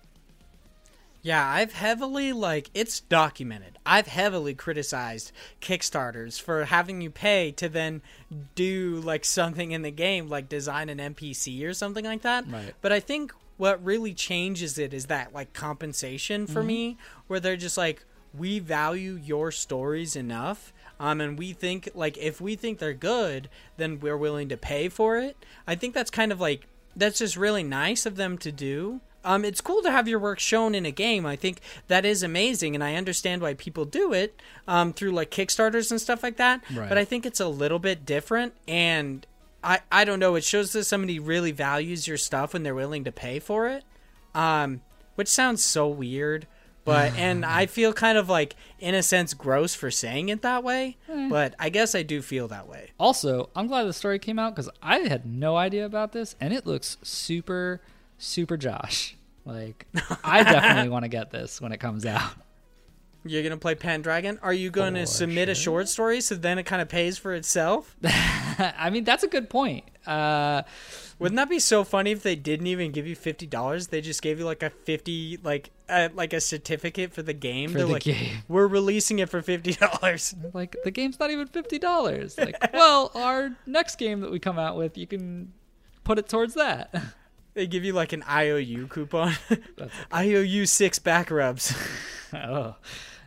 Yeah, 1.22 1.46
I've 1.48 1.72
heavily 1.72 2.34
like 2.34 2.70
it's 2.74 3.00
documented. 3.00 3.78
I've 3.86 4.08
heavily 4.08 4.52
criticized 4.52 5.32
Kickstarters 5.62 6.38
for 6.38 6.66
having 6.66 7.00
you 7.00 7.08
pay 7.08 7.50
to 7.52 7.66
then 7.70 8.02
do 8.54 9.00
like 9.02 9.24
something 9.24 9.72
in 9.72 9.80
the 9.80 9.90
game, 9.90 10.28
like 10.28 10.50
design 10.50 10.90
an 10.90 10.98
NPC 10.98 11.66
or 11.66 11.72
something 11.72 12.04
like 12.04 12.20
that. 12.22 12.46
Right. 12.46 12.74
But 12.82 12.92
I 12.92 13.00
think 13.00 13.32
what 13.56 13.84
really 13.84 14.14
changes 14.14 14.78
it 14.78 14.92
is 14.92 15.06
that 15.06 15.32
like 15.32 15.52
compensation 15.52 16.46
for 16.46 16.62
me, 16.62 16.96
where 17.26 17.40
they're 17.40 17.56
just 17.56 17.76
like, 17.76 18.04
we 18.36 18.58
value 18.58 19.12
your 19.12 19.52
stories 19.52 20.16
enough. 20.16 20.72
Um, 20.98 21.20
and 21.20 21.38
we 21.38 21.52
think 21.52 21.88
like 21.94 22.18
if 22.18 22.40
we 22.40 22.56
think 22.56 22.78
they're 22.78 22.94
good, 22.94 23.48
then 23.76 24.00
we're 24.00 24.16
willing 24.16 24.48
to 24.48 24.56
pay 24.56 24.88
for 24.88 25.16
it. 25.18 25.36
I 25.66 25.74
think 25.76 25.94
that's 25.94 26.10
kind 26.10 26.32
of 26.32 26.40
like 26.40 26.66
that's 26.96 27.18
just 27.18 27.36
really 27.36 27.62
nice 27.62 28.06
of 28.06 28.16
them 28.16 28.38
to 28.38 28.50
do. 28.52 29.00
um, 29.24 29.44
it's 29.44 29.60
cool 29.60 29.82
to 29.82 29.90
have 29.90 30.06
your 30.06 30.18
work 30.18 30.38
shown 30.38 30.74
in 30.74 30.84
a 30.84 30.90
game. 30.90 31.24
I 31.24 31.36
think 31.36 31.60
that 31.88 32.04
is 32.04 32.22
amazing, 32.22 32.74
and 32.74 32.84
I 32.84 32.94
understand 32.94 33.40
why 33.42 33.54
people 33.54 33.84
do 33.84 34.12
it 34.12 34.40
um, 34.68 34.92
through 34.92 35.12
like 35.12 35.30
Kickstarters 35.30 35.90
and 35.90 36.00
stuff 36.00 36.22
like 36.22 36.36
that. 36.36 36.62
Right. 36.72 36.88
But 36.88 36.98
I 36.98 37.04
think 37.04 37.24
it's 37.24 37.40
a 37.40 37.48
little 37.48 37.78
bit 37.78 38.04
different, 38.04 38.54
and 38.68 39.26
I 39.64 39.80
I 39.90 40.04
don't 40.04 40.20
know. 40.20 40.34
It 40.34 40.44
shows 40.44 40.72
that 40.72 40.84
somebody 40.84 41.18
really 41.18 41.50
values 41.50 42.06
your 42.06 42.16
stuff 42.18 42.52
when 42.52 42.62
they're 42.62 42.74
willing 42.74 43.04
to 43.04 43.12
pay 43.12 43.38
for 43.40 43.66
it, 43.68 43.84
um, 44.34 44.82
which 45.14 45.28
sounds 45.28 45.64
so 45.64 45.88
weird. 45.88 46.46
But 46.84 47.14
and 47.16 47.44
I 47.44 47.66
feel 47.66 47.92
kind 47.92 48.18
of 48.18 48.28
like 48.28 48.54
in 48.78 48.94
a 48.94 49.02
sense 49.02 49.34
gross 49.34 49.74
for 49.74 49.90
saying 49.90 50.28
it 50.28 50.42
that 50.42 50.62
way, 50.62 50.96
but 51.30 51.54
I 51.58 51.70
guess 51.70 51.94
I 51.94 52.02
do 52.02 52.20
feel 52.22 52.46
that 52.48 52.68
way. 52.68 52.90
Also, 52.98 53.48
I'm 53.56 53.66
glad 53.66 53.84
the 53.84 53.92
story 53.92 54.18
came 54.18 54.38
out 54.38 54.54
because 54.54 54.70
I 54.82 54.98
had 54.98 55.24
no 55.26 55.56
idea 55.56 55.86
about 55.86 56.12
this, 56.12 56.36
and 56.40 56.52
it 56.52 56.66
looks 56.66 56.98
super, 57.02 57.80
super 58.18 58.56
Josh. 58.56 59.16
Like, 59.46 59.86
I 60.22 60.42
definitely 60.44 60.90
want 60.90 61.04
to 61.04 61.08
get 61.08 61.30
this 61.30 61.60
when 61.60 61.72
it 61.72 61.80
comes 61.80 62.06
out. 62.06 62.32
You're 63.26 63.42
gonna 63.42 63.56
play 63.56 63.74
Pendragon. 63.74 64.38
Are 64.42 64.52
you 64.52 64.70
going 64.70 64.94
to 64.94 65.00
For 65.00 65.06
submit 65.06 65.48
a 65.48 65.54
short 65.54 65.88
story 65.88 66.20
so 66.20 66.34
then 66.34 66.58
it 66.58 66.64
kind 66.64 66.82
of 66.82 66.88
pays 66.88 67.16
for 67.16 67.34
itself? 67.34 67.96
I 68.04 68.90
mean, 68.90 69.04
that's 69.04 69.22
a 69.22 69.28
good 69.28 69.48
point. 69.48 69.84
Uh, 70.06 70.62
Wouldn't 71.18 71.36
that 71.36 71.48
be 71.48 71.58
so 71.58 71.84
funny 71.84 72.10
if 72.10 72.22
they 72.22 72.36
didn't 72.36 72.66
even 72.66 72.92
give 72.92 73.06
you 73.06 73.16
fifty 73.16 73.46
dollars? 73.46 73.86
They 73.86 74.02
just 74.02 74.20
gave 74.20 74.38
you 74.38 74.44
like 74.44 74.62
a 74.62 74.68
fifty, 74.68 75.38
like 75.42 75.70
uh, 75.88 76.10
like 76.14 76.34
a 76.34 76.40
certificate 76.40 77.14
for 77.14 77.22
the 77.22 77.32
game. 77.32 77.70
For 77.70 77.78
They're 77.78 77.86
the 77.86 77.92
like, 77.94 78.02
game. 78.02 78.42
we're 78.48 78.66
releasing 78.66 79.20
it 79.20 79.30
for 79.30 79.40
fifty 79.40 79.72
dollars. 79.72 80.34
like, 80.52 80.76
the 80.84 80.90
game's 80.90 81.18
not 81.18 81.30
even 81.30 81.46
fifty 81.46 81.78
dollars. 81.78 82.36
Like, 82.36 82.56
well, 82.74 83.10
our 83.14 83.56
next 83.64 83.96
game 83.96 84.20
that 84.20 84.30
we 84.30 84.38
come 84.38 84.58
out 84.58 84.76
with, 84.76 84.98
you 84.98 85.06
can 85.06 85.52
put 86.04 86.18
it 86.18 86.28
towards 86.28 86.54
that. 86.54 86.94
They 87.54 87.66
give 87.66 87.84
you 87.84 87.92
like 87.92 88.12
an 88.12 88.24
IOU 88.28 88.88
coupon. 88.88 89.34
IOU 90.12 90.66
six 90.66 90.98
back 90.98 91.30
rubs. 91.30 91.74
oh, 92.34 92.74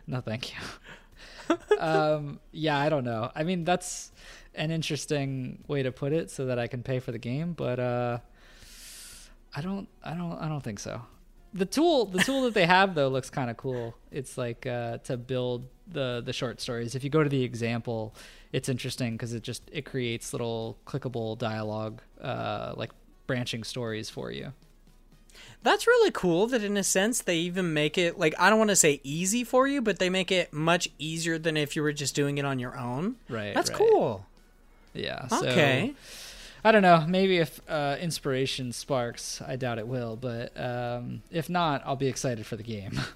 no, 0.08 0.20
thank 0.22 0.52
you. 0.52 1.56
um, 1.78 2.40
yeah, 2.50 2.78
I 2.78 2.88
don't 2.88 3.04
know. 3.04 3.30
I 3.34 3.44
mean, 3.44 3.64
that's 3.64 4.10
an 4.54 4.70
interesting 4.70 5.62
way 5.68 5.82
to 5.82 5.92
put 5.92 6.12
it, 6.12 6.30
so 6.30 6.46
that 6.46 6.58
I 6.58 6.66
can 6.66 6.82
pay 6.82 6.98
for 6.98 7.12
the 7.12 7.18
game. 7.18 7.52
But 7.52 7.78
uh, 7.78 8.18
I 9.54 9.60
don't, 9.60 9.86
I 10.02 10.14
don't, 10.14 10.32
I 10.32 10.48
don't 10.48 10.64
think 10.64 10.80
so. 10.80 11.02
The 11.52 11.66
tool, 11.66 12.06
the 12.06 12.20
tool 12.20 12.42
that 12.42 12.54
they 12.54 12.66
have 12.76 12.94
though, 12.94 13.08
looks 13.08 13.30
kind 13.30 13.50
of 13.50 13.58
cool. 13.58 13.94
It's 14.10 14.38
like 14.38 14.66
uh, 14.66 14.98
to 14.98 15.16
build 15.18 15.68
the 15.86 16.22
the 16.24 16.32
short 16.32 16.60
stories. 16.60 16.94
If 16.94 17.04
you 17.04 17.10
go 17.10 17.22
to 17.22 17.28
the 17.28 17.44
example, 17.44 18.14
it's 18.52 18.70
interesting 18.70 19.12
because 19.12 19.34
it 19.34 19.42
just 19.42 19.62
it 19.70 19.84
creates 19.84 20.32
little 20.32 20.78
clickable 20.86 21.36
dialogue, 21.38 22.00
uh, 22.20 22.72
like 22.76 22.92
branching 23.26 23.62
stories 23.62 24.08
for 24.08 24.32
you. 24.32 24.52
That's 25.62 25.86
really 25.86 26.10
cool 26.10 26.46
that 26.48 26.62
in 26.62 26.76
a 26.76 26.84
sense 26.84 27.20
they 27.20 27.36
even 27.36 27.74
make 27.74 27.98
it 27.98 28.18
like 28.18 28.34
I 28.38 28.48
don't 28.48 28.58
want 28.58 28.70
to 28.70 28.76
say 28.76 29.00
easy 29.02 29.42
for 29.44 29.66
you, 29.66 29.82
but 29.82 29.98
they 29.98 30.08
make 30.08 30.30
it 30.30 30.52
much 30.52 30.88
easier 30.98 31.38
than 31.38 31.56
if 31.56 31.74
you 31.74 31.82
were 31.82 31.92
just 31.92 32.14
doing 32.14 32.38
it 32.38 32.44
on 32.44 32.58
your 32.58 32.78
own. 32.78 33.16
Right. 33.28 33.54
That's 33.54 33.70
right. 33.70 33.78
cool. 33.78 34.26
Yeah. 34.94 35.26
So, 35.28 35.46
Okay. 35.46 35.94
I 36.64 36.72
don't 36.72 36.82
know. 36.82 37.04
Maybe 37.06 37.38
if 37.38 37.60
uh, 37.68 37.96
inspiration 38.00 38.72
sparks, 38.72 39.40
I 39.46 39.56
doubt 39.56 39.78
it 39.78 39.86
will. 39.86 40.16
But 40.16 40.52
um, 40.60 41.22
if 41.30 41.48
not, 41.48 41.82
I'll 41.84 41.96
be 41.96 42.08
excited 42.08 42.46
for 42.46 42.56
the 42.56 42.62
game. 42.64 43.00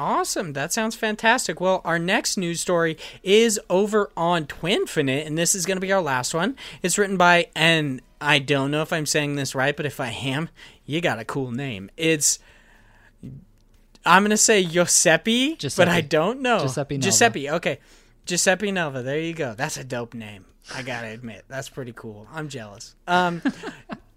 Awesome. 0.00 0.54
That 0.54 0.72
sounds 0.72 0.96
fantastic. 0.96 1.60
Well, 1.60 1.82
our 1.84 1.98
next 1.98 2.38
news 2.38 2.58
story 2.62 2.96
is 3.22 3.60
over 3.68 4.10
on 4.16 4.46
Twinfinite, 4.46 5.26
and 5.26 5.36
this 5.36 5.54
is 5.54 5.66
going 5.66 5.76
to 5.76 5.80
be 5.80 5.92
our 5.92 6.00
last 6.00 6.32
one. 6.32 6.56
It's 6.82 6.96
written 6.96 7.18
by, 7.18 7.48
and 7.54 8.00
I 8.18 8.38
don't 8.38 8.70
know 8.70 8.80
if 8.80 8.94
I'm 8.94 9.04
saying 9.04 9.36
this 9.36 9.54
right, 9.54 9.76
but 9.76 9.84
if 9.84 10.00
I 10.00 10.08
am, 10.08 10.48
you 10.86 11.02
got 11.02 11.18
a 11.18 11.24
cool 11.26 11.50
name. 11.50 11.90
It's, 11.98 12.38
I'm 14.06 14.22
going 14.22 14.30
to 14.30 14.38
say 14.38 14.64
Giuseppe, 14.64 15.58
but 15.76 15.88
I 15.88 16.00
don't 16.00 16.40
know. 16.40 16.60
Giuseppe 16.60 16.96
Nelva. 16.96 17.02
Giuseppe, 17.02 17.50
okay. 17.50 17.78
Giuseppe 18.24 18.72
Nova, 18.72 19.02
there 19.02 19.20
you 19.20 19.34
go. 19.34 19.52
That's 19.54 19.76
a 19.76 19.84
dope 19.84 20.14
name. 20.14 20.46
I 20.74 20.80
got 20.80 21.02
to 21.02 21.08
admit. 21.08 21.44
That's 21.46 21.68
pretty 21.68 21.92
cool. 21.94 22.26
I'm 22.32 22.48
jealous. 22.48 22.94
Um, 23.06 23.42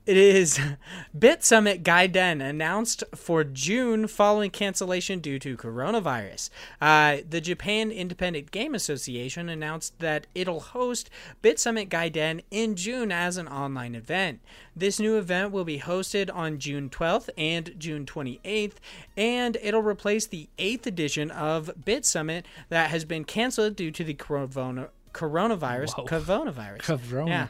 It 0.05 0.17
is 0.17 0.59
Bit 1.17 1.45
Summit 1.45 1.81
Gaiden 1.81 2.41
announced 2.41 3.05
for 3.15 3.45
June 3.45 4.07
following 4.07 4.51
cancellation 4.51 5.19
due 5.19 5.39
to 5.39 5.55
coronavirus. 5.55 6.49
Uh, 6.81 7.17
the 7.29 7.39
Japan 7.39 7.89
Independent 7.89 8.51
Game 8.51 8.75
Association 8.75 9.47
announced 9.47 9.97
that 9.99 10.27
it'll 10.35 10.59
host 10.59 11.09
Bit 11.41 11.57
Summit 11.57 11.89
Gaiden 11.89 12.43
in 12.51 12.75
June 12.75 13.13
as 13.13 13.37
an 13.37 13.47
online 13.47 13.95
event. 13.95 14.41
This 14.75 14.99
new 14.99 15.17
event 15.17 15.53
will 15.53 15.63
be 15.63 15.79
hosted 15.79 16.29
on 16.33 16.59
June 16.59 16.89
12th 16.89 17.29
and 17.37 17.73
June 17.77 18.05
28th, 18.05 18.75
and 19.15 19.57
it'll 19.61 19.81
replace 19.81 20.27
the 20.27 20.49
8th 20.57 20.85
edition 20.85 21.31
of 21.31 21.71
Bit 21.85 22.05
Summit 22.05 22.45
that 22.67 22.89
has 22.89 23.05
been 23.05 23.23
canceled 23.23 23.77
due 23.77 23.91
to 23.91 24.03
the 24.03 24.15
corona- 24.15 24.89
coronavirus. 25.13 25.95
Whoa. 25.95 26.05
Coronavirus. 26.05 26.81
Corona. 26.81 27.29
Yeah 27.29 27.47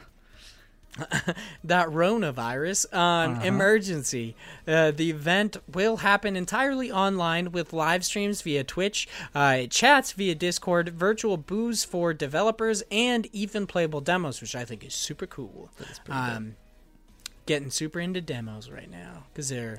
that 1.64 1.88
Ronavirus 1.88 2.92
um, 2.94 3.32
Uh-huh. 3.34 3.44
emergency. 3.46 4.36
Uh, 4.66 4.90
the 4.92 5.10
event 5.10 5.56
will 5.72 5.98
happen 5.98 6.36
entirely 6.36 6.90
online 6.92 7.50
with 7.52 7.72
live 7.72 8.04
streams 8.04 8.42
via 8.42 8.62
Twitch, 8.64 9.08
uh, 9.34 9.62
chats 9.68 10.12
via 10.12 10.34
Discord, 10.34 10.90
virtual 10.90 11.36
booths 11.36 11.84
for 11.84 12.12
developers, 12.14 12.82
and 12.90 13.26
even 13.32 13.66
playable 13.66 14.00
demos, 14.00 14.40
which 14.40 14.54
I 14.54 14.64
think 14.64 14.84
is 14.84 14.94
super 14.94 15.26
cool. 15.26 15.70
Um, 16.08 16.56
getting 17.46 17.70
super 17.70 17.98
into 18.00 18.20
demos 18.20 18.70
right 18.70 18.90
now 18.90 19.24
because 19.32 19.48
they're 19.48 19.78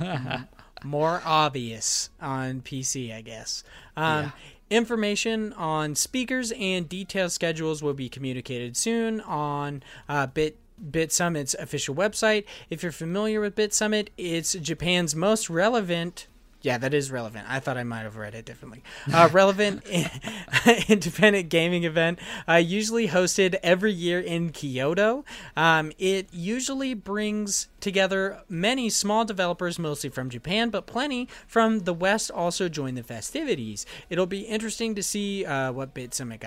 more 0.84 1.22
obvious 1.24 2.10
on 2.20 2.60
PC, 2.60 3.14
I 3.14 3.20
guess. 3.20 3.64
Um, 3.96 4.32
Information 4.70 5.52
on 5.54 5.94
speakers 5.94 6.52
and 6.58 6.88
detailed 6.88 7.32
schedules 7.32 7.82
will 7.82 7.94
be 7.94 8.08
communicated 8.08 8.76
soon 8.76 9.20
on 9.20 9.82
uh, 10.08 10.26
Bit 10.26 10.58
Bit 10.90 11.12
Summit's 11.12 11.54
official 11.54 11.94
website. 11.94 12.44
If 12.70 12.82
you're 12.82 12.90
familiar 12.90 13.40
with 13.40 13.54
Bit 13.54 13.72
Summit, 13.72 14.10
it's 14.16 14.54
Japan's 14.54 15.14
most 15.14 15.48
relevant. 15.48 16.26
Yeah, 16.64 16.78
that 16.78 16.94
is 16.94 17.10
relevant. 17.10 17.44
I 17.46 17.60
thought 17.60 17.76
I 17.76 17.84
might 17.84 18.04
have 18.04 18.16
read 18.16 18.34
it 18.34 18.46
differently. 18.46 18.82
Uh, 19.12 19.28
relevant 19.30 19.86
independent 20.88 21.50
gaming 21.50 21.84
event, 21.84 22.18
uh, 22.48 22.54
usually 22.54 23.08
hosted 23.08 23.56
every 23.62 23.92
year 23.92 24.18
in 24.18 24.48
Kyoto. 24.48 25.26
Um, 25.58 25.92
it 25.98 26.32
usually 26.32 26.94
brings 26.94 27.68
together 27.80 28.40
many 28.48 28.88
small 28.88 29.26
developers, 29.26 29.78
mostly 29.78 30.08
from 30.08 30.30
Japan, 30.30 30.70
but 30.70 30.86
plenty 30.86 31.28
from 31.46 31.80
the 31.80 31.92
West 31.92 32.30
also 32.30 32.70
join 32.70 32.94
the 32.94 33.02
festivities. 33.02 33.84
It'll 34.08 34.24
be 34.24 34.40
interesting 34.40 34.94
to 34.94 35.02
see 35.02 35.44
uh, 35.44 35.70
what 35.70 35.92
Bit 35.92 36.14
Summit 36.14 36.42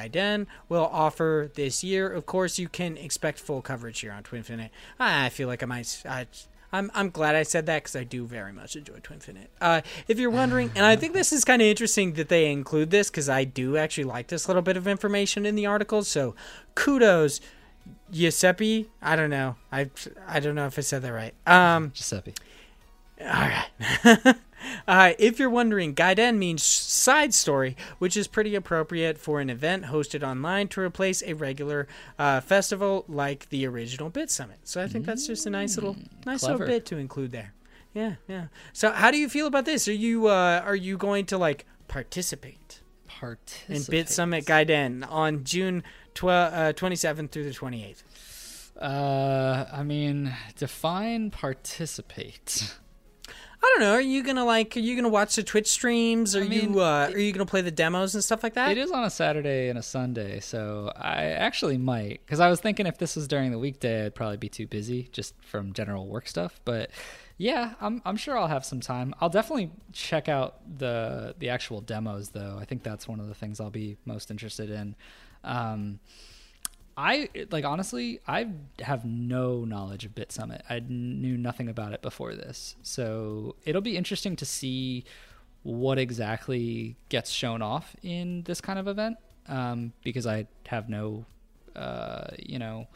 will 0.68 0.90
offer 0.92 1.52
this 1.54 1.84
year. 1.84 2.12
Of 2.12 2.26
course, 2.26 2.58
you 2.58 2.68
can 2.68 2.98
expect 2.98 3.38
full 3.40 3.62
coverage 3.62 4.00
here 4.00 4.14
on 4.14 4.24
Twinfinite. 4.24 4.72
I 5.00 5.30
feel 5.30 5.48
like 5.48 5.62
I 5.62 5.68
might. 5.68 6.04
I'm, 6.72 6.92
I'm 6.94 7.10
glad 7.10 7.36
I 7.36 7.44
said 7.44 7.66
that 7.68 7.84
because 7.84 7.96
I 7.96 8.04
do 8.04 8.26
very 8.26 8.52
much 8.52 8.76
enjoy 8.76 8.96
Twinfinite. 8.96 9.48
Uh, 9.62 9.82
if 10.08 10.20
you're 10.20 10.30
wondering, 10.30 10.72
and 10.76 10.86
I 10.86 10.96
think 10.96 11.14
this 11.14 11.32
is 11.32 11.46
kind 11.46 11.62
of 11.62 11.68
interesting 11.68 12.14
that 12.14 12.30
they 12.30 12.52
include 12.52 12.92
this 12.92 13.10
because 13.10 13.30
I 13.30 13.46
do 13.46 13.78
actually 13.78 14.04
like 14.04 14.28
this 14.28 14.48
little 14.48 14.62
bit 14.62 14.76
of 14.78 14.88
information 14.88 15.46
in 15.46 15.56
the 15.56 15.66
article. 15.66 16.04
So 16.04 16.36
kudos, 16.76 17.40
Giuseppe. 18.12 18.90
I 19.02 19.16
don't 19.16 19.30
know. 19.30 19.56
I 19.72 19.90
I 20.28 20.40
don't 20.40 20.56
know 20.56 20.66
if 20.66 20.78
I 20.78 20.82
said 20.82 21.02
that 21.04 21.14
right. 21.14 21.34
Um, 21.46 21.92
Giuseppe. 21.94 22.34
all 23.22 23.28
right. 23.28 24.36
uh, 24.88 25.14
if 25.20 25.40
you're 25.40 25.50
wondering, 25.50 25.96
Gaiden 25.96 26.38
means 26.38 26.64
side 26.64 27.34
story, 27.34 27.76
which 28.00 28.18
is 28.18 28.28
pretty 28.28 28.56
appropriate 28.56 29.18
for 29.18 29.40
an 29.40 29.50
event 29.50 29.86
hosted 29.86 30.28
online 30.28 30.68
to 30.70 30.82
replace 30.82 31.22
a 31.24 31.34
regular 31.34 31.88
uh, 32.18 32.42
festival 32.42 33.06
like 33.08 33.50
the 33.50 33.66
original 33.66 34.10
Bit 34.10 34.32
Summit. 34.32 34.60
So 34.64 34.82
I 34.82 34.88
think 34.88 35.06
that's 35.06 35.28
just 35.28 35.46
a 35.46 35.50
nice 35.50 35.76
little, 35.76 35.96
nice 36.26 36.42
clever. 36.42 36.60
little 36.60 36.76
bit 36.76 36.86
to 36.88 36.98
include 36.98 37.32
there. 37.32 37.54
Yeah, 37.94 38.16
yeah. 38.28 38.48
So 38.74 38.92
how 38.92 39.12
do 39.12 39.18
you 39.18 39.30
feel 39.30 39.48
about 39.48 39.66
this? 39.66 39.88
Are 39.88 39.94
you 39.94 40.28
uh, 40.28 40.62
are 40.64 40.76
you 40.76 40.98
going 40.98 41.26
to 41.28 41.38
like 41.38 41.66
participate 41.88 42.82
Participate 43.08 43.76
in 43.76 43.84
Bit 43.90 44.10
Summit 44.10 44.46
Gaiden 44.46 45.10
on 45.10 45.44
June 45.44 45.84
12, 46.14 46.54
uh, 46.54 46.74
27th 46.74 47.32
through 47.32 47.46
the 47.46 47.52
28th? 47.52 48.04
Uh, 48.80 49.66
I 49.72 49.82
mean, 49.82 50.36
define 50.56 51.32
participate. 51.32 52.76
I 53.64 53.74
don't 53.74 53.82
know. 53.82 53.94
Are 53.94 54.02
you 54.02 54.24
gonna 54.24 54.46
like? 54.46 54.78
Are 54.78 54.80
you 54.80 54.96
gonna 54.96 55.10
watch 55.10 55.36
the 55.36 55.44
Twitch 55.44 55.68
streams? 55.68 56.36
Are 56.36 56.44
I 56.44 56.48
mean, 56.48 56.74
you 56.74 56.80
uh, 56.80 57.10
are 57.12 57.18
you 57.18 57.32
gonna 57.32 57.46
play 57.46 57.62
the 57.62 57.72
demos 57.72 58.14
and 58.14 58.24
stuff 58.24 58.44
like 58.44 58.54
that? 58.54 58.72
It 58.72 58.78
is 58.78 58.92
on 58.92 59.04
a 59.04 59.10
Saturday 59.10 59.70
and 59.70 59.80
a 59.80 59.84
Sunday, 59.84 60.40
so 60.40 60.92
I 60.96 61.24
actually 61.26 61.78
might. 61.78 62.22
Because 62.26 62.40
I 62.40 62.50
was 62.50 62.60
thinking 62.60 62.86
if 62.86 62.98
this 62.98 63.16
was 63.16 63.28
during 63.28 63.52
the 63.52 63.60
weekday, 63.60 64.06
I'd 64.06 64.16
probably 64.16 64.38
be 64.38 64.50
too 64.50 64.68
busy 64.68 65.10
just 65.12 65.34
from 65.42 65.74
general 65.74 66.08
work 66.08 66.28
stuff. 66.28 66.60
But 66.66 66.92
yeah, 67.38 67.74
I'm 67.82 68.02
I'm 68.06 68.18
sure 68.18 68.38
I'll 68.38 68.48
have 68.48 68.66
some 68.66 68.80
time. 68.80 69.16
I'll 69.22 69.30
definitely 69.30 69.72
check 69.92 70.30
out 70.30 70.58
the 70.78 71.36
the 71.40 71.50
actual 71.50 71.82
demos, 71.82 72.30
though. 72.30 72.58
I 72.60 72.66
think 72.66 72.84
that's 72.84 73.08
one 73.08 73.20
of 73.20 73.28
the 73.28 73.36
things 73.36 73.60
I'll 73.60 73.70
be 73.70 73.98
most 74.06 74.30
interested 74.30 74.70
in. 74.70 74.96
Um, 75.44 76.00
I 76.98 77.30
like 77.52 77.64
honestly, 77.64 78.20
I 78.28 78.48
have 78.80 79.06
no 79.06 79.64
knowledge 79.64 80.04
of 80.04 80.16
Bit 80.16 80.32
Summit. 80.32 80.64
I 80.68 80.80
knew 80.80 81.38
nothing 81.38 81.70
about 81.70 81.94
it 81.94 82.02
before 82.02 82.34
this, 82.34 82.76
so 82.82 83.56
it'll 83.66 83.84
be 83.84 83.96
interesting 83.96 84.36
to 84.38 84.46
see 84.46 85.06
what 85.62 86.00
exactly 86.00 86.96
gets 87.10 87.30
shown 87.30 87.62
off 87.62 87.96
in 88.02 88.42
this 88.44 88.62
kind 88.62 88.80
of 88.80 88.88
event. 88.88 89.18
Um, 89.48 89.94
because 90.04 90.26
I 90.26 90.48
have 90.66 90.90
no, 90.90 91.26
uh, 91.76 92.32
you 92.40 92.58
know, 92.58 92.88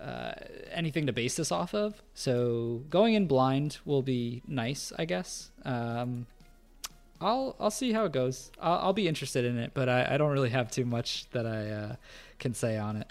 uh, 0.00 0.32
anything 0.70 1.06
to 1.06 1.12
base 1.12 1.34
this 1.36 1.50
off 1.50 1.74
of. 1.74 2.02
So 2.14 2.82
going 2.90 3.14
in 3.14 3.26
blind 3.26 3.78
will 3.86 4.02
be 4.02 4.42
nice, 4.46 4.92
I 4.98 5.06
guess. 5.06 5.50
Um, 5.64 6.26
I'll 7.18 7.56
I'll 7.58 7.70
see 7.70 7.92
how 7.92 8.04
it 8.04 8.12
goes. 8.12 8.50
I'll, 8.60 8.78
I'll 8.78 8.92
be 8.92 9.08
interested 9.08 9.46
in 9.46 9.56
it, 9.56 9.70
but 9.72 9.88
I, 9.88 10.14
I 10.14 10.16
don't 10.18 10.32
really 10.32 10.50
have 10.50 10.70
too 10.70 10.84
much 10.84 11.30
that 11.30 11.46
I 11.46 11.70
uh, 11.70 11.96
can 12.38 12.52
say 12.52 12.76
on 12.76 12.96
it. 12.96 13.06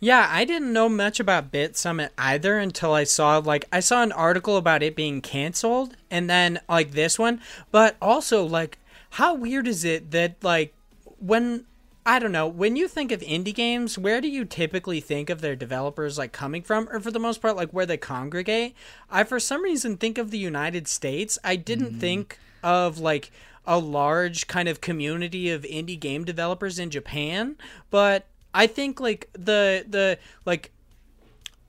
Yeah, 0.00 0.28
I 0.30 0.44
didn't 0.44 0.72
know 0.72 0.88
much 0.88 1.18
about 1.18 1.50
Bit 1.50 1.76
Summit 1.76 2.12
either 2.16 2.58
until 2.58 2.92
I 2.92 3.04
saw 3.04 3.38
like 3.38 3.64
I 3.72 3.80
saw 3.80 4.02
an 4.02 4.12
article 4.12 4.56
about 4.56 4.82
it 4.82 4.94
being 4.94 5.20
canceled 5.20 5.96
and 6.10 6.30
then 6.30 6.60
like 6.68 6.92
this 6.92 7.18
one, 7.18 7.40
but 7.72 7.96
also 8.00 8.44
like 8.44 8.78
how 9.10 9.34
weird 9.34 9.66
is 9.66 9.84
it 9.84 10.12
that 10.12 10.36
like 10.42 10.72
when 11.18 11.64
I 12.06 12.18
don't 12.18 12.32
know, 12.32 12.46
when 12.46 12.76
you 12.76 12.88
think 12.88 13.12
of 13.12 13.20
indie 13.20 13.54
games, 13.54 13.98
where 13.98 14.20
do 14.20 14.28
you 14.28 14.44
typically 14.44 15.00
think 15.00 15.28
of 15.28 15.40
their 15.40 15.56
developers 15.56 16.16
like 16.16 16.32
coming 16.32 16.62
from 16.62 16.88
or 16.90 17.00
for 17.00 17.10
the 17.10 17.18
most 17.18 17.42
part 17.42 17.56
like 17.56 17.70
where 17.70 17.86
they 17.86 17.96
congregate? 17.96 18.74
I 19.10 19.24
for 19.24 19.40
some 19.40 19.62
reason 19.62 19.96
think 19.96 20.16
of 20.16 20.30
the 20.30 20.38
United 20.38 20.86
States. 20.86 21.38
I 21.42 21.56
didn't 21.56 21.94
mm. 21.94 22.00
think 22.00 22.38
of 22.62 22.98
like 22.98 23.32
a 23.66 23.78
large 23.78 24.46
kind 24.46 24.68
of 24.68 24.80
community 24.80 25.50
of 25.50 25.62
indie 25.62 25.98
game 25.98 26.24
developers 26.24 26.78
in 26.78 26.88
Japan, 26.88 27.56
but 27.90 28.26
I 28.54 28.66
think 28.66 29.00
like 29.00 29.28
the 29.32 29.84
the 29.88 30.18
like 30.44 30.72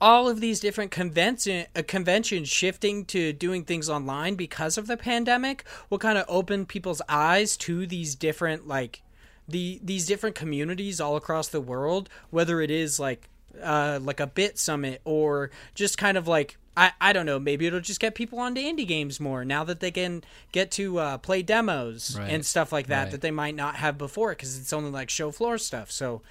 all 0.00 0.28
of 0.28 0.40
these 0.40 0.60
different 0.60 0.90
convention 0.90 1.66
uh, 1.76 1.82
conventions 1.86 2.48
shifting 2.48 3.04
to 3.06 3.32
doing 3.32 3.64
things 3.64 3.88
online 3.88 4.34
because 4.34 4.78
of 4.78 4.86
the 4.86 4.96
pandemic 4.96 5.64
will 5.90 5.98
kind 5.98 6.16
of 6.16 6.24
open 6.28 6.64
people's 6.64 7.02
eyes 7.08 7.56
to 7.58 7.86
these 7.86 8.14
different 8.14 8.66
like 8.66 9.02
the 9.46 9.80
these 9.82 10.06
different 10.06 10.34
communities 10.34 11.00
all 11.00 11.16
across 11.16 11.48
the 11.48 11.60
world 11.60 12.08
whether 12.30 12.60
it 12.60 12.70
is 12.70 12.98
like 12.98 13.28
uh 13.62 13.98
like 14.00 14.20
a 14.20 14.26
bit 14.26 14.58
summit 14.58 15.00
or 15.04 15.50
just 15.74 15.98
kind 15.98 16.16
of 16.16 16.26
like 16.26 16.56
I, 16.76 16.92
I 17.00 17.12
don't 17.12 17.26
know. 17.26 17.40
Maybe 17.40 17.66
it'll 17.66 17.80
just 17.80 18.00
get 18.00 18.14
people 18.14 18.38
onto 18.38 18.60
indie 18.60 18.86
games 18.86 19.18
more 19.18 19.44
now 19.44 19.64
that 19.64 19.80
they 19.80 19.90
can 19.90 20.22
get 20.52 20.70
to 20.72 20.98
uh, 20.98 21.18
play 21.18 21.42
demos 21.42 22.16
right. 22.18 22.30
and 22.30 22.46
stuff 22.46 22.72
like 22.72 22.86
that 22.86 23.02
right. 23.02 23.10
that 23.10 23.20
they 23.20 23.32
might 23.32 23.56
not 23.56 23.74
have 23.74 23.98
before 23.98 24.30
because 24.30 24.58
it's 24.58 24.72
only 24.72 24.90
like 24.90 25.10
show 25.10 25.30
floor 25.30 25.58
stuff. 25.58 25.90
So 25.90 26.22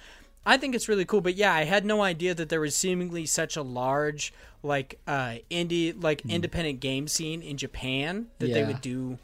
I 0.44 0.56
think 0.56 0.74
it's 0.74 0.88
really 0.88 1.04
cool. 1.04 1.20
But 1.20 1.34
yeah, 1.34 1.54
I 1.54 1.64
had 1.64 1.84
no 1.84 2.02
idea 2.02 2.34
that 2.34 2.48
there 2.48 2.60
was 2.60 2.74
seemingly 2.74 3.26
such 3.26 3.56
a 3.56 3.62
large 3.62 4.32
like 4.62 4.98
uh, 5.06 5.36
indie 5.50 5.94
like 6.02 6.22
mm. 6.22 6.30
independent 6.30 6.80
game 6.80 7.08
scene 7.08 7.42
in 7.42 7.56
Japan 7.56 8.26
that 8.38 8.48
yeah. 8.48 8.54
they 8.54 8.64
would 8.64 8.80
do 8.80 9.18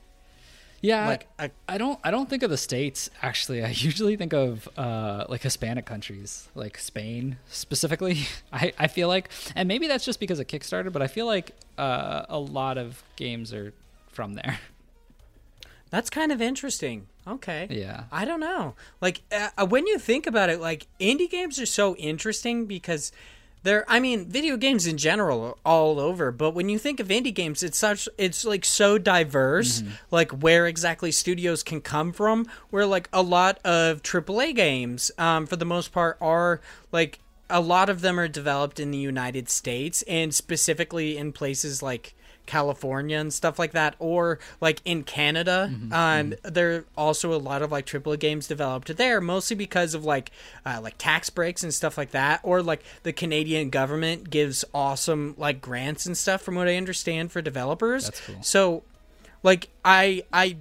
yeah, 0.80 1.08
like 1.08 1.28
I, 1.38 1.50
I 1.68 1.78
don't 1.78 1.98
I 2.04 2.10
don't 2.10 2.28
think 2.28 2.42
of 2.42 2.50
the 2.50 2.56
states 2.56 3.10
actually. 3.22 3.64
I 3.64 3.68
usually 3.74 4.16
think 4.16 4.32
of 4.32 4.68
uh, 4.76 5.24
like 5.28 5.42
Hispanic 5.42 5.86
countries, 5.86 6.48
like 6.54 6.78
Spain 6.78 7.38
specifically. 7.48 8.20
I, 8.52 8.72
I 8.78 8.86
feel 8.86 9.08
like, 9.08 9.30
and 9.54 9.66
maybe 9.66 9.88
that's 9.88 10.04
just 10.04 10.20
because 10.20 10.38
of 10.38 10.46
Kickstarter, 10.46 10.92
but 10.92 11.02
I 11.02 11.08
feel 11.08 11.26
like 11.26 11.52
uh, 11.78 12.26
a 12.28 12.38
lot 12.38 12.78
of 12.78 13.02
games 13.16 13.52
are 13.52 13.72
from 14.08 14.34
there. 14.34 14.58
That's 15.96 16.10
kind 16.10 16.30
of 16.30 16.42
interesting. 16.42 17.06
Okay. 17.26 17.68
Yeah. 17.70 18.04
I 18.12 18.26
don't 18.26 18.40
know. 18.40 18.74
Like 19.00 19.22
uh, 19.32 19.66
when 19.66 19.86
you 19.86 19.98
think 19.98 20.26
about 20.26 20.50
it, 20.50 20.60
like 20.60 20.86
indie 21.00 21.30
games 21.30 21.58
are 21.58 21.64
so 21.64 21.96
interesting 21.96 22.66
because 22.66 23.12
they're 23.62 23.84
i 23.88 23.98
mean 23.98 24.26
video 24.26 24.56
games 24.56 24.86
in 24.86 24.96
general 24.96 25.42
are 25.42 25.56
all 25.64 25.98
over 25.98 26.30
but 26.30 26.50
when 26.50 26.68
you 26.68 26.78
think 26.78 27.00
of 27.00 27.08
indie 27.08 27.34
games 27.34 27.64
it's 27.64 27.78
such 27.78 28.08
it's 28.16 28.44
like 28.44 28.64
so 28.64 28.96
diverse 28.96 29.80
mm-hmm. 29.80 29.92
like 30.12 30.30
where 30.30 30.68
exactly 30.68 31.10
studios 31.10 31.64
can 31.64 31.80
come 31.80 32.12
from 32.12 32.46
where 32.70 32.86
like 32.86 33.08
a 33.12 33.22
lot 33.22 33.58
of 33.64 34.02
aaa 34.02 34.54
games 34.54 35.10
um, 35.18 35.46
for 35.46 35.56
the 35.56 35.64
most 35.64 35.90
part 35.90 36.16
are 36.20 36.60
like 36.92 37.18
a 37.50 37.60
lot 37.60 37.88
of 37.88 38.02
them 38.02 38.20
are 38.20 38.28
developed 38.28 38.78
in 38.78 38.92
the 38.92 38.98
united 38.98 39.48
states 39.48 40.02
and 40.02 40.32
specifically 40.32 41.16
in 41.16 41.32
places 41.32 41.82
like 41.82 42.14
California 42.46 43.18
and 43.18 43.32
stuff 43.32 43.58
like 43.58 43.72
that, 43.72 43.96
or 43.98 44.38
like 44.60 44.80
in 44.84 45.02
Canada. 45.02 45.70
Mm-hmm, 45.70 45.92
um, 45.92 46.30
mm-hmm. 46.30 46.52
there 46.52 46.74
are 46.76 46.84
also 46.96 47.32
a 47.34 47.38
lot 47.38 47.62
of 47.62 47.70
like 47.70 47.86
AAA 47.86 48.18
games 48.18 48.46
developed 48.46 48.96
there, 48.96 49.20
mostly 49.20 49.56
because 49.56 49.94
of 49.94 50.04
like 50.04 50.30
uh, 50.64 50.80
like 50.82 50.94
tax 50.98 51.30
breaks 51.30 51.62
and 51.62 51.72
stuff 51.72 51.98
like 51.98 52.10
that, 52.12 52.40
or 52.42 52.62
like 52.62 52.82
the 53.02 53.12
Canadian 53.12 53.70
government 53.70 54.30
gives 54.30 54.64
awesome 54.72 55.34
like 55.36 55.60
grants 55.60 56.06
and 56.06 56.16
stuff, 56.16 56.42
from 56.42 56.54
what 56.54 56.68
I 56.68 56.76
understand, 56.76 57.32
for 57.32 57.42
developers. 57.42 58.10
Cool. 58.26 58.42
So, 58.42 58.82
like 59.42 59.68
I 59.84 60.22
I 60.32 60.56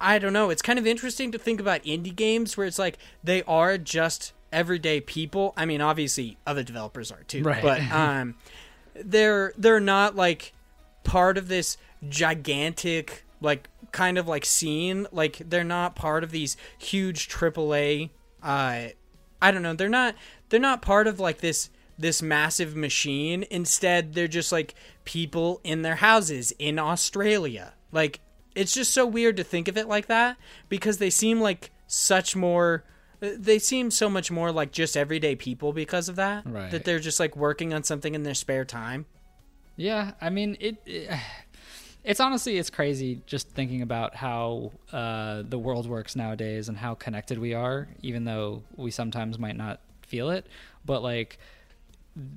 I 0.00 0.18
don't 0.18 0.32
know. 0.32 0.50
It's 0.50 0.62
kind 0.62 0.78
of 0.78 0.86
interesting 0.86 1.30
to 1.32 1.38
think 1.38 1.60
about 1.60 1.84
indie 1.84 2.14
games 2.14 2.56
where 2.56 2.66
it's 2.66 2.78
like 2.78 2.98
they 3.22 3.42
are 3.42 3.76
just 3.76 4.32
everyday 4.52 5.00
people. 5.00 5.52
I 5.56 5.66
mean, 5.66 5.80
obviously 5.80 6.38
other 6.46 6.62
developers 6.62 7.12
are 7.12 7.22
too, 7.24 7.42
right. 7.42 7.62
but 7.62 7.80
um, 7.92 8.36
they're 8.94 9.52
they're 9.56 9.80
not 9.80 10.16
like 10.16 10.52
part 11.04 11.38
of 11.38 11.48
this 11.48 11.76
gigantic 12.08 13.24
like 13.40 13.68
kind 13.92 14.18
of 14.18 14.28
like 14.28 14.44
scene 14.44 15.06
like 15.12 15.38
they're 15.48 15.64
not 15.64 15.94
part 15.94 16.22
of 16.22 16.30
these 16.30 16.56
huge 16.78 17.28
AAA 17.28 18.10
uh 18.42 18.86
I 19.42 19.50
don't 19.50 19.62
know 19.62 19.74
they're 19.74 19.88
not 19.88 20.14
they're 20.48 20.60
not 20.60 20.82
part 20.82 21.06
of 21.06 21.18
like 21.18 21.38
this 21.38 21.70
this 22.00 22.22
massive 22.22 22.74
machine. 22.74 23.44
Instead 23.50 24.14
they're 24.14 24.26
just 24.26 24.52
like 24.52 24.74
people 25.04 25.60
in 25.62 25.82
their 25.82 25.96
houses 25.96 26.52
in 26.58 26.78
Australia. 26.78 27.74
Like 27.92 28.20
it's 28.54 28.72
just 28.72 28.92
so 28.92 29.06
weird 29.06 29.36
to 29.36 29.44
think 29.44 29.68
of 29.68 29.76
it 29.76 29.86
like 29.86 30.06
that 30.06 30.36
because 30.68 30.98
they 30.98 31.10
seem 31.10 31.40
like 31.40 31.70
such 31.86 32.34
more 32.34 32.84
they 33.20 33.58
seem 33.58 33.90
so 33.90 34.08
much 34.08 34.30
more 34.30 34.50
like 34.50 34.72
just 34.72 34.96
everyday 34.96 35.36
people 35.36 35.74
because 35.74 36.08
of 36.08 36.16
that 36.16 36.42
right. 36.46 36.70
that 36.70 36.84
they're 36.84 36.98
just 36.98 37.20
like 37.20 37.36
working 37.36 37.74
on 37.74 37.82
something 37.84 38.14
in 38.14 38.22
their 38.22 38.34
spare 38.34 38.64
time 38.64 39.04
yeah, 39.80 40.12
I 40.20 40.28
mean 40.28 40.56
it, 40.60 40.76
it 40.84 41.10
it's 42.04 42.20
honestly 42.20 42.58
it's 42.58 42.70
crazy 42.70 43.22
just 43.26 43.48
thinking 43.48 43.82
about 43.82 44.14
how 44.14 44.72
uh, 44.92 45.42
the 45.48 45.58
world 45.58 45.88
works 45.88 46.14
nowadays 46.14 46.68
and 46.68 46.76
how 46.76 46.94
connected 46.94 47.38
we 47.38 47.54
are, 47.54 47.88
even 48.02 48.24
though 48.24 48.62
we 48.76 48.90
sometimes 48.90 49.38
might 49.38 49.56
not 49.56 49.80
feel 50.02 50.30
it. 50.30 50.46
But 50.84 51.02
like 51.02 51.38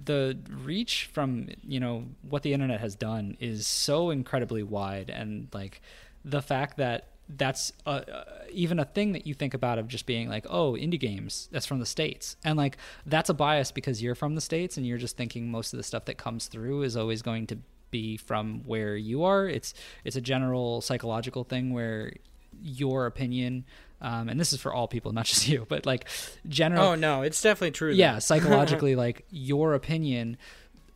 the 0.05 0.37
reach 0.49 1.09
from 1.11 1.49
you 1.67 1.79
know 1.79 2.05
what 2.21 2.43
the 2.43 2.53
internet 2.53 2.79
has 2.79 2.95
done 2.95 3.35
is 3.39 3.67
so 3.67 4.09
incredibly 4.09 4.63
wide, 4.63 5.09
and 5.09 5.49
like 5.53 5.81
the 6.23 6.41
fact 6.41 6.77
that 6.77 7.07
that's 7.29 7.71
even 8.51 8.79
a 8.79 8.85
thing 8.85 9.13
that 9.13 9.25
you 9.25 9.33
think 9.33 9.53
about 9.53 9.77
of 9.77 9.87
just 9.87 10.05
being 10.05 10.29
like, 10.29 10.45
oh, 10.49 10.73
indie 10.73 10.99
games, 10.99 11.47
that's 11.51 11.65
from 11.65 11.79
the 11.79 11.85
States. 11.85 12.35
And 12.43 12.57
like, 12.57 12.77
that's 13.05 13.29
a 13.29 13.33
bias 13.33 13.71
because 13.71 14.01
you're 14.01 14.15
from 14.15 14.35
the 14.35 14.41
States 14.41 14.77
and 14.77 14.85
you're 14.85 14.97
just 14.97 15.17
thinking 15.17 15.49
most 15.49 15.73
of 15.73 15.77
the 15.77 15.83
stuff 15.83 16.05
that 16.05 16.17
comes 16.17 16.47
through 16.47 16.83
is 16.83 16.97
always 16.97 17.21
going 17.21 17.47
to 17.47 17.57
be 17.91 18.17
from 18.17 18.61
where 18.65 18.95
you 18.95 19.23
are. 19.23 19.47
It's, 19.47 19.73
it's 20.03 20.15
a 20.15 20.21
general 20.21 20.81
psychological 20.81 21.43
thing 21.43 21.73
where 21.73 22.13
your 22.61 23.05
opinion, 23.05 23.65
um, 24.01 24.29
and 24.29 24.39
this 24.39 24.53
is 24.53 24.59
for 24.59 24.73
all 24.73 24.87
people, 24.87 25.11
not 25.13 25.25
just 25.33 25.47
you, 25.47 25.65
but 25.67 25.85
like 25.85 26.07
general. 26.47 26.85
Oh 26.87 26.95
no, 26.95 27.21
it's 27.21 27.41
definitely 27.41 27.71
true. 27.71 27.93
Yeah. 27.93 28.19
Psychologically, 28.19 28.95
like 28.97 29.25
your 29.29 29.73
opinion 29.73 30.37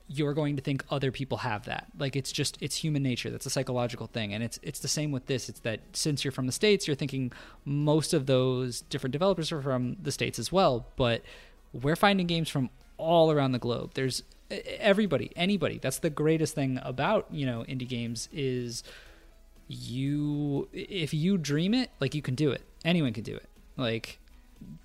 you're 0.08 0.34
going 0.34 0.56
to 0.56 0.62
think 0.62 0.84
other 0.90 1.12
people 1.12 1.40
have 1.40 1.66
that. 1.66 1.88
Like 2.00 2.16
it's 2.16 2.32
just 2.32 2.58
it's 2.62 2.78
human 2.78 3.04
nature. 3.04 3.30
That's 3.30 3.46
a 3.46 3.50
psychological 3.50 4.08
thing, 4.08 4.34
and 4.34 4.44
it's 4.44 4.60
it's 4.64 4.80
the 4.80 4.88
same 4.88 5.12
with 5.12 5.26
this. 5.26 5.50
It's 5.50 5.60
that 5.62 5.82
since 5.94 6.24
you're 6.24 6.32
from 6.32 6.46
the 6.46 6.52
states, 6.52 6.88
you're 6.88 6.96
thinking 6.96 7.32
most 7.66 8.14
of 8.14 8.26
those 8.26 8.82
different 8.82 9.12
developers 9.12 9.52
are 9.52 9.62
from 9.62 9.98
the 10.02 10.12
states 10.12 10.40
as 10.40 10.52
well. 10.52 10.88
But 10.96 11.24
we're 11.74 11.98
finding 11.98 12.28
games 12.28 12.50
from 12.50 12.70
all 12.98 13.32
around 13.32 13.52
the 13.52 13.60
globe. 13.60 13.92
There's 13.96 14.24
everybody, 14.50 15.32
anybody. 15.36 15.78
That's 15.78 16.00
the 16.00 16.10
greatest 16.10 16.56
thing 16.56 16.80
about 16.84 17.28
you 17.30 17.46
know 17.46 17.66
indie 17.68 17.88
games 17.88 18.30
is 18.32 18.84
you 19.68 20.70
if 20.72 21.14
you 21.14 21.38
dream 21.38 21.74
it, 21.74 21.92
like 22.00 22.16
you 22.16 22.22
can 22.22 22.36
do 22.36 22.52
it. 22.52 22.62
Anyone 22.86 23.12
can 23.12 23.24
do 23.24 23.36
it. 23.36 23.50
Like 23.76 24.20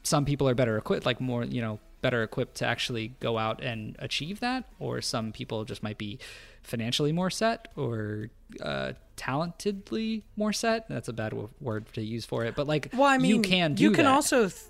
some 0.02 0.24
people 0.24 0.48
are 0.48 0.54
better 0.54 0.76
equipped, 0.76 1.06
like 1.06 1.20
more 1.20 1.44
you 1.44 1.60
know 1.60 1.78
better 2.02 2.22
equipped 2.22 2.56
to 2.56 2.66
actually 2.66 3.14
go 3.20 3.38
out 3.38 3.62
and 3.62 3.96
achieve 3.98 4.40
that, 4.40 4.64
or 4.78 5.00
some 5.00 5.32
people 5.32 5.64
just 5.64 5.82
might 5.82 5.98
be 5.98 6.18
financially 6.62 7.12
more 7.12 7.30
set 7.30 7.68
or 7.76 8.28
uh, 8.60 8.92
talentedly 9.16 10.22
more 10.36 10.52
set. 10.52 10.88
That's 10.88 11.08
a 11.08 11.12
bad 11.12 11.30
w- 11.30 11.48
word 11.60 11.86
to 11.94 12.02
use 12.02 12.24
for 12.24 12.44
it, 12.44 12.54
but 12.54 12.66
like, 12.66 12.90
well, 12.92 13.04
I 13.04 13.18
mean, 13.18 13.30
you 13.30 13.40
can 13.40 13.74
do. 13.74 13.84
You 13.84 13.90
can 13.92 14.04
that. 14.04 14.12
also. 14.12 14.48
Th- 14.48 14.62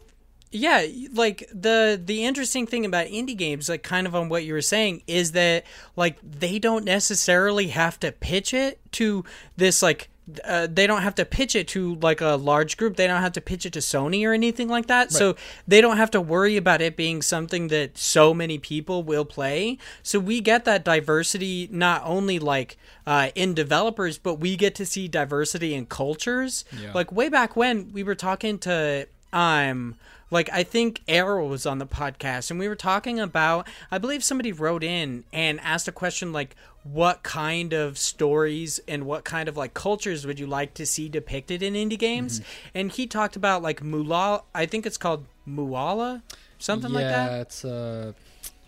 yeah, 0.55 0.87
like 1.15 1.49
the 1.53 2.01
the 2.03 2.25
interesting 2.25 2.67
thing 2.67 2.85
about 2.85 3.07
indie 3.07 3.37
games, 3.37 3.71
like 3.71 3.83
kind 3.83 4.07
of 4.07 4.15
on 4.15 4.29
what 4.29 4.45
you 4.45 4.53
were 4.53 4.61
saying, 4.61 5.03
is 5.07 5.33
that 5.33 5.65
like 5.97 6.19
they 6.23 6.59
don't 6.59 6.85
necessarily 6.85 7.69
have 7.69 7.99
to 8.01 8.13
pitch 8.13 8.53
it 8.53 8.79
to 8.93 9.25
this 9.57 9.83
like 9.83 10.11
uh, 10.45 10.69
they 10.71 10.87
don't 10.87 11.03
have 11.03 11.17
to 11.17 11.25
pitch 11.25 11.57
it 11.57 11.67
to 11.69 11.97
like 11.97 12.21
a 12.21 12.37
large 12.37 12.77
group. 12.77 12.97
They 12.97 13.07
don't 13.07 13.23
have 13.23 13.33
to 13.33 13.41
pitch 13.41 13.67
it 13.67 13.73
to 13.73 13.81
Sony 13.81 14.25
or 14.27 14.33
anything 14.33 14.69
like 14.69 14.87
that. 14.87 15.11
So 15.11 15.35
they 15.67 15.81
don't 15.81 15.97
have 15.97 16.13
to 16.13 16.21
worry 16.21 16.57
about 16.57 16.81
it 16.81 16.97
being 16.97 17.23
something 17.23 17.69
that 17.69 17.99
so 17.99 18.33
many 18.33 18.59
people 18.59 19.03
will 19.03 19.25
play. 19.25 19.79
So 20.03 20.21
we 20.21 20.41
get 20.41 20.65
that 20.65 20.85
diversity 20.85 21.69
not 21.73 22.03
only 22.05 22.39
like 22.39 22.77
uh, 23.05 23.31
in 23.35 23.55
developers, 23.55 24.17
but 24.17 24.35
we 24.35 24.57
get 24.57 24.77
to 24.77 24.87
see 24.87 25.09
diversity 25.09 25.75
in 25.75 25.87
cultures. 25.87 26.65
Yeah. 26.79 26.93
Like 26.95 27.11
way 27.11 27.29
back 27.29 27.57
when 27.57 27.93
we 27.93 28.05
were 28.05 28.15
talking 28.15 28.59
to 28.61 29.09
um 29.33 29.97
like 30.33 30.49
I 30.51 30.63
think 30.63 31.03
Arrow 31.07 31.47
was 31.47 31.67
on 31.67 31.79
the 31.79 31.87
podcast 31.87 32.51
and 32.51 32.59
we 32.59 32.67
were 32.67 32.75
talking 32.75 33.21
about 33.21 33.69
I 33.91 33.99
believe 33.99 34.25
somebody 34.25 34.51
wrote 34.51 34.83
in 34.83 35.25
and 35.33 35.61
asked 35.61 35.87
a 35.87 35.93
question 35.93 36.33
like 36.33 36.57
what 36.85 37.23
kind 37.23 37.73
of 37.73 37.99
stories 37.99 38.81
and 38.89 39.05
what 39.05 39.25
kind 39.25 39.49
of 39.49 39.57
like 39.57 39.75
cultures 39.75 40.27
would 40.27 40.41
you 40.41 40.47
like 40.47 40.75
to 40.75 40.87
see 40.87 41.09
depicted 41.09 41.63
in 41.63 41.75
indie 41.75 41.99
games? 41.99 42.41
And 42.75 42.91
he 42.91 43.07
talked 43.07 43.37
about 43.37 43.63
like 43.63 43.81
Mulala 43.83 44.43
I 44.55 44.67
think 44.67 44.87
it's 44.87 44.97
called 44.97 45.27
Muala 45.47 46.23
something 46.59 46.91
yeah, 46.91 46.97
like 46.97 47.09
that. 47.09 47.41
it's 47.41 47.65
uh, 47.65 48.13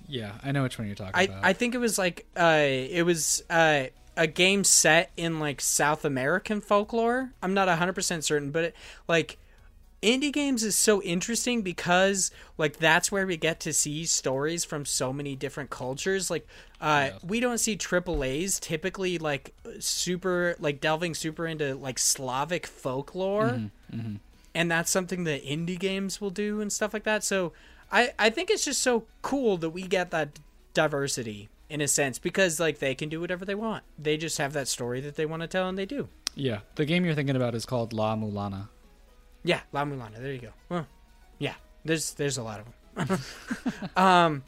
yeah, 0.07 0.33
I 0.43 0.53
know 0.53 0.65
which 0.65 0.79
one 0.79 0.87
you're 0.87 0.97
talking 0.97 1.13
I, 1.15 1.23
about. 1.23 1.45
I 1.45 1.55
think 1.55 1.75
it 1.75 1.79
was 1.79 1.99
like 1.99 2.27
uh 2.37 2.61
it 2.61 3.05
was 3.05 3.43
uh 3.49 3.87
a 4.17 4.27
game 4.27 4.65
set 4.65 5.11
in 5.17 5.41
like 5.41 5.61
South 5.61 6.05
American 6.05 6.61
folklore. 6.61 7.33
I'm 7.43 7.55
not 7.55 7.67
100% 7.67 8.23
certain, 8.23 8.51
but 8.53 8.65
it, 8.65 8.77
like 9.09 9.39
indie 10.05 10.33
games 10.33 10.63
is 10.63 10.77
so 10.77 11.01
interesting 11.03 11.63
because 11.63 12.31
like 12.59 12.77
that's 12.77 13.11
where 13.11 13.27
we 13.27 13.37
get 13.39 13.59
to 13.61 13.73
see 13.73 14.05
stories 14.05 14.65
from 14.65 14.85
so 14.85 15.13
many 15.13 15.35
different 15.35 15.71
cultures. 15.71 16.31
Like 16.31 16.47
uh 16.81 17.11
we 17.27 17.41
don't 17.41 17.59
see 17.59 17.75
triple 17.77 18.23
a's 18.23 18.61
typically 18.61 19.17
like 19.19 19.55
super 19.81 20.55
like 20.59 20.81
delving 20.81 21.15
super 21.15 21.47
into 21.47 21.75
like 21.75 21.99
slavic 21.99 22.67
folklore. 22.67 23.71
And 24.57 24.71
that's 24.71 24.91
something 24.91 25.25
that 25.25 25.45
indie 25.45 25.79
games 25.79 26.21
will 26.21 26.31
do 26.31 26.61
and 26.61 26.73
stuff 26.73 26.93
like 26.93 27.05
that. 27.05 27.25
So 27.25 27.53
i 27.91 28.13
i 28.19 28.31
think 28.31 28.51
it's 28.51 28.65
just 28.65 28.83
so 28.83 29.05
cool 29.23 29.57
that 29.59 29.71
we 29.71 29.83
get 29.83 30.11
that 30.11 30.39
diversity 30.75 31.49
in 31.71 31.81
a 31.81 31.89
sense 31.89 32.19
because 32.19 32.61
like 32.61 32.79
they 32.79 32.95
can 32.95 33.09
do 33.09 33.21
whatever 33.21 33.45
they 33.45 33.55
want. 33.55 33.85
They 33.99 34.17
just 34.17 34.39
have 34.39 34.53
that 34.53 34.69
story 34.69 35.01
that 35.01 35.17
they 35.17 35.27
want 35.27 35.43
to 35.43 35.49
tell 35.49 35.69
and 35.69 35.79
they 35.79 35.87
do. 35.87 36.09
Yeah, 36.35 36.61
the 36.75 36.85
game 36.85 37.05
you're 37.05 37.15
thinking 37.15 37.37
about 37.37 37.55
is 37.55 37.65
called 37.65 37.93
La 37.93 38.17
Mulana. 38.17 38.69
Yeah, 39.45 39.61
La 39.73 39.85
Mulana. 39.85 40.19
There 40.19 40.33
you 40.33 40.41
go. 40.41 40.53
Well, 40.69 40.87
yeah, 41.39 41.55
there's 41.85 42.15
there's 42.15 42.39
a 42.39 42.43
lot 42.43 42.61
of 42.61 43.09
them. 43.09 43.19
um, 43.97 44.43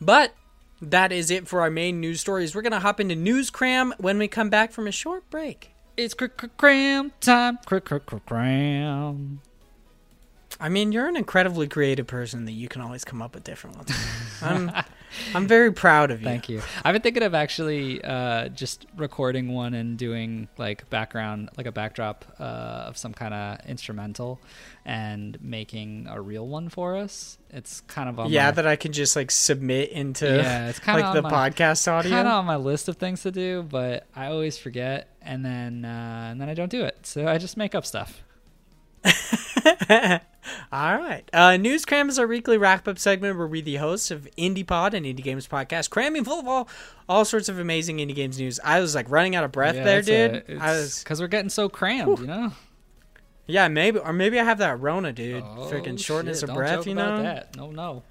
but 0.00 0.34
that 0.80 1.12
is 1.12 1.30
it 1.30 1.48
for 1.48 1.60
our 1.60 1.70
main 1.70 2.00
news 2.00 2.20
stories. 2.20 2.54
We're 2.54 2.62
gonna 2.62 2.80
hop 2.80 3.00
into 3.00 3.16
news 3.16 3.50
cram 3.50 3.94
when 3.98 4.18
we 4.18 4.28
come 4.28 4.48
back 4.50 4.72
from 4.72 4.86
a 4.86 4.92
short 4.92 5.28
break. 5.30 5.70
It's 5.96 6.14
cr- 6.14 6.26
cr- 6.26 6.46
cram 6.56 7.12
time. 7.20 7.58
Cr- 7.66 7.78
cr- 7.78 7.98
cr- 7.98 8.16
cram. 8.26 9.40
I 10.62 10.68
mean, 10.68 10.92
you're 10.92 11.08
an 11.08 11.16
incredibly 11.16 11.66
creative 11.66 12.06
person 12.06 12.44
that 12.44 12.52
you 12.52 12.68
can 12.68 12.80
always 12.82 13.04
come 13.04 13.20
up 13.20 13.34
with 13.34 13.42
different 13.42 13.76
ones. 13.78 13.90
I'm 14.40 14.70
I'm 15.34 15.46
very 15.46 15.72
proud 15.72 16.10
of 16.12 16.20
you. 16.22 16.26
Thank 16.26 16.48
you. 16.48 16.62
I've 16.84 16.92
been 16.94 17.02
thinking 17.02 17.24
of 17.24 17.34
actually 17.34 18.02
uh, 18.02 18.48
just 18.48 18.86
recording 18.96 19.52
one 19.52 19.74
and 19.74 19.98
doing 19.98 20.48
like 20.56 20.88
background, 20.88 21.50
like 21.56 21.66
a 21.66 21.72
backdrop 21.72 22.24
uh, 22.38 22.42
of 22.88 22.96
some 22.96 23.12
kind 23.12 23.34
of 23.34 23.58
instrumental, 23.66 24.40
and 24.84 25.36
making 25.42 26.06
a 26.08 26.20
real 26.20 26.46
one 26.46 26.68
for 26.68 26.96
us. 26.96 27.38
It's 27.50 27.80
kind 27.82 28.08
of 28.08 28.18
on 28.20 28.30
Yeah, 28.30 28.46
my, 28.46 28.50
that 28.52 28.66
I 28.66 28.76
can 28.76 28.92
just 28.92 29.16
like 29.16 29.30
submit 29.32 29.90
into 29.90 30.26
Yeah, 30.26 30.68
it's 30.68 30.78
kinda 30.78 31.00
like 31.02 31.12
the 31.14 31.22
my- 31.22 31.30
podcast 31.50 31.88
audio. 31.90 32.10
kind 32.12 32.28
of 32.28 32.34
on 32.34 32.44
my 32.46 32.56
list 32.56 32.88
of 32.88 32.96
things 32.96 33.22
to 33.22 33.32
do, 33.32 33.64
but 33.64 34.06
I 34.14 34.26
always 34.28 34.56
forget, 34.58 35.08
and 35.20 35.44
then 35.44 35.84
uh, 35.84 36.28
and 36.30 36.40
then 36.40 36.48
I 36.48 36.54
don't 36.54 36.70
do 36.70 36.84
it. 36.84 37.04
So 37.04 37.26
I 37.26 37.38
just 37.38 37.56
make 37.56 37.74
up 37.74 37.84
stuff. 37.84 38.22
All 40.72 40.96
right. 40.96 41.22
Uh, 41.32 41.56
News 41.56 41.84
Cram 41.84 42.08
is 42.08 42.18
our 42.18 42.26
weekly 42.26 42.58
wrap 42.58 42.88
up 42.88 42.98
segment 42.98 43.38
where 43.38 43.46
we, 43.46 43.60
the 43.60 43.76
hosts 43.76 44.10
of 44.10 44.28
Indie 44.36 44.66
Pod 44.66 44.94
and 44.94 45.06
Indie 45.06 45.22
Games 45.22 45.46
Podcast, 45.46 45.90
cramming 45.90 46.24
full 46.24 46.40
of 46.40 46.48
all, 46.48 46.68
all 47.08 47.24
sorts 47.24 47.48
of 47.48 47.58
amazing 47.58 47.98
indie 47.98 48.14
games 48.14 48.38
news. 48.38 48.58
I 48.64 48.80
was 48.80 48.94
like 48.94 49.10
running 49.10 49.36
out 49.36 49.44
of 49.44 49.52
breath 49.52 49.74
there, 49.74 50.02
dude. 50.02 50.44
I 50.60 50.72
was, 50.72 50.98
because 51.00 51.20
we're 51.20 51.28
getting 51.28 51.50
so 51.50 51.68
crammed, 51.68 52.18
you 52.18 52.26
know. 52.26 52.52
yeah, 53.46 53.68
maybe, 53.68 53.98
or 53.98 54.12
maybe 54.12 54.40
I 54.40 54.44
have 54.44 54.58
that 54.58 54.80
Rona, 54.80 55.12
dude. 55.12 55.42
Oh, 55.44 55.70
Freaking 55.70 55.98
shortness 56.02 56.38
shit, 56.38 56.44
of 56.44 56.48
don't 56.48 56.56
breath, 56.56 56.86
you 56.86 56.94
know. 56.94 57.22
That. 57.22 57.56
No, 57.56 57.70
no. 57.70 58.02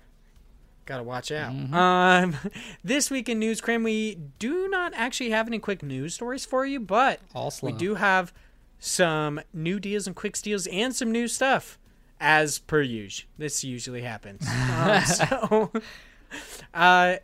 Gotta 0.86 1.04
watch 1.04 1.32
out. 1.32 1.54
Mm-hmm. 1.54 1.74
Um, 1.74 2.36
this 2.84 3.12
week 3.12 3.30
in 3.30 3.40
News 3.40 3.62
Cram, 3.62 3.84
we 3.84 4.16
do 4.40 4.68
not 4.68 4.94
actually 4.96 5.30
have 5.30 5.48
any 5.48 5.60
quick 5.60 5.84
news 5.84 6.14
stories 6.14 6.46
for 6.46 6.66
you, 6.66 6.80
but 6.80 7.20
we 7.62 7.72
do 7.72 7.96
have 7.96 8.34
some 8.82 9.40
new 9.54 9.80
deals 9.80 10.08
and 10.08 10.16
quick 10.16 10.36
steals 10.36 10.68
and 10.68 10.94
some 10.94 11.12
new 11.12 11.28
stuff, 11.30 11.78
as 12.20 12.60
per 12.60 12.82
usual. 12.82 13.30
This 13.38 13.64
usually 13.64 14.02
happens. 14.02 14.46
Um, 14.82 15.04
so, 15.06 15.72
uh, 16.74 17.16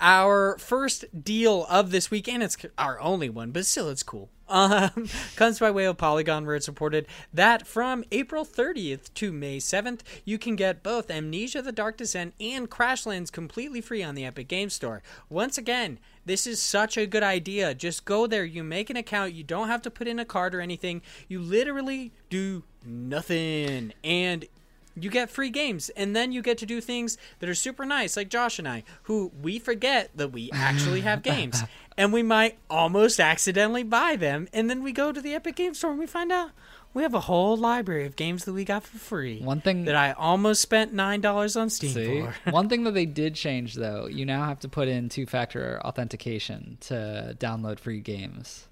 our 0.00 0.58
first 0.58 1.24
deal 1.24 1.66
of 1.70 1.90
this 1.90 2.10
week, 2.10 2.28
and 2.28 2.42
it's 2.42 2.56
our 2.76 3.00
only 3.00 3.30
one, 3.30 3.52
but 3.52 3.64
still, 3.64 3.88
it's 3.88 4.02
cool. 4.02 4.28
Um, 4.48 5.08
comes 5.36 5.58
by 5.60 5.70
way 5.70 5.86
of 5.86 5.96
Polygon, 5.96 6.44
where 6.44 6.56
it's 6.56 6.68
reported 6.68 7.06
that 7.32 7.66
from 7.66 8.04
April 8.12 8.44
30th 8.44 9.14
to 9.14 9.32
May 9.32 9.58
7th, 9.58 10.00
you 10.24 10.36
can 10.36 10.56
get 10.56 10.82
both 10.82 11.10
Amnesia: 11.10 11.62
The 11.62 11.72
Dark 11.72 11.96
Descent 11.96 12.34
and 12.38 12.68
Crashlands 12.68 13.32
completely 13.32 13.80
free 13.80 14.02
on 14.02 14.14
the 14.14 14.26
Epic 14.26 14.48
Games 14.48 14.74
Store. 14.74 15.02
Once 15.30 15.56
again, 15.56 15.98
this 16.24 16.46
is 16.46 16.60
such 16.60 16.96
a 16.96 17.06
good 17.06 17.22
idea. 17.22 17.74
Just 17.74 18.04
go 18.04 18.26
there, 18.26 18.44
you 18.44 18.62
make 18.62 18.90
an 18.90 18.96
account, 18.96 19.34
you 19.34 19.42
don't 19.44 19.68
have 19.68 19.82
to 19.82 19.90
put 19.90 20.06
in 20.06 20.18
a 20.18 20.24
card 20.24 20.54
or 20.54 20.60
anything. 20.60 21.02
You 21.28 21.40
literally 21.40 22.12
do 22.30 22.62
nothing, 22.84 23.92
and 24.04 24.46
you 24.94 25.10
get 25.10 25.30
free 25.30 25.50
games. 25.50 25.88
And 25.90 26.14
then 26.14 26.32
you 26.32 26.42
get 26.42 26.58
to 26.58 26.66
do 26.66 26.80
things 26.80 27.16
that 27.38 27.48
are 27.48 27.54
super 27.54 27.84
nice 27.84 28.16
like 28.16 28.28
josh 28.28 28.58
and 28.58 28.68
i 28.68 28.84
who 29.04 29.32
we 29.40 29.58
forget 29.58 30.10
that 30.14 30.28
we 30.28 30.50
actually 30.52 31.00
have 31.00 31.22
games. 31.22 31.62
And 31.96 32.12
we 32.12 32.22
might 32.22 32.58
almost 32.70 33.20
accidentally 33.20 33.82
buy 33.82 34.16
them 34.16 34.48
and 34.52 34.68
then 34.70 34.82
we 34.82 34.92
go 34.92 35.12
to 35.12 35.20
the 35.20 35.34
epic 35.34 35.56
game 35.56 35.74
store 35.74 35.90
and 35.90 35.98
we 35.98 36.06
find 36.06 36.32
out 36.32 36.50
we 36.94 37.02
have 37.02 37.14
a 37.14 37.20
whole 37.20 37.56
library 37.56 38.04
of 38.06 38.16
games 38.16 38.44
that 38.44 38.52
we 38.52 38.64
got 38.64 38.82
for 38.82 38.98
free 38.98 39.40
One 39.40 39.60
thing 39.60 39.84
that 39.86 39.94
i 39.96 40.12
almost 40.12 40.60
spent 40.62 40.92
nine 40.92 41.20
dollars 41.20 41.56
on 41.56 41.70
steam 41.70 41.90
See? 41.90 42.20
for 42.22 42.34
One 42.50 42.68
thing 42.68 42.84
that 42.84 42.92
they 42.94 43.06
did 43.06 43.34
change 43.34 43.74
though, 43.74 44.06
you 44.06 44.24
now 44.26 44.44
have 44.46 44.60
to 44.60 44.68
put 44.68 44.88
in 44.88 45.08
two-factor 45.08 45.80
authentication 45.84 46.76
to 46.82 47.36
download 47.38 47.78
free 47.78 48.00
games. 48.00 48.68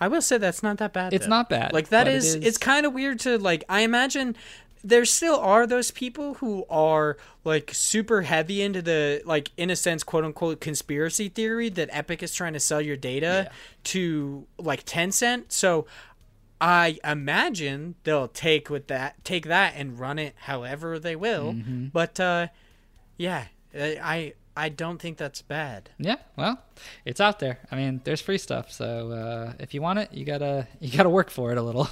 i 0.00 0.08
will 0.08 0.22
say 0.22 0.38
that's 0.38 0.62
not 0.62 0.78
that 0.78 0.92
bad 0.92 1.12
It's 1.12 1.26
though. 1.26 1.30
not 1.30 1.48
bad, 1.48 1.72
like 1.72 1.88
that 1.90 2.04
but 2.04 2.12
it 2.12 2.16
is, 2.16 2.34
is- 2.34 2.44
it's 2.46 2.58
kind 2.58 2.86
of 2.86 2.92
weird 2.92 3.20
to 3.20 3.38
like 3.38 3.64
i 3.68 3.80
imagine 3.80 4.36
there 4.84 5.04
still 5.04 5.40
are 5.40 5.66
those 5.66 5.90
people 5.90 6.34
who 6.34 6.64
are 6.70 7.16
like 7.44 7.70
super 7.74 8.22
heavy 8.22 8.62
into 8.62 8.80
the 8.82 9.20
like 9.24 9.50
in 9.56 9.68
a 9.70 9.74
sense 9.74 10.04
quote 10.04 10.24
unquote 10.24 10.60
conspiracy 10.60 11.28
theory 11.28 11.68
that 11.70 11.88
epic 11.90 12.22
is 12.22 12.32
trying 12.32 12.52
to 12.52 12.60
sell 12.60 12.80
your 12.80 12.94
data 12.96 13.46
Yeah. 13.48 13.52
to 13.84 14.46
like 14.58 14.84
Tencent 14.84 15.44
so 15.48 15.86
i 16.60 16.98
imagine 17.04 17.94
they'll 18.04 18.28
take 18.28 18.70
with 18.70 18.86
that 18.86 19.22
take 19.24 19.46
that 19.46 19.74
and 19.76 19.98
run 19.98 20.18
it 20.18 20.34
however 20.36 20.98
they 20.98 21.14
will 21.16 21.52
Mm-hmm. 21.52 21.86
but 21.92 22.18
uh 22.20 22.48
yeah 23.16 23.44
i 23.74 24.32
i 24.56 24.68
don't 24.70 24.98
think 24.98 25.18
that's 25.18 25.42
bad 25.42 25.90
Yeah, 25.98 26.16
well, 26.36 26.62
it's 27.04 27.20
out 27.20 27.40
there. 27.40 27.58
I 27.70 27.76
mean, 27.76 28.00
there's 28.04 28.22
free 28.22 28.38
stuff, 28.38 28.72
so 28.72 29.10
uh, 29.10 29.52
if 29.58 29.74
you 29.74 29.82
want 29.82 29.98
it, 29.98 30.12
you 30.14 30.24
gotta 30.24 30.66
you 30.80 30.96
gotta 30.96 31.10
work 31.10 31.28
for 31.30 31.52
it 31.52 31.58
a 31.58 31.62
little. 31.62 31.88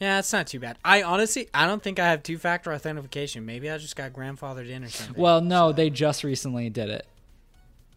yeah 0.00 0.18
it's 0.18 0.32
not 0.32 0.46
too 0.48 0.58
bad 0.58 0.76
i 0.84 1.02
honestly 1.04 1.48
i 1.54 1.66
don't 1.66 1.82
think 1.82 1.98
i 2.00 2.06
have 2.08 2.22
two-factor 2.24 2.72
authentication 2.72 3.46
maybe 3.46 3.70
i 3.70 3.78
just 3.78 3.94
got 3.94 4.12
grandfathered 4.12 4.68
in 4.68 4.82
or 4.84 4.88
something 4.88 5.22
Well, 5.22 5.40
no, 5.40 5.70
they 5.72 5.88
just 5.90 6.24
recently 6.24 6.68
did 6.68 6.88
it. 6.90 7.06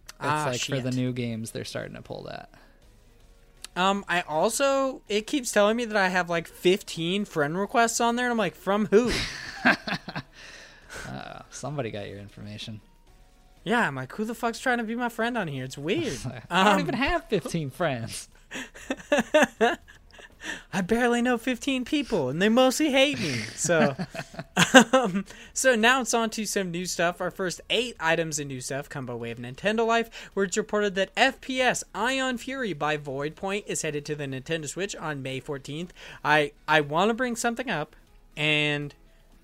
It's 0.10 0.18
Ah, 0.20 0.46
like 0.48 0.62
for 0.62 0.80
the 0.80 0.92
new 0.92 1.12
games, 1.14 1.52
they're 1.52 1.66
starting 1.66 1.96
to 1.96 2.02
pull 2.02 2.24
that. 2.24 2.50
Um, 3.78 4.04
I 4.10 4.22
also 4.22 5.02
it 5.08 5.28
keeps 5.28 5.52
telling 5.52 5.78
me 5.78 5.86
that 5.86 5.96
I 5.96 6.10
have 6.10 6.30
like 6.30 6.48
15 6.48 7.26
friend 7.26 7.58
requests 7.58 8.02
on 8.02 8.16
there, 8.18 8.26
and 8.26 8.32
I'm 8.32 8.38
like, 8.38 8.56
from 8.56 8.88
who? 8.88 9.12
Uh, 11.08 11.42
somebody 11.50 11.90
got 11.92 12.10
your 12.10 12.18
information. 12.20 12.82
yeah, 13.64 13.88
I'm 13.88 13.96
like, 13.96 14.12
who 14.14 14.26
the 14.26 14.34
fuck's 14.36 14.60
trying 14.60 14.80
to 14.80 14.84
be 14.84 14.96
my 14.96 15.08
friend 15.10 15.38
on 15.38 15.48
here? 15.48 15.64
It's 15.64 15.78
weird. 15.78 16.18
I 16.50 16.64
don't 16.66 16.74
Um, 16.74 16.80
even 16.82 16.96
have 16.96 17.26
15 17.30 17.70
friends. 17.70 18.28
I 20.72 20.82
barely 20.82 21.22
know 21.22 21.38
15 21.38 21.86
people, 21.86 22.30
and 22.30 22.42
they 22.42 22.50
mostly 22.50 22.92
hate 22.92 23.20
me. 23.20 23.40
So, 23.56 23.96
um, 24.94 25.26
so 25.54 25.76
now 25.76 26.02
it's 26.02 26.14
on 26.14 26.30
to 26.32 26.46
some 26.46 26.72
new 26.72 26.86
stuff. 26.86 27.22
Our 27.22 27.32
first 27.32 27.62
eight 27.70 27.96
items 28.00 28.40
in 28.40 28.48
new 28.48 28.62
stuff 28.62 28.90
come 28.90 29.06
by 29.06 29.16
way 29.16 29.32
of 29.32 29.40
Nintendo 29.40 29.86
Life, 29.86 30.32
where 30.34 30.46
it's 30.46 30.58
reported 30.58 30.96
that 30.96 31.14
FPS 31.16 31.84
Ion 31.96 32.38
Fury 32.38 32.74
by 32.74 32.98
Void 32.98 33.36
Point 33.36 33.66
is 33.68 33.82
headed 33.82 34.06
to 34.06 34.16
the 34.16 34.26
Nintendo 34.26 34.68
Switch 34.68 34.96
on 34.96 35.24
May 35.24 35.42
14th. 35.42 35.90
I 36.24 36.52
I 36.68 36.82
want 36.82 37.10
to 37.10 37.14
bring 37.14 37.36
something 37.36 37.70
up, 37.70 37.96
and 38.36 38.94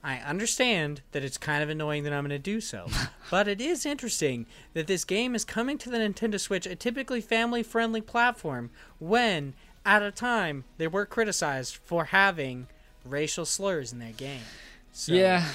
I 0.03 0.17
understand 0.17 1.01
that 1.13 1.23
it's 1.23 1.37
kind 1.37 1.63
of 1.63 1.69
annoying 1.69 2.03
that 2.03 2.11
I'm 2.11 2.23
going 2.23 2.29
to 2.31 2.39
do 2.39 2.59
so, 2.59 2.87
but 3.31 3.47
it 3.47 3.61
is 3.61 3.85
interesting 3.85 4.45
that 4.73 4.87
this 4.87 5.05
game 5.05 5.33
is 5.33 5.45
coming 5.45 5.77
to 5.77 5.89
the 5.89 5.97
Nintendo 5.97 6.39
Switch, 6.39 6.65
a 6.65 6.75
typically 6.75 7.21
family 7.21 7.63
friendly 7.63 8.01
platform, 8.01 8.69
when 8.99 9.53
at 9.85 10.01
a 10.01 10.11
time 10.11 10.63
they 10.77 10.87
were 10.87 11.05
criticized 11.05 11.75
for 11.75 12.05
having 12.05 12.67
racial 13.05 13.45
slurs 13.45 13.91
in 13.91 13.99
their 13.99 14.11
game. 14.11 14.41
So, 14.91 15.13
yeah, 15.13 15.45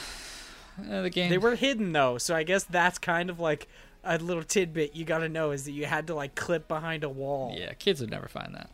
uh, 0.91 1.03
the 1.03 1.11
game. 1.11 1.31
They 1.31 1.39
were 1.39 1.55
hidden 1.55 1.93
though, 1.93 2.19
so 2.19 2.35
I 2.35 2.43
guess 2.43 2.65
that's 2.65 2.99
kind 2.99 3.31
of 3.31 3.41
like 3.41 3.69
a 4.05 4.19
little 4.19 4.43
tidbit 4.43 4.95
you 4.95 5.05
got 5.05 5.19
to 5.19 5.29
know 5.29 5.51
is 5.51 5.65
that 5.65 5.73
you 5.73 5.87
had 5.87 6.07
to 6.07 6.15
like 6.15 6.35
clip 6.35 6.69
behind 6.69 7.05
a 7.05 7.09
wall. 7.09 7.55
Yeah, 7.57 7.73
kids 7.75 8.01
would 8.01 8.11
never 8.11 8.29
find 8.29 8.55
that. 8.55 8.71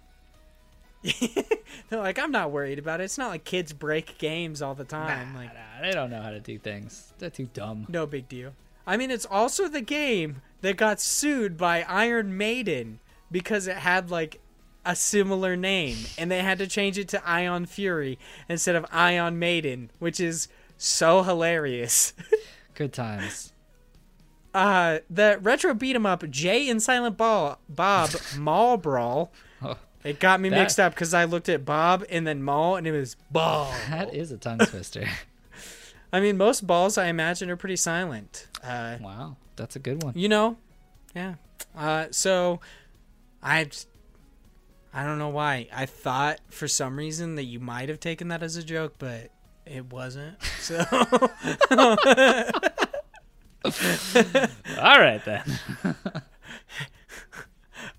They're 1.91 2.01
like, 2.01 2.19
I'm 2.19 2.31
not 2.31 2.51
worried 2.51 2.79
about 2.79 3.01
it. 3.01 3.05
It's 3.05 3.19
not 3.19 3.29
like 3.29 3.45
kids 3.45 3.73
break 3.73 4.17
games 4.19 4.63
all 4.63 4.75
the 4.75 4.85
time. 4.85 5.33
Nah, 5.35 5.39
like, 5.39 5.55
nah, 5.55 5.83
they 5.83 5.93
don't 5.93 6.11
know 6.11 6.23
how 6.23 6.31
to 6.31 6.41
do 6.41 6.59
things. 6.59 7.13
They're 7.19 7.31
too 7.31 7.49
dumb. 7.53 7.87
no 7.89 8.07
big 8.07 8.29
deal. 8.29 8.55
I 8.87 8.97
mean, 8.97 9.11
it's 9.11 9.27
also 9.27 9.69
the 9.69 9.81
game 9.81 10.43
that 10.61 10.77
got 10.77 11.01
sued 11.01 11.57
by 11.57 11.83
Iron 11.83 12.37
Maiden 12.37 13.01
because 13.31 13.67
it 13.67 13.77
had 13.77 14.11
like 14.11 14.41
a 14.86 14.94
similar 14.97 15.56
name, 15.56 15.97
and 16.19 16.31
they 16.31 16.40
had 16.43 16.59
to 16.59 16.66
change 16.66 16.98
it 16.98 17.09
to 17.09 17.27
Ion 17.28 17.66
Fury 17.66 18.19
instead 18.48 18.74
of 18.77 18.85
Ion 18.93 19.39
Maiden, 19.39 19.90
which 19.98 20.20
is 20.20 20.48
so 20.77 21.23
hilarious. 21.23 22.12
Good 22.74 22.93
times. 22.93 23.52
uh, 24.55 24.98
the 25.11 25.39
retro 25.43 25.74
beat 25.74 25.97
'em 25.97 26.06
up 26.06 26.28
Jay 26.31 26.69
and 26.69 26.82
Silent 26.82 27.16
Ball 27.16 27.59
Bob 27.69 28.11
Mall 28.36 28.77
Brawl. 28.77 29.32
Oh, 29.62 29.77
It 30.05 30.20
got 30.20 30.40
me 30.40 30.48
That- 30.48 30.59
mixed 30.61 30.78
up 30.81 30.94
because 30.94 31.15
I 31.15 31.24
looked 31.24 31.48
at 31.48 31.65
Bob 31.65 32.05
and 32.11 32.27
then 32.27 32.43
Mall, 32.43 32.77
and 32.77 32.86
it 32.86 32.93
was 32.93 33.16
Ball. 33.31 33.73
that 33.90 34.15
is 34.15 34.31
a 34.32 34.39
tongue 34.39 34.59
twister. 34.59 35.06
I 36.12 36.20
mean, 36.20 36.36
most 36.36 36.65
balls 36.66 36.97
I 36.97 37.06
imagine 37.06 37.51
are 37.51 37.56
pretty 37.56 37.74
silent. 37.77 38.47
Uh, 38.62 38.98
wow, 39.01 39.36
that's 39.56 39.74
a 39.74 39.81
good 39.81 40.02
one. 40.05 40.12
you 40.16 40.28
know, 40.28 40.56
yeah. 41.15 41.35
Uh, 41.77 42.06
so 42.12 42.61
I, 43.43 43.69
I 44.95 45.05
don't 45.05 45.19
know 45.19 45.29
why. 45.29 45.66
I 45.75 45.87
thought 45.87 46.39
for 46.51 46.69
some 46.69 46.97
reason 46.97 47.35
that 47.35 47.45
you 47.45 47.59
might 47.59 47.89
have 47.89 47.99
taken 47.99 48.29
that 48.29 48.45
as 48.45 48.57
a 48.57 48.62
joke, 48.62 48.95
but 48.99 49.31
it 49.66 49.93
wasn't. 49.93 50.41
So 50.61 50.79
All 54.79 55.01
right 55.01 55.25
then. 55.25 55.59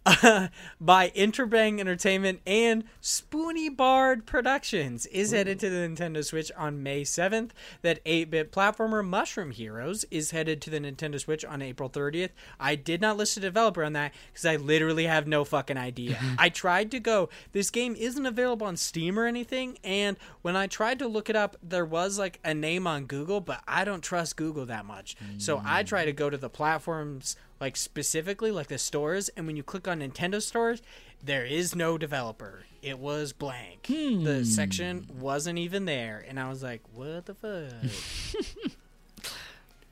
by 0.80 1.10
Interabang 1.16 1.80
Entertainment 1.80 2.40
and 2.46 2.84
Spoony 3.02 3.70
Bard 3.70 4.28
Productions 4.28 5.08
is 5.08 5.32
headed 5.32 5.60
to 5.60 5.70
the 5.70 5.78
Nintendo 5.78 6.24
Switch 6.24 6.52
on 6.56 6.84
May 6.84 7.02
7th. 7.02 7.52
That 7.82 8.06
8-bit 8.06 8.52
platformer 8.52 9.04
Mushroom 9.04 9.50
Heroes 9.50 10.06
is 10.12 10.30
headed 10.30 10.62
to 10.62 10.70
the 10.70 10.80
Nintendo 10.80 11.20
Switch 11.20 11.44
on 11.44 11.64
April 11.64 11.90
30th. 11.90 12.30
I 12.60 12.76
did 12.76 13.02
not 13.02 13.18
list 13.18 13.38
a 13.38 13.40
developer 13.40 13.84
on 13.84 13.94
that 13.94 14.14
because 14.32 14.46
I 14.46 14.58
literally 14.58 15.06
have 15.06 15.28
no 15.28 15.44
fucking 15.44 15.78
idea. 15.78 16.16
Mm-hmm. 16.16 16.36
I 16.38 16.50
tried 16.50 16.92
to 16.92 17.00
go. 17.00 17.30
This 17.54 17.72
game 17.72 17.96
isn't 17.98 18.26
available 18.28 18.68
on 18.68 18.78
Steam 18.78 19.18
or 19.18 19.26
anything, 19.26 19.80
and 19.84 20.18
when 20.44 20.56
I 20.56 20.68
tried 20.68 21.00
to 21.00 21.08
look 21.08 21.32
it 21.32 21.36
up, 21.36 21.58
there 21.64 21.86
was 21.86 22.20
like 22.20 22.40
a 22.44 22.54
name 22.54 22.86
on 22.86 23.06
Google, 23.06 23.42
but 23.42 23.64
I 23.68 23.84
don't 23.84 24.04
trust 24.04 24.36
Google 24.36 24.68
that 24.68 24.86
much. 24.86 25.16
So 25.40 25.64
I 25.66 25.84
mm. 25.84 25.88
try 25.88 26.06
to 26.06 26.14
go 26.14 26.30
to 26.30 26.38
the 26.38 26.50
platforms 26.50 27.36
like 27.60 27.76
specifically 27.78 28.52
like 28.52 28.68
the 28.68 28.78
stores 28.78 29.30
and 29.30 29.48
when 29.48 29.56
you 29.56 29.64
click 29.64 29.88
on 29.88 30.00
Nintendo 30.00 30.42
stores 30.42 30.82
there 31.24 31.46
is 31.46 31.76
no 31.76 31.98
developer 31.98 32.66
it 32.82 33.00
was 33.00 33.34
blank 33.34 33.84
the 33.88 34.46
section 34.46 35.08
wasn't 35.20 35.58
even 35.58 35.86
there 35.86 36.24
and 36.28 36.40
I 36.40 36.50
was 36.50 36.62
like 36.64 36.82
what 36.94 37.26
the 37.26 37.34
fuck 37.34 39.24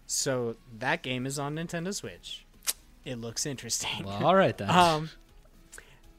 so 0.06 0.56
that 0.80 1.02
game 1.02 1.26
is 1.26 1.40
on 1.40 1.56
Nintendo 1.56 1.94
Switch 1.94 2.46
it 3.06 3.16
looks 3.20 3.46
interesting 3.46 4.06
Well, 4.06 4.26
all 4.26 4.36
right 4.36 4.58
then. 4.58 4.70
um, 4.72 5.10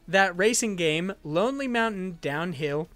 that 0.07 0.37
racing 0.37 0.77
game, 0.77 1.15
Lonely 1.25 1.67
Mountain 1.67 2.19
Downhill, 2.21 2.89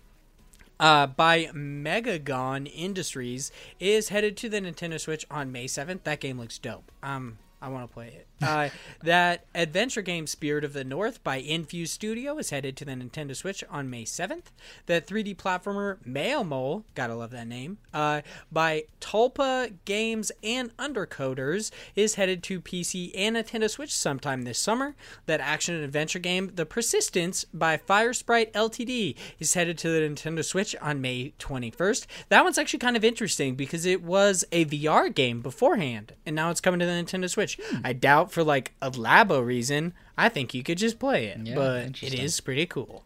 uh, 0.78 1.06
by 1.06 1.46
Megagon 1.54 2.70
Industries, 2.74 3.50
is 3.80 4.10
headed 4.10 4.36
to 4.36 4.48
the 4.50 4.60
Nintendo 4.60 5.00
Switch 5.00 5.24
on 5.30 5.50
May 5.50 5.66
seventh. 5.66 6.04
That 6.04 6.20
game 6.20 6.38
looks 6.38 6.58
dope. 6.58 6.92
Um, 7.02 7.38
I 7.62 7.68
want 7.70 7.88
to 7.88 7.92
play 7.94 8.08
it. 8.08 8.26
Uh, 8.40 8.68
that 9.02 9.44
adventure 9.54 10.02
game, 10.02 10.26
Spirit 10.26 10.64
of 10.64 10.72
the 10.72 10.84
North 10.84 11.22
by 11.24 11.36
Infuse 11.36 11.90
Studio, 11.90 12.38
is 12.38 12.50
headed 12.50 12.76
to 12.76 12.84
the 12.84 12.92
Nintendo 12.92 13.34
Switch 13.34 13.64
on 13.68 13.90
May 13.90 14.04
7th. 14.04 14.44
That 14.86 15.06
3D 15.06 15.36
platformer, 15.36 16.04
Mail 16.06 16.44
Mole, 16.44 16.84
gotta 16.94 17.14
love 17.14 17.30
that 17.30 17.48
name, 17.48 17.78
uh, 17.92 18.22
by 18.52 18.84
Talpa 19.00 19.72
Games 19.84 20.30
and 20.42 20.76
Undercoders, 20.76 21.70
is 21.96 22.14
headed 22.14 22.42
to 22.44 22.60
PC 22.60 23.12
and 23.16 23.36
Nintendo 23.36 23.68
Switch 23.68 23.94
sometime 23.94 24.42
this 24.42 24.58
summer. 24.58 24.94
That 25.26 25.40
action 25.40 25.74
and 25.74 25.84
adventure 25.84 26.18
game, 26.18 26.52
The 26.54 26.66
Persistence 26.66 27.44
by 27.52 27.76
Firesprite 27.76 28.52
Ltd, 28.52 29.16
is 29.38 29.54
headed 29.54 29.78
to 29.78 29.88
the 29.88 30.00
Nintendo 30.00 30.44
Switch 30.44 30.76
on 30.80 31.00
May 31.00 31.32
21st. 31.38 32.06
That 32.28 32.44
one's 32.44 32.58
actually 32.58 32.78
kind 32.78 32.96
of 32.96 33.04
interesting 33.04 33.56
because 33.56 33.84
it 33.84 34.02
was 34.02 34.44
a 34.52 34.64
VR 34.66 35.12
game 35.12 35.40
beforehand, 35.40 36.14
and 36.24 36.36
now 36.36 36.50
it's 36.50 36.60
coming 36.60 36.80
to 36.80 36.86
the 36.86 36.92
Nintendo 36.92 37.28
Switch. 37.28 37.58
I 37.82 37.92
doubt 37.92 38.27
for 38.30 38.44
like 38.44 38.72
a 38.80 38.90
labo 38.90 39.44
reason. 39.44 39.94
I 40.16 40.28
think 40.28 40.54
you 40.54 40.62
could 40.62 40.78
just 40.78 40.98
play 40.98 41.26
it, 41.26 41.38
Yeah, 41.44 41.54
but 41.54 42.02
it 42.02 42.14
is 42.14 42.40
pretty 42.40 42.66
cool. 42.66 43.04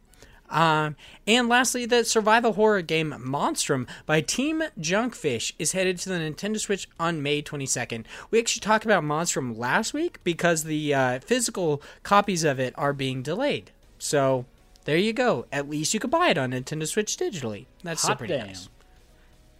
Um, 0.49 0.97
and 1.27 1.49
lastly, 1.49 1.87
the 1.87 2.05
survival 2.05 2.53
horror 2.53 2.83
game 2.83 3.15
Monstrum 3.19 3.87
by 4.05 4.21
Team 4.21 4.63
Junkfish 4.79 5.53
is 5.59 5.73
headed 5.73 5.99
to 5.99 6.11
the 6.11 6.17
Nintendo 6.17 6.61
Switch 6.61 6.89
on 7.01 7.23
May 7.23 7.43
22nd. 7.43 8.05
We 8.31 8.39
actually 8.39 8.61
talked 8.61 8.85
about 8.85 9.03
Monstrum 9.03 9.57
last 9.57 9.95
week 9.95 10.23
because 10.25 10.65
the 10.65 10.93
uh, 10.95 11.19
physical 11.21 11.83
copies 12.03 12.45
of 12.45 12.61
it 12.61 12.75
are 12.77 12.93
being 12.93 13.23
delayed. 13.23 13.71
So 13.99 14.45
there 14.85 14.99
you 14.99 15.15
go. 15.15 15.47
At 15.51 15.71
least 15.71 15.95
you 15.95 16.01
could 16.01 16.11
buy 16.11 16.29
it 16.29 16.39
on 16.39 16.51
Nintendo 16.51 16.87
Switch 16.87 17.17
digitally. 17.17 17.65
That's 17.83 18.07
Hot 18.07 18.19
pretty 18.19 18.35
damn. 18.35 18.49
nice. 18.49 18.69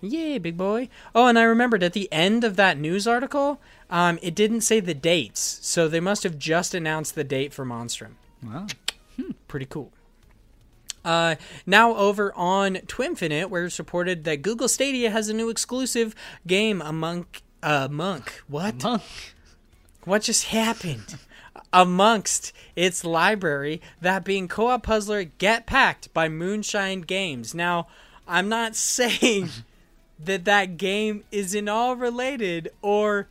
Yay, 0.03 0.37
big 0.39 0.57
boy. 0.57 0.89
Oh, 1.15 1.27
and 1.29 1.39
I 1.39 1.45
remembered 1.45 1.83
at 1.85 1.93
the 1.93 2.13
end 2.13 2.43
of 2.43 2.57
that 2.57 2.77
news 2.77 3.07
article, 3.07 3.61
um, 3.89 4.19
it 4.21 4.35
didn't 4.35 4.63
say 4.63 4.81
the 4.81 4.95
dates, 4.95 5.59
so 5.63 5.87
they 5.87 6.01
must 6.01 6.25
have 6.25 6.39
just 6.39 6.75
announced 6.75 7.15
the 7.15 7.23
date 7.25 7.55
for 7.55 7.65
Monstrum. 7.65 8.17
Wow. 8.43 8.67
Pretty 9.47 9.67
cool. 9.67 9.93
Uh, 11.05 11.37
now 11.67 11.95
over 11.95 12.33
on 12.35 12.75
Twinfinite, 12.77 13.49
where 13.49 13.65
it's 13.65 13.79
reported 13.79 14.25
that 14.25 14.43
Google 14.43 14.69
Stadia 14.69 15.11
has 15.11 15.29
a 15.29 15.35
new 15.35 15.49
exclusive 15.49 16.15
game, 16.47 16.83
a 16.83 16.93
monk. 16.93 17.43
a 17.63 17.89
monk. 17.89 18.43
What? 18.49 18.83
Monk. 18.83 19.03
What 20.05 20.23
just 20.23 20.47
happened? 20.47 21.17
Amongst 21.73 22.53
its 22.77 23.05
library, 23.05 23.81
that 24.01 24.25
being 24.25 24.49
co-op 24.49 24.83
puzzler 24.83 25.25
Get 25.25 25.67
Packed 25.67 26.13
by 26.13 26.29
Moonshine 26.29 27.03
Games. 27.03 27.55
Now, 27.55 27.89
I'm 28.27 28.49
not 28.49 28.75
saying 28.77 29.51
that 30.19 30.45
that 30.45 30.77
game 30.77 31.25
is 31.31 31.55
in 31.55 31.69
all 31.69 31.97
related 31.97 32.71
or 32.81 33.29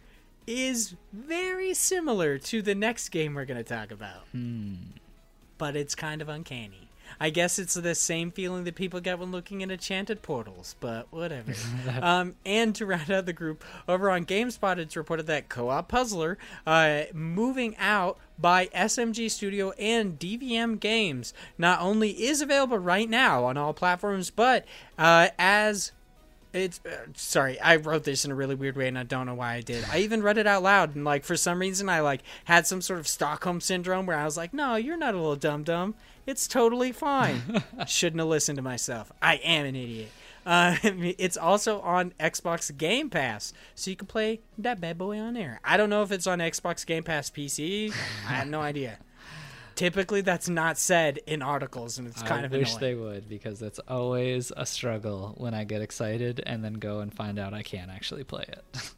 is 0.48 0.96
very 1.14 1.74
similar 1.74 2.38
to 2.38 2.62
the 2.62 2.76
next 2.76 3.10
game 3.10 3.34
we're 3.34 3.46
going 3.46 3.64
to 3.64 3.64
talk 3.64 3.92
about. 3.92 4.26
But 5.58 5.76
it's 5.76 5.96
kind 5.96 6.22
of 6.22 6.30
uncanny. 6.30 6.90
I 7.20 7.30
guess 7.30 7.60
it's 7.60 7.74
the 7.74 7.94
same 7.94 8.32
feeling 8.32 8.64
that 8.64 8.76
people 8.76 9.00
get 9.00 9.20
when 9.20 9.32
looking 9.32 9.62
at 9.62 9.70
enchanted 9.70 10.22
portals, 10.22 10.76
but 10.80 11.08
whatever. 11.12 11.54
um, 12.02 12.36
and 12.46 12.74
to 12.76 12.86
round 12.86 13.12
out 13.12 13.26
the 13.26 13.34
group, 13.34 13.64
over 13.88 14.10
on 14.10 14.26
GameSpot, 14.26 14.78
it's 14.78 14.96
reported 14.96 15.28
that 15.28 15.50
Co-op 15.50 15.88
Puzzler, 15.88 16.38
uh, 16.66 17.04
moving 17.14 17.76
out 17.78 18.18
by 18.40 18.68
SMG 18.68 19.30
Studio 19.30 19.72
and 19.72 20.18
DVM 20.18 20.80
Games, 20.80 21.34
not 21.58 21.80
only 21.80 22.10
is 22.24 22.42
available 22.42 22.80
right 22.80 23.10
now 23.10 23.44
on 23.46 23.58
all 23.58 23.74
platforms, 23.74 24.32
but 24.32 24.66
uh, 24.98 25.30
as 25.38 25.92
it's 26.54 26.80
uh, 26.86 27.06
sorry 27.16 27.60
i 27.62 27.76
wrote 27.76 28.04
this 28.04 28.26
in 28.26 28.32
a 28.32 28.36
really 28.36 28.56
weird 28.56 28.76
way 28.76 28.88
and 28.88 28.98
i 28.98 29.04
don't 29.04 29.26
know 29.26 29.34
why 29.34 29.54
i 29.54 29.62
did. 29.62 29.86
I 29.92 30.00
even 30.00 30.22
read 30.22 30.38
it 30.38 30.48
out 30.48 30.64
loud 30.64 30.96
and 30.96 31.06
like 31.06 31.24
for 31.24 31.38
some 31.38 31.60
reason 31.60 31.90
i 31.90 32.00
like 32.02 32.22
had 32.46 32.68
some 32.68 32.82
sort 32.82 33.00
of 33.00 33.08
stockholm 33.08 33.62
syndrome 33.62 34.06
where 34.06 34.18
i 34.18 34.26
was 34.26 34.38
like 34.38 34.54
no 34.54 34.76
you're 34.76 34.98
not 34.98 35.14
a 35.14 35.18
little 35.18 35.36
dumb 35.36 35.64
dumb. 35.64 35.96
It's 36.28 36.48
totally 36.48 36.92
fine. 36.92 37.64
Shouldn't 37.88 38.20
have 38.20 38.28
listened 38.30 38.58
to 38.58 38.62
myself. 38.62 39.12
I 39.24 39.38
am 39.38 39.66
an 39.66 39.76
idiot. 39.76 40.12
Uh, 40.46 40.76
it's 40.84 41.38
also 41.38 41.82
on 41.82 42.14
xbox 42.20 42.76
game 42.76 43.10
pass 43.12 43.54
so 43.76 43.92
you 43.92 43.96
can 43.96 44.08
play 44.08 44.40
that 44.58 44.82
bad 44.82 44.98
boy 44.98 45.20
on 45.20 45.36
there 45.36 45.60
i 45.64 45.78
don't 45.78 45.90
know 45.90 46.02
if 46.02 46.12
it's 46.12 46.26
on 46.26 46.40
xbox 46.40 46.84
game 46.84 47.04
pass 47.04 47.30
pc 47.30 47.94
i 48.28 48.34
have 48.34 48.48
no 48.48 48.60
idea 48.60 48.98
typically 49.76 50.22
that's 50.22 50.48
not 50.50 50.78
said 50.78 51.20
in 51.28 51.42
articles 51.42 51.98
and 51.98 52.08
it's 52.08 52.22
kind 52.22 52.42
I 52.42 52.46
of 52.46 52.54
I 52.54 52.58
wish 52.58 52.70
annoying. 52.76 52.82
they 52.82 52.96
would 52.96 53.30
because 53.30 53.62
it's 53.62 53.80
always 53.88 54.52
a 54.56 54.66
struggle 54.66 55.34
when 55.38 55.54
I 55.54 55.64
get 55.64 55.82
excited 55.82 56.42
and 56.46 56.64
then 56.64 56.74
go 56.76 57.00
and 57.00 57.14
find 57.14 57.40
out 57.40 57.54
I 57.54 57.64
can't 57.64 57.90
actually 57.92 58.24
play 58.24 58.46
it. 58.48 58.92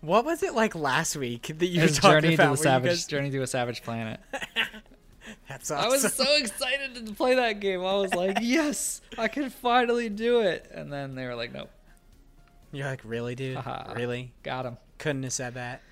What 0.00 0.24
was 0.24 0.42
it 0.42 0.54
like 0.54 0.74
last 0.74 1.16
week 1.16 1.52
that 1.58 1.66
you 1.66 1.80
were 1.82 1.88
talking 1.88 2.22
Journey 2.22 2.34
about? 2.34 2.44
to 2.44 2.50
you 2.50 2.56
Savage 2.56 2.90
guys- 2.90 3.06
Journey 3.06 3.30
to 3.30 3.42
a 3.42 3.46
Savage 3.46 3.82
Planet. 3.82 4.20
That's 5.48 5.70
I 5.72 5.88
was 5.88 6.12
so 6.14 6.24
excited 6.36 7.04
to 7.06 7.12
play 7.14 7.34
that 7.34 7.58
game. 7.60 7.80
I 7.80 7.94
was 7.94 8.14
like, 8.14 8.38
yes, 8.42 9.00
I 9.18 9.26
can 9.28 9.50
finally 9.50 10.08
do 10.08 10.40
it. 10.40 10.70
And 10.72 10.92
then 10.92 11.14
they 11.16 11.24
were 11.26 11.34
like, 11.34 11.52
nope. 11.52 11.70
You're 12.72 12.86
like, 12.86 13.00
really, 13.04 13.34
dude? 13.34 13.56
Haha. 13.56 13.94
really? 13.94 14.32
Got 14.44 14.66
him. 14.66 14.76
Couldn't 14.98 15.22
have 15.24 15.32
said 15.32 15.54
that. 15.54 15.82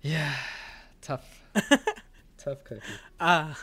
Yeah, 0.00 0.34
tough, 1.00 1.24
tough 2.44 2.64
cookie. 2.64 2.80
Uh, 3.20 3.54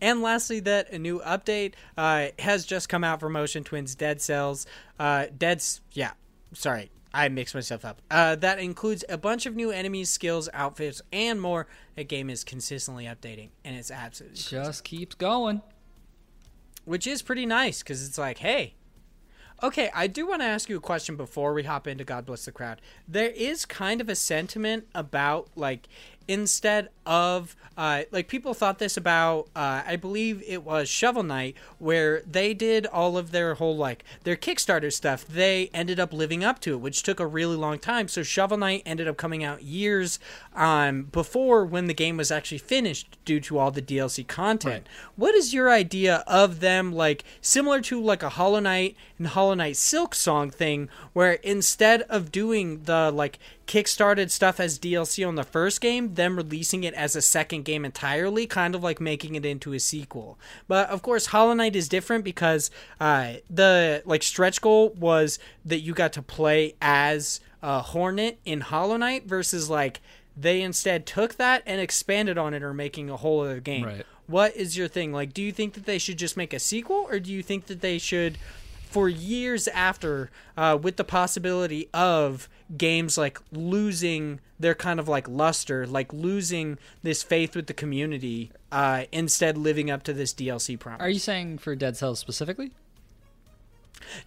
and 0.00 0.22
lastly, 0.22 0.60
that 0.60 0.92
a 0.92 0.98
new 0.98 1.20
update 1.20 1.74
uh, 1.96 2.28
has 2.38 2.64
just 2.64 2.88
come 2.88 3.04
out 3.04 3.20
for 3.20 3.28
Motion 3.28 3.64
Twins 3.64 3.94
Dead 3.94 4.20
Cells. 4.20 4.66
Uh, 4.98 5.26
Dead's, 5.36 5.80
yeah, 5.92 6.12
sorry, 6.52 6.90
I 7.12 7.28
mixed 7.28 7.54
myself 7.54 7.84
up. 7.84 8.00
Uh, 8.10 8.36
that 8.36 8.58
includes 8.58 9.04
a 9.08 9.18
bunch 9.18 9.44
of 9.46 9.54
new 9.56 9.70
enemies, 9.70 10.08
skills, 10.10 10.48
outfits, 10.54 11.02
and 11.12 11.40
more. 11.40 11.66
The 11.96 12.04
game 12.04 12.30
is 12.30 12.44
consistently 12.44 13.04
updating, 13.04 13.50
and 13.64 13.76
it's 13.76 13.90
absolutely 13.90 14.38
Just 14.38 14.84
keeps 14.84 15.14
going. 15.14 15.60
which 16.84 17.06
is 17.06 17.20
pretty 17.22 17.44
nice 17.46 17.82
because 17.82 18.06
it's 18.06 18.16
like, 18.18 18.38
hey, 18.38 18.74
okay, 19.62 19.90
I 19.94 20.06
do 20.06 20.26
want 20.26 20.40
to 20.40 20.46
ask 20.46 20.68
you 20.70 20.76
a 20.78 20.80
question 20.80 21.16
before 21.16 21.52
we 21.52 21.64
hop 21.64 21.86
into 21.86 22.04
God 22.04 22.24
Bless 22.24 22.46
the 22.46 22.52
Crowd. 22.52 22.80
There 23.06 23.28
is 23.28 23.66
kind 23.66 24.00
of 24.00 24.08
a 24.08 24.14
sentiment 24.14 24.86
about 24.94 25.50
like 25.56 25.88
instead 26.28 26.88
of 27.06 27.56
uh, 27.76 28.02
like 28.10 28.28
people 28.28 28.52
thought 28.52 28.78
this 28.78 28.96
about 28.96 29.48
uh, 29.56 29.82
I 29.86 29.96
believe 29.96 30.42
it 30.46 30.62
was 30.62 30.88
Shovel 30.88 31.22
Knight 31.22 31.56
where 31.78 32.20
they 32.22 32.52
did 32.52 32.84
all 32.86 33.16
of 33.16 33.30
their 33.30 33.54
whole 33.54 33.76
like 33.76 34.04
their 34.24 34.36
Kickstarter 34.36 34.92
stuff. 34.92 35.26
They 35.26 35.70
ended 35.72 35.98
up 35.98 36.12
living 36.12 36.44
up 36.44 36.60
to 36.60 36.74
it, 36.74 36.80
which 36.80 37.02
took 37.02 37.20
a 37.20 37.26
really 37.26 37.56
long 37.56 37.78
time. 37.78 38.08
So 38.08 38.22
Shovel 38.22 38.58
Knight 38.58 38.82
ended 38.84 39.08
up 39.08 39.16
coming 39.16 39.42
out 39.42 39.62
years 39.62 40.18
um, 40.54 41.04
before 41.04 41.64
when 41.64 41.86
the 41.86 41.94
game 41.94 42.18
was 42.18 42.30
actually 42.30 42.58
finished 42.58 43.16
due 43.24 43.40
to 43.40 43.58
all 43.58 43.70
the 43.70 43.80
DLC 43.80 44.26
content. 44.26 44.86
What 45.16 45.34
is 45.34 45.54
your 45.54 45.70
idea 45.70 46.22
of 46.26 46.60
them 46.60 46.92
like 46.92 47.24
similar 47.40 47.80
to 47.82 48.00
like 48.00 48.22
a 48.22 48.28
Hollow 48.28 48.60
Knight 48.60 48.94
and 49.16 49.28
Hollow 49.28 49.54
Knight 49.54 49.76
Silk 49.78 50.14
Song 50.14 50.50
thing 50.50 50.90
where 51.12 51.32
instead 51.34 52.02
of 52.02 52.30
doing 52.30 52.82
the 52.82 53.10
like 53.10 53.38
kickstarted 53.70 54.32
stuff 54.32 54.58
as 54.58 54.80
DLC 54.80 55.26
on 55.26 55.36
the 55.36 55.44
first 55.44 55.80
game, 55.80 56.14
then 56.14 56.34
releasing 56.34 56.82
it 56.82 56.92
as 56.94 57.14
a 57.14 57.22
second 57.22 57.64
game 57.64 57.84
entirely, 57.84 58.44
kind 58.44 58.74
of 58.74 58.82
like 58.82 59.00
making 59.00 59.36
it 59.36 59.46
into 59.46 59.72
a 59.72 59.78
sequel. 59.78 60.36
But 60.66 60.90
of 60.90 61.02
course, 61.02 61.26
Hollow 61.26 61.54
Knight 61.54 61.76
is 61.76 61.88
different 61.88 62.24
because 62.24 62.72
uh, 62.98 63.34
the 63.48 64.02
like 64.04 64.24
stretch 64.24 64.60
goal 64.60 64.90
was 64.98 65.38
that 65.64 65.78
you 65.80 65.94
got 65.94 66.12
to 66.14 66.22
play 66.22 66.74
as 66.82 67.38
a 67.62 67.80
Hornet 67.80 68.40
in 68.44 68.60
Hollow 68.62 68.96
Knight 68.96 69.26
versus 69.26 69.70
like 69.70 70.00
they 70.36 70.62
instead 70.62 71.06
took 71.06 71.36
that 71.36 71.62
and 71.64 71.80
expanded 71.80 72.36
on 72.36 72.54
it 72.54 72.64
or 72.64 72.74
making 72.74 73.08
a 73.08 73.18
whole 73.18 73.42
other 73.42 73.60
game. 73.60 73.84
Right. 73.84 74.06
What 74.26 74.56
is 74.56 74.76
your 74.76 74.88
thing? 74.88 75.12
Like, 75.12 75.32
do 75.32 75.42
you 75.42 75.52
think 75.52 75.74
that 75.74 75.86
they 75.86 75.98
should 75.98 76.16
just 76.16 76.36
make 76.36 76.52
a 76.52 76.58
sequel, 76.58 77.06
or 77.08 77.20
do 77.20 77.30
you 77.30 77.42
think 77.42 77.66
that 77.66 77.82
they 77.82 77.98
should, 77.98 78.36
for 78.90 79.08
years 79.08 79.68
after, 79.68 80.30
uh, 80.56 80.76
with 80.80 80.96
the 80.96 81.04
possibility 81.04 81.88
of 81.94 82.48
games 82.76 83.18
like 83.18 83.38
losing 83.52 84.40
their 84.58 84.74
kind 84.74 85.00
of 85.00 85.08
like 85.08 85.28
luster, 85.28 85.86
like 85.86 86.12
losing 86.12 86.78
this 87.02 87.22
faith 87.22 87.56
with 87.56 87.66
the 87.66 87.74
community, 87.74 88.52
uh, 88.70 89.04
instead 89.10 89.56
living 89.56 89.90
up 89.90 90.02
to 90.04 90.12
this 90.12 90.32
DLC 90.32 90.78
promise? 90.78 91.00
Are 91.00 91.08
you 91.08 91.18
saying 91.18 91.58
for 91.58 91.74
Dead 91.74 91.96
Cells 91.96 92.18
specifically? 92.18 92.72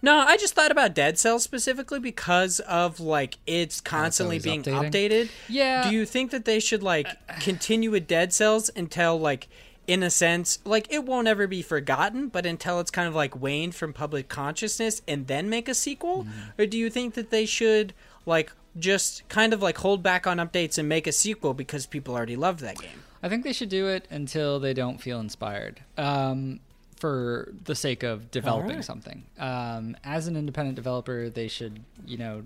No, 0.02 0.18
I 0.18 0.36
just 0.36 0.54
thought 0.54 0.70
about 0.70 0.94
Dead 0.94 1.18
Cells 1.18 1.42
specifically 1.42 2.00
because 2.00 2.60
of 2.60 3.00
like 3.00 3.38
it's 3.46 3.80
constantly 3.80 4.38
being 4.38 4.62
updating. 4.62 4.90
updated. 4.90 5.30
Yeah. 5.48 5.88
Do 5.88 5.94
you 5.94 6.06
think 6.06 6.30
that 6.30 6.44
they 6.44 6.60
should 6.60 6.82
like 6.82 7.08
continue 7.40 7.90
with 7.90 8.06
Dead 8.06 8.32
Cells 8.32 8.70
until 8.74 9.18
like 9.18 9.48
in 9.86 10.02
a 10.02 10.08
sense 10.08 10.60
like 10.64 10.86
it 10.90 11.04
won't 11.04 11.28
ever 11.28 11.46
be 11.46 11.62
forgotten, 11.62 12.28
but 12.28 12.46
until 12.46 12.80
it's 12.80 12.90
kind 12.90 13.08
of 13.08 13.14
like 13.14 13.38
waned 13.40 13.74
from 13.74 13.92
public 13.92 14.28
consciousness 14.28 15.02
and 15.06 15.26
then 15.26 15.48
make 15.48 15.68
a 15.68 15.74
sequel? 15.74 16.24
Mm-hmm. 16.24 16.62
Or 16.62 16.66
do 16.66 16.78
you 16.78 16.90
think 16.90 17.14
that 17.14 17.30
they 17.30 17.46
should 17.46 17.92
like 18.26 18.52
just 18.78 19.28
kind 19.28 19.52
of 19.52 19.62
like 19.62 19.78
hold 19.78 20.02
back 20.02 20.26
on 20.26 20.38
updates 20.38 20.78
and 20.78 20.88
make 20.88 21.06
a 21.06 21.12
sequel 21.12 21.54
because 21.54 21.86
people 21.86 22.14
already 22.14 22.36
love 22.36 22.60
that 22.60 22.78
game? 22.78 23.02
I 23.22 23.28
think 23.28 23.44
they 23.44 23.52
should 23.52 23.68
do 23.68 23.88
it 23.88 24.06
until 24.10 24.60
they 24.60 24.74
don't 24.74 25.00
feel 25.00 25.20
inspired. 25.20 25.80
Um, 25.96 26.60
for 26.96 27.52
the 27.64 27.74
sake 27.74 28.02
of 28.02 28.30
developing 28.30 28.70
Alright. 28.70 28.84
something. 28.84 29.24
Um, 29.38 29.96
as 30.04 30.26
an 30.26 30.36
independent 30.36 30.76
developer, 30.76 31.28
they 31.28 31.48
should, 31.48 31.80
you 32.06 32.16
know, 32.16 32.44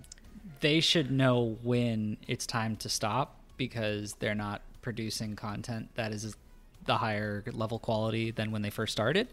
they 0.60 0.80
should 0.80 1.10
know 1.10 1.56
when 1.62 2.16
it's 2.26 2.46
time 2.46 2.76
to 2.76 2.88
stop 2.88 3.36
because 3.56 4.14
they're 4.14 4.34
not 4.34 4.62
producing 4.82 5.36
content 5.36 5.90
that 5.94 6.12
is 6.12 6.36
the 6.86 6.96
higher 6.96 7.44
level 7.52 7.78
quality 7.78 8.30
than 8.30 8.50
when 8.50 8.62
they 8.62 8.70
first 8.70 8.92
started. 8.92 9.28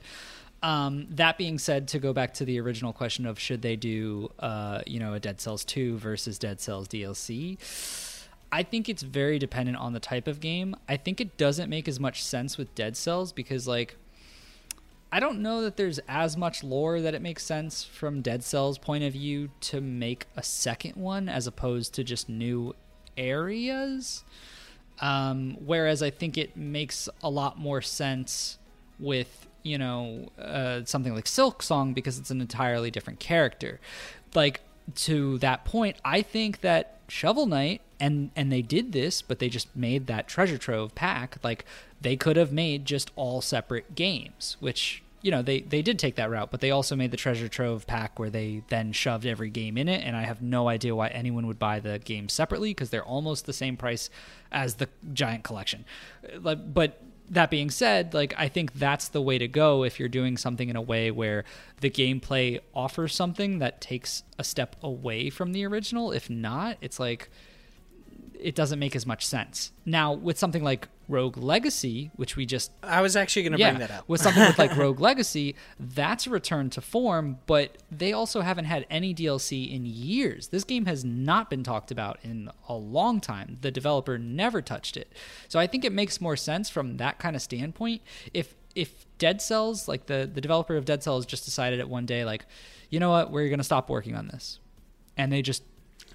Um, 0.64 1.08
that 1.12 1.38
being 1.38 1.60
said, 1.60 1.88
to 1.90 2.00
go 2.00 2.12
back 2.14 2.34
to 2.36 2.46
the 2.46 2.60
original 2.60 2.92
question 2.92 3.26
of 3.26 3.38
should 3.38 3.62
they 3.62 3.76
do, 3.76 4.32
uh, 4.40 4.82
you 4.88 5.00
know, 5.00 5.14
a 5.14 5.20
Dead 5.20 5.40
Cells 5.40 5.64
2 5.66 5.98
versus 5.98 6.40
Dead 6.40 6.60
Cells 6.60 6.88
DLC, 6.88 7.58
I 8.52 8.64
think 8.64 8.90
it's 8.90 9.04
very 9.04 9.38
dependent 9.38 9.78
on 9.78 9.94
the 9.94 10.00
type 10.00 10.28
of 10.28 10.40
game. 10.40 10.76
I 10.88 10.98
think 10.98 11.20
it 11.22 11.38
doesn't 11.38 11.70
make 11.70 11.88
as 11.88 12.00
much 12.00 12.24
sense 12.24 12.58
with 12.58 12.74
Dead 12.74 12.98
Cells 12.98 13.32
because, 13.32 13.68
like, 13.68 13.98
I 15.12 15.20
don't 15.20 15.42
know 15.42 15.62
that 15.62 15.78
there's 15.78 16.00
as 16.08 16.36
much 16.36 16.64
lore 16.64 17.00
that 17.00 17.14
it 17.14 17.22
makes 17.22 17.44
sense 17.44 17.84
from 17.84 18.22
Dead 18.22 18.44
Cells' 18.44 18.78
point 18.78 19.04
of 19.04 19.14
view 19.14 19.50
to 19.62 19.82
make 19.82 20.26
a 20.36 20.44
second 20.44 20.96
one 20.96 21.30
as 21.30 21.48
opposed 21.48 21.94
to 21.96 22.04
just 22.04 22.28
new 22.28 22.76
areas. 23.18 24.24
Um, 25.00 25.58
whereas 25.60 26.02
I 26.02 26.10
think 26.10 26.38
it 26.38 26.56
makes 26.56 27.10
a 27.22 27.30
lot 27.30 27.60
more 27.60 27.82
sense 27.82 28.58
with 29.00 29.48
you 29.66 29.80
know 29.80 30.30
uh, 30.40 30.82
something 30.86 31.14
like 31.14 31.26
Silksong 31.26 31.94
because 31.94 32.20
it's 32.20 32.30
an 32.30 32.40
entirely 32.40 32.92
different 32.92 33.20
character. 33.20 33.80
Like 34.34 34.62
to 34.96 35.40
that 35.40 35.66
point, 35.66 35.98
I 36.06 36.22
think 36.22 36.62
that 36.62 37.00
Shovel 37.08 37.48
Knight 37.48 37.82
and 38.00 38.30
and 38.36 38.52
they 38.52 38.62
did 38.62 38.92
this, 38.92 39.22
but 39.22 39.40
they 39.40 39.50
just 39.50 39.76
made 39.76 40.08
that 40.08 40.28
treasure 40.28 40.60
trove 40.60 40.94
pack. 40.96 41.38
Like 41.44 41.66
they 42.00 42.16
could 42.16 42.38
have 42.38 42.52
made 42.52 42.86
just 42.86 43.12
all 43.16 43.42
separate 43.42 43.96
games, 43.96 44.56
which 44.60 45.02
you 45.24 45.32
know 45.32 45.42
they 45.42 45.62
they 45.62 45.82
did 45.82 45.98
take 45.98 46.16
that 46.16 46.30
route, 46.30 46.52
but 46.52 46.62
they 46.62 46.70
also 46.70 46.96
made 46.96 47.10
the 47.10 47.18
treasure 47.18 47.48
trove 47.48 47.88
pack 47.88 48.20
where 48.20 48.30
they 48.30 48.62
then 48.70 48.92
shoved 48.92 49.26
every 49.26 49.50
game 49.50 49.80
in 49.80 49.90
it. 49.90 50.04
And 50.06 50.16
I 50.16 50.24
have 50.24 50.44
no 50.44 50.68
idea 50.68 50.96
why 50.96 51.08
anyone 51.08 51.48
would 51.48 51.58
buy 51.58 51.80
the 51.80 51.98
games 51.98 52.34
separately 52.34 52.70
because 52.70 52.92
they're 52.92 53.04
almost 53.04 53.48
the 53.48 53.54
same 53.54 53.78
price 53.78 54.12
as 54.52 54.76
the 54.76 54.90
giant 55.12 55.44
collection. 55.44 55.86
Like, 56.40 56.72
but 56.72 57.02
that 57.30 57.50
being 57.50 57.70
said, 57.70 58.14
like 58.14 58.34
I 58.38 58.48
think 58.48 58.74
that's 58.74 59.08
the 59.08 59.22
way 59.22 59.38
to 59.38 59.48
go 59.48 59.84
if 59.84 60.00
you're 60.00 60.10
doing 60.10 60.38
something 60.38 60.70
in 60.70 60.76
a 60.76 60.82
way 60.82 61.12
where 61.12 61.44
the 61.82 61.90
gameplay 61.90 62.60
offers 62.74 63.14
something 63.16 63.60
that 63.60 63.82
takes 63.82 64.24
a 64.38 64.44
step 64.44 64.76
away 64.82 65.30
from 65.30 65.52
the 65.52 65.66
original. 65.66 66.12
If 66.12 66.30
not, 66.30 66.78
it's 66.82 67.00
like 67.00 67.30
it 68.40 68.56
doesn't 68.56 68.80
make 68.80 68.96
as 68.96 69.06
much 69.06 69.26
sense. 69.26 69.72
Now, 69.86 70.14
with 70.14 70.38
something 70.38 70.64
like 70.64 70.88
Rogue 71.08 71.38
Legacy, 71.38 72.12
which 72.16 72.36
we 72.36 72.46
just 72.46 72.72
I 72.82 73.02
was 73.02 73.16
actually 73.16 73.44
going 73.44 73.54
to 73.54 73.60
yeah, 73.60 73.72
bring 73.72 73.80
that 73.80 73.92
up. 73.92 74.10
with 74.10 74.22
something 74.22 74.44
with 74.44 74.58
like 74.58 74.76
Rogue 74.78 75.00
Legacy, 75.00 75.56
that's 75.80 76.28
a 76.28 76.30
return 76.30 76.70
to 76.72 76.82
form, 76.82 77.40
but 77.46 77.78
they 77.92 78.14
also 78.14 78.42
haven't 78.42 78.66
had 78.66 78.86
any 78.90 79.14
DLC 79.14 79.72
in 79.72 79.86
years. 79.86 80.48
This 80.48 80.64
game 80.64 80.86
has 80.86 81.06
not 81.06 81.50
been 81.50 81.64
talked 81.64 81.92
about 81.92 82.20
in 82.24 82.50
a 82.68 82.74
long 82.74 83.22
time. 83.22 83.58
The 83.62 83.72
developer 83.72 84.18
never 84.18 84.62
touched 84.62 84.98
it. 84.98 85.14
So 85.48 85.60
I 85.60 85.68
think 85.68 85.86
it 85.86 85.92
makes 85.92 86.20
more 86.20 86.36
sense 86.36 86.70
from 86.70 86.98
that 86.98 87.20
kind 87.20 87.36
of 87.36 87.42
standpoint 87.42 88.02
if 88.34 88.56
if 88.76 89.06
Dead 89.18 89.42
Cells, 89.42 89.88
like 89.88 90.08
the 90.08 90.30
the 90.32 90.42
developer 90.42 90.76
of 90.76 90.86
Dead 90.86 91.04
Cells 91.04 91.26
just 91.26 91.46
decided 91.46 91.80
at 91.80 91.90
one 91.90 92.06
day 92.06 92.26
like, 92.26 92.46
you 92.90 93.00
know 93.00 93.12
what, 93.12 93.32
we're 93.32 93.48
going 93.48 93.60
to 93.60 93.64
stop 93.64 93.90
working 93.90 94.16
on 94.16 94.28
this. 94.28 94.60
And 95.18 95.32
they 95.32 95.42
just 95.42 95.64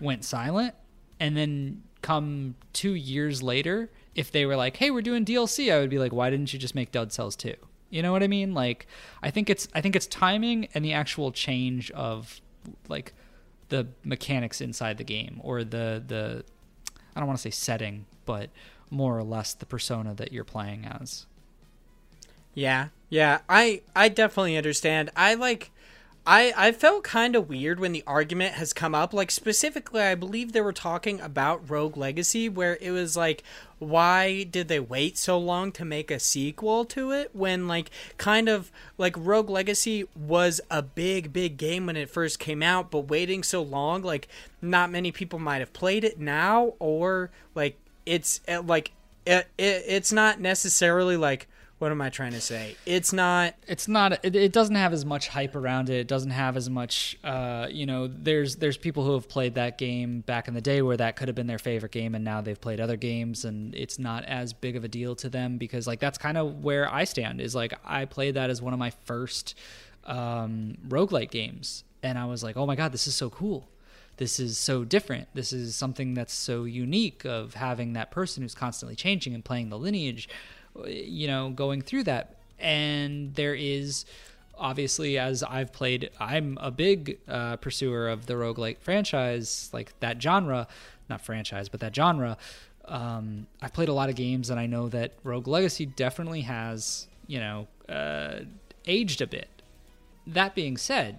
went 0.00 0.24
silent 0.24 0.74
and 1.20 1.36
then 1.36 1.82
come 2.02 2.54
2 2.72 2.94
years 2.94 3.42
later 3.42 3.90
if 4.14 4.30
they 4.32 4.44
were 4.44 4.56
like, 4.56 4.76
"Hey, 4.76 4.90
we're 4.90 5.02
doing 5.02 5.24
DLC," 5.24 5.72
I 5.72 5.78
would 5.78 5.90
be 5.90 5.98
like, 5.98 6.12
"Why 6.12 6.30
didn't 6.30 6.52
you 6.52 6.58
just 6.58 6.74
make 6.74 6.90
Dead 6.92 7.12
Cells 7.12 7.36
2?" 7.36 7.54
You 7.90 8.02
know 8.02 8.12
what 8.12 8.22
I 8.22 8.28
mean? 8.28 8.54
Like 8.54 8.86
I 9.22 9.30
think 9.30 9.50
it's 9.50 9.68
I 9.74 9.80
think 9.80 9.96
it's 9.96 10.06
timing 10.06 10.68
and 10.74 10.84
the 10.84 10.92
actual 10.92 11.32
change 11.32 11.90
of 11.92 12.40
like 12.88 13.12
the 13.68 13.88
mechanics 14.04 14.60
inside 14.60 14.98
the 14.98 15.04
game 15.04 15.40
or 15.42 15.64
the 15.64 16.02
the 16.06 16.44
I 17.14 17.20
don't 17.20 17.26
want 17.26 17.38
to 17.38 17.42
say 17.42 17.50
setting, 17.50 18.06
but 18.24 18.50
more 18.90 19.18
or 19.18 19.24
less 19.24 19.54
the 19.54 19.66
persona 19.66 20.14
that 20.14 20.32
you're 20.32 20.44
playing 20.44 20.84
as. 20.86 21.26
Yeah, 22.54 22.88
yeah, 23.08 23.40
I 23.48 23.82
I 23.94 24.08
definitely 24.08 24.56
understand. 24.56 25.10
I 25.16 25.34
like 25.34 25.70
I 26.26 26.52
I 26.56 26.72
felt 26.72 27.04
kind 27.04 27.34
of 27.34 27.48
weird 27.48 27.80
when 27.80 27.92
the 27.92 28.04
argument 28.06 28.54
has 28.54 28.72
come 28.72 28.94
up. 28.94 29.14
Like 29.14 29.30
specifically, 29.30 30.02
I 30.02 30.14
believe 30.14 30.52
they 30.52 30.60
were 30.60 30.72
talking 30.72 31.20
about 31.20 31.68
Rogue 31.68 31.96
Legacy, 31.96 32.48
where 32.48 32.76
it 32.80 32.90
was 32.90 33.16
like, 33.16 33.42
why 33.78 34.44
did 34.44 34.68
they 34.68 34.80
wait 34.80 35.16
so 35.16 35.38
long 35.38 35.72
to 35.72 35.84
make 35.84 36.10
a 36.10 36.20
sequel 36.20 36.84
to 36.86 37.12
it 37.12 37.30
when 37.32 37.66
like 37.66 37.90
kind 38.18 38.48
of 38.48 38.70
like 38.98 39.14
Rogue 39.16 39.48
Legacy 39.48 40.06
was 40.14 40.60
a 40.70 40.82
big 40.82 41.32
big 41.32 41.56
game 41.56 41.86
when 41.86 41.96
it 41.96 42.10
first 42.10 42.38
came 42.38 42.62
out, 42.62 42.90
but 42.90 43.08
waiting 43.08 43.42
so 43.42 43.62
long, 43.62 44.02
like 44.02 44.28
not 44.60 44.90
many 44.90 45.10
people 45.10 45.38
might 45.38 45.60
have 45.60 45.72
played 45.72 46.04
it 46.04 46.20
now, 46.20 46.74
or 46.78 47.30
like 47.54 47.78
it's 48.04 48.40
uh, 48.46 48.62
like 48.62 48.92
it, 49.24 49.48
it 49.56 49.84
it's 49.86 50.12
not 50.12 50.40
necessarily 50.40 51.16
like 51.16 51.48
what 51.80 51.90
am 51.90 52.02
I 52.02 52.10
trying 52.10 52.32
to 52.32 52.42
say? 52.42 52.76
It's 52.84 53.10
not. 53.10 53.54
it's 53.66 53.88
not 53.88 54.22
it, 54.22 54.36
it 54.36 54.52
doesn't 54.52 54.74
have 54.74 54.92
as 54.92 55.06
much 55.06 55.28
hype 55.28 55.56
around 55.56 55.88
it 55.88 55.96
it 55.96 56.08
doesn't 56.08 56.30
have 56.30 56.56
as 56.56 56.68
much 56.68 57.18
uh, 57.24 57.68
you 57.70 57.86
know 57.86 58.06
there's 58.06 58.56
there's 58.56 58.76
people 58.76 59.02
who 59.02 59.14
have 59.14 59.28
played 59.28 59.54
that 59.54 59.78
game 59.78 60.20
back 60.20 60.46
in 60.46 60.52
the 60.52 60.60
day 60.60 60.82
where 60.82 60.98
that 60.98 61.16
could 61.16 61.28
have 61.28 61.34
been 61.34 61.46
their 61.46 61.58
favorite 61.58 61.90
game 61.90 62.14
and 62.14 62.22
now 62.22 62.42
they've 62.42 62.60
played 62.60 62.80
other 62.80 62.96
games 62.96 63.46
and 63.46 63.74
it's 63.74 63.98
not 63.98 64.24
as 64.26 64.52
big 64.52 64.76
of 64.76 64.84
a 64.84 64.88
deal 64.88 65.16
to 65.16 65.30
them 65.30 65.56
because 65.56 65.86
like 65.86 66.00
that's 66.00 66.18
kind 66.18 66.36
of 66.36 66.62
where 66.62 66.92
I 66.92 67.04
stand 67.04 67.40
is 67.40 67.54
like 67.54 67.72
I 67.82 68.04
played 68.04 68.34
that 68.34 68.50
as 68.50 68.60
one 68.60 68.74
of 68.74 68.78
my 68.78 68.90
first 68.90 69.54
um 70.04 70.76
roguelike 70.86 71.30
games 71.30 71.84
and 72.02 72.18
I 72.18 72.26
was 72.26 72.42
like 72.44 72.58
oh 72.58 72.66
my 72.66 72.76
god 72.76 72.92
this 72.92 73.06
is 73.06 73.14
so 73.14 73.30
cool 73.30 73.68
this 74.20 74.38
is 74.38 74.58
so 74.58 74.84
different. 74.84 75.28
This 75.32 75.50
is 75.50 75.74
something 75.74 76.12
that's 76.12 76.34
so 76.34 76.64
unique 76.64 77.24
of 77.24 77.54
having 77.54 77.94
that 77.94 78.10
person 78.10 78.42
who's 78.42 78.54
constantly 78.54 78.94
changing 78.94 79.32
and 79.34 79.42
playing 79.42 79.70
the 79.70 79.78
lineage, 79.78 80.28
you 80.86 81.26
know, 81.26 81.50
going 81.50 81.82
through 81.82 82.04
that. 82.04 82.36
And 82.58 83.34
there 83.34 83.54
is 83.54 84.04
obviously 84.58 85.18
as 85.18 85.42
I've 85.42 85.72
played, 85.72 86.10
I'm 86.20 86.58
a 86.60 86.70
big 86.70 87.18
uh, 87.26 87.56
pursuer 87.56 88.08
of 88.08 88.26
the 88.26 88.34
roguelike 88.34 88.78
franchise, 88.78 89.70
like 89.72 89.98
that 90.00 90.22
genre, 90.22 90.68
not 91.08 91.22
franchise, 91.22 91.68
but 91.68 91.80
that 91.80 91.94
genre. 91.94 92.36
Um, 92.84 93.46
I've 93.62 93.72
played 93.72 93.88
a 93.88 93.92
lot 93.92 94.08
of 94.10 94.16
games, 94.16 94.50
and 94.50 94.58
I 94.60 94.66
know 94.66 94.88
that 94.88 95.12
Rogue 95.24 95.48
Legacy 95.48 95.86
definitely 95.86 96.42
has, 96.42 97.06
you 97.26 97.38
know, 97.38 97.68
uh, 97.88 98.40
aged 98.86 99.20
a 99.20 99.26
bit. 99.26 99.48
That 100.26 100.54
being 100.54 100.76
said, 100.76 101.18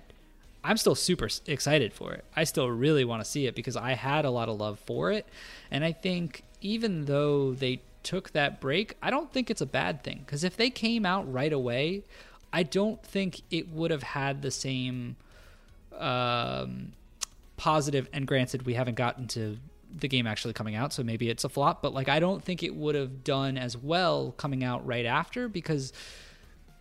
I'm 0.64 0.78
still 0.78 0.96
super 0.96 1.28
excited 1.48 1.94
for 1.94 2.14
it. 2.14 2.24
I 2.36 2.44
still 2.44 2.70
really 2.70 3.04
want 3.04 3.24
to 3.24 3.30
see 3.30 3.48
it 3.48 3.56
because 3.56 3.76
I 3.76 3.94
had 3.94 4.26
a 4.26 4.30
lot 4.30 4.48
of 4.48 4.60
love 4.60 4.80
for 4.80 5.12
it. 5.12 5.26
And 5.72 5.84
I 5.84 5.92
think 5.92 6.44
even 6.62 7.06
though 7.06 7.54
they 7.54 7.82
took 8.04 8.32
that 8.32 8.60
break, 8.60 8.98
I 9.02 9.10
don't 9.10 9.32
think 9.32 9.50
it's 9.50 9.62
a 9.62 9.66
bad 9.66 10.04
thing 10.04 10.24
because 10.26 10.44
if 10.44 10.58
they 10.58 10.70
came 10.70 11.06
out 11.06 11.32
right 11.32 11.54
away, 11.54 12.04
I 12.54 12.64
don't 12.64 13.02
think 13.04 13.42
it 13.50 13.70
would 13.70 13.92
have 13.92 14.04
had 14.04 14.42
the 14.42 14.52
same 14.52 15.16
um, 15.98 16.94
positive. 17.58 18.08
And 18.14 18.28
granted, 18.28 18.66
we 18.66 18.74
haven't 18.74 18.96
gotten 18.96 19.28
to 19.30 19.58
the 19.94 20.08
game 20.08 20.26
actually 20.28 20.54
coming 20.54 20.76
out, 20.76 20.94
so 20.94 21.04
maybe 21.04 21.30
it's 21.30 21.44
a 21.44 21.50
flop, 21.50 21.82
but 21.82 21.94
like 21.94 22.10
I 22.10 22.20
don't 22.20 22.44
think 22.44 22.64
it 22.64 22.76
would 22.76 22.96
have 22.96 23.24
done 23.24 23.58
as 23.58 23.76
well 23.76 24.34
coming 24.38 24.64
out 24.64 24.86
right 24.86 25.06
after 25.06 25.50
because 25.50 25.92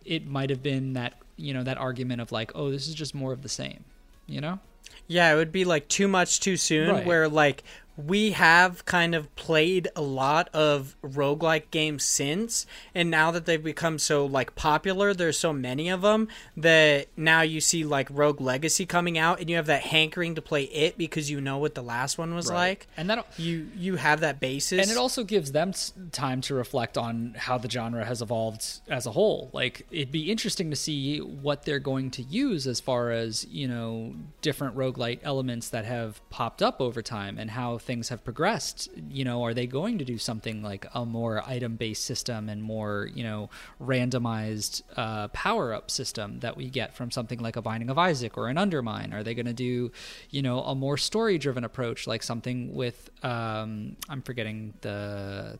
it 0.05 0.25
might 0.25 0.49
have 0.49 0.63
been 0.63 0.93
that 0.93 1.13
you 1.37 1.53
know 1.53 1.63
that 1.63 1.77
argument 1.77 2.21
of 2.21 2.31
like 2.31 2.51
oh 2.55 2.71
this 2.71 2.87
is 2.87 2.95
just 2.95 3.13
more 3.13 3.33
of 3.33 3.41
the 3.41 3.49
same 3.49 3.83
you 4.27 4.41
know 4.41 4.59
Yeah, 5.07 5.33
it 5.33 5.35
would 5.35 5.51
be 5.51 5.65
like 5.65 5.87
too 5.87 6.07
much 6.07 6.39
too 6.39 6.57
soon. 6.57 6.89
Right. 6.89 7.05
Where 7.05 7.27
like 7.27 7.63
we 7.97 8.31
have 8.31 8.85
kind 8.85 9.13
of 9.13 9.33
played 9.35 9.87
a 9.95 10.01
lot 10.01 10.49
of 10.53 10.95
roguelike 11.03 11.71
games 11.71 12.03
since, 12.03 12.65
and 12.95 13.11
now 13.11 13.31
that 13.31 13.45
they've 13.45 13.63
become 13.63 13.99
so 13.99 14.25
like 14.25 14.55
popular, 14.55 15.13
there's 15.13 15.37
so 15.37 15.53
many 15.53 15.89
of 15.89 16.01
them 16.01 16.27
that 16.55 17.07
now 17.17 17.41
you 17.41 17.59
see 17.61 17.83
like 17.83 18.07
Rogue 18.09 18.41
Legacy 18.41 18.85
coming 18.85 19.17
out, 19.17 19.39
and 19.39 19.49
you 19.49 19.55
have 19.55 19.65
that 19.67 19.83
hankering 19.83 20.35
to 20.35 20.41
play 20.41 20.63
it 20.63 20.97
because 20.97 21.29
you 21.29 21.41
know 21.41 21.57
what 21.57 21.75
the 21.75 21.83
last 21.83 22.17
one 22.17 22.33
was 22.33 22.49
like. 22.49 22.87
and 22.97 23.09
that 23.09 23.25
You 23.37 23.67
you 23.75 23.97
have 23.97 24.21
that 24.21 24.39
basis, 24.39 24.81
and 24.81 24.89
it 24.89 24.97
also 24.97 25.23
gives 25.23 25.51
them 25.51 25.73
time 26.11 26.41
to 26.41 26.55
reflect 26.55 26.97
on 26.97 27.35
how 27.37 27.57
the 27.57 27.69
genre 27.69 28.05
has 28.05 28.21
evolved 28.21 28.81
as 28.87 29.05
a 29.05 29.11
whole. 29.11 29.49
Like 29.53 29.85
it'd 29.91 30.11
be 30.11 30.31
interesting 30.31 30.69
to 30.69 30.75
see 30.75 31.19
what 31.19 31.63
they're 31.63 31.79
going 31.79 32.11
to 32.11 32.23
use 32.23 32.67
as 32.67 32.79
far 32.79 33.11
as 33.11 33.45
you 33.49 33.67
know 33.67 34.15
different 34.41 34.75
roguelite 34.75 35.19
elements 35.23 35.69
that 35.69 35.85
have 35.85 36.21
popped 36.29 36.61
up 36.61 36.79
over 36.81 37.01
time 37.01 37.37
and 37.37 37.51
how 37.51 37.77
things 37.81 38.09
have 38.09 38.23
progressed 38.23 38.89
you 39.09 39.25
know 39.25 39.43
are 39.43 39.53
they 39.53 39.67
going 39.67 39.97
to 39.97 40.05
do 40.05 40.17
something 40.17 40.61
like 40.63 40.85
a 40.93 41.05
more 41.05 41.47
item 41.47 41.75
based 41.75 42.05
system 42.05 42.49
and 42.49 42.61
more 42.63 43.09
you 43.13 43.23
know 43.23 43.49
randomized 43.81 44.83
uh, 44.95 45.27
power 45.29 45.73
up 45.73 45.91
system 45.91 46.39
that 46.39 46.55
we 46.55 46.69
get 46.69 46.93
from 46.93 47.11
something 47.11 47.39
like 47.39 47.55
a 47.55 47.61
binding 47.61 47.89
of 47.89 47.97
isaac 47.97 48.37
or 48.37 48.47
an 48.47 48.57
undermine? 48.57 49.13
Are 49.13 49.23
they 49.23 49.33
going 49.33 49.45
to 49.45 49.53
do 49.53 49.91
you 50.29 50.41
know 50.41 50.61
a 50.61 50.75
more 50.75 50.97
story 50.97 51.37
driven 51.37 51.63
approach 51.63 52.07
like 52.07 52.23
something 52.23 52.73
with 52.73 53.09
um 53.23 53.95
i'm 54.09 54.21
forgetting 54.21 54.73
the 54.81 55.57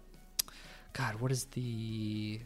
god 0.93 1.15
what 1.15 1.31
is 1.31 1.45
the 1.45 2.39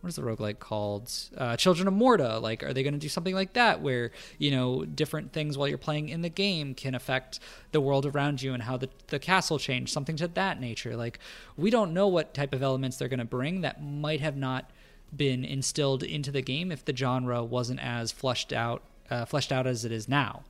what 0.00 0.08
is 0.08 0.16
the 0.16 0.22
roguelike 0.22 0.58
called? 0.58 1.12
Uh, 1.36 1.56
Children 1.56 1.88
of 1.88 1.94
Morta. 1.94 2.38
Like, 2.38 2.62
are 2.62 2.72
they 2.72 2.82
going 2.82 2.94
to 2.94 3.00
do 3.00 3.08
something 3.08 3.34
like 3.34 3.52
that 3.52 3.82
where, 3.82 4.12
you 4.38 4.50
know, 4.50 4.84
different 4.84 5.32
things 5.32 5.58
while 5.58 5.68
you're 5.68 5.78
playing 5.78 6.08
in 6.08 6.22
the 6.22 6.28
game 6.28 6.74
can 6.74 6.94
affect 6.94 7.38
the 7.72 7.80
world 7.80 8.06
around 8.06 8.42
you 8.42 8.54
and 8.54 8.62
how 8.62 8.76
the, 8.76 8.88
the 9.08 9.18
castle 9.18 9.58
changed? 9.58 9.92
Something 9.92 10.16
to 10.16 10.28
that 10.28 10.60
nature. 10.60 10.96
Like, 10.96 11.18
we 11.56 11.70
don't 11.70 11.92
know 11.92 12.08
what 12.08 12.32
type 12.32 12.54
of 12.54 12.62
elements 12.62 12.96
they're 12.96 13.08
going 13.08 13.18
to 13.18 13.24
bring 13.24 13.60
that 13.60 13.82
might 13.82 14.20
have 14.20 14.36
not 14.36 14.70
been 15.14 15.44
instilled 15.44 16.02
into 16.02 16.30
the 16.30 16.42
game 16.42 16.72
if 16.72 16.84
the 16.84 16.96
genre 16.96 17.44
wasn't 17.44 17.80
as 17.80 18.12
flushed 18.12 18.52
out, 18.52 18.82
uh, 19.10 19.24
fleshed 19.24 19.52
out 19.52 19.66
as 19.66 19.84
it 19.84 19.92
is 19.92 20.08
now. 20.08 20.44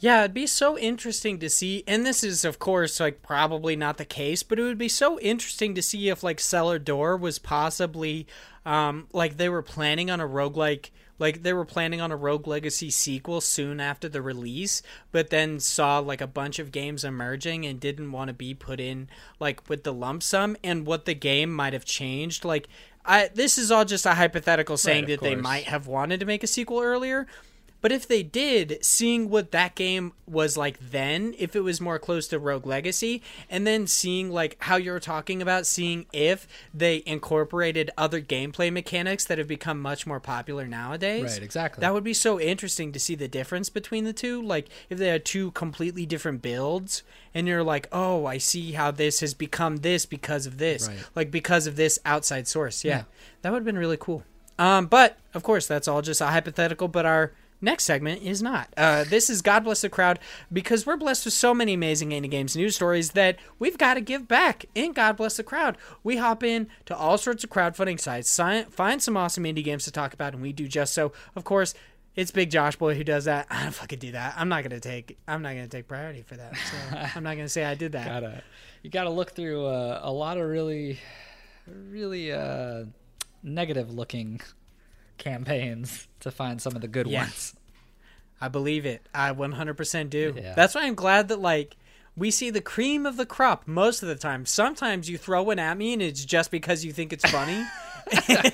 Yeah, 0.00 0.20
it'd 0.20 0.32
be 0.32 0.46
so 0.46 0.78
interesting 0.78 1.38
to 1.40 1.50
see, 1.50 1.84
and 1.86 2.06
this 2.06 2.24
is, 2.24 2.42
of 2.46 2.58
course, 2.58 3.00
like 3.00 3.20
probably 3.20 3.76
not 3.76 3.98
the 3.98 4.06
case, 4.06 4.42
but 4.42 4.58
it 4.58 4.62
would 4.62 4.78
be 4.78 4.88
so 4.88 5.20
interesting 5.20 5.74
to 5.74 5.82
see 5.82 6.08
if 6.08 6.22
like 6.22 6.40
Cellar 6.40 6.78
Door 6.78 7.18
was 7.18 7.38
possibly, 7.38 8.26
um, 8.64 9.08
like 9.12 9.36
they 9.36 9.50
were 9.50 9.60
planning 9.60 10.10
on 10.10 10.18
a 10.18 10.26
roguelike, 10.26 10.88
like 11.18 11.42
they 11.42 11.52
were 11.52 11.66
planning 11.66 12.00
on 12.00 12.10
a 12.10 12.16
Rogue 12.16 12.46
Legacy 12.46 12.88
sequel 12.90 13.42
soon 13.42 13.78
after 13.78 14.08
the 14.08 14.22
release, 14.22 14.82
but 15.12 15.28
then 15.28 15.60
saw 15.60 15.98
like 15.98 16.22
a 16.22 16.26
bunch 16.26 16.58
of 16.58 16.72
games 16.72 17.04
emerging 17.04 17.66
and 17.66 17.78
didn't 17.78 18.10
want 18.10 18.28
to 18.28 18.34
be 18.34 18.54
put 18.54 18.80
in 18.80 19.06
like 19.38 19.68
with 19.68 19.84
the 19.84 19.92
lump 19.92 20.22
sum, 20.22 20.56
and 20.64 20.86
what 20.86 21.04
the 21.04 21.14
game 21.14 21.52
might 21.52 21.74
have 21.74 21.84
changed. 21.84 22.42
Like, 22.42 22.68
I 23.04 23.28
this 23.34 23.58
is 23.58 23.70
all 23.70 23.84
just 23.84 24.06
a 24.06 24.14
hypothetical 24.14 24.78
saying 24.78 25.04
Right, 25.04 25.10
that 25.10 25.20
they 25.20 25.36
might 25.36 25.64
have 25.64 25.86
wanted 25.86 26.20
to 26.20 26.26
make 26.26 26.42
a 26.42 26.46
sequel 26.46 26.80
earlier. 26.80 27.26
But 27.82 27.92
if 27.92 28.06
they 28.06 28.22
did, 28.22 28.78
seeing 28.84 29.30
what 29.30 29.52
that 29.52 29.74
game 29.74 30.12
was 30.26 30.56
like 30.56 30.78
then, 30.90 31.34
if 31.38 31.56
it 31.56 31.60
was 31.60 31.80
more 31.80 31.98
close 31.98 32.28
to 32.28 32.38
Rogue 32.38 32.66
Legacy, 32.66 33.22
and 33.48 33.66
then 33.66 33.86
seeing 33.86 34.30
like 34.30 34.56
how 34.60 34.76
you're 34.76 35.00
talking 35.00 35.40
about, 35.40 35.66
seeing 35.66 36.04
if 36.12 36.46
they 36.74 37.02
incorporated 37.06 37.90
other 37.96 38.20
gameplay 38.20 38.70
mechanics 38.72 39.24
that 39.24 39.38
have 39.38 39.48
become 39.48 39.80
much 39.80 40.06
more 40.06 40.20
popular 40.20 40.66
nowadays. 40.66 41.22
Right, 41.34 41.42
exactly. 41.42 41.80
That 41.80 41.94
would 41.94 42.04
be 42.04 42.12
so 42.14 42.38
interesting 42.38 42.92
to 42.92 43.00
see 43.00 43.14
the 43.14 43.28
difference 43.28 43.70
between 43.70 44.04
the 44.04 44.12
two. 44.12 44.42
Like 44.42 44.68
if 44.90 44.98
they 44.98 45.08
had 45.08 45.24
two 45.24 45.50
completely 45.52 46.04
different 46.04 46.42
builds, 46.42 47.02
and 47.34 47.46
you're 47.48 47.62
like, 47.62 47.88
oh, 47.92 48.26
I 48.26 48.38
see 48.38 48.72
how 48.72 48.90
this 48.90 49.20
has 49.20 49.34
become 49.34 49.78
this 49.78 50.04
because 50.04 50.46
of 50.46 50.58
this, 50.58 50.88
Right. 50.88 50.98
like 51.14 51.30
because 51.30 51.66
of 51.66 51.76
this 51.76 51.98
outside 52.04 52.46
source. 52.48 52.84
Yeah, 52.84 52.90
Yeah. 52.98 53.02
that 53.42 53.52
would 53.52 53.58
have 53.60 53.64
been 53.64 53.78
really 53.78 53.96
cool. 53.98 54.24
Um, 54.58 54.86
but 54.86 55.16
of 55.32 55.42
course, 55.42 55.66
that's 55.66 55.88
all 55.88 56.02
just 56.02 56.20
a 56.20 56.26
hypothetical. 56.26 56.86
But 56.88 57.06
our 57.06 57.32
next 57.60 57.84
segment 57.84 58.22
is 58.22 58.42
not. 58.42 58.68
Uh, 58.76 59.04
this 59.04 59.28
is 59.30 59.42
God 59.42 59.64
Bless 59.64 59.80
the 59.82 59.88
Crowd 59.88 60.18
because 60.52 60.86
we're 60.86 60.96
blessed 60.96 61.24
with 61.24 61.34
so 61.34 61.54
many 61.54 61.74
amazing 61.74 62.10
indie 62.10 62.30
games 62.30 62.56
news 62.56 62.76
stories 62.76 63.10
that 63.12 63.38
we've 63.58 63.78
got 63.78 63.94
to 63.94 64.00
give 64.00 64.26
back. 64.28 64.64
In 64.74 64.92
God 64.92 65.16
Bless 65.16 65.36
the 65.36 65.42
Crowd, 65.42 65.76
we 66.02 66.16
hop 66.16 66.42
in 66.42 66.68
to 66.86 66.96
all 66.96 67.18
sorts 67.18 67.44
of 67.44 67.50
crowdfunding 67.50 68.00
sites, 68.00 68.28
si- 68.30 68.64
find 68.70 69.02
some 69.02 69.16
awesome 69.16 69.44
indie 69.44 69.64
games 69.64 69.84
to 69.84 69.90
talk 69.90 70.14
about, 70.14 70.32
and 70.34 70.42
we 70.42 70.52
do 70.52 70.66
just 70.68 70.94
so. 70.94 71.12
Of 71.36 71.44
course. 71.44 71.74
It's 72.16 72.32
Big 72.32 72.50
Josh 72.50 72.74
Boy 72.74 72.96
who 72.96 73.04
does 73.04 73.26
that. 73.26 73.46
I 73.50 73.62
don't 73.62 73.72
fucking 73.72 74.00
do 74.00 74.12
that. 74.12 74.34
I'm 74.36 74.48
not 74.48 74.64
gonna 74.64 74.80
take. 74.80 75.16
I'm 75.28 75.42
not 75.42 75.50
gonna 75.50 75.68
take 75.68 75.86
priority 75.86 76.22
for 76.22 76.34
that. 76.36 76.56
So 76.56 76.96
I'm 77.14 77.22
not 77.22 77.36
gonna 77.36 77.48
say 77.48 77.64
I 77.64 77.76
did 77.76 77.92
that. 77.92 78.04
gotta 78.04 78.42
you 78.82 78.90
gotta 78.90 79.10
look 79.10 79.30
through 79.30 79.64
uh, 79.66 80.00
a 80.02 80.10
lot 80.12 80.36
of 80.36 80.48
really 80.48 80.98
really 81.68 82.32
uh 82.32 82.84
negative 83.44 83.92
looking 83.94 84.40
campaigns 85.20 86.08
to 86.18 86.32
find 86.32 86.60
some 86.60 86.74
of 86.74 86.82
the 86.82 86.88
good 86.88 87.06
Yeah. 87.06 87.20
ones 87.22 87.54
I 88.42 88.48
believe 88.48 88.86
it. 88.86 89.06
I 89.14 89.32
100% 89.32 90.08
do. 90.08 90.34
Yeah. 90.34 90.54
That's 90.54 90.74
why 90.74 90.84
I'm 90.84 90.94
glad 90.94 91.28
that 91.28 91.40
like 91.40 91.76
we 92.16 92.30
see 92.30 92.48
the 92.50 92.62
cream 92.62 93.04
of 93.04 93.18
the 93.18 93.26
crop 93.26 93.68
most 93.68 94.02
of 94.02 94.08
the 94.08 94.14
time. 94.16 94.46
Sometimes 94.46 95.10
you 95.10 95.18
throw 95.18 95.42
one 95.42 95.58
at 95.58 95.76
me 95.76 95.92
and 95.92 96.00
it's 96.00 96.24
just 96.24 96.50
because 96.50 96.82
you 96.84 96.90
think 96.92 97.12
it's 97.12 97.30
funny. 97.30 97.62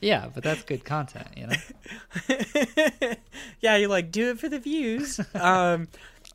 yeah 0.00 0.28
but 0.34 0.42
that's 0.42 0.62
good 0.64 0.84
content 0.84 1.28
you 1.36 1.46
know 1.46 1.54
yeah, 3.60 3.76
you 3.76 3.86
like 3.88 4.10
do 4.10 4.30
it 4.30 4.38
for 4.38 4.48
the 4.48 4.58
views. 4.58 5.20
um, 5.34 5.88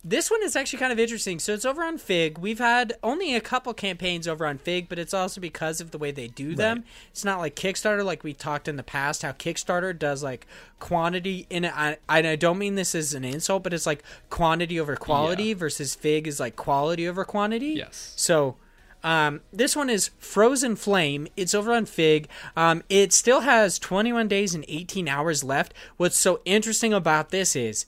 this 0.08 0.30
one 0.30 0.44
is 0.44 0.56
actually 0.56 0.78
kind 0.78 0.94
of 0.94 1.00
interesting. 1.00 1.40
So 1.40 1.52
it's 1.54 1.66
over 1.66 1.84
on 1.84 1.98
Fig. 1.98 2.38
We've 2.38 2.60
had 2.60 2.94
only 3.02 3.34
a 3.36 3.42
couple 3.42 3.74
campaigns 3.74 4.28
over 4.28 4.46
on 4.46 4.60
Fig, 4.60 4.88
but 4.88 5.00
it's 5.00 5.16
also 5.16 5.42
because 5.42 5.82
of 5.82 5.90
the 5.90 5.98
way 5.98 6.12
they 6.12 6.28
do 6.28 6.54
them. 6.54 6.84
It's 7.10 7.26
not 7.26 7.40
like 7.40 7.56
Kickstarter, 7.56 8.06
like 8.06 8.24
we 8.24 8.32
talked 8.34 8.68
in 8.68 8.76
the 8.76 8.84
past. 8.84 9.24
How 9.24 9.32
Kickstarter 9.32 9.98
does 9.98 10.22
like 10.22 10.46
quantity, 10.80 11.48
and 11.50 11.66
I, 11.66 11.98
and 12.08 12.28
I 12.28 12.36
don't 12.36 12.60
mean 12.60 12.76
this 12.76 12.94
as 12.94 13.16
an 13.16 13.26
insult, 13.26 13.64
but 13.64 13.74
it's 13.74 13.88
like 13.88 14.04
quantity 14.30 14.80
over 14.80 14.96
quality 14.96 15.46
Yeah. 15.46 15.56
versus 15.56 15.96
Fig 15.96 16.28
is 16.28 16.40
like 16.40 16.56
quality 16.56 17.08
over 17.08 17.26
quantity. 17.26 17.70
Yes. 17.70 18.14
So 18.16 18.58
um, 19.04 19.42
this 19.52 19.76
one 19.76 19.90
is 19.90 20.12
Frozen 20.20 20.76
Flame. 20.76 21.28
It's 21.36 21.56
over 21.56 21.74
on 21.74 21.86
Fig. 21.88 22.28
Um, 22.56 22.84
it 22.90 23.12
still 23.12 23.42
has 23.42 23.80
21 23.80 24.28
days 24.28 24.54
and 24.54 24.66
18 24.68 25.08
hours 25.08 25.44
left. 25.44 25.74
What's 25.98 26.18
so 26.18 26.42
interesting 26.46 26.94
about 26.94 27.30
this 27.30 27.56
is 27.56 27.86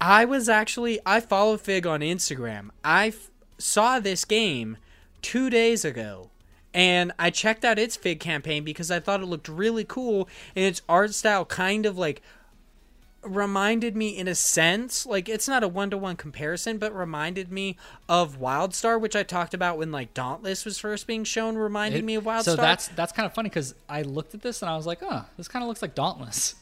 I 0.00 0.24
was 0.24 0.48
actually, 0.48 0.98
I 1.06 1.20
follow 1.20 1.56
Fig 1.56 1.86
on 1.86 2.00
Instagram. 2.00 2.70
I 2.84 3.08
f- 3.08 3.30
saw 3.58 4.00
this 4.00 4.24
game 4.24 4.76
two 5.22 5.48
days 5.48 5.84
ago 5.84 6.30
and 6.74 7.12
I 7.18 7.30
checked 7.30 7.64
out 7.64 7.78
its 7.78 7.96
Fig 7.96 8.20
campaign 8.20 8.64
because 8.64 8.90
I 8.90 9.00
thought 9.00 9.20
it 9.22 9.26
looked 9.26 9.48
really 9.48 9.84
cool 9.84 10.28
and 10.54 10.64
its 10.64 10.82
art 10.88 11.14
style 11.14 11.44
kind 11.44 11.86
of 11.86 11.96
like 11.96 12.20
reminded 13.22 13.96
me 13.96 14.10
in 14.10 14.28
a 14.28 14.34
sense 14.34 15.06
like 15.06 15.30
it's 15.30 15.48
not 15.48 15.62
a 15.64 15.68
one-to-one 15.68 16.14
comparison 16.14 16.76
but 16.76 16.94
reminded 16.94 17.50
me 17.50 17.74
of 18.06 18.38
wildstar 18.38 19.00
which 19.00 19.16
i 19.16 19.22
talked 19.22 19.54
about 19.54 19.78
when 19.78 19.90
like 19.90 20.12
dauntless 20.12 20.66
was 20.66 20.78
first 20.78 21.06
being 21.06 21.24
shown 21.24 21.56
reminded 21.56 22.00
It- 22.00 22.04
me 22.04 22.16
of 22.16 22.24
wildstar 22.24 22.44
So 22.44 22.56
that's 22.56 22.88
that's 22.88 23.12
kind 23.12 23.24
of 23.24 23.32
funny 23.32 23.48
because 23.48 23.74
I 23.88 24.02
looked 24.02 24.34
at 24.34 24.42
this 24.42 24.60
and 24.60 24.70
I 24.70 24.76
was 24.76 24.84
like, 24.86 24.98
oh, 25.02 25.24
this 25.38 25.48
kind 25.48 25.62
of 25.62 25.68
looks 25.68 25.80
like 25.80 25.94
Dauntless. 25.94 26.54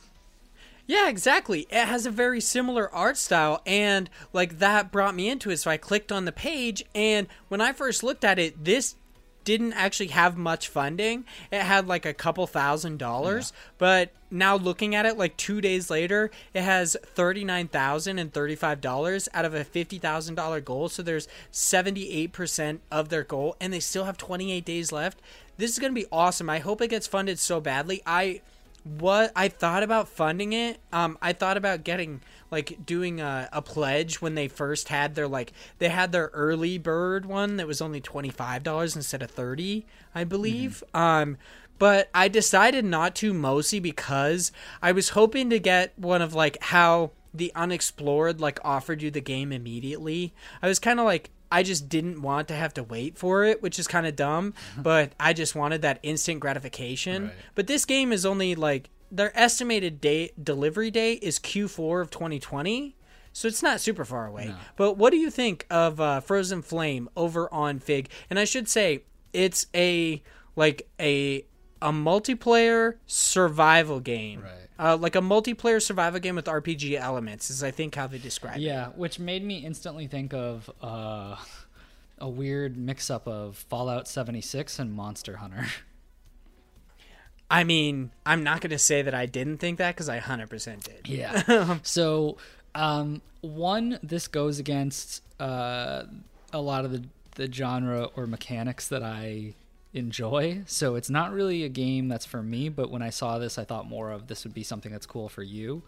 Yeah, 0.86 1.09
exactly. 1.09 1.66
It 1.70 1.86
has 1.86 2.06
a 2.06 2.10
very 2.10 2.40
similar 2.40 2.92
art 2.92 3.16
style, 3.16 3.62
and 3.64 4.10
like 4.32 4.59
that 4.59 4.90
brought 4.90 5.14
me 5.14 5.28
into 5.28 5.50
it. 5.50 5.59
So 5.59 5.70
I 5.70 5.76
clicked 5.76 6.10
on 6.12 6.24
the 6.24 6.32
page, 6.32 6.84
and 6.94 7.28
when 7.48 7.60
I 7.60 7.72
first 7.72 8.02
looked 8.02 8.24
at 8.24 8.38
it, 8.38 8.64
this 8.64 8.96
didn't 9.44 9.72
actually 9.72 10.09
have 10.09 10.36
much 10.36 10.68
funding. 10.68 11.24
It 11.50 11.62
had 11.62 11.88
like 11.88 12.06
a 12.06 12.14
couple 12.14 12.46
thousand 12.46 12.98
dollars, 12.98 13.52
but 13.78 14.12
now 14.30 14.56
looking 14.56 14.94
at 14.94 15.06
it, 15.06 15.18
like 15.18 15.36
two 15.36 15.60
days 15.60 15.90
later, 15.90 16.30
it 16.54 16.62
has 16.62 16.96
thirty 17.04 17.44
nine 17.44 17.68
thousand 17.68 18.18
and 18.18 18.32
thirty 18.32 18.54
five 18.54 18.80
dollars 18.80 19.28
out 19.34 19.44
of 19.44 19.54
a 19.54 19.64
fifty 19.64 19.98
thousand 19.98 20.34
dollar 20.34 20.60
goal. 20.60 20.88
So 20.88 21.02
there's 21.02 21.28
seventy 21.50 22.10
eight 22.10 22.32
percent 22.32 22.80
of 22.90 23.09
their 23.09 23.24
goal, 23.24 23.56
and 23.60 23.72
they 23.72 23.80
still 23.80 24.04
have 24.04 24.16
twenty 24.16 24.52
eight 24.52 24.64
days 24.64 24.92
left. 24.92 25.20
This 25.56 25.70
is 25.70 25.78
gonna 25.78 25.92
be 25.92 26.06
awesome. 26.10 26.50
I 26.50 26.59
hope 26.59 26.80
it 26.80 26.88
gets 26.88 27.06
funded 27.06 27.38
so 27.38 27.60
badly. 27.60 28.02
I 28.06 28.40
what 28.84 29.32
I 29.36 29.48
thought 29.48 29.82
about 29.82 30.09
funding 30.09 30.52
it. 30.52 30.78
Um, 30.92 31.16
I 31.22 31.32
thought 31.32 31.56
about 31.56 31.84
getting 31.84 32.20
like 32.50 32.84
doing 32.84 33.20
a, 33.20 33.48
a 33.52 33.62
pledge 33.62 34.20
when 34.20 34.34
they 34.34 34.48
first 34.48 34.88
had 34.88 35.14
their 35.14 35.28
like 35.28 35.52
they 35.78 35.88
had 35.88 36.12
their 36.12 36.30
early 36.32 36.78
bird 36.78 37.26
one 37.26 37.56
that 37.56 37.66
was 37.66 37.80
only 37.80 38.00
twenty 38.00 38.30
five 38.30 38.62
dollars 38.62 38.96
instead 38.96 39.22
of 39.22 39.30
thirty, 39.30 39.86
I 40.14 40.24
believe. 40.24 40.82
Um, 40.94 41.36
but 41.78 42.10
I 42.14 42.28
decided 42.28 42.84
not 42.84 43.14
to 43.16 43.32
mostly 43.32 43.80
because 43.80 44.52
I 44.80 44.92
was 44.92 45.10
hoping 45.10 45.50
to 45.50 45.59
get 45.59 45.92
one 45.96 46.22
of 46.22 46.34
like 46.34 46.62
how 46.62 47.12
the 47.34 47.52
unexplored 47.54 48.40
like 48.40 48.60
offered 48.62 49.02
you 49.02 49.10
the 49.10 49.20
game 49.20 49.52
immediately. 49.52 50.34
I 50.60 50.68
was 50.68 50.78
kind 50.78 51.00
of 51.00 51.06
like 51.06 51.30
I 51.52 51.62
just 51.62 51.88
didn't 51.88 52.22
want 52.22 52.48
to 52.48 52.54
have 52.54 52.74
to 52.74 52.82
wait 52.82 53.18
for 53.18 53.44
it, 53.44 53.62
which 53.62 53.78
is 53.78 53.86
kind 53.86 54.06
of 54.06 54.16
dumb, 54.16 54.54
but 54.78 55.12
I 55.20 55.32
just 55.34 55.54
wanted 55.54 55.82
that 55.82 56.00
instant 56.02 56.40
gratification. 56.40 57.26
Right. 57.26 57.34
But 57.54 57.66
this 57.66 57.84
game 57.84 58.10
is 58.12 58.24
only 58.26 58.54
like 58.54 58.90
their 59.10 59.38
estimated 59.38 60.00
date 60.00 60.42
delivery 60.42 60.90
date 60.90 61.22
is 61.22 61.38
Q4 61.38 62.00
of 62.00 62.10
2020. 62.10 62.96
So 63.34 63.48
it's 63.48 63.62
not 63.62 63.80
super 63.80 64.04
far 64.04 64.26
away. 64.26 64.54
But 64.76 64.98
what 64.98 65.10
do 65.10 65.16
you 65.16 65.30
think 65.30 65.66
of 65.70 66.00
uh, 66.00 66.20
Frozen 66.20 66.62
Flame 66.62 67.08
over 67.16 67.52
on 67.52 67.78
Fig? 67.78 68.10
And 68.28 68.38
I 68.38 68.44
should 68.44 68.68
say 68.68 69.04
it's 69.32 69.66
a 69.74 70.22
like 70.56 70.88
a 71.00 71.44
a 71.80 71.90
multiplayer 71.92 72.96
survival 73.06 74.00
game. 74.00 74.42
Right. 74.42 74.52
Uh, 74.78 74.96
like 74.96 75.14
a 75.14 75.20
multiplayer 75.20 75.80
survival 75.80 76.18
game 76.18 76.36
with 76.36 76.46
RPG 76.46 76.98
elements 76.98 77.50
is 77.50 77.62
I 77.62 77.70
think 77.70 77.94
how 77.94 78.06
they 78.06 78.18
describe 78.18 78.56
it. 78.56 78.62
Yeah, 78.62 78.88
which 78.88 79.18
made 79.18 79.44
me 79.44 79.58
instantly 79.58 80.06
think 80.06 80.32
of 80.32 80.70
uh, 80.82 81.36
a 82.18 82.28
weird 82.28 82.76
mix-up 82.76 83.28
of 83.28 83.56
Fallout 83.68 84.08
76 84.08 84.78
and 84.78 84.92
Monster 84.92 85.36
Hunter. 85.36 85.66
I 87.50 87.64
mean, 87.64 88.12
I'm 88.24 88.42
not 88.42 88.62
going 88.62 88.70
to 88.70 88.78
say 88.78 89.02
that 89.02 89.14
I 89.14 89.26
didn't 89.26 89.58
think 89.58 89.76
that 89.76 89.94
because 89.94 90.08
I 90.08 90.20
100% 90.20 90.84
did. 90.84 91.06
Yeah. 91.06 91.76
so, 91.82 92.38
um, 92.74 93.20
one, 93.42 93.98
this 94.02 94.26
goes 94.26 94.58
against 94.58 95.22
uh, 95.38 96.04
a 96.50 96.60
lot 96.62 96.86
of 96.86 96.92
the, 96.92 97.04
the 97.34 97.52
genre 97.52 98.04
or 98.16 98.26
mechanics 98.26 98.88
that 98.88 99.02
I 99.02 99.52
enjoy. 99.94 100.62
So 100.66 100.94
it's 100.94 101.10
not 101.10 101.32
really 101.32 101.64
a 101.64 101.69
game 101.69 102.09
that's 102.09 102.27
for 102.27 102.43
me. 102.43 102.69
But 102.69 102.90
when 102.90 103.02
I 103.02 103.10
saw 103.10 103.39
this, 103.39 103.59
I 103.59 103.64
thought 103.64 103.89
more 103.89 104.10
of 104.10 104.27
this 104.27 104.44
would 104.44 104.55
be 104.55 104.62
something 104.62 104.93
that's 104.93 105.06
cool 105.06 105.28
for 105.28 105.43
you. 105.43 105.82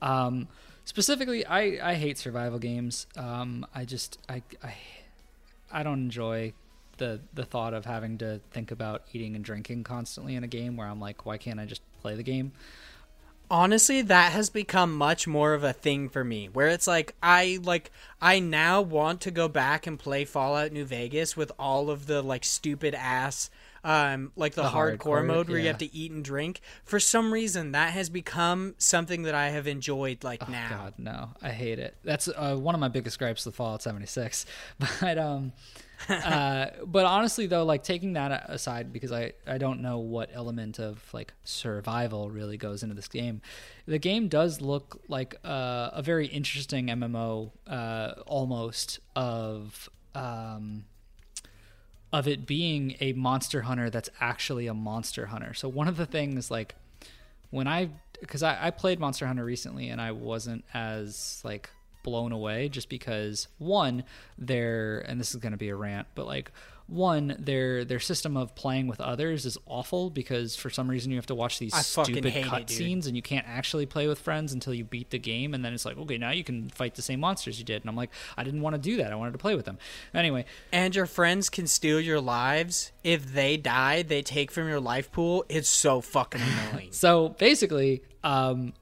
Um, 0.00 0.48
specifically, 0.84 1.44
I 1.44 1.90
I 1.90 1.94
hate 1.94 2.18
survival 2.18 2.58
games. 2.58 3.06
Um, 3.16 3.66
I 3.74 3.84
just 3.84 4.18
I 4.28 4.42
I 4.62 4.74
I 5.70 5.82
don't 5.82 6.00
enjoy 6.00 6.52
the 6.96 7.20
the 7.34 7.44
thought 7.44 7.74
of 7.74 7.84
having 7.84 8.18
to 8.18 8.40
think 8.50 8.70
about 8.70 9.02
eating 9.12 9.34
and 9.34 9.44
drinking 9.44 9.84
constantly 9.84 10.36
in 10.36 10.44
a 10.44 10.48
game 10.48 10.76
where 10.76 10.86
I'm 10.86 11.00
like, 11.00 11.26
why 11.26 11.38
can't 11.38 11.60
I 11.60 11.64
just 11.64 11.82
play 12.00 12.14
the 12.14 12.22
game? 12.22 12.52
Honestly 13.50 14.00
that 14.02 14.32
has 14.32 14.48
become 14.48 14.94
much 14.96 15.26
more 15.26 15.54
of 15.54 15.64
a 15.64 15.72
thing 15.72 16.08
for 16.08 16.22
me 16.22 16.48
where 16.48 16.68
it's 16.68 16.86
like 16.86 17.14
i 17.22 17.58
like 17.62 17.90
i 18.20 18.38
now 18.38 18.80
want 18.80 19.20
to 19.20 19.30
go 19.30 19.48
back 19.48 19.86
and 19.86 19.98
play 19.98 20.24
fallout 20.24 20.70
new 20.72 20.84
vegas 20.84 21.36
with 21.36 21.50
all 21.58 21.90
of 21.90 22.06
the 22.06 22.22
like 22.22 22.44
stupid 22.44 22.94
ass 22.94 23.50
um 23.82 24.30
like 24.36 24.54
the, 24.54 24.62
The 24.62 24.68
hardcore, 24.68 24.98
hardcore, 24.98 25.26
mode 25.26 25.48
where 25.48 25.58
you 25.58 25.66
have 25.66 25.78
to 25.78 25.92
eat 25.94 26.12
and 26.12 26.22
drink 26.24 26.60
for 26.84 27.00
some 27.00 27.32
reason 27.32 27.72
that 27.72 27.92
has 27.92 28.08
become 28.10 28.74
something 28.78 29.22
that 29.22 29.34
i 29.34 29.48
have 29.48 29.66
enjoyed 29.66 30.22
like 30.22 30.48
now 30.48 30.68
Oh, 30.70 30.76
God, 30.76 30.94
no, 30.98 31.30
I 31.42 31.50
hate 31.50 31.78
it. 31.78 31.96
That's 32.04 32.28
uh, 32.28 32.54
one 32.56 32.74
of 32.74 32.80
my 32.80 32.88
biggest 32.88 33.18
gripes 33.18 33.44
with 33.46 33.56
Fallout 33.56 33.82
76. 33.82 34.46
But 35.00 35.18
um, 35.18 35.52
uh, 36.08 36.66
but 36.86 37.04
honestly 37.06 37.46
though, 37.46 37.64
like 37.64 37.82
taking 37.82 38.14
that 38.14 38.46
aside, 38.48 38.92
because 38.92 39.12
I 39.12 39.32
I 39.46 39.58
don't 39.58 39.80
know 39.80 39.98
what 39.98 40.30
element 40.32 40.78
of 40.78 41.02
like 41.12 41.32
survival 41.44 42.30
really 42.30 42.56
goes 42.56 42.82
into 42.82 42.94
this 42.94 43.08
game. 43.08 43.42
The 43.86 43.98
game 43.98 44.28
does 44.28 44.60
look 44.60 45.00
like 45.08 45.36
uh, 45.44 45.90
a 45.92 46.02
very 46.02 46.26
interesting 46.26 46.86
MMO, 46.86 47.50
uh, 47.66 48.14
almost 48.26 49.00
of 49.14 49.88
um 50.14 50.84
of 52.12 52.26
it 52.26 52.44
being 52.44 52.96
a 53.00 53.12
monster 53.12 53.62
hunter 53.62 53.88
that's 53.88 54.10
actually 54.20 54.66
a 54.66 54.74
monster 54.74 55.26
hunter. 55.26 55.54
So 55.54 55.68
one 55.68 55.86
of 55.86 55.96
the 55.96 56.06
things 56.06 56.50
like 56.50 56.74
when 57.50 57.68
I 57.68 57.90
because 58.20 58.42
I, 58.42 58.66
I 58.66 58.70
played 58.70 59.00
Monster 59.00 59.26
Hunter 59.26 59.44
recently 59.44 59.88
and 59.88 60.00
I 60.00 60.12
wasn't 60.12 60.64
as 60.74 61.40
like 61.44 61.70
blown 62.02 62.32
away 62.32 62.68
just 62.68 62.88
because 62.88 63.48
one 63.58 64.04
their 64.38 65.00
and 65.00 65.20
this 65.20 65.30
is 65.30 65.36
going 65.36 65.52
to 65.52 65.58
be 65.58 65.68
a 65.68 65.76
rant 65.76 66.06
but 66.14 66.26
like 66.26 66.52
one 66.90 67.36
their 67.38 67.84
their 67.84 68.00
system 68.00 68.36
of 68.36 68.54
playing 68.56 68.88
with 68.88 69.00
others 69.00 69.46
is 69.46 69.56
awful 69.66 70.10
because 70.10 70.56
for 70.56 70.68
some 70.68 70.90
reason 70.90 71.12
you 71.12 71.16
have 71.16 71.26
to 71.26 71.36
watch 71.36 71.60
these 71.60 71.72
I 71.72 71.82
stupid 71.82 72.24
cutscenes 72.24 73.06
and 73.06 73.14
you 73.14 73.22
can't 73.22 73.46
actually 73.46 73.86
play 73.86 74.08
with 74.08 74.18
friends 74.18 74.52
until 74.52 74.74
you 74.74 74.82
beat 74.82 75.10
the 75.10 75.18
game 75.18 75.54
and 75.54 75.64
then 75.64 75.72
it's 75.72 75.84
like 75.84 75.96
okay 75.96 76.18
now 76.18 76.30
you 76.30 76.42
can 76.42 76.68
fight 76.70 76.96
the 76.96 77.02
same 77.02 77.20
monsters 77.20 77.60
you 77.60 77.64
did 77.64 77.82
and 77.82 77.88
I'm 77.88 77.94
like 77.94 78.10
I 78.36 78.42
didn't 78.42 78.60
want 78.60 78.74
to 78.74 78.80
do 78.80 78.96
that 78.96 79.12
I 79.12 79.14
wanted 79.14 79.32
to 79.32 79.38
play 79.38 79.54
with 79.54 79.66
them. 79.66 79.78
Anyway. 80.12 80.44
And 80.72 80.94
your 80.94 81.06
friends 81.06 81.48
can 81.48 81.68
steal 81.68 82.00
your 82.00 82.20
lives. 82.20 82.90
If 83.04 83.32
they 83.32 83.56
die 83.56 84.02
they 84.02 84.22
take 84.22 84.50
from 84.50 84.68
your 84.68 84.80
life 84.80 85.12
pool. 85.12 85.44
It's 85.48 85.68
so 85.68 86.00
fucking 86.00 86.40
annoying. 86.40 86.88
So 87.00 87.30
basically, 87.30 88.02
um, 88.24 88.74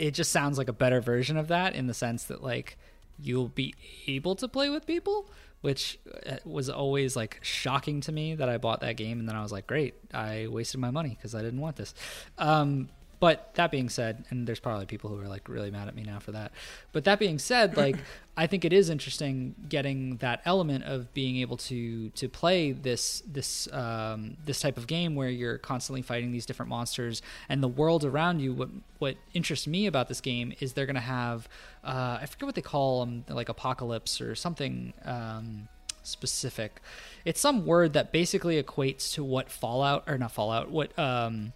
it 0.00 0.14
just 0.14 0.32
sounds 0.32 0.56
like 0.56 0.68
a 0.68 0.72
better 0.72 1.00
version 1.00 1.36
of 1.36 1.48
that 1.48 1.74
in 1.74 1.86
the 1.86 1.92
sense 1.92 2.24
that 2.24 2.42
like 2.42 2.78
you'll 3.18 3.48
be 3.48 3.74
able 4.06 4.34
to 4.34 4.48
play 4.48 4.70
with 4.70 4.86
people, 4.86 5.30
which 5.60 5.98
uh, 6.26 6.36
was 6.46 6.70
always 6.70 7.16
like 7.16 7.38
shocking 7.42 8.00
to 8.00 8.10
me 8.10 8.34
that 8.34 8.48
I 8.48 8.56
bought 8.56 8.80
that 8.80 8.96
game 8.96 9.20
and 9.20 9.28
then 9.28 9.36
I 9.36 9.42
was 9.42 9.52
like, 9.52 9.66
great, 9.66 9.94
I 10.14 10.46
wasted 10.48 10.80
my 10.80 10.90
money 10.90 11.10
because 11.10 11.34
I 11.34 11.42
didn't 11.42 11.60
want 11.60 11.76
this. 11.76 11.94
Um, 12.38 12.88
but 13.20 13.54
that 13.54 13.70
being 13.70 13.90
said, 13.90 14.24
and 14.30 14.46
there's 14.46 14.60
probably 14.60 14.86
people 14.86 15.10
who 15.10 15.20
are 15.20 15.28
like 15.28 15.46
really 15.46 15.70
mad 15.70 15.88
at 15.88 15.94
me 15.94 16.02
now 16.02 16.18
for 16.18 16.32
that. 16.32 16.52
But 16.92 17.04
that 17.04 17.18
being 17.18 17.38
said, 17.38 17.76
like 17.84 17.96
I 18.34 18.46
think 18.46 18.64
it 18.64 18.72
is 18.72 18.88
interesting 18.88 19.54
getting 19.68 20.16
that 20.16 20.40
element 20.46 20.84
of 20.84 21.12
being 21.12 21.36
able 21.36 21.58
to 21.58 22.08
to 22.08 22.28
play 22.30 22.72
this 22.72 23.22
this 23.26 23.70
um, 23.74 24.38
this 24.46 24.60
type 24.60 24.78
of 24.78 24.86
game 24.86 25.14
where 25.14 25.28
you're 25.28 25.58
constantly 25.58 26.00
fighting 26.00 26.32
these 26.32 26.46
different 26.46 26.70
monsters 26.70 27.20
and 27.50 27.62
the 27.62 27.68
world 27.68 28.06
around 28.06 28.40
you. 28.40 28.54
What 28.54 28.70
what 28.98 29.16
interests 29.34 29.66
me 29.66 29.86
about 29.86 30.08
this 30.08 30.22
game 30.22 30.54
is 30.58 30.72
they're 30.72 30.86
gonna 30.86 31.00
have 31.00 31.46
uh, 31.84 32.18
I 32.22 32.26
forget 32.26 32.46
what 32.46 32.54
they 32.54 32.62
call 32.62 33.00
them, 33.04 33.24
like 33.28 33.50
apocalypse 33.50 34.22
or 34.22 34.34
something. 34.34 34.94
Um, 35.04 35.68
specific 36.02 36.80
it's 37.26 37.38
some 37.38 37.66
word 37.66 37.92
that 37.92 38.10
basically 38.10 38.60
equates 38.60 39.12
to 39.12 39.22
what 39.22 39.50
fallout 39.50 40.02
or 40.06 40.16
not 40.16 40.32
fallout 40.32 40.70
what 40.70 40.98
um 40.98 41.52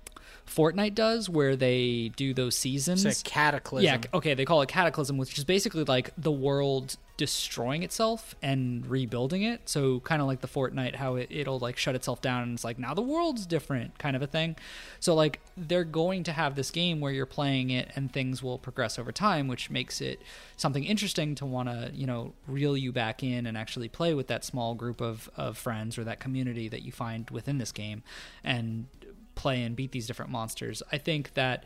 Fortnite 0.47 0.95
does, 0.95 1.29
where 1.29 1.57
they 1.57 2.13
do 2.17 2.35
those 2.35 2.57
seasons. 2.57 3.05
it's 3.05 3.21
a 3.21 3.25
cataclysm 3.25 3.85
Yeah, 3.85 4.01
okay, 4.13 4.35
they 4.35 4.45
call 4.45 4.63
it 4.63 4.69
cataclysm, 4.69 5.17
which 5.17 5.39
is 5.39 5.45
basically 5.45 5.85
like 5.85 6.11
the 6.17 6.33
world 6.33 6.97
destroying 7.17 7.85
itself 7.85 8.35
and 8.43 8.87
rebuilding 8.87 9.43
it. 9.43 9.69
So 9.69 10.01
kind 10.01 10.21
of 10.21 10.27
like 10.27 10.41
the 10.41 10.49
Fortnite, 10.49 10.97
how 10.97 11.15
it, 11.15 11.29
it'll 11.31 11.61
like 11.61 11.77
shut 11.77 11.95
itself 11.95 12.21
down 12.21 12.43
and 12.43 12.55
it's 12.55 12.65
like 12.65 12.79
now 12.79 12.93
the 12.93 13.03
world's 13.03 13.47
different, 13.47 13.99
kind 13.99 14.17
of 14.17 14.23
a 14.23 14.27
thing. 14.27 14.57
So 14.99 15.15
like 15.15 15.41
they're 15.57 15.85
going 15.85 16.25
to 16.25 16.33
have 16.33 16.57
this 16.57 16.71
game 16.71 17.01
where 17.01 17.13
you're 17.13 17.25
playing 17.25 17.71
it 17.71 17.91
and 17.95 18.13
things 18.13 18.43
will 18.43 18.59
progress 18.59 18.99
over 18.99 19.13
time, 19.13 19.47
which 19.47 19.71
makes 19.71 20.01
it 20.01 20.21
something 20.57 20.85
interesting 20.85 21.35
to 21.37 21.47
want 21.47 21.69
to 21.69 21.91
you 21.95 22.07
know 22.07 22.33
reel 22.47 22.77
you 22.77 22.93
back 22.93 23.23
in 23.23 23.47
and 23.47 23.57
actually 23.57 23.89
play 23.89 24.13
with 24.15 24.27
that 24.27 24.45
small 24.45 24.75
group 24.75 25.01
of 25.01 25.31
of 25.37 25.57
friends 25.57 25.97
or 25.97 26.05
that 26.05 26.19
community 26.19 26.69
that 26.69 26.83
you 26.83 26.91
find 26.91 27.31
within 27.31 27.59
this 27.59 27.73
game 27.73 28.03
and 28.43 28.87
play 29.35 29.63
and 29.63 29.77
beat 29.77 29.93
these 29.93 30.07
different 30.07 30.31
monsters. 30.31 30.83
I 30.93 30.99
think 30.99 31.35
that 31.35 31.65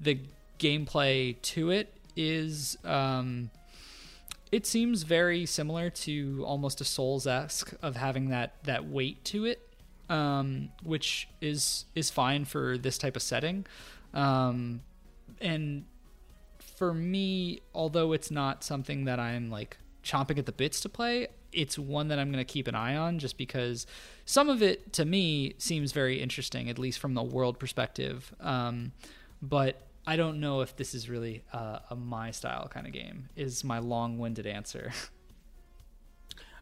the 0.00 0.18
gameplay 0.58 1.40
to 1.42 1.70
it 1.70 1.92
is 2.16 2.76
um, 2.84 3.50
it 4.52 4.66
seems 4.66 5.04
very 5.04 5.46
similar 5.46 5.90
to 5.90 6.42
almost 6.46 6.80
a 6.80 6.84
Souls 6.84 7.26
esque 7.26 7.72
of 7.82 7.96
having 7.96 8.30
that 8.30 8.54
that 8.64 8.86
weight 8.86 9.24
to 9.26 9.44
it. 9.44 9.66
um, 10.10 10.70
which 10.82 11.28
is 11.40 11.86
is 11.94 12.10
fine 12.10 12.44
for 12.44 12.76
this 12.76 12.98
type 12.98 13.16
of 13.16 13.22
setting. 13.22 13.64
Um, 14.12 14.82
and 15.40 15.84
for 16.58 16.92
me, 16.92 17.60
although 17.74 18.12
it's 18.12 18.30
not 18.30 18.64
something 18.64 19.04
that 19.04 19.20
I'm 19.20 19.50
like 19.50 19.78
chomping 20.04 20.38
at 20.38 20.46
the 20.46 20.52
bits 20.52 20.80
to 20.80 20.88
play, 20.88 21.28
it's 21.52 21.78
one 21.78 22.08
that 22.08 22.18
I'm 22.18 22.30
going 22.30 22.44
to 22.44 22.50
keep 22.50 22.68
an 22.68 22.74
eye 22.74 22.96
on 22.96 23.18
just 23.18 23.36
because 23.36 23.86
some 24.24 24.48
of 24.48 24.62
it 24.62 24.92
to 24.94 25.04
me 25.04 25.54
seems 25.58 25.92
very 25.92 26.20
interesting, 26.20 26.68
at 26.68 26.78
least 26.78 26.98
from 26.98 27.14
the 27.14 27.22
world 27.22 27.58
perspective. 27.58 28.34
Um, 28.40 28.92
but 29.42 29.82
I 30.06 30.16
don't 30.16 30.40
know 30.40 30.60
if 30.60 30.76
this 30.76 30.94
is 30.94 31.08
really 31.08 31.42
uh, 31.52 31.80
a 31.90 31.96
my 31.96 32.30
style 32.30 32.68
kind 32.68 32.86
of 32.86 32.92
game. 32.92 33.28
Is 33.36 33.64
my 33.64 33.78
long-winded 33.78 34.46
answer. 34.46 34.92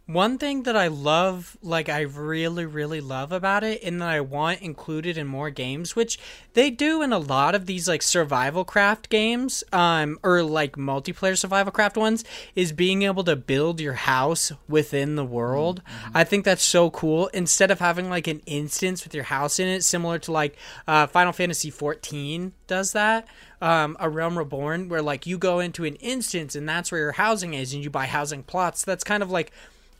One 0.08 0.38
thing 0.38 0.62
that 0.62 0.74
I 0.74 0.86
love, 0.86 1.58
like 1.60 1.90
I 1.90 2.00
really, 2.00 2.64
really 2.64 3.02
love 3.02 3.30
about 3.30 3.62
it, 3.62 3.82
and 3.82 4.00
that 4.00 4.08
I 4.08 4.22
want 4.22 4.62
included 4.62 5.18
in 5.18 5.26
more 5.26 5.50
games, 5.50 5.94
which 5.94 6.18
they 6.54 6.70
do 6.70 7.02
in 7.02 7.12
a 7.12 7.18
lot 7.18 7.54
of 7.54 7.66
these 7.66 7.86
like 7.86 8.00
survival 8.00 8.64
craft 8.64 9.10
games, 9.10 9.62
um, 9.70 10.18
or 10.22 10.42
like 10.42 10.76
multiplayer 10.76 11.36
survival 11.36 11.72
craft 11.72 11.98
ones, 11.98 12.24
is 12.56 12.72
being 12.72 13.02
able 13.02 13.22
to 13.24 13.36
build 13.36 13.82
your 13.82 13.92
house 13.92 14.50
within 14.66 15.16
the 15.16 15.26
world. 15.26 15.82
Mm-hmm. 15.84 16.16
I 16.16 16.24
think 16.24 16.46
that's 16.46 16.64
so 16.64 16.88
cool. 16.88 17.26
Instead 17.34 17.70
of 17.70 17.78
having 17.78 18.08
like 18.08 18.26
an 18.26 18.40
instance 18.46 19.04
with 19.04 19.14
your 19.14 19.24
house 19.24 19.58
in 19.58 19.68
it, 19.68 19.84
similar 19.84 20.18
to 20.20 20.32
like 20.32 20.56
uh, 20.86 21.06
Final 21.06 21.34
Fantasy 21.34 21.70
XIV 21.70 22.52
does 22.66 22.92
that. 22.92 23.28
Um, 23.60 23.94
a 24.00 24.08
Realm 24.08 24.38
Reborn, 24.38 24.88
where 24.88 25.02
like 25.02 25.26
you 25.26 25.36
go 25.36 25.60
into 25.60 25.84
an 25.84 25.96
instance 25.96 26.54
and 26.56 26.66
that's 26.66 26.90
where 26.90 27.02
your 27.02 27.12
housing 27.12 27.52
is, 27.52 27.74
and 27.74 27.84
you 27.84 27.90
buy 27.90 28.06
housing 28.06 28.42
plots. 28.42 28.84
That's 28.84 29.04
kind 29.04 29.22
of 29.22 29.30
like 29.30 29.52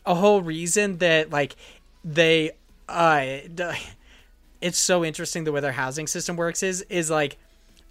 a 0.09 0.15
whole 0.15 0.41
reason 0.41 0.97
that 0.97 1.29
like 1.29 1.55
they 2.03 2.51
uh 2.89 3.37
it's 4.59 4.79
so 4.79 5.05
interesting 5.05 5.43
the 5.43 5.51
way 5.51 5.61
their 5.61 5.71
housing 5.71 6.07
system 6.07 6.35
works 6.35 6.63
is 6.63 6.81
is 6.89 7.11
like 7.11 7.37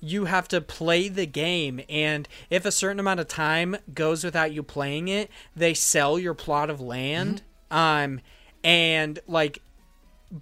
you 0.01 0.27
have 0.27 0.49
to 0.49 0.61
play 0.61 1.09
the 1.09 1.27
game 1.27 1.81
and 1.89 2.29
if 2.51 2.65
a 2.67 2.73
certain 2.73 2.99
amount 2.99 3.21
of 3.21 3.29
time 3.29 3.77
goes 3.95 4.25
without 4.25 4.53
you 4.53 4.65
playing 4.65 5.07
it 5.07 5.31
they 5.55 5.73
sell 5.73 6.19
your 6.19 6.35
plot 6.35 6.69
of 6.69 6.81
land 6.81 7.41
mm-hmm. 7.71 8.17
um 8.17 8.21
and 8.65 9.21
like 9.29 9.63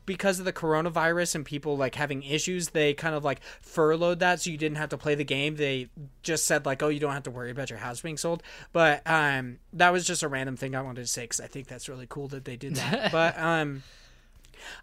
because 0.05 0.39
of 0.39 0.45
the 0.45 0.53
coronavirus 0.53 1.37
and 1.37 1.45
people 1.45 1.77
like 1.77 1.95
having 1.95 2.23
issues, 2.23 2.71
they 2.71 2.95
kind 2.95 3.15
of 3.15 3.25
like 3.25 3.41
furloughed 3.61 4.19
that 4.19 4.41
so 4.41 4.51
you 4.51 4.57
didn't 4.57 4.79
have 4.79 4.89
to 4.89 4.99
play 4.99 5.15
the 5.15 5.25
game. 5.25 5.57
They 5.57 5.89
just 6.23 6.47
said 6.47 6.67
like, 6.67 6.83
"Oh, 6.83 6.89
you 6.89 7.01
don't 7.01 7.13
have 7.13 7.23
to 7.25 7.31
worry 7.31 7.51
about 7.51 7.71
your 7.71 7.79
house 7.79 8.01
being 8.01 8.17
sold." 8.17 8.43
But 8.73 9.03
um, 9.07 9.59
that 9.73 9.93
was 9.93 10.05
just 10.05 10.23
a 10.23 10.29
random 10.29 10.57
thing 10.57 10.75
I 10.75 10.83
wanted 10.83 11.03
to 11.03 11.07
say 11.07 11.23
because 11.23 11.41
I 11.41 11.47
think 11.47 11.69
that's 11.69 11.89
really 11.89 12.07
cool 12.09 12.29
that 12.29 12.45
they 12.45 12.57
did 12.57 12.77
that. 12.77 13.13
but 13.13 13.39
um, 13.39 13.85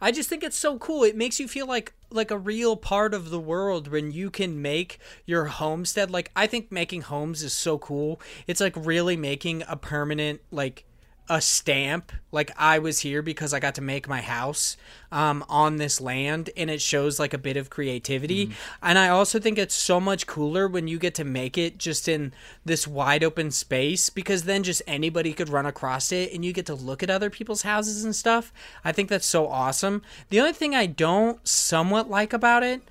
I 0.02 0.12
just 0.12 0.30
think 0.30 0.44
it's 0.44 0.58
so 0.58 0.78
cool. 0.78 1.04
It 1.04 1.16
makes 1.16 1.40
you 1.40 1.48
feel 1.48 1.68
like 1.68 1.94
like 2.10 2.32
a 2.32 2.38
real 2.38 2.76
part 2.76 3.14
of 3.14 3.30
the 3.30 3.40
world 3.40 3.88
when 3.88 4.12
you 4.12 4.30
can 4.30 4.62
make 4.62 5.00
your 5.26 5.46
homestead. 5.46 6.12
Like 6.12 6.32
I 6.36 6.48
think 6.48 6.72
making 6.72 7.02
homes 7.02 7.44
is 7.44 7.54
so 7.54 7.78
cool. 7.78 8.22
It's 8.48 8.62
like 8.62 8.74
really 8.78 9.18
making 9.18 9.64
a 9.68 9.76
permanent 9.76 10.42
like 10.52 10.86
a 11.30 11.40
stamp 11.40 12.12
like 12.32 12.52
I 12.58 12.80
was 12.80 13.00
here 13.00 13.22
because 13.22 13.54
I 13.54 13.60
got 13.60 13.76
to 13.76 13.82
make 13.82 14.10
my 14.10 14.20
house 14.20 14.76
um, 15.12 15.46
on 15.48 15.78
this 15.78 16.02
land 16.02 16.50
and 16.58 16.70
it 16.70 16.82
shows 16.82 17.18
like 17.18 17.34
a 17.34 17.38
bit 17.38 17.56
of 17.56 17.70
creativity. 17.70 18.48
Mm. 18.48 18.54
And 18.82 19.00
I 19.00 19.08
also 19.08 19.40
think 19.40 19.58
it's 19.58 19.74
so 19.74 20.02
much 20.02 20.28
cooler 20.28 20.68
when 20.68 20.88
you 20.88 21.00
get 21.00 21.16
to 21.16 21.24
make 21.24 21.58
it 21.58 21.78
just 21.78 22.10
in 22.10 22.34
this 22.66 22.86
wide 22.86 23.24
open 23.24 23.52
space 23.52 24.10
because 24.10 24.44
then 24.44 24.64
just 24.64 24.82
anybody 24.86 25.32
could 25.32 25.50
run 25.50 25.66
across 25.66 26.12
it 26.12 26.34
and 26.34 26.44
you 26.44 26.52
get 26.52 26.66
to 26.66 26.76
look 26.76 27.02
at 27.02 27.10
other 27.10 27.30
people's 27.30 27.62
houses 27.62 28.04
and 28.04 28.16
stuff. 28.16 28.52
I 28.84 28.92
think 28.92 29.08
that's 29.08 29.26
so 29.26 29.48
awesome. 29.48 30.02
The 30.30 30.42
only 30.42 30.54
thing 30.54 30.76
I 30.76 30.88
don't 30.88 31.48
somewhat 31.48 32.10
like 32.10 32.34
about 32.34 32.64
it 32.64 32.82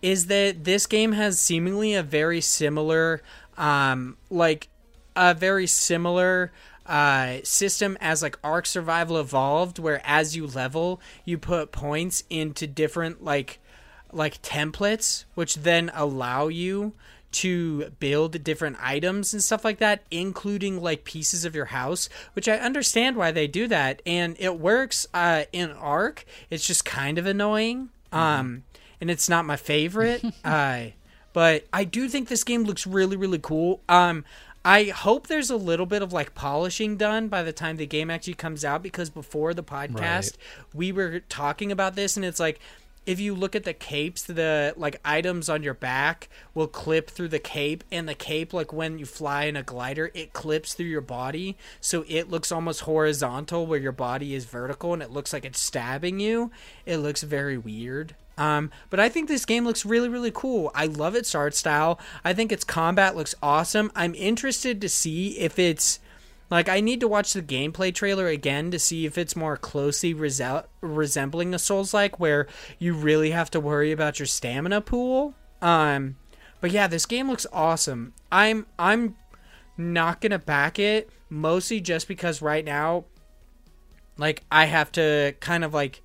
is 0.00 0.26
that 0.26 0.64
this 0.64 0.86
game 0.86 1.12
has 1.12 1.38
seemingly 1.38 1.94
a 1.94 2.02
very 2.02 2.40
similar 2.40 3.22
um 3.58 4.16
like 4.30 4.68
a 5.16 5.32
very 5.34 5.66
similar 5.66 6.52
uh, 6.88 7.38
system 7.44 7.96
as 8.00 8.22
like 8.22 8.38
Ark 8.42 8.66
Survival 8.66 9.18
Evolved, 9.18 9.78
where 9.78 10.00
as 10.04 10.36
you 10.36 10.46
level, 10.46 11.00
you 11.24 11.38
put 11.38 11.72
points 11.72 12.24
into 12.30 12.66
different 12.66 13.22
like 13.22 13.58
like 14.12 14.40
templates, 14.42 15.24
which 15.34 15.56
then 15.56 15.90
allow 15.94 16.48
you 16.48 16.92
to 17.32 17.90
build 17.98 18.42
different 18.44 18.76
items 18.80 19.34
and 19.34 19.42
stuff 19.42 19.64
like 19.64 19.78
that, 19.78 20.02
including 20.10 20.80
like 20.80 21.04
pieces 21.04 21.44
of 21.44 21.54
your 21.54 21.66
house, 21.66 22.08
which 22.32 22.48
I 22.48 22.56
understand 22.56 23.16
why 23.16 23.30
they 23.30 23.46
do 23.46 23.68
that, 23.68 24.00
and 24.06 24.36
it 24.38 24.58
works 24.58 25.06
uh, 25.12 25.44
in 25.52 25.70
Ark. 25.72 26.24
It's 26.48 26.66
just 26.66 26.84
kind 26.84 27.18
of 27.18 27.26
annoying, 27.26 27.90
mm-hmm. 28.12 28.16
um, 28.16 28.64
and 29.00 29.10
it's 29.10 29.28
not 29.28 29.44
my 29.44 29.56
favorite. 29.56 30.24
uh, 30.44 30.84
but 31.34 31.66
I 31.70 31.84
do 31.84 32.08
think 32.08 32.28
this 32.28 32.44
game 32.44 32.64
looks 32.64 32.86
really, 32.86 33.18
really 33.18 33.38
cool. 33.38 33.82
Um, 33.90 34.24
I 34.66 34.86
hope 34.86 35.28
there's 35.28 35.48
a 35.48 35.56
little 35.56 35.86
bit 35.86 36.02
of 36.02 36.12
like 36.12 36.34
polishing 36.34 36.96
done 36.96 37.28
by 37.28 37.44
the 37.44 37.52
time 37.52 37.76
the 37.76 37.86
game 37.86 38.10
actually 38.10 38.34
comes 38.34 38.64
out 38.64 38.82
because 38.82 39.10
before 39.10 39.54
the 39.54 39.62
podcast 39.62 39.94
right. 40.02 40.36
we 40.74 40.90
were 40.90 41.20
talking 41.20 41.70
about 41.70 41.94
this 41.94 42.16
and 42.16 42.26
it's 42.26 42.40
like 42.40 42.58
if 43.06 43.20
you 43.20 43.32
look 43.32 43.54
at 43.54 43.62
the 43.62 43.72
capes 43.72 44.24
the 44.24 44.74
like 44.76 45.00
items 45.04 45.48
on 45.48 45.62
your 45.62 45.72
back 45.72 46.28
will 46.52 46.66
clip 46.66 47.08
through 47.08 47.28
the 47.28 47.38
cape 47.38 47.84
and 47.92 48.08
the 48.08 48.14
cape 48.14 48.52
like 48.52 48.72
when 48.72 48.98
you 48.98 49.06
fly 49.06 49.44
in 49.44 49.56
a 49.56 49.62
glider 49.62 50.10
it 50.14 50.32
clips 50.32 50.74
through 50.74 50.86
your 50.86 51.00
body 51.00 51.56
so 51.80 52.04
it 52.08 52.28
looks 52.28 52.50
almost 52.50 52.80
horizontal 52.80 53.68
where 53.68 53.78
your 53.78 53.92
body 53.92 54.34
is 54.34 54.46
vertical 54.46 54.92
and 54.92 55.00
it 55.00 55.12
looks 55.12 55.32
like 55.32 55.44
it's 55.44 55.60
stabbing 55.60 56.18
you 56.18 56.50
it 56.84 56.96
looks 56.96 57.22
very 57.22 57.56
weird 57.56 58.16
um, 58.38 58.70
but 58.90 59.00
I 59.00 59.08
think 59.08 59.28
this 59.28 59.44
game 59.44 59.64
looks 59.64 59.86
really, 59.86 60.08
really 60.08 60.30
cool. 60.30 60.70
I 60.74 60.86
love 60.86 61.14
its 61.14 61.34
art 61.34 61.54
style. 61.54 61.98
I 62.24 62.32
think 62.32 62.52
its 62.52 62.64
combat 62.64 63.16
looks 63.16 63.34
awesome. 63.42 63.90
I'm 63.94 64.14
interested 64.14 64.80
to 64.80 64.88
see 64.88 65.38
if 65.38 65.58
it's 65.58 66.00
like 66.50 66.68
I 66.68 66.80
need 66.80 67.00
to 67.00 67.08
watch 67.08 67.32
the 67.32 67.42
gameplay 67.42 67.94
trailer 67.94 68.28
again 68.28 68.70
to 68.70 68.78
see 68.78 69.06
if 69.06 69.18
it's 69.18 69.34
more 69.34 69.56
closely 69.56 70.14
rese- 70.14 70.64
resembling 70.80 71.54
a 71.54 71.58
Souls 71.58 71.92
like 71.92 72.20
where 72.20 72.46
you 72.78 72.94
really 72.94 73.30
have 73.30 73.50
to 73.52 73.60
worry 73.60 73.90
about 73.90 74.18
your 74.18 74.26
stamina 74.26 74.80
pool. 74.80 75.34
Um, 75.60 76.16
but 76.60 76.70
yeah, 76.70 76.86
this 76.86 77.06
game 77.06 77.28
looks 77.28 77.46
awesome. 77.52 78.12
I'm 78.30 78.66
I'm 78.78 79.16
not 79.76 80.20
gonna 80.20 80.38
back 80.38 80.78
it 80.78 81.10
mostly 81.28 81.80
just 81.80 82.06
because 82.06 82.40
right 82.40 82.64
now, 82.64 83.06
like 84.16 84.42
I 84.50 84.66
have 84.66 84.92
to 84.92 85.34
kind 85.40 85.64
of 85.64 85.74
like 85.74 86.02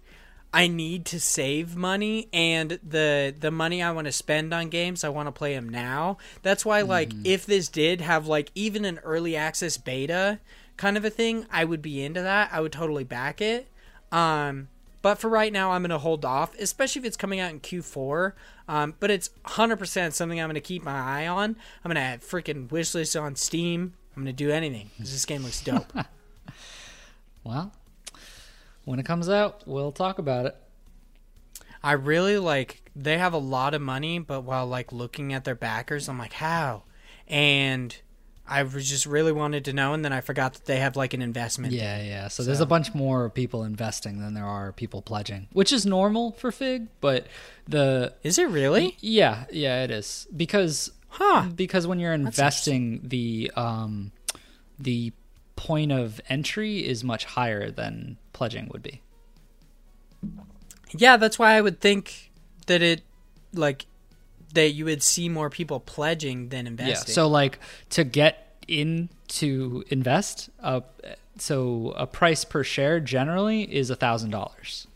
I 0.54 0.68
need 0.68 1.06
to 1.08 1.20
save 1.20 1.76
money 1.76 2.28
and 2.34 2.80
the 2.84 3.34
the 3.38 3.52
money 3.52 3.82
I 3.82 3.92
want 3.92 4.06
to 4.06 4.12
spend 4.12 4.54
on 4.54 4.70
games 4.70 5.04
I 5.04 5.10
want 5.10 5.28
to 5.28 5.32
play 5.32 5.54
them 5.54 5.70
now. 5.70 6.18
That's 6.42 6.66
why 6.66 6.82
like 6.82 7.10
mm. 7.10 7.26
if 7.26 7.46
this 7.46 7.70
did 7.70 8.02
have 8.02 8.28
like 8.28 8.52
even 8.54 8.84
an 8.84 9.00
early 9.00 9.36
access 9.36 9.78
beta 9.78 10.40
kind 10.76 10.98
of 10.98 11.06
a 11.06 11.10
thing, 11.10 11.46
I 11.52 11.64
would 11.64 11.82
be 11.82 12.04
into 12.04 12.22
that. 12.22 12.50
I 12.52 12.60
would 12.60 12.74
totally 12.74 13.06
back 13.06 13.42
it. 13.42 13.68
Um 14.12 14.68
but 15.02 15.18
for 15.18 15.30
right 15.30 15.52
now, 15.52 15.72
I'm 15.72 15.82
going 15.82 15.90
to 15.90 15.98
hold 15.98 16.26
off, 16.26 16.58
especially 16.60 17.00
if 17.00 17.06
it's 17.06 17.18
coming 17.18 17.40
out 17.40 17.52
in 17.52 17.60
Q4. 17.60 18.34
Um, 18.68 18.94
but 19.00 19.10
it's 19.10 19.32
100% 19.46 20.14
something 20.14 20.40
I'm 20.40 20.48
going 20.48 20.54
to 20.56 20.62
keep 20.62 20.84
my 20.84 21.24
eye 21.24 21.28
on. 21.28 21.56
I'm 21.84 21.90
going 21.90 21.96
to 21.96 22.02
have 22.02 22.22
freaking 22.22 22.68
wishlist 22.68 23.20
on 23.20 23.36
Steam. 23.36 23.94
I'm 24.16 24.24
going 24.24 24.36
to 24.36 24.44
do 24.44 24.52
anything 24.52 24.92
because 24.96 25.12
this 25.12 25.26
game 25.26 25.44
looks 25.44 25.62
dope. 25.64 25.92
well, 27.44 27.74
when 28.86 29.00
it 29.00 29.06
comes 29.06 29.30
out, 29.30 29.64
we'll 29.66 29.92
talk 29.92 30.20
about 30.20 30.46
it. 30.46 30.56
I 31.84 31.94
really 31.94 32.38
like 32.38 32.90
they 32.96 33.18
have 33.18 33.34
a 33.34 33.40
lot 33.40 33.74
of 33.74 33.82
money, 33.82 34.20
but 34.20 34.42
while 34.42 34.68
like 34.68 34.92
looking 34.92 35.34
at 35.34 35.44
their 35.44 35.56
backers, 35.56 36.08
I'm 36.08 36.18
like, 36.18 36.34
how? 36.34 36.84
And 37.28 37.96
I 38.48 38.64
was 38.64 38.90
just 38.90 39.06
really 39.06 39.32
wanted 39.32 39.66
to 39.66 39.74
know, 39.74 39.94
and 39.94 40.04
then 40.04 40.12
I 40.12 40.22
forgot 40.22 40.54
that 40.54 40.66
they 40.66 40.78
have 40.80 40.96
like 40.96 41.14
an 41.14 41.22
investment. 41.22 41.74
Yeah, 41.74 42.02
yeah. 42.02 42.28
So, 42.28 42.44
so, 42.44 42.48
there's 42.48 42.60
a 42.60 42.66
bunch 42.66 42.94
more 42.94 43.30
people 43.30 43.64
investing 43.64 44.20
than 44.20 44.34
there 44.34 44.46
are 44.46 44.74
people 44.74 45.02
pledging, 45.02 45.48
which 45.54 45.72
is 45.72 45.86
normal 45.86 46.34
for 46.34 46.52
Fig. 46.52 46.88
But 47.00 47.28
the 47.68 48.14
is 48.24 48.38
it 48.38 48.50
really? 48.50 48.98
Yeah, 49.00 49.46
yeah, 49.52 49.84
it 49.84 49.92
is 49.92 50.28
because 50.36 50.92
huh? 51.08 51.48
Because 51.56 51.88
when 51.88 52.00
you're 52.00 52.14
investing, 52.14 53.02
the 53.04 53.52
um 53.56 54.12
the 54.78 55.14
point 55.62 55.92
of 55.92 56.20
entry 56.28 56.80
is 56.80 57.04
much 57.04 57.24
higher 57.24 57.70
than 57.70 58.18
pledging 58.34 58.68
would 58.70 58.82
be. 58.82 59.00
Yeah, 60.90 61.18
that's 61.18 61.38
why 61.38 61.54
I 61.54 61.62
would 61.62 61.80
think 61.80 62.32
that 62.66 62.82
it 62.82 63.04
like 63.54 63.86
that 64.56 64.72
you 64.72 64.86
would 64.86 65.04
see 65.04 65.30
more 65.30 65.52
people 65.52 65.80
pledging 65.80 66.50
than 66.50 66.66
investing. 66.66 67.12
Yeah. 67.12 67.14
So 67.14 67.28
like 67.28 67.60
to 67.92 68.04
get 68.04 68.64
in 68.68 69.10
to 69.28 69.84
invest, 69.90 70.50
uh, 70.62 70.82
so 71.38 71.94
a 71.96 72.08
price 72.08 72.44
per 72.44 72.64
share 72.64 73.00
generally 73.00 73.62
is 73.62 73.92
a 73.92 73.96
thousand 73.96 74.32
dollars. 74.32 74.88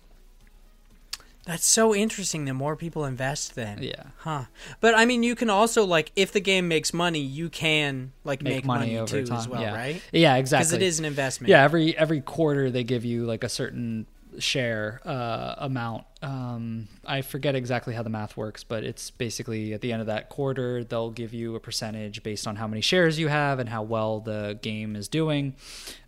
That's 1.45 1.65
so 1.65 1.93
interesting. 1.93 2.45
The 2.45 2.53
more 2.53 2.76
people 2.76 3.05
invest, 3.05 3.53
then 3.53 3.84
yeah, 3.84 4.03
huh? 4.17 4.45
But 4.80 4.95
I 4.95 5.05
mean, 5.05 5.22
you 5.22 5.35
can 5.35 5.49
also 5.49 5.85
like 5.85 6.11
if 6.15 6.31
the 6.31 6.39
game 6.39 6.67
makes 6.67 6.93
money, 6.93 7.19
you 7.19 7.49
can 7.49 8.13
like 8.23 8.41
make, 8.41 8.55
make 8.55 8.65
money, 8.65 8.95
money, 8.95 9.07
too 9.07 9.26
time. 9.26 9.38
as 9.38 9.47
well, 9.47 9.61
yeah. 9.61 9.76
right? 9.76 10.01
Yeah, 10.11 10.35
exactly. 10.35 10.65
Because 10.65 10.73
it 10.73 10.81
is 10.81 10.99
an 10.99 11.05
investment. 11.05 11.49
Yeah, 11.49 11.63
every 11.63 11.95
every 11.95 12.22
quarter 12.22 12.72
they 12.72 12.84
give 12.84 13.05
you 13.05 13.26
like 13.26 13.43
a 13.43 13.49
certain 13.49 14.07
share 14.39 15.01
uh, 15.05 15.55
amount. 15.59 16.05
Um, 16.22 16.88
I 17.05 17.22
forget 17.22 17.55
exactly 17.55 17.93
how 17.93 18.03
the 18.03 18.09
math 18.09 18.35
works, 18.35 18.63
but 18.63 18.84
it's 18.84 19.11
basically 19.11 19.73
at 19.73 19.81
the 19.81 19.91
end 19.91 20.01
of 20.01 20.07
that 20.07 20.30
quarter, 20.30 20.84
they'll 20.84 21.11
give 21.11 21.34
you 21.34 21.55
a 21.55 21.59
percentage 21.59 22.23
based 22.23 22.47
on 22.47 22.55
how 22.55 22.67
many 22.67 22.81
shares 22.81 23.19
you 23.19 23.27
have 23.27 23.59
and 23.59 23.69
how 23.69 23.84
well 23.84 24.19
the 24.19 24.57
game 24.61 24.95
is 24.95 25.07
doing. 25.07 25.55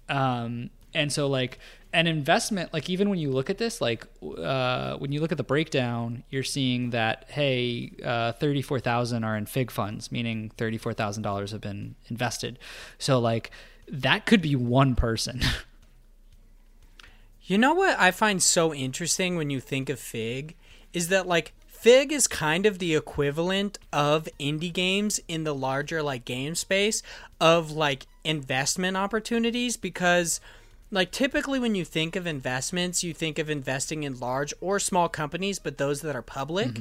Um, 0.09 0.71
and 0.93 1.11
so, 1.11 1.27
like, 1.27 1.59
an 1.93 2.07
investment, 2.07 2.73
like, 2.73 2.89
even 2.89 3.09
when 3.09 3.19
you 3.19 3.31
look 3.31 3.49
at 3.49 3.57
this, 3.57 3.81
like, 3.81 4.05
uh, 4.37 4.97
when 4.97 5.11
you 5.11 5.21
look 5.21 5.31
at 5.31 5.37
the 5.37 5.43
breakdown, 5.43 6.23
you're 6.29 6.43
seeing 6.43 6.91
that, 6.91 7.25
hey, 7.29 7.91
uh, 8.03 8.33
34,000 8.33 9.23
are 9.23 9.37
in 9.37 9.45
FIG 9.45 9.71
funds, 9.71 10.11
meaning 10.11 10.51
$34,000 10.57 11.51
have 11.51 11.61
been 11.61 11.95
invested. 12.09 12.59
So, 12.97 13.19
like, 13.19 13.51
that 13.87 14.25
could 14.25 14.41
be 14.41 14.55
one 14.55 14.95
person. 14.95 15.41
You 17.47 17.57
know 17.57 17.73
what 17.73 17.97
I 17.97 18.11
find 18.11 18.43
so 18.43 18.73
interesting 18.73 19.37
when 19.37 19.49
you 19.49 19.61
think 19.61 19.89
of 19.89 20.01
Fig 20.01 20.57
is 20.91 21.07
that 21.07 21.27
like 21.27 21.53
Fig 21.65 22.11
is 22.11 22.27
kind 22.27 22.65
of 22.65 22.77
the 22.77 22.93
equivalent 22.93 23.79
of 23.93 24.27
indie 24.37 24.73
games 24.73 25.21
in 25.29 25.45
the 25.45 25.55
larger 25.55 26.03
like 26.03 26.25
game 26.25 26.55
space 26.55 27.01
of 27.39 27.71
like 27.71 28.05
investment 28.25 28.97
opportunities 28.97 29.77
because 29.77 30.41
like 30.91 31.11
typically 31.11 31.59
when 31.59 31.75
you 31.75 31.83
think 31.83 32.15
of 32.15 32.25
investments 32.25 33.03
you 33.03 33.13
think 33.13 33.37
of 33.39 33.49
investing 33.49 34.03
in 34.03 34.17
large 34.19 34.53
or 34.61 34.79
small 34.79 35.09
companies 35.09 35.59
but 35.59 35.77
those 35.77 36.01
that 36.01 36.15
are 36.15 36.21
public 36.21 36.79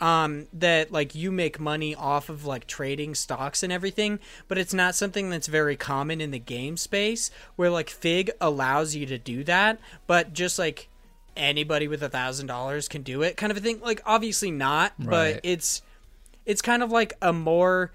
um, 0.00 0.46
that 0.52 0.92
like 0.92 1.14
you 1.16 1.32
make 1.32 1.58
money 1.58 1.92
off 1.94 2.28
of 2.28 2.44
like 2.46 2.68
trading 2.68 3.16
stocks 3.16 3.64
and 3.64 3.72
everything, 3.72 4.20
but 4.46 4.56
it's 4.56 4.72
not 4.72 4.94
something 4.94 5.28
that's 5.28 5.48
very 5.48 5.74
common 5.76 6.20
in 6.20 6.30
the 6.30 6.38
game 6.38 6.76
space 6.76 7.32
where 7.56 7.68
like 7.68 7.90
Fig 7.90 8.30
allows 8.40 8.94
you 8.94 9.06
to 9.06 9.18
do 9.18 9.42
that, 9.42 9.80
but 10.06 10.32
just 10.32 10.56
like 10.56 10.88
anybody 11.36 11.88
with 11.88 12.00
a 12.04 12.08
thousand 12.08 12.46
dollars 12.46 12.86
can 12.86 13.02
do 13.02 13.22
it 13.22 13.36
kind 13.36 13.50
of 13.50 13.56
a 13.58 13.60
thing. 13.60 13.80
Like 13.80 14.00
obviously 14.06 14.52
not, 14.52 14.92
Right. 15.00 15.08
but 15.34 15.40
it's 15.42 15.82
it's 16.46 16.62
kind 16.62 16.84
of 16.84 16.92
like 16.92 17.14
a 17.20 17.32
more 17.32 17.90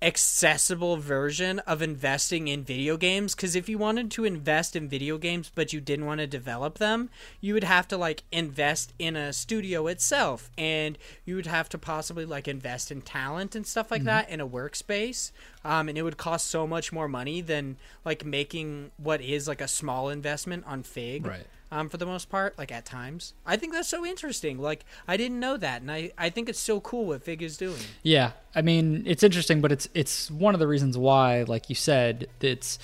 accessible 0.00 0.96
version 0.96 1.58
of 1.60 1.82
investing 1.82 2.46
in 2.46 2.62
video 2.62 2.96
games 2.96 3.34
because 3.34 3.56
if 3.56 3.68
you 3.68 3.76
wanted 3.76 4.12
to 4.12 4.24
invest 4.24 4.76
in 4.76 4.88
video 4.88 5.18
games 5.18 5.50
but 5.52 5.72
you 5.72 5.80
didn't 5.80 6.06
want 6.06 6.20
to 6.20 6.26
develop 6.26 6.78
them 6.78 7.10
you 7.40 7.52
would 7.52 7.64
have 7.64 7.88
to 7.88 7.96
like 7.96 8.22
invest 8.30 8.92
in 9.00 9.16
a 9.16 9.32
studio 9.32 9.88
itself 9.88 10.50
and 10.56 10.96
you 11.24 11.34
would 11.34 11.46
have 11.46 11.68
to 11.68 11.76
possibly 11.76 12.24
like 12.24 12.46
invest 12.46 12.92
in 12.92 13.00
talent 13.02 13.56
and 13.56 13.66
stuff 13.66 13.90
like 13.90 14.00
mm-hmm. 14.00 14.06
that 14.06 14.30
in 14.30 14.40
a 14.40 14.46
workspace 14.46 15.32
um, 15.68 15.88
and 15.88 15.98
it 15.98 16.02
would 16.02 16.16
cost 16.16 16.46
so 16.48 16.66
much 16.66 16.92
more 16.92 17.08
money 17.08 17.40
than 17.42 17.76
like 18.04 18.24
making 18.24 18.90
what 18.96 19.20
is 19.20 19.46
like 19.46 19.60
a 19.60 19.68
small 19.68 20.08
investment 20.08 20.64
on 20.66 20.82
fig 20.82 21.26
Right. 21.26 21.46
um, 21.70 21.88
for 21.90 21.98
the 21.98 22.06
most 22.06 22.30
part, 22.30 22.56
like 22.58 22.72
at 22.72 22.84
times. 22.86 23.34
I 23.44 23.56
think 23.56 23.74
that's 23.74 23.88
so 23.88 24.04
interesting. 24.06 24.58
Like 24.58 24.84
I 25.06 25.16
didn't 25.16 25.38
know 25.38 25.56
that, 25.58 25.82
and 25.82 25.90
I, 25.92 26.10
I 26.16 26.30
think 26.30 26.48
it's 26.48 26.58
so 26.58 26.80
cool 26.80 27.04
what 27.06 27.22
Fig 27.22 27.42
is 27.42 27.56
doing. 27.58 27.82
Yeah, 28.02 28.30
I 28.54 28.62
mean 28.62 29.02
it's 29.06 29.22
interesting, 29.22 29.60
but 29.60 29.70
it's 29.70 29.88
it's 29.94 30.30
one 30.30 30.54
of 30.54 30.60
the 30.60 30.66
reasons 30.74 30.96
why, 30.96 31.42
like 31.42 31.68
you 31.68 31.74
said, 31.76 32.28
it's 32.40 32.78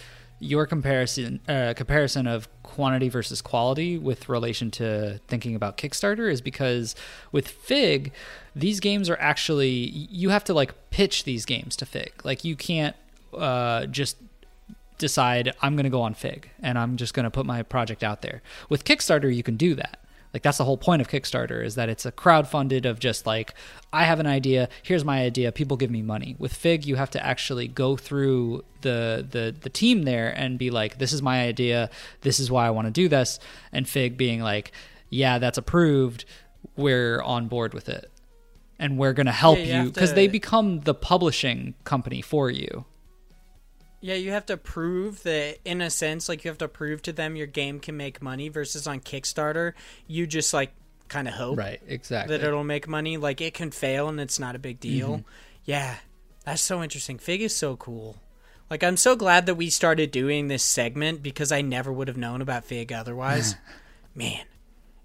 your 0.45 0.67
comparison 0.67 1.41
uh, 1.49 1.73
comparison 1.75 2.27
of 2.27 2.49
quantity 2.63 3.09
versus 3.09 3.41
quality 3.41 3.97
with 3.97 4.29
relation 4.29 4.71
to 4.71 5.19
thinking 5.27 5.55
about 5.55 5.79
Kickstarter 5.79 6.31
is 6.31 6.41
because 6.41 6.95
with 7.33 7.49
Fig, 7.49 8.13
these 8.55 8.79
games 8.79 9.09
are 9.09 9.17
actually 9.19 9.73
you 9.73 10.29
have 10.29 10.45
to 10.45 10.55
like 10.55 10.75
pitch 10.91 11.25
these 11.25 11.45
games 11.47 11.77
to 11.77 11.87
Fig. 11.87 12.13
Like 12.25 12.45
you 12.45 12.57
can't 12.57 12.95
uh, 13.37 13.87
just 13.87 14.17
decide 14.99 15.55
I'm 15.63 15.77
going 15.77 15.85
to 15.85 15.91
go 15.91 16.03
on 16.03 16.15
Fig 16.15 16.51
and 16.63 16.79
I'm 16.79 16.97
just 16.97 17.15
going 17.15 17.25
to 17.25 17.31
put 17.31 17.47
my 17.47 17.63
project 17.63 18.05
out 18.05 18.23
there. 18.23 18.43
With 18.69 18.85
Kickstarter, 18.85 19.35
you 19.35 19.43
can 19.43 19.57
do 19.57 19.75
that. 19.75 19.99
Like 20.35 20.43
that's 20.43 20.59
the 20.59 20.65
whole 20.65 20.77
point 20.77 21.01
of 21.01 21.09
Kickstarter 21.09 21.65
is 21.65 21.77
that 21.77 21.89
it's 21.89 22.05
a 22.05 22.11
crowdfunded 22.13 22.85
of 22.85 22.99
just 22.99 23.25
like 23.25 23.55
I 23.93 24.03
have 24.05 24.19
an 24.19 24.27
idea, 24.27 24.69
here's 24.83 25.05
my 25.05 25.23
idea, 25.23 25.53
people 25.53 25.77
give 25.77 25.93
me 25.93 26.03
money. 26.03 26.35
With 26.41 26.53
Fig, 26.53 26.85
you 26.85 26.97
have 26.97 27.11
to 27.13 27.25
actually 27.25 27.69
go 27.69 27.97
through 27.97 28.65
the 28.81 29.25
the 29.31 29.55
the 29.59 29.71
team 29.71 30.03
there 30.03 30.31
and 30.37 30.59
be 30.59 30.71
like 30.71 30.99
this 30.99 31.13
is 31.13 31.23
my 31.23 31.45
idea, 31.47 31.89
this 32.23 32.41
is 32.41 32.51
why 32.51 32.67
I 32.67 32.71
want 32.71 32.87
to 32.89 32.91
do 32.91 33.09
this 33.09 33.39
and 33.73 33.89
Fig 33.89 34.17
being 34.17 34.41
like 34.41 34.73
yeah, 35.09 35.39
that's 35.39 35.57
approved, 35.57 36.25
we're 36.77 37.23
on 37.23 37.47
board 37.47 37.73
with 37.73 37.89
it. 37.89 38.11
And 38.77 38.99
we're 38.99 39.13
going 39.13 39.27
to 39.27 39.33
help 39.33 39.59
Yeah, 39.59 39.65
you 39.65 39.83
you 39.85 39.91
because 39.93 40.09
to- 40.09 40.17
they 40.17 40.27
become 40.27 40.81
the 40.81 40.95
publishing 40.95 41.75
company 41.85 42.21
for 42.21 42.51
you. 42.51 42.85
Yeah, 44.05 44.17
you 44.17 44.33
have 44.33 44.45
to 44.47 44.59
prove 44.59 45.23
that 45.23 45.61
in 45.65 45.81
a 45.81 45.89
sense, 45.89 46.29
like 46.29 46.45
you 46.45 46.51
have 46.51 46.59
to 46.59 46.69
prove 46.69 47.01
to 47.03 47.13
them 47.15 47.37
your 47.37 47.47
game 47.47 47.81
can 47.81 47.97
make 47.97 48.21
money. 48.21 48.51
Versus 48.51 48.87
on 48.87 49.01
Kickstarter, 49.01 49.73
you 50.07 50.27
just 50.27 50.53
like 50.53 50.73
kind 51.09 51.27
of 51.27 51.33
hope 51.33 51.57
Right, 51.57 51.81
exactly. 51.89 52.37
that 52.37 52.47
it'll 52.47 52.65
make 52.65 52.87
money. 52.87 53.17
Like 53.17 53.41
it 53.41 53.55
can 53.55 53.71
fail 53.71 54.11
and 54.11 54.21
it's 54.21 54.39
not 54.39 54.55
a 54.57 54.59
big 54.59 54.79
deal. 54.79 55.09
Mm-hmm. 55.09 55.29
Yeah, 55.65 55.97
that's 56.45 56.61
so 56.61 56.83
interesting. 56.83 57.17
Fig 57.17 57.41
is 57.41 57.57
so 57.57 57.77
cool. 57.77 58.17
Like 58.69 58.85
I'm 58.85 58.99
so 58.99 59.17
glad 59.17 59.47
that 59.47 59.55
we 59.55 59.71
started 59.71 60.11
doing 60.11 60.49
this 60.49 60.63
segment 60.63 61.23
because 61.23 61.51
I 61.51 61.63
never 61.63 61.91
would 61.91 62.09
have 62.09 62.19
known 62.19 62.43
about 62.43 62.67
Fig 62.67 62.93
otherwise. 62.93 63.57
Man, 64.15 64.45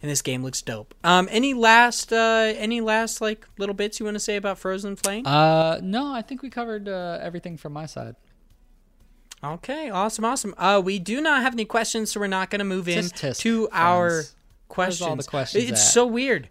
and 0.02 0.12
this 0.12 0.22
game 0.22 0.44
looks 0.44 0.62
dope. 0.62 0.94
Um, 1.06 1.30
any 1.32 1.54
last, 1.54 2.12
uh, 2.12 2.54
any 2.58 2.82
last 2.82 3.22
like 3.22 3.48
little 3.58 3.76
bits 3.76 3.98
you 4.02 4.06
want 4.06 4.16
to 4.16 4.20
say 4.20 4.36
about 4.36 4.60
Frozen 4.60 4.98
Flame? 4.98 5.26
Uh, 5.26 5.80
no, 5.82 6.14
I 6.14 6.22
think 6.22 6.42
we 6.42 6.50
covered 6.50 6.90
uh, 6.90 7.18
everything 7.22 7.56
from 7.56 7.72
my 7.72 7.86
side. 7.86 8.18
Okay, 9.44 9.90
awesome, 9.90 10.26
awesome. 10.26 10.54
Uh, 10.58 10.82
we 10.84 11.00
do 11.00 11.22
not 11.22 11.42
have 11.42 11.54
any 11.54 11.66
questions, 11.66 12.12
so 12.12 12.20
we're 12.20 12.28
not 12.28 12.50
going 12.50 12.60
to 12.60 12.66
move 12.66 12.90
in 12.90 13.06
to 13.06 13.70
our 13.72 14.10
friends. 14.10 14.36
questions. 14.68 15.08
all 15.10 15.16
the 15.16 15.24
questions 15.24 15.64
It's 15.64 15.72
at? 15.72 15.78
so 15.94 16.06
weird. 16.06 16.50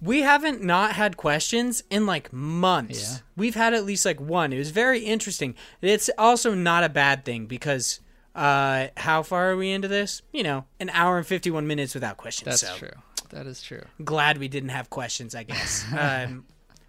We 0.00 0.22
haven't 0.22 0.62
not 0.62 0.92
had 0.92 1.16
questions 1.16 1.82
in 1.90 2.06
like 2.06 2.32
months. 2.32 3.14
Yeah. 3.14 3.18
We've 3.36 3.56
had 3.56 3.74
at 3.74 3.84
least 3.84 4.04
like 4.04 4.20
one. 4.20 4.52
It 4.52 4.58
was 4.58 4.70
very 4.70 5.00
interesting. 5.00 5.56
It's 5.82 6.08
also 6.16 6.54
not 6.54 6.84
a 6.84 6.88
bad 6.88 7.24
thing 7.24 7.46
because 7.46 7.98
uh, 8.36 8.88
how 8.96 9.24
far 9.24 9.50
are 9.50 9.56
we 9.56 9.72
into 9.72 9.88
this? 9.88 10.22
You 10.32 10.44
know, 10.44 10.66
an 10.78 10.90
hour 10.90 11.18
and 11.18 11.26
fifty-one 11.26 11.66
minutes 11.66 11.94
without 11.94 12.16
questions. 12.16 12.44
That's 12.60 12.72
so 12.72 12.78
true. 12.78 13.02
That 13.30 13.48
is 13.48 13.60
true. 13.60 13.82
glad 14.04 14.38
we 14.38 14.46
didn't 14.46 14.68
have 14.68 14.88
questions. 14.88 15.34
I 15.34 15.42
guess 15.42 15.84
um, 15.98 16.44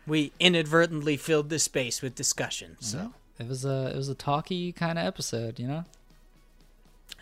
we 0.06 0.32
inadvertently 0.40 1.18
filled 1.18 1.50
the 1.50 1.58
space 1.58 2.04
with 2.04 2.14
discussion. 2.14 2.78
So. 2.80 3.14
It 3.40 3.48
was 3.48 3.66
a 3.66 3.88
it 3.88 3.96
was 3.96 4.10
a 4.10 4.16
talky 4.16 4.72
kind 4.72 5.00
of 5.00 5.06
episode, 5.06 5.60
you 5.60 5.68
know. 5.68 5.86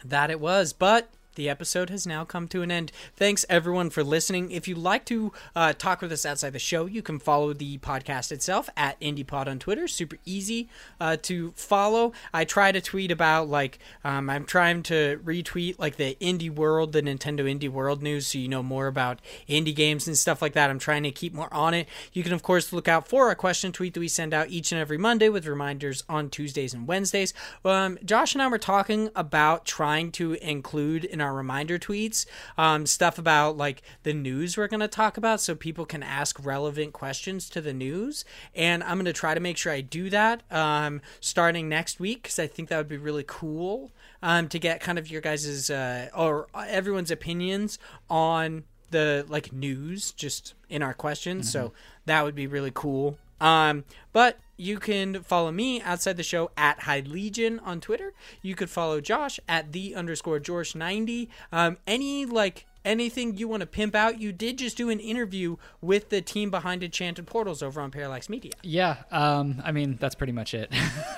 That 0.04 0.30
it 0.32 0.40
was, 0.40 0.74
but 0.74 1.10
the 1.38 1.48
episode 1.48 1.90
has 1.90 2.06
now 2.06 2.26
come 2.26 2.48
to 2.50 2.62
an 2.62 2.72
end. 2.72 2.92
Thanks 3.16 3.46
everyone 3.48 3.90
for 3.90 4.04
listening. 4.04 4.52
If 4.52 4.68
you'd 4.68 4.78
like 4.78 5.06
to 5.06 5.32
uh, 5.56 5.72
talk 5.74 6.02
with 6.02 6.12
us 6.12 6.26
outside 6.26 6.52
the 6.52 6.60
show, 6.60 6.86
you 6.86 7.02
can 7.02 7.20
follow 7.20 7.54
the 7.54 7.78
podcast 7.78 8.32
itself 8.32 8.70
at 8.76 9.00
IndiePod 9.00 9.48
on 9.48 9.60
Twitter. 9.60 9.88
Super 9.88 10.18
easy 10.26 10.68
uh, 11.00 11.16
to 11.22 11.54
follow. 11.56 12.12
I 12.34 12.44
try 12.44 12.72
to 12.72 12.82
tweet 12.82 13.12
about 13.12 13.48
like 13.48 13.80
um, 14.04 14.30
I'm 14.30 14.46
trying 14.46 14.84
to 14.84 15.22
retweet 15.24 15.80
like 15.80 15.96
the 15.96 16.18
Indie 16.20 16.50
World, 16.50 16.92
the 16.92 17.02
Nintendo 17.02 17.42
Indie 17.42 17.70
World 17.70 18.04
news, 18.04 18.28
so 18.28 18.40
you 18.40 18.50
know 18.50 18.64
more 18.64 18.88
about 18.88 19.22
indie 19.48 19.76
games 19.76 20.08
and 20.08 20.18
stuff 20.18 20.42
like 20.42 20.54
that. 20.54 20.70
I'm 20.70 20.80
trying 20.80 21.04
to 21.04 21.12
keep 21.12 21.34
more 21.34 21.54
on 21.54 21.74
it. 21.74 21.88
You 22.14 22.24
can 22.24 22.34
of 22.34 22.42
course 22.44 22.74
look 22.74 22.88
out 22.88 23.08
for 23.08 23.30
a 23.30 23.36
question 23.36 23.72
tweet 23.72 23.94
that 23.94 24.00
we 24.00 24.08
send 24.08 24.34
out 24.34 24.50
each 24.50 24.72
and 24.72 24.82
every 24.82 24.98
Monday 24.98 25.30
with 25.30 25.46
reminders 25.46 26.04
on 26.10 26.30
Tuesdays 26.30 26.74
and 26.74 26.88
Wednesdays. 26.88 27.34
Um, 27.64 28.00
Josh 28.04 28.34
and 28.34 28.42
I 28.42 28.48
were 28.48 28.58
talking 28.58 29.12
about 29.16 29.66
trying 29.66 30.12
to 30.14 30.34
include 30.34 31.06
in 31.06 31.22
our 31.22 31.27
reminder 31.34 31.78
tweets 31.80 32.26
um, 32.58 32.86
stuff 32.86 33.18
about 33.18 33.58
like 33.58 33.82
the 34.04 34.14
news 34.14 34.58
we're 34.58 34.68
going 34.68 34.80
to 34.80 34.88
talk 34.88 35.18
about 35.18 35.42
so 35.42 35.56
people 35.56 35.86
can 35.86 36.04
ask 36.04 36.44
relevant 36.44 36.94
questions 36.94 37.50
to 37.50 37.62
the 37.62 37.74
news. 37.74 38.26
And 38.56 38.84
I'm 38.84 38.98
going 38.98 39.06
to 39.06 39.14
try 39.14 39.34
to 39.34 39.40
make 39.40 39.58
sure 39.58 39.72
I 39.72 39.82
do 39.82 40.10
that 40.10 40.44
um, 40.52 41.02
starting 41.20 41.70
next 41.70 42.00
week 42.00 42.24
because 42.24 42.40
I 42.40 42.48
think 42.48 42.70
that 42.70 42.78
would 42.78 42.88
be 42.88 42.98
really 42.98 43.26
cool 43.28 43.92
um, 44.22 44.48
to 44.50 44.60
get 44.60 44.82
kind 44.82 44.98
of 44.98 45.10
your 45.10 45.22
guys's 45.22 45.70
uh, 45.70 46.10
or 46.16 46.48
everyone's 46.56 47.12
opinions 47.12 47.80
on 48.10 48.64
the 48.92 49.26
like 49.28 49.52
news 49.52 50.12
just 50.12 50.54
in 50.70 50.82
our 50.82 50.94
questions. 50.94 51.52
So 51.52 51.74
that 52.06 52.24
would 52.24 52.36
be 52.36 52.48
really 52.48 52.72
cool. 52.74 53.18
Um, 53.40 53.84
but 54.14 54.40
you 54.58 54.80
can 54.80 55.24
follow 55.24 55.52
me 55.52 55.82
outside 55.82 56.18
the 56.18 56.24
show 56.24 56.52
at 56.58 56.82
Hyde 56.82 57.08
Legion 57.08 57.60
on 57.60 57.80
Twitter. 57.80 58.14
You 58.42 58.56
could 58.56 58.70
follow 58.70 59.00
Josh 59.00 59.40
at 59.48 59.72
the 59.72 59.96
underscore 59.96 60.40
George 60.40 60.76
ninety. 60.76 61.30
Um, 61.52 61.78
any 61.86 62.26
like 62.26 62.66
anything 62.88 63.38
you 63.38 63.48
want 63.48 63.62
to 63.62 63.68
pimp 63.68 63.94
out, 63.94 64.20
you 64.20 64.32
did 64.32 64.58
just 64.58 64.78
do 64.78 64.90
an 64.90 65.00
interview 65.00 65.58
with 65.82 66.10
the 66.10 66.22
team 66.22 66.50
behind 66.50 66.84
Enchanted 66.84 67.28
Portals 67.28 67.62
over 67.62 67.82
on 67.82 67.92
Parallax 67.92 68.30
Media. 68.30 68.54
Yeah, 68.64 68.98
um, 69.12 69.62
I 69.64 69.72
mean 69.72 69.98
that's 70.00 70.16
pretty 70.16 70.34
much 70.34 70.54
it. 70.54 70.72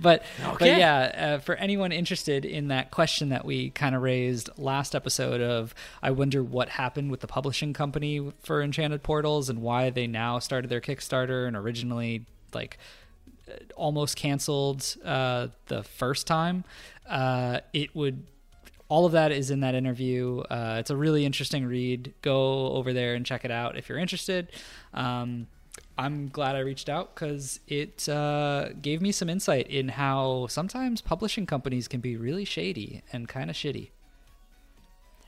but 0.00 0.22
but 0.58 0.60
yeah, 0.60 1.36
uh, 1.36 1.38
for 1.38 1.56
anyone 1.56 1.90
interested 1.90 2.44
in 2.44 2.68
that 2.68 2.90
question 2.90 3.30
that 3.30 3.44
we 3.44 3.70
kind 3.70 3.94
of 3.94 4.02
raised 4.02 4.50
last 4.58 4.94
episode 4.94 5.40
of, 5.40 5.74
I 6.02 6.10
wonder 6.10 6.44
what 6.44 6.68
happened 6.68 7.10
with 7.10 7.20
the 7.20 7.26
publishing 7.26 7.72
company 7.72 8.32
for 8.42 8.62
Enchanted 8.62 9.02
Portals 9.02 9.48
and 9.48 9.62
why 9.62 9.90
they 9.90 10.06
now 10.06 10.38
started 10.38 10.68
their 10.68 10.80
Kickstarter 10.80 11.48
and 11.48 11.56
originally 11.56 12.26
like 12.56 12.78
almost 13.76 14.16
canceled 14.16 14.96
uh, 15.04 15.48
the 15.66 15.84
first 15.84 16.26
time. 16.26 16.64
Uh, 17.08 17.60
it 17.72 17.94
would 17.94 18.24
all 18.88 19.04
of 19.04 19.12
that 19.12 19.32
is 19.32 19.50
in 19.50 19.60
that 19.60 19.74
interview. 19.74 20.40
Uh, 20.50 20.76
it's 20.78 20.90
a 20.90 20.96
really 20.96 21.24
interesting 21.24 21.66
read. 21.66 22.14
Go 22.22 22.72
over 22.72 22.92
there 22.92 23.14
and 23.14 23.26
check 23.26 23.44
it 23.44 23.50
out 23.50 23.76
if 23.76 23.88
you're 23.88 23.98
interested. 23.98 24.48
Um, 24.94 25.48
I'm 25.98 26.28
glad 26.28 26.56
I 26.56 26.60
reached 26.60 26.88
out 26.88 27.14
because 27.14 27.60
it 27.66 28.08
uh, 28.08 28.70
gave 28.80 29.00
me 29.00 29.12
some 29.12 29.28
insight 29.28 29.66
in 29.68 29.88
how 29.88 30.46
sometimes 30.48 31.00
publishing 31.00 31.46
companies 31.46 31.88
can 31.88 32.00
be 32.00 32.16
really 32.16 32.44
shady 32.44 33.02
and 33.12 33.28
kind 33.28 33.50
of 33.50 33.56
shitty. 33.56 33.90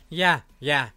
Yeah, 0.09 0.41
yeah. 0.61 0.91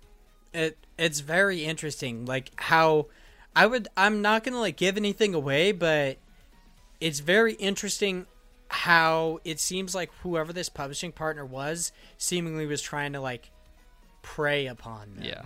It 0.54 0.78
it's 0.98 1.22
very 1.22 1.64
interesting 1.64 2.26
like 2.26 2.52
how 2.58 3.08
I 3.56 3.66
would 3.66 3.88
I'm 3.98 4.22
not 4.22 4.44
going 4.44 4.54
to 4.54 4.60
like 4.60 4.78
give 4.78 4.98
anything 4.98 5.34
away, 5.34 5.72
but 5.72 6.18
it's 7.00 7.20
very 7.20 7.54
interesting 7.54 8.26
how 8.70 9.40
it 9.44 9.60
seems 9.60 9.94
like 9.94 10.10
whoever 10.24 10.54
this 10.54 10.70
publishing 10.70 11.12
partner 11.12 11.46
was 11.46 11.92
seemingly 12.18 12.66
was 12.66 12.82
trying 12.82 13.14
to 13.14 13.20
like 13.20 13.52
prey 14.22 14.68
upon 14.68 15.16
them. 15.16 15.26
Yeah. 15.26 15.42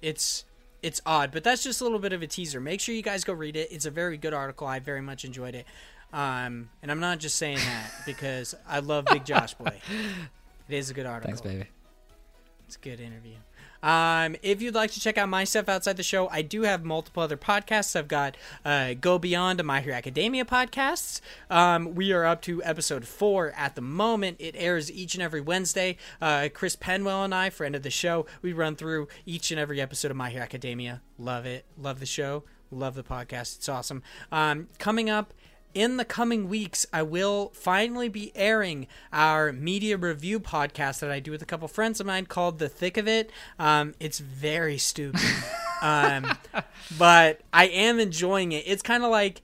It's 0.00 0.44
it's 0.80 1.00
odd, 1.04 1.32
but 1.32 1.42
that's 1.42 1.64
just 1.64 1.80
a 1.80 1.84
little 1.84 1.98
bit 1.98 2.12
of 2.12 2.22
a 2.22 2.26
teaser. 2.28 2.60
Make 2.60 2.80
sure 2.80 2.94
you 2.94 3.02
guys 3.02 3.24
go 3.24 3.32
read 3.32 3.56
it. 3.56 3.72
It's 3.72 3.84
a 3.84 3.90
very 3.90 4.16
good 4.16 4.32
article. 4.32 4.66
I 4.66 4.78
very 4.78 5.00
much 5.00 5.24
enjoyed 5.24 5.56
it. 5.56 5.66
Um, 6.12 6.70
and 6.80 6.90
I'm 6.90 7.00
not 7.00 7.18
just 7.18 7.36
saying 7.36 7.58
that 7.58 7.90
because 8.06 8.54
I 8.66 8.78
love 8.78 9.06
Big 9.06 9.24
Josh 9.24 9.54
Boy. 9.54 9.80
It 10.68 10.76
is 10.76 10.90
a 10.90 10.92
good 10.92 11.06
article. 11.06 11.34
Thanks, 11.34 11.40
baby. 11.40 11.64
It's 12.66 12.76
a 12.76 12.80
good 12.80 13.00
interview. 13.00 13.36
Um, 13.82 14.36
if 14.42 14.60
you'd 14.60 14.74
like 14.74 14.90
to 14.92 15.00
check 15.00 15.18
out 15.18 15.28
my 15.28 15.44
stuff 15.44 15.68
outside 15.68 15.96
the 15.96 16.02
show, 16.02 16.28
I 16.28 16.42
do 16.42 16.62
have 16.62 16.84
multiple 16.84 17.22
other 17.22 17.36
podcasts. 17.36 17.94
I've 17.96 18.08
got 18.08 18.36
uh, 18.64 18.94
Go 18.94 19.18
Beyond 19.18 19.58
to 19.58 19.64
My 19.64 19.80
Hero 19.80 19.96
Academia 19.96 20.44
podcasts. 20.44 21.20
Um, 21.50 21.94
we 21.94 22.12
are 22.12 22.24
up 22.24 22.42
to 22.42 22.62
episode 22.64 23.06
four 23.06 23.52
at 23.56 23.74
the 23.74 23.80
moment. 23.80 24.36
It 24.40 24.54
airs 24.58 24.90
each 24.90 25.14
and 25.14 25.22
every 25.22 25.40
Wednesday. 25.40 25.96
Uh, 26.20 26.48
Chris 26.52 26.76
Penwell 26.76 27.24
and 27.24 27.34
I, 27.34 27.50
friend 27.50 27.74
of 27.74 27.82
the 27.82 27.90
show, 27.90 28.26
we 28.42 28.52
run 28.52 28.76
through 28.76 29.08
each 29.26 29.50
and 29.50 29.60
every 29.60 29.80
episode 29.80 30.10
of 30.10 30.16
My 30.16 30.30
Hero 30.30 30.42
Academia. 30.42 31.02
Love 31.18 31.46
it. 31.46 31.64
Love 31.76 32.00
the 32.00 32.06
show. 32.06 32.44
Love 32.70 32.94
the 32.94 33.02
podcast. 33.02 33.56
It's 33.56 33.68
awesome. 33.68 34.02
Um, 34.30 34.68
coming 34.78 35.08
up 35.08 35.32
in 35.74 35.96
the 35.96 36.04
coming 36.04 36.48
weeks, 36.48 36.86
I 36.92 37.02
will 37.02 37.50
finally 37.54 38.08
be 38.08 38.32
airing 38.34 38.86
our 39.12 39.52
media 39.52 39.96
review 39.96 40.40
podcast 40.40 41.00
that 41.00 41.10
I 41.10 41.20
do 41.20 41.30
with 41.30 41.42
a 41.42 41.46
couple 41.46 41.68
friends 41.68 42.00
of 42.00 42.06
mine 42.06 42.26
called 42.26 42.58
The 42.58 42.68
Thick 42.68 42.96
of 42.96 43.06
It. 43.06 43.30
Um, 43.58 43.94
it's 44.00 44.18
very 44.18 44.78
stupid, 44.78 45.20
um, 45.82 46.36
but 46.98 47.40
I 47.52 47.66
am 47.66 48.00
enjoying 48.00 48.52
it. 48.52 48.64
It's 48.66 48.82
kind 48.82 49.04
of 49.04 49.10
like 49.10 49.42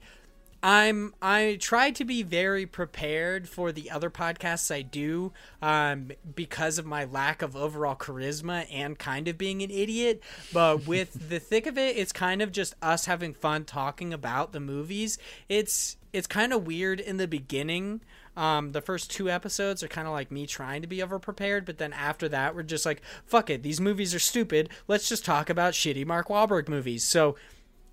I'm 0.65 1.13
I 1.21 1.59
try 1.61 1.91
to 1.91 2.03
be 2.03 2.23
very 2.23 2.65
prepared 2.65 3.47
for 3.47 3.71
the 3.71 3.91
other 3.91 4.09
podcasts 4.09 4.73
I 4.73 4.81
do 4.81 5.31
um, 5.61 6.09
because 6.35 6.79
of 6.79 6.87
my 6.87 7.05
lack 7.05 7.43
of 7.43 7.55
overall 7.55 7.95
charisma 7.95 8.65
and 8.73 8.97
kind 8.97 9.27
of 9.27 9.37
being 9.37 9.61
an 9.61 9.69
idiot. 9.69 10.23
But 10.51 10.87
with 10.87 11.29
the 11.29 11.37
thick 11.37 11.67
of 11.67 11.77
it, 11.77 11.97
it's 11.97 12.11
kind 12.11 12.41
of 12.41 12.51
just 12.51 12.73
us 12.81 13.05
having 13.05 13.35
fun 13.35 13.65
talking 13.65 14.11
about 14.11 14.53
the 14.53 14.59
movies. 14.59 15.19
It's 15.49 15.97
it's 16.15 16.27
kind 16.27 16.53
of 16.53 16.65
weird 16.65 16.99
in 16.99 17.17
the 17.17 17.27
beginning. 17.27 18.01
Um, 18.37 18.71
the 18.71 18.81
first 18.81 19.11
two 19.11 19.29
episodes 19.29 19.83
are 19.83 19.87
kind 19.87 20.07
of 20.07 20.13
like 20.13 20.31
me 20.31 20.45
trying 20.45 20.81
to 20.81 20.87
be 20.87 21.03
over 21.03 21.19
prepared, 21.19 21.65
but 21.65 21.77
then 21.77 21.93
after 21.93 22.27
that, 22.29 22.55
we're 22.55 22.63
just 22.63 22.85
like, 22.85 23.01
fuck 23.25 23.49
it, 23.49 23.63
these 23.63 23.79
movies 23.79 24.15
are 24.15 24.19
stupid. 24.19 24.69
Let's 24.87 25.07
just 25.07 25.23
talk 25.23 25.49
about 25.49 25.73
shitty 25.73 26.05
Mark 26.05 26.27
Wahlberg 26.27 26.67
movies. 26.67 27.03
So 27.03 27.35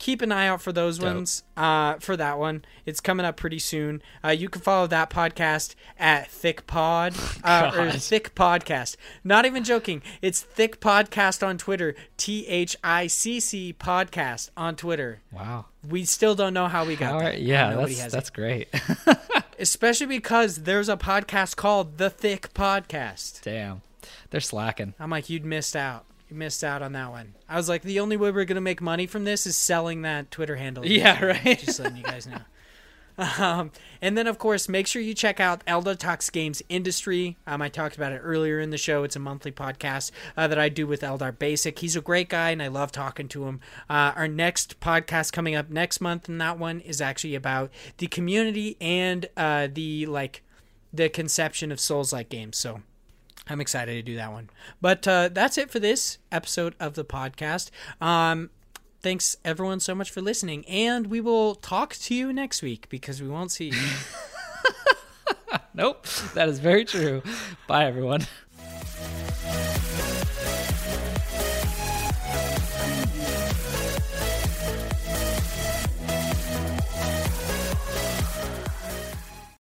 keep 0.03 0.21
an 0.21 0.33
eye 0.33 0.49
out 0.49 0.61
for 0.61 0.73
those 0.73 0.99
Dope. 0.99 1.15
ones. 1.15 1.45
Uh, 1.57 1.95
for 2.01 2.17
that 2.17 2.37
one, 2.37 2.65
it's 2.85 3.01
coming 3.01 3.25
up 3.25 3.37
pretty 3.37 3.61
soon. 3.61 4.03
Uh, 4.25 4.31
you 4.31 4.49
can 4.49 4.61
follow 4.61 4.89
that 4.89 5.11
podcast 5.11 5.77
at 5.97 6.29
Thick 6.29 6.67
Pod 6.67 7.15
uh, 7.45 7.71
or 7.75 7.93
Thick 7.93 8.35
Podcast. 8.35 8.97
Not 9.23 9.47
even 9.47 9.63
joking. 9.63 10.03
It's 10.21 10.41
Thick 10.41 10.81
Podcast 10.81 11.47
on 11.47 11.57
Twitter. 11.57 11.95
T 12.17 12.45
H 12.49 12.77
I 12.83 13.07
C 13.07 13.39
C 13.39 13.73
Podcast 13.73 14.51
on 14.57 14.75
Twitter. 14.75 15.21
Wow. 15.31 15.67
We 15.89 16.05
still 16.05 16.35
don't 16.35 16.53
know 16.53 16.67
how 16.67 16.85
we 16.85 16.97
got 16.97 17.19
that. 17.21 17.25
right. 17.25 17.39
Yeah, 17.39 17.71
Nobody 17.71 17.95
that's 17.95 18.13
that's 18.13 18.29
it. 18.29 18.35
great. 18.35 18.69
Especially 19.61 20.07
because 20.07 20.63
there's 20.65 20.89
a 20.89 20.97
podcast 20.97 21.55
called 21.55 21.99
The 21.99 22.11
Thick 22.11 22.53
Podcast. 22.55 23.43
Damn, 23.43 23.83
they're 24.31 24.41
slacking. 24.41 24.95
I'm 24.99 25.11
like, 25.11 25.31
you'd 25.31 25.45
missed 25.45 25.77
out. 25.77 26.05
You 26.33 26.39
missed 26.39 26.65
out 26.65 26.81
on 26.81 26.93
that 26.93 27.11
one. 27.11 27.35
I 27.47 27.57
was 27.57 27.69
like, 27.69 27.83
the 27.83 28.01
only 28.01 28.17
way 28.17 28.31
we're 28.31 28.47
gonna 28.47 28.63
make 28.63 28.81
money 28.81 29.07
from 29.07 29.25
this 29.25 29.47
is 29.47 29.55
selling 29.55 30.01
that 30.03 30.31
Twitter 30.31 30.57
handle. 30.57 30.87
Yeah, 30.87 31.23
right. 31.23 31.59
Just 31.59 31.79
letting 31.79 31.99
you 31.99 32.03
guys 32.03 32.27
know. 32.27 32.39
Um, 33.39 33.71
and 34.01 34.17
then, 34.17 34.27
of 34.27 34.39
course, 34.39 34.71
make 34.71 34.87
sure 34.87 35.03
you 35.03 35.13
check 35.13 35.39
out 35.39 35.63
Elda 35.67 35.97
Talks 35.97 36.31
Games 36.31 36.63
Industry. 36.71 37.37
Um, 37.47 37.61
I 37.61 37.69
talked 37.69 37.95
about 37.95 38.13
it 38.13 38.21
earlier 38.21 38.59
in 38.59 38.71
the 38.71 38.79
show. 38.79 39.05
It's 39.05 39.15
a 39.15 39.21
monthly 39.21 39.53
podcast 39.53 40.13
uh, 40.35 40.49
that 40.49 40.59
I 40.59 40.71
do 40.71 40.87
with 40.87 41.03
Eldar 41.03 41.39
Basic. 41.39 41.79
He's 41.79 41.95
a 41.95 42.01
great 42.01 42.31
guy, 42.31 42.51
and 42.51 42.63
I 42.63 42.69
love 42.69 42.91
talking 42.91 43.29
to 43.29 43.45
him. 43.45 43.61
Uh, 43.91 44.13
our 44.17 44.27
next 44.27 44.81
podcast 44.81 45.31
coming 45.31 45.55
up 45.55 45.69
next 45.69 46.01
month, 46.01 46.27
and 46.27 46.41
that 46.41 46.59
one 46.59 46.81
is 46.81 47.03
actually 47.03 47.35
about 47.35 47.71
the 47.99 48.07
community 48.07 48.79
and 48.81 49.29
uh, 49.37 49.69
the 49.71 50.07
like 50.07 50.43
the 50.91 51.11
conception 51.11 51.71
of 51.71 51.79
Souls-like 51.79 52.31
games. 52.31 52.57
So 52.57 52.81
I'm 53.49 53.61
excited 53.61 53.93
to 53.93 54.03
do 54.03 54.17
that 54.17 54.33
one. 54.33 54.51
But 54.81 55.07
uh, 55.07 55.29
that's 55.33 55.59
it 55.59 55.71
for 55.71 55.81
this 55.81 56.19
episode 56.31 56.75
of 56.79 56.95
the 56.95 57.05
podcast. 57.05 57.71
Um, 58.01 58.51
thanks 59.01 59.37
everyone 59.45 59.81
so 59.81 59.95
much 59.95 60.11
for 60.11 60.21
listening, 60.21 60.65
and 60.67 61.09
we 61.09 61.21
will 61.21 61.57
talk 61.57 61.95
to 61.95 62.15
you 62.15 62.33
next 62.33 62.63
week 62.63 62.89
because 62.89 63.21
we 63.21 63.29
won't 63.29 63.51
see 63.51 63.67
you. 63.67 63.73
Nope, 65.75 66.07
that 66.35 66.49
is 66.49 66.59
very 66.59 66.85
true. 66.85 67.23
Bye, 67.67 67.87
everyone. 67.87 68.27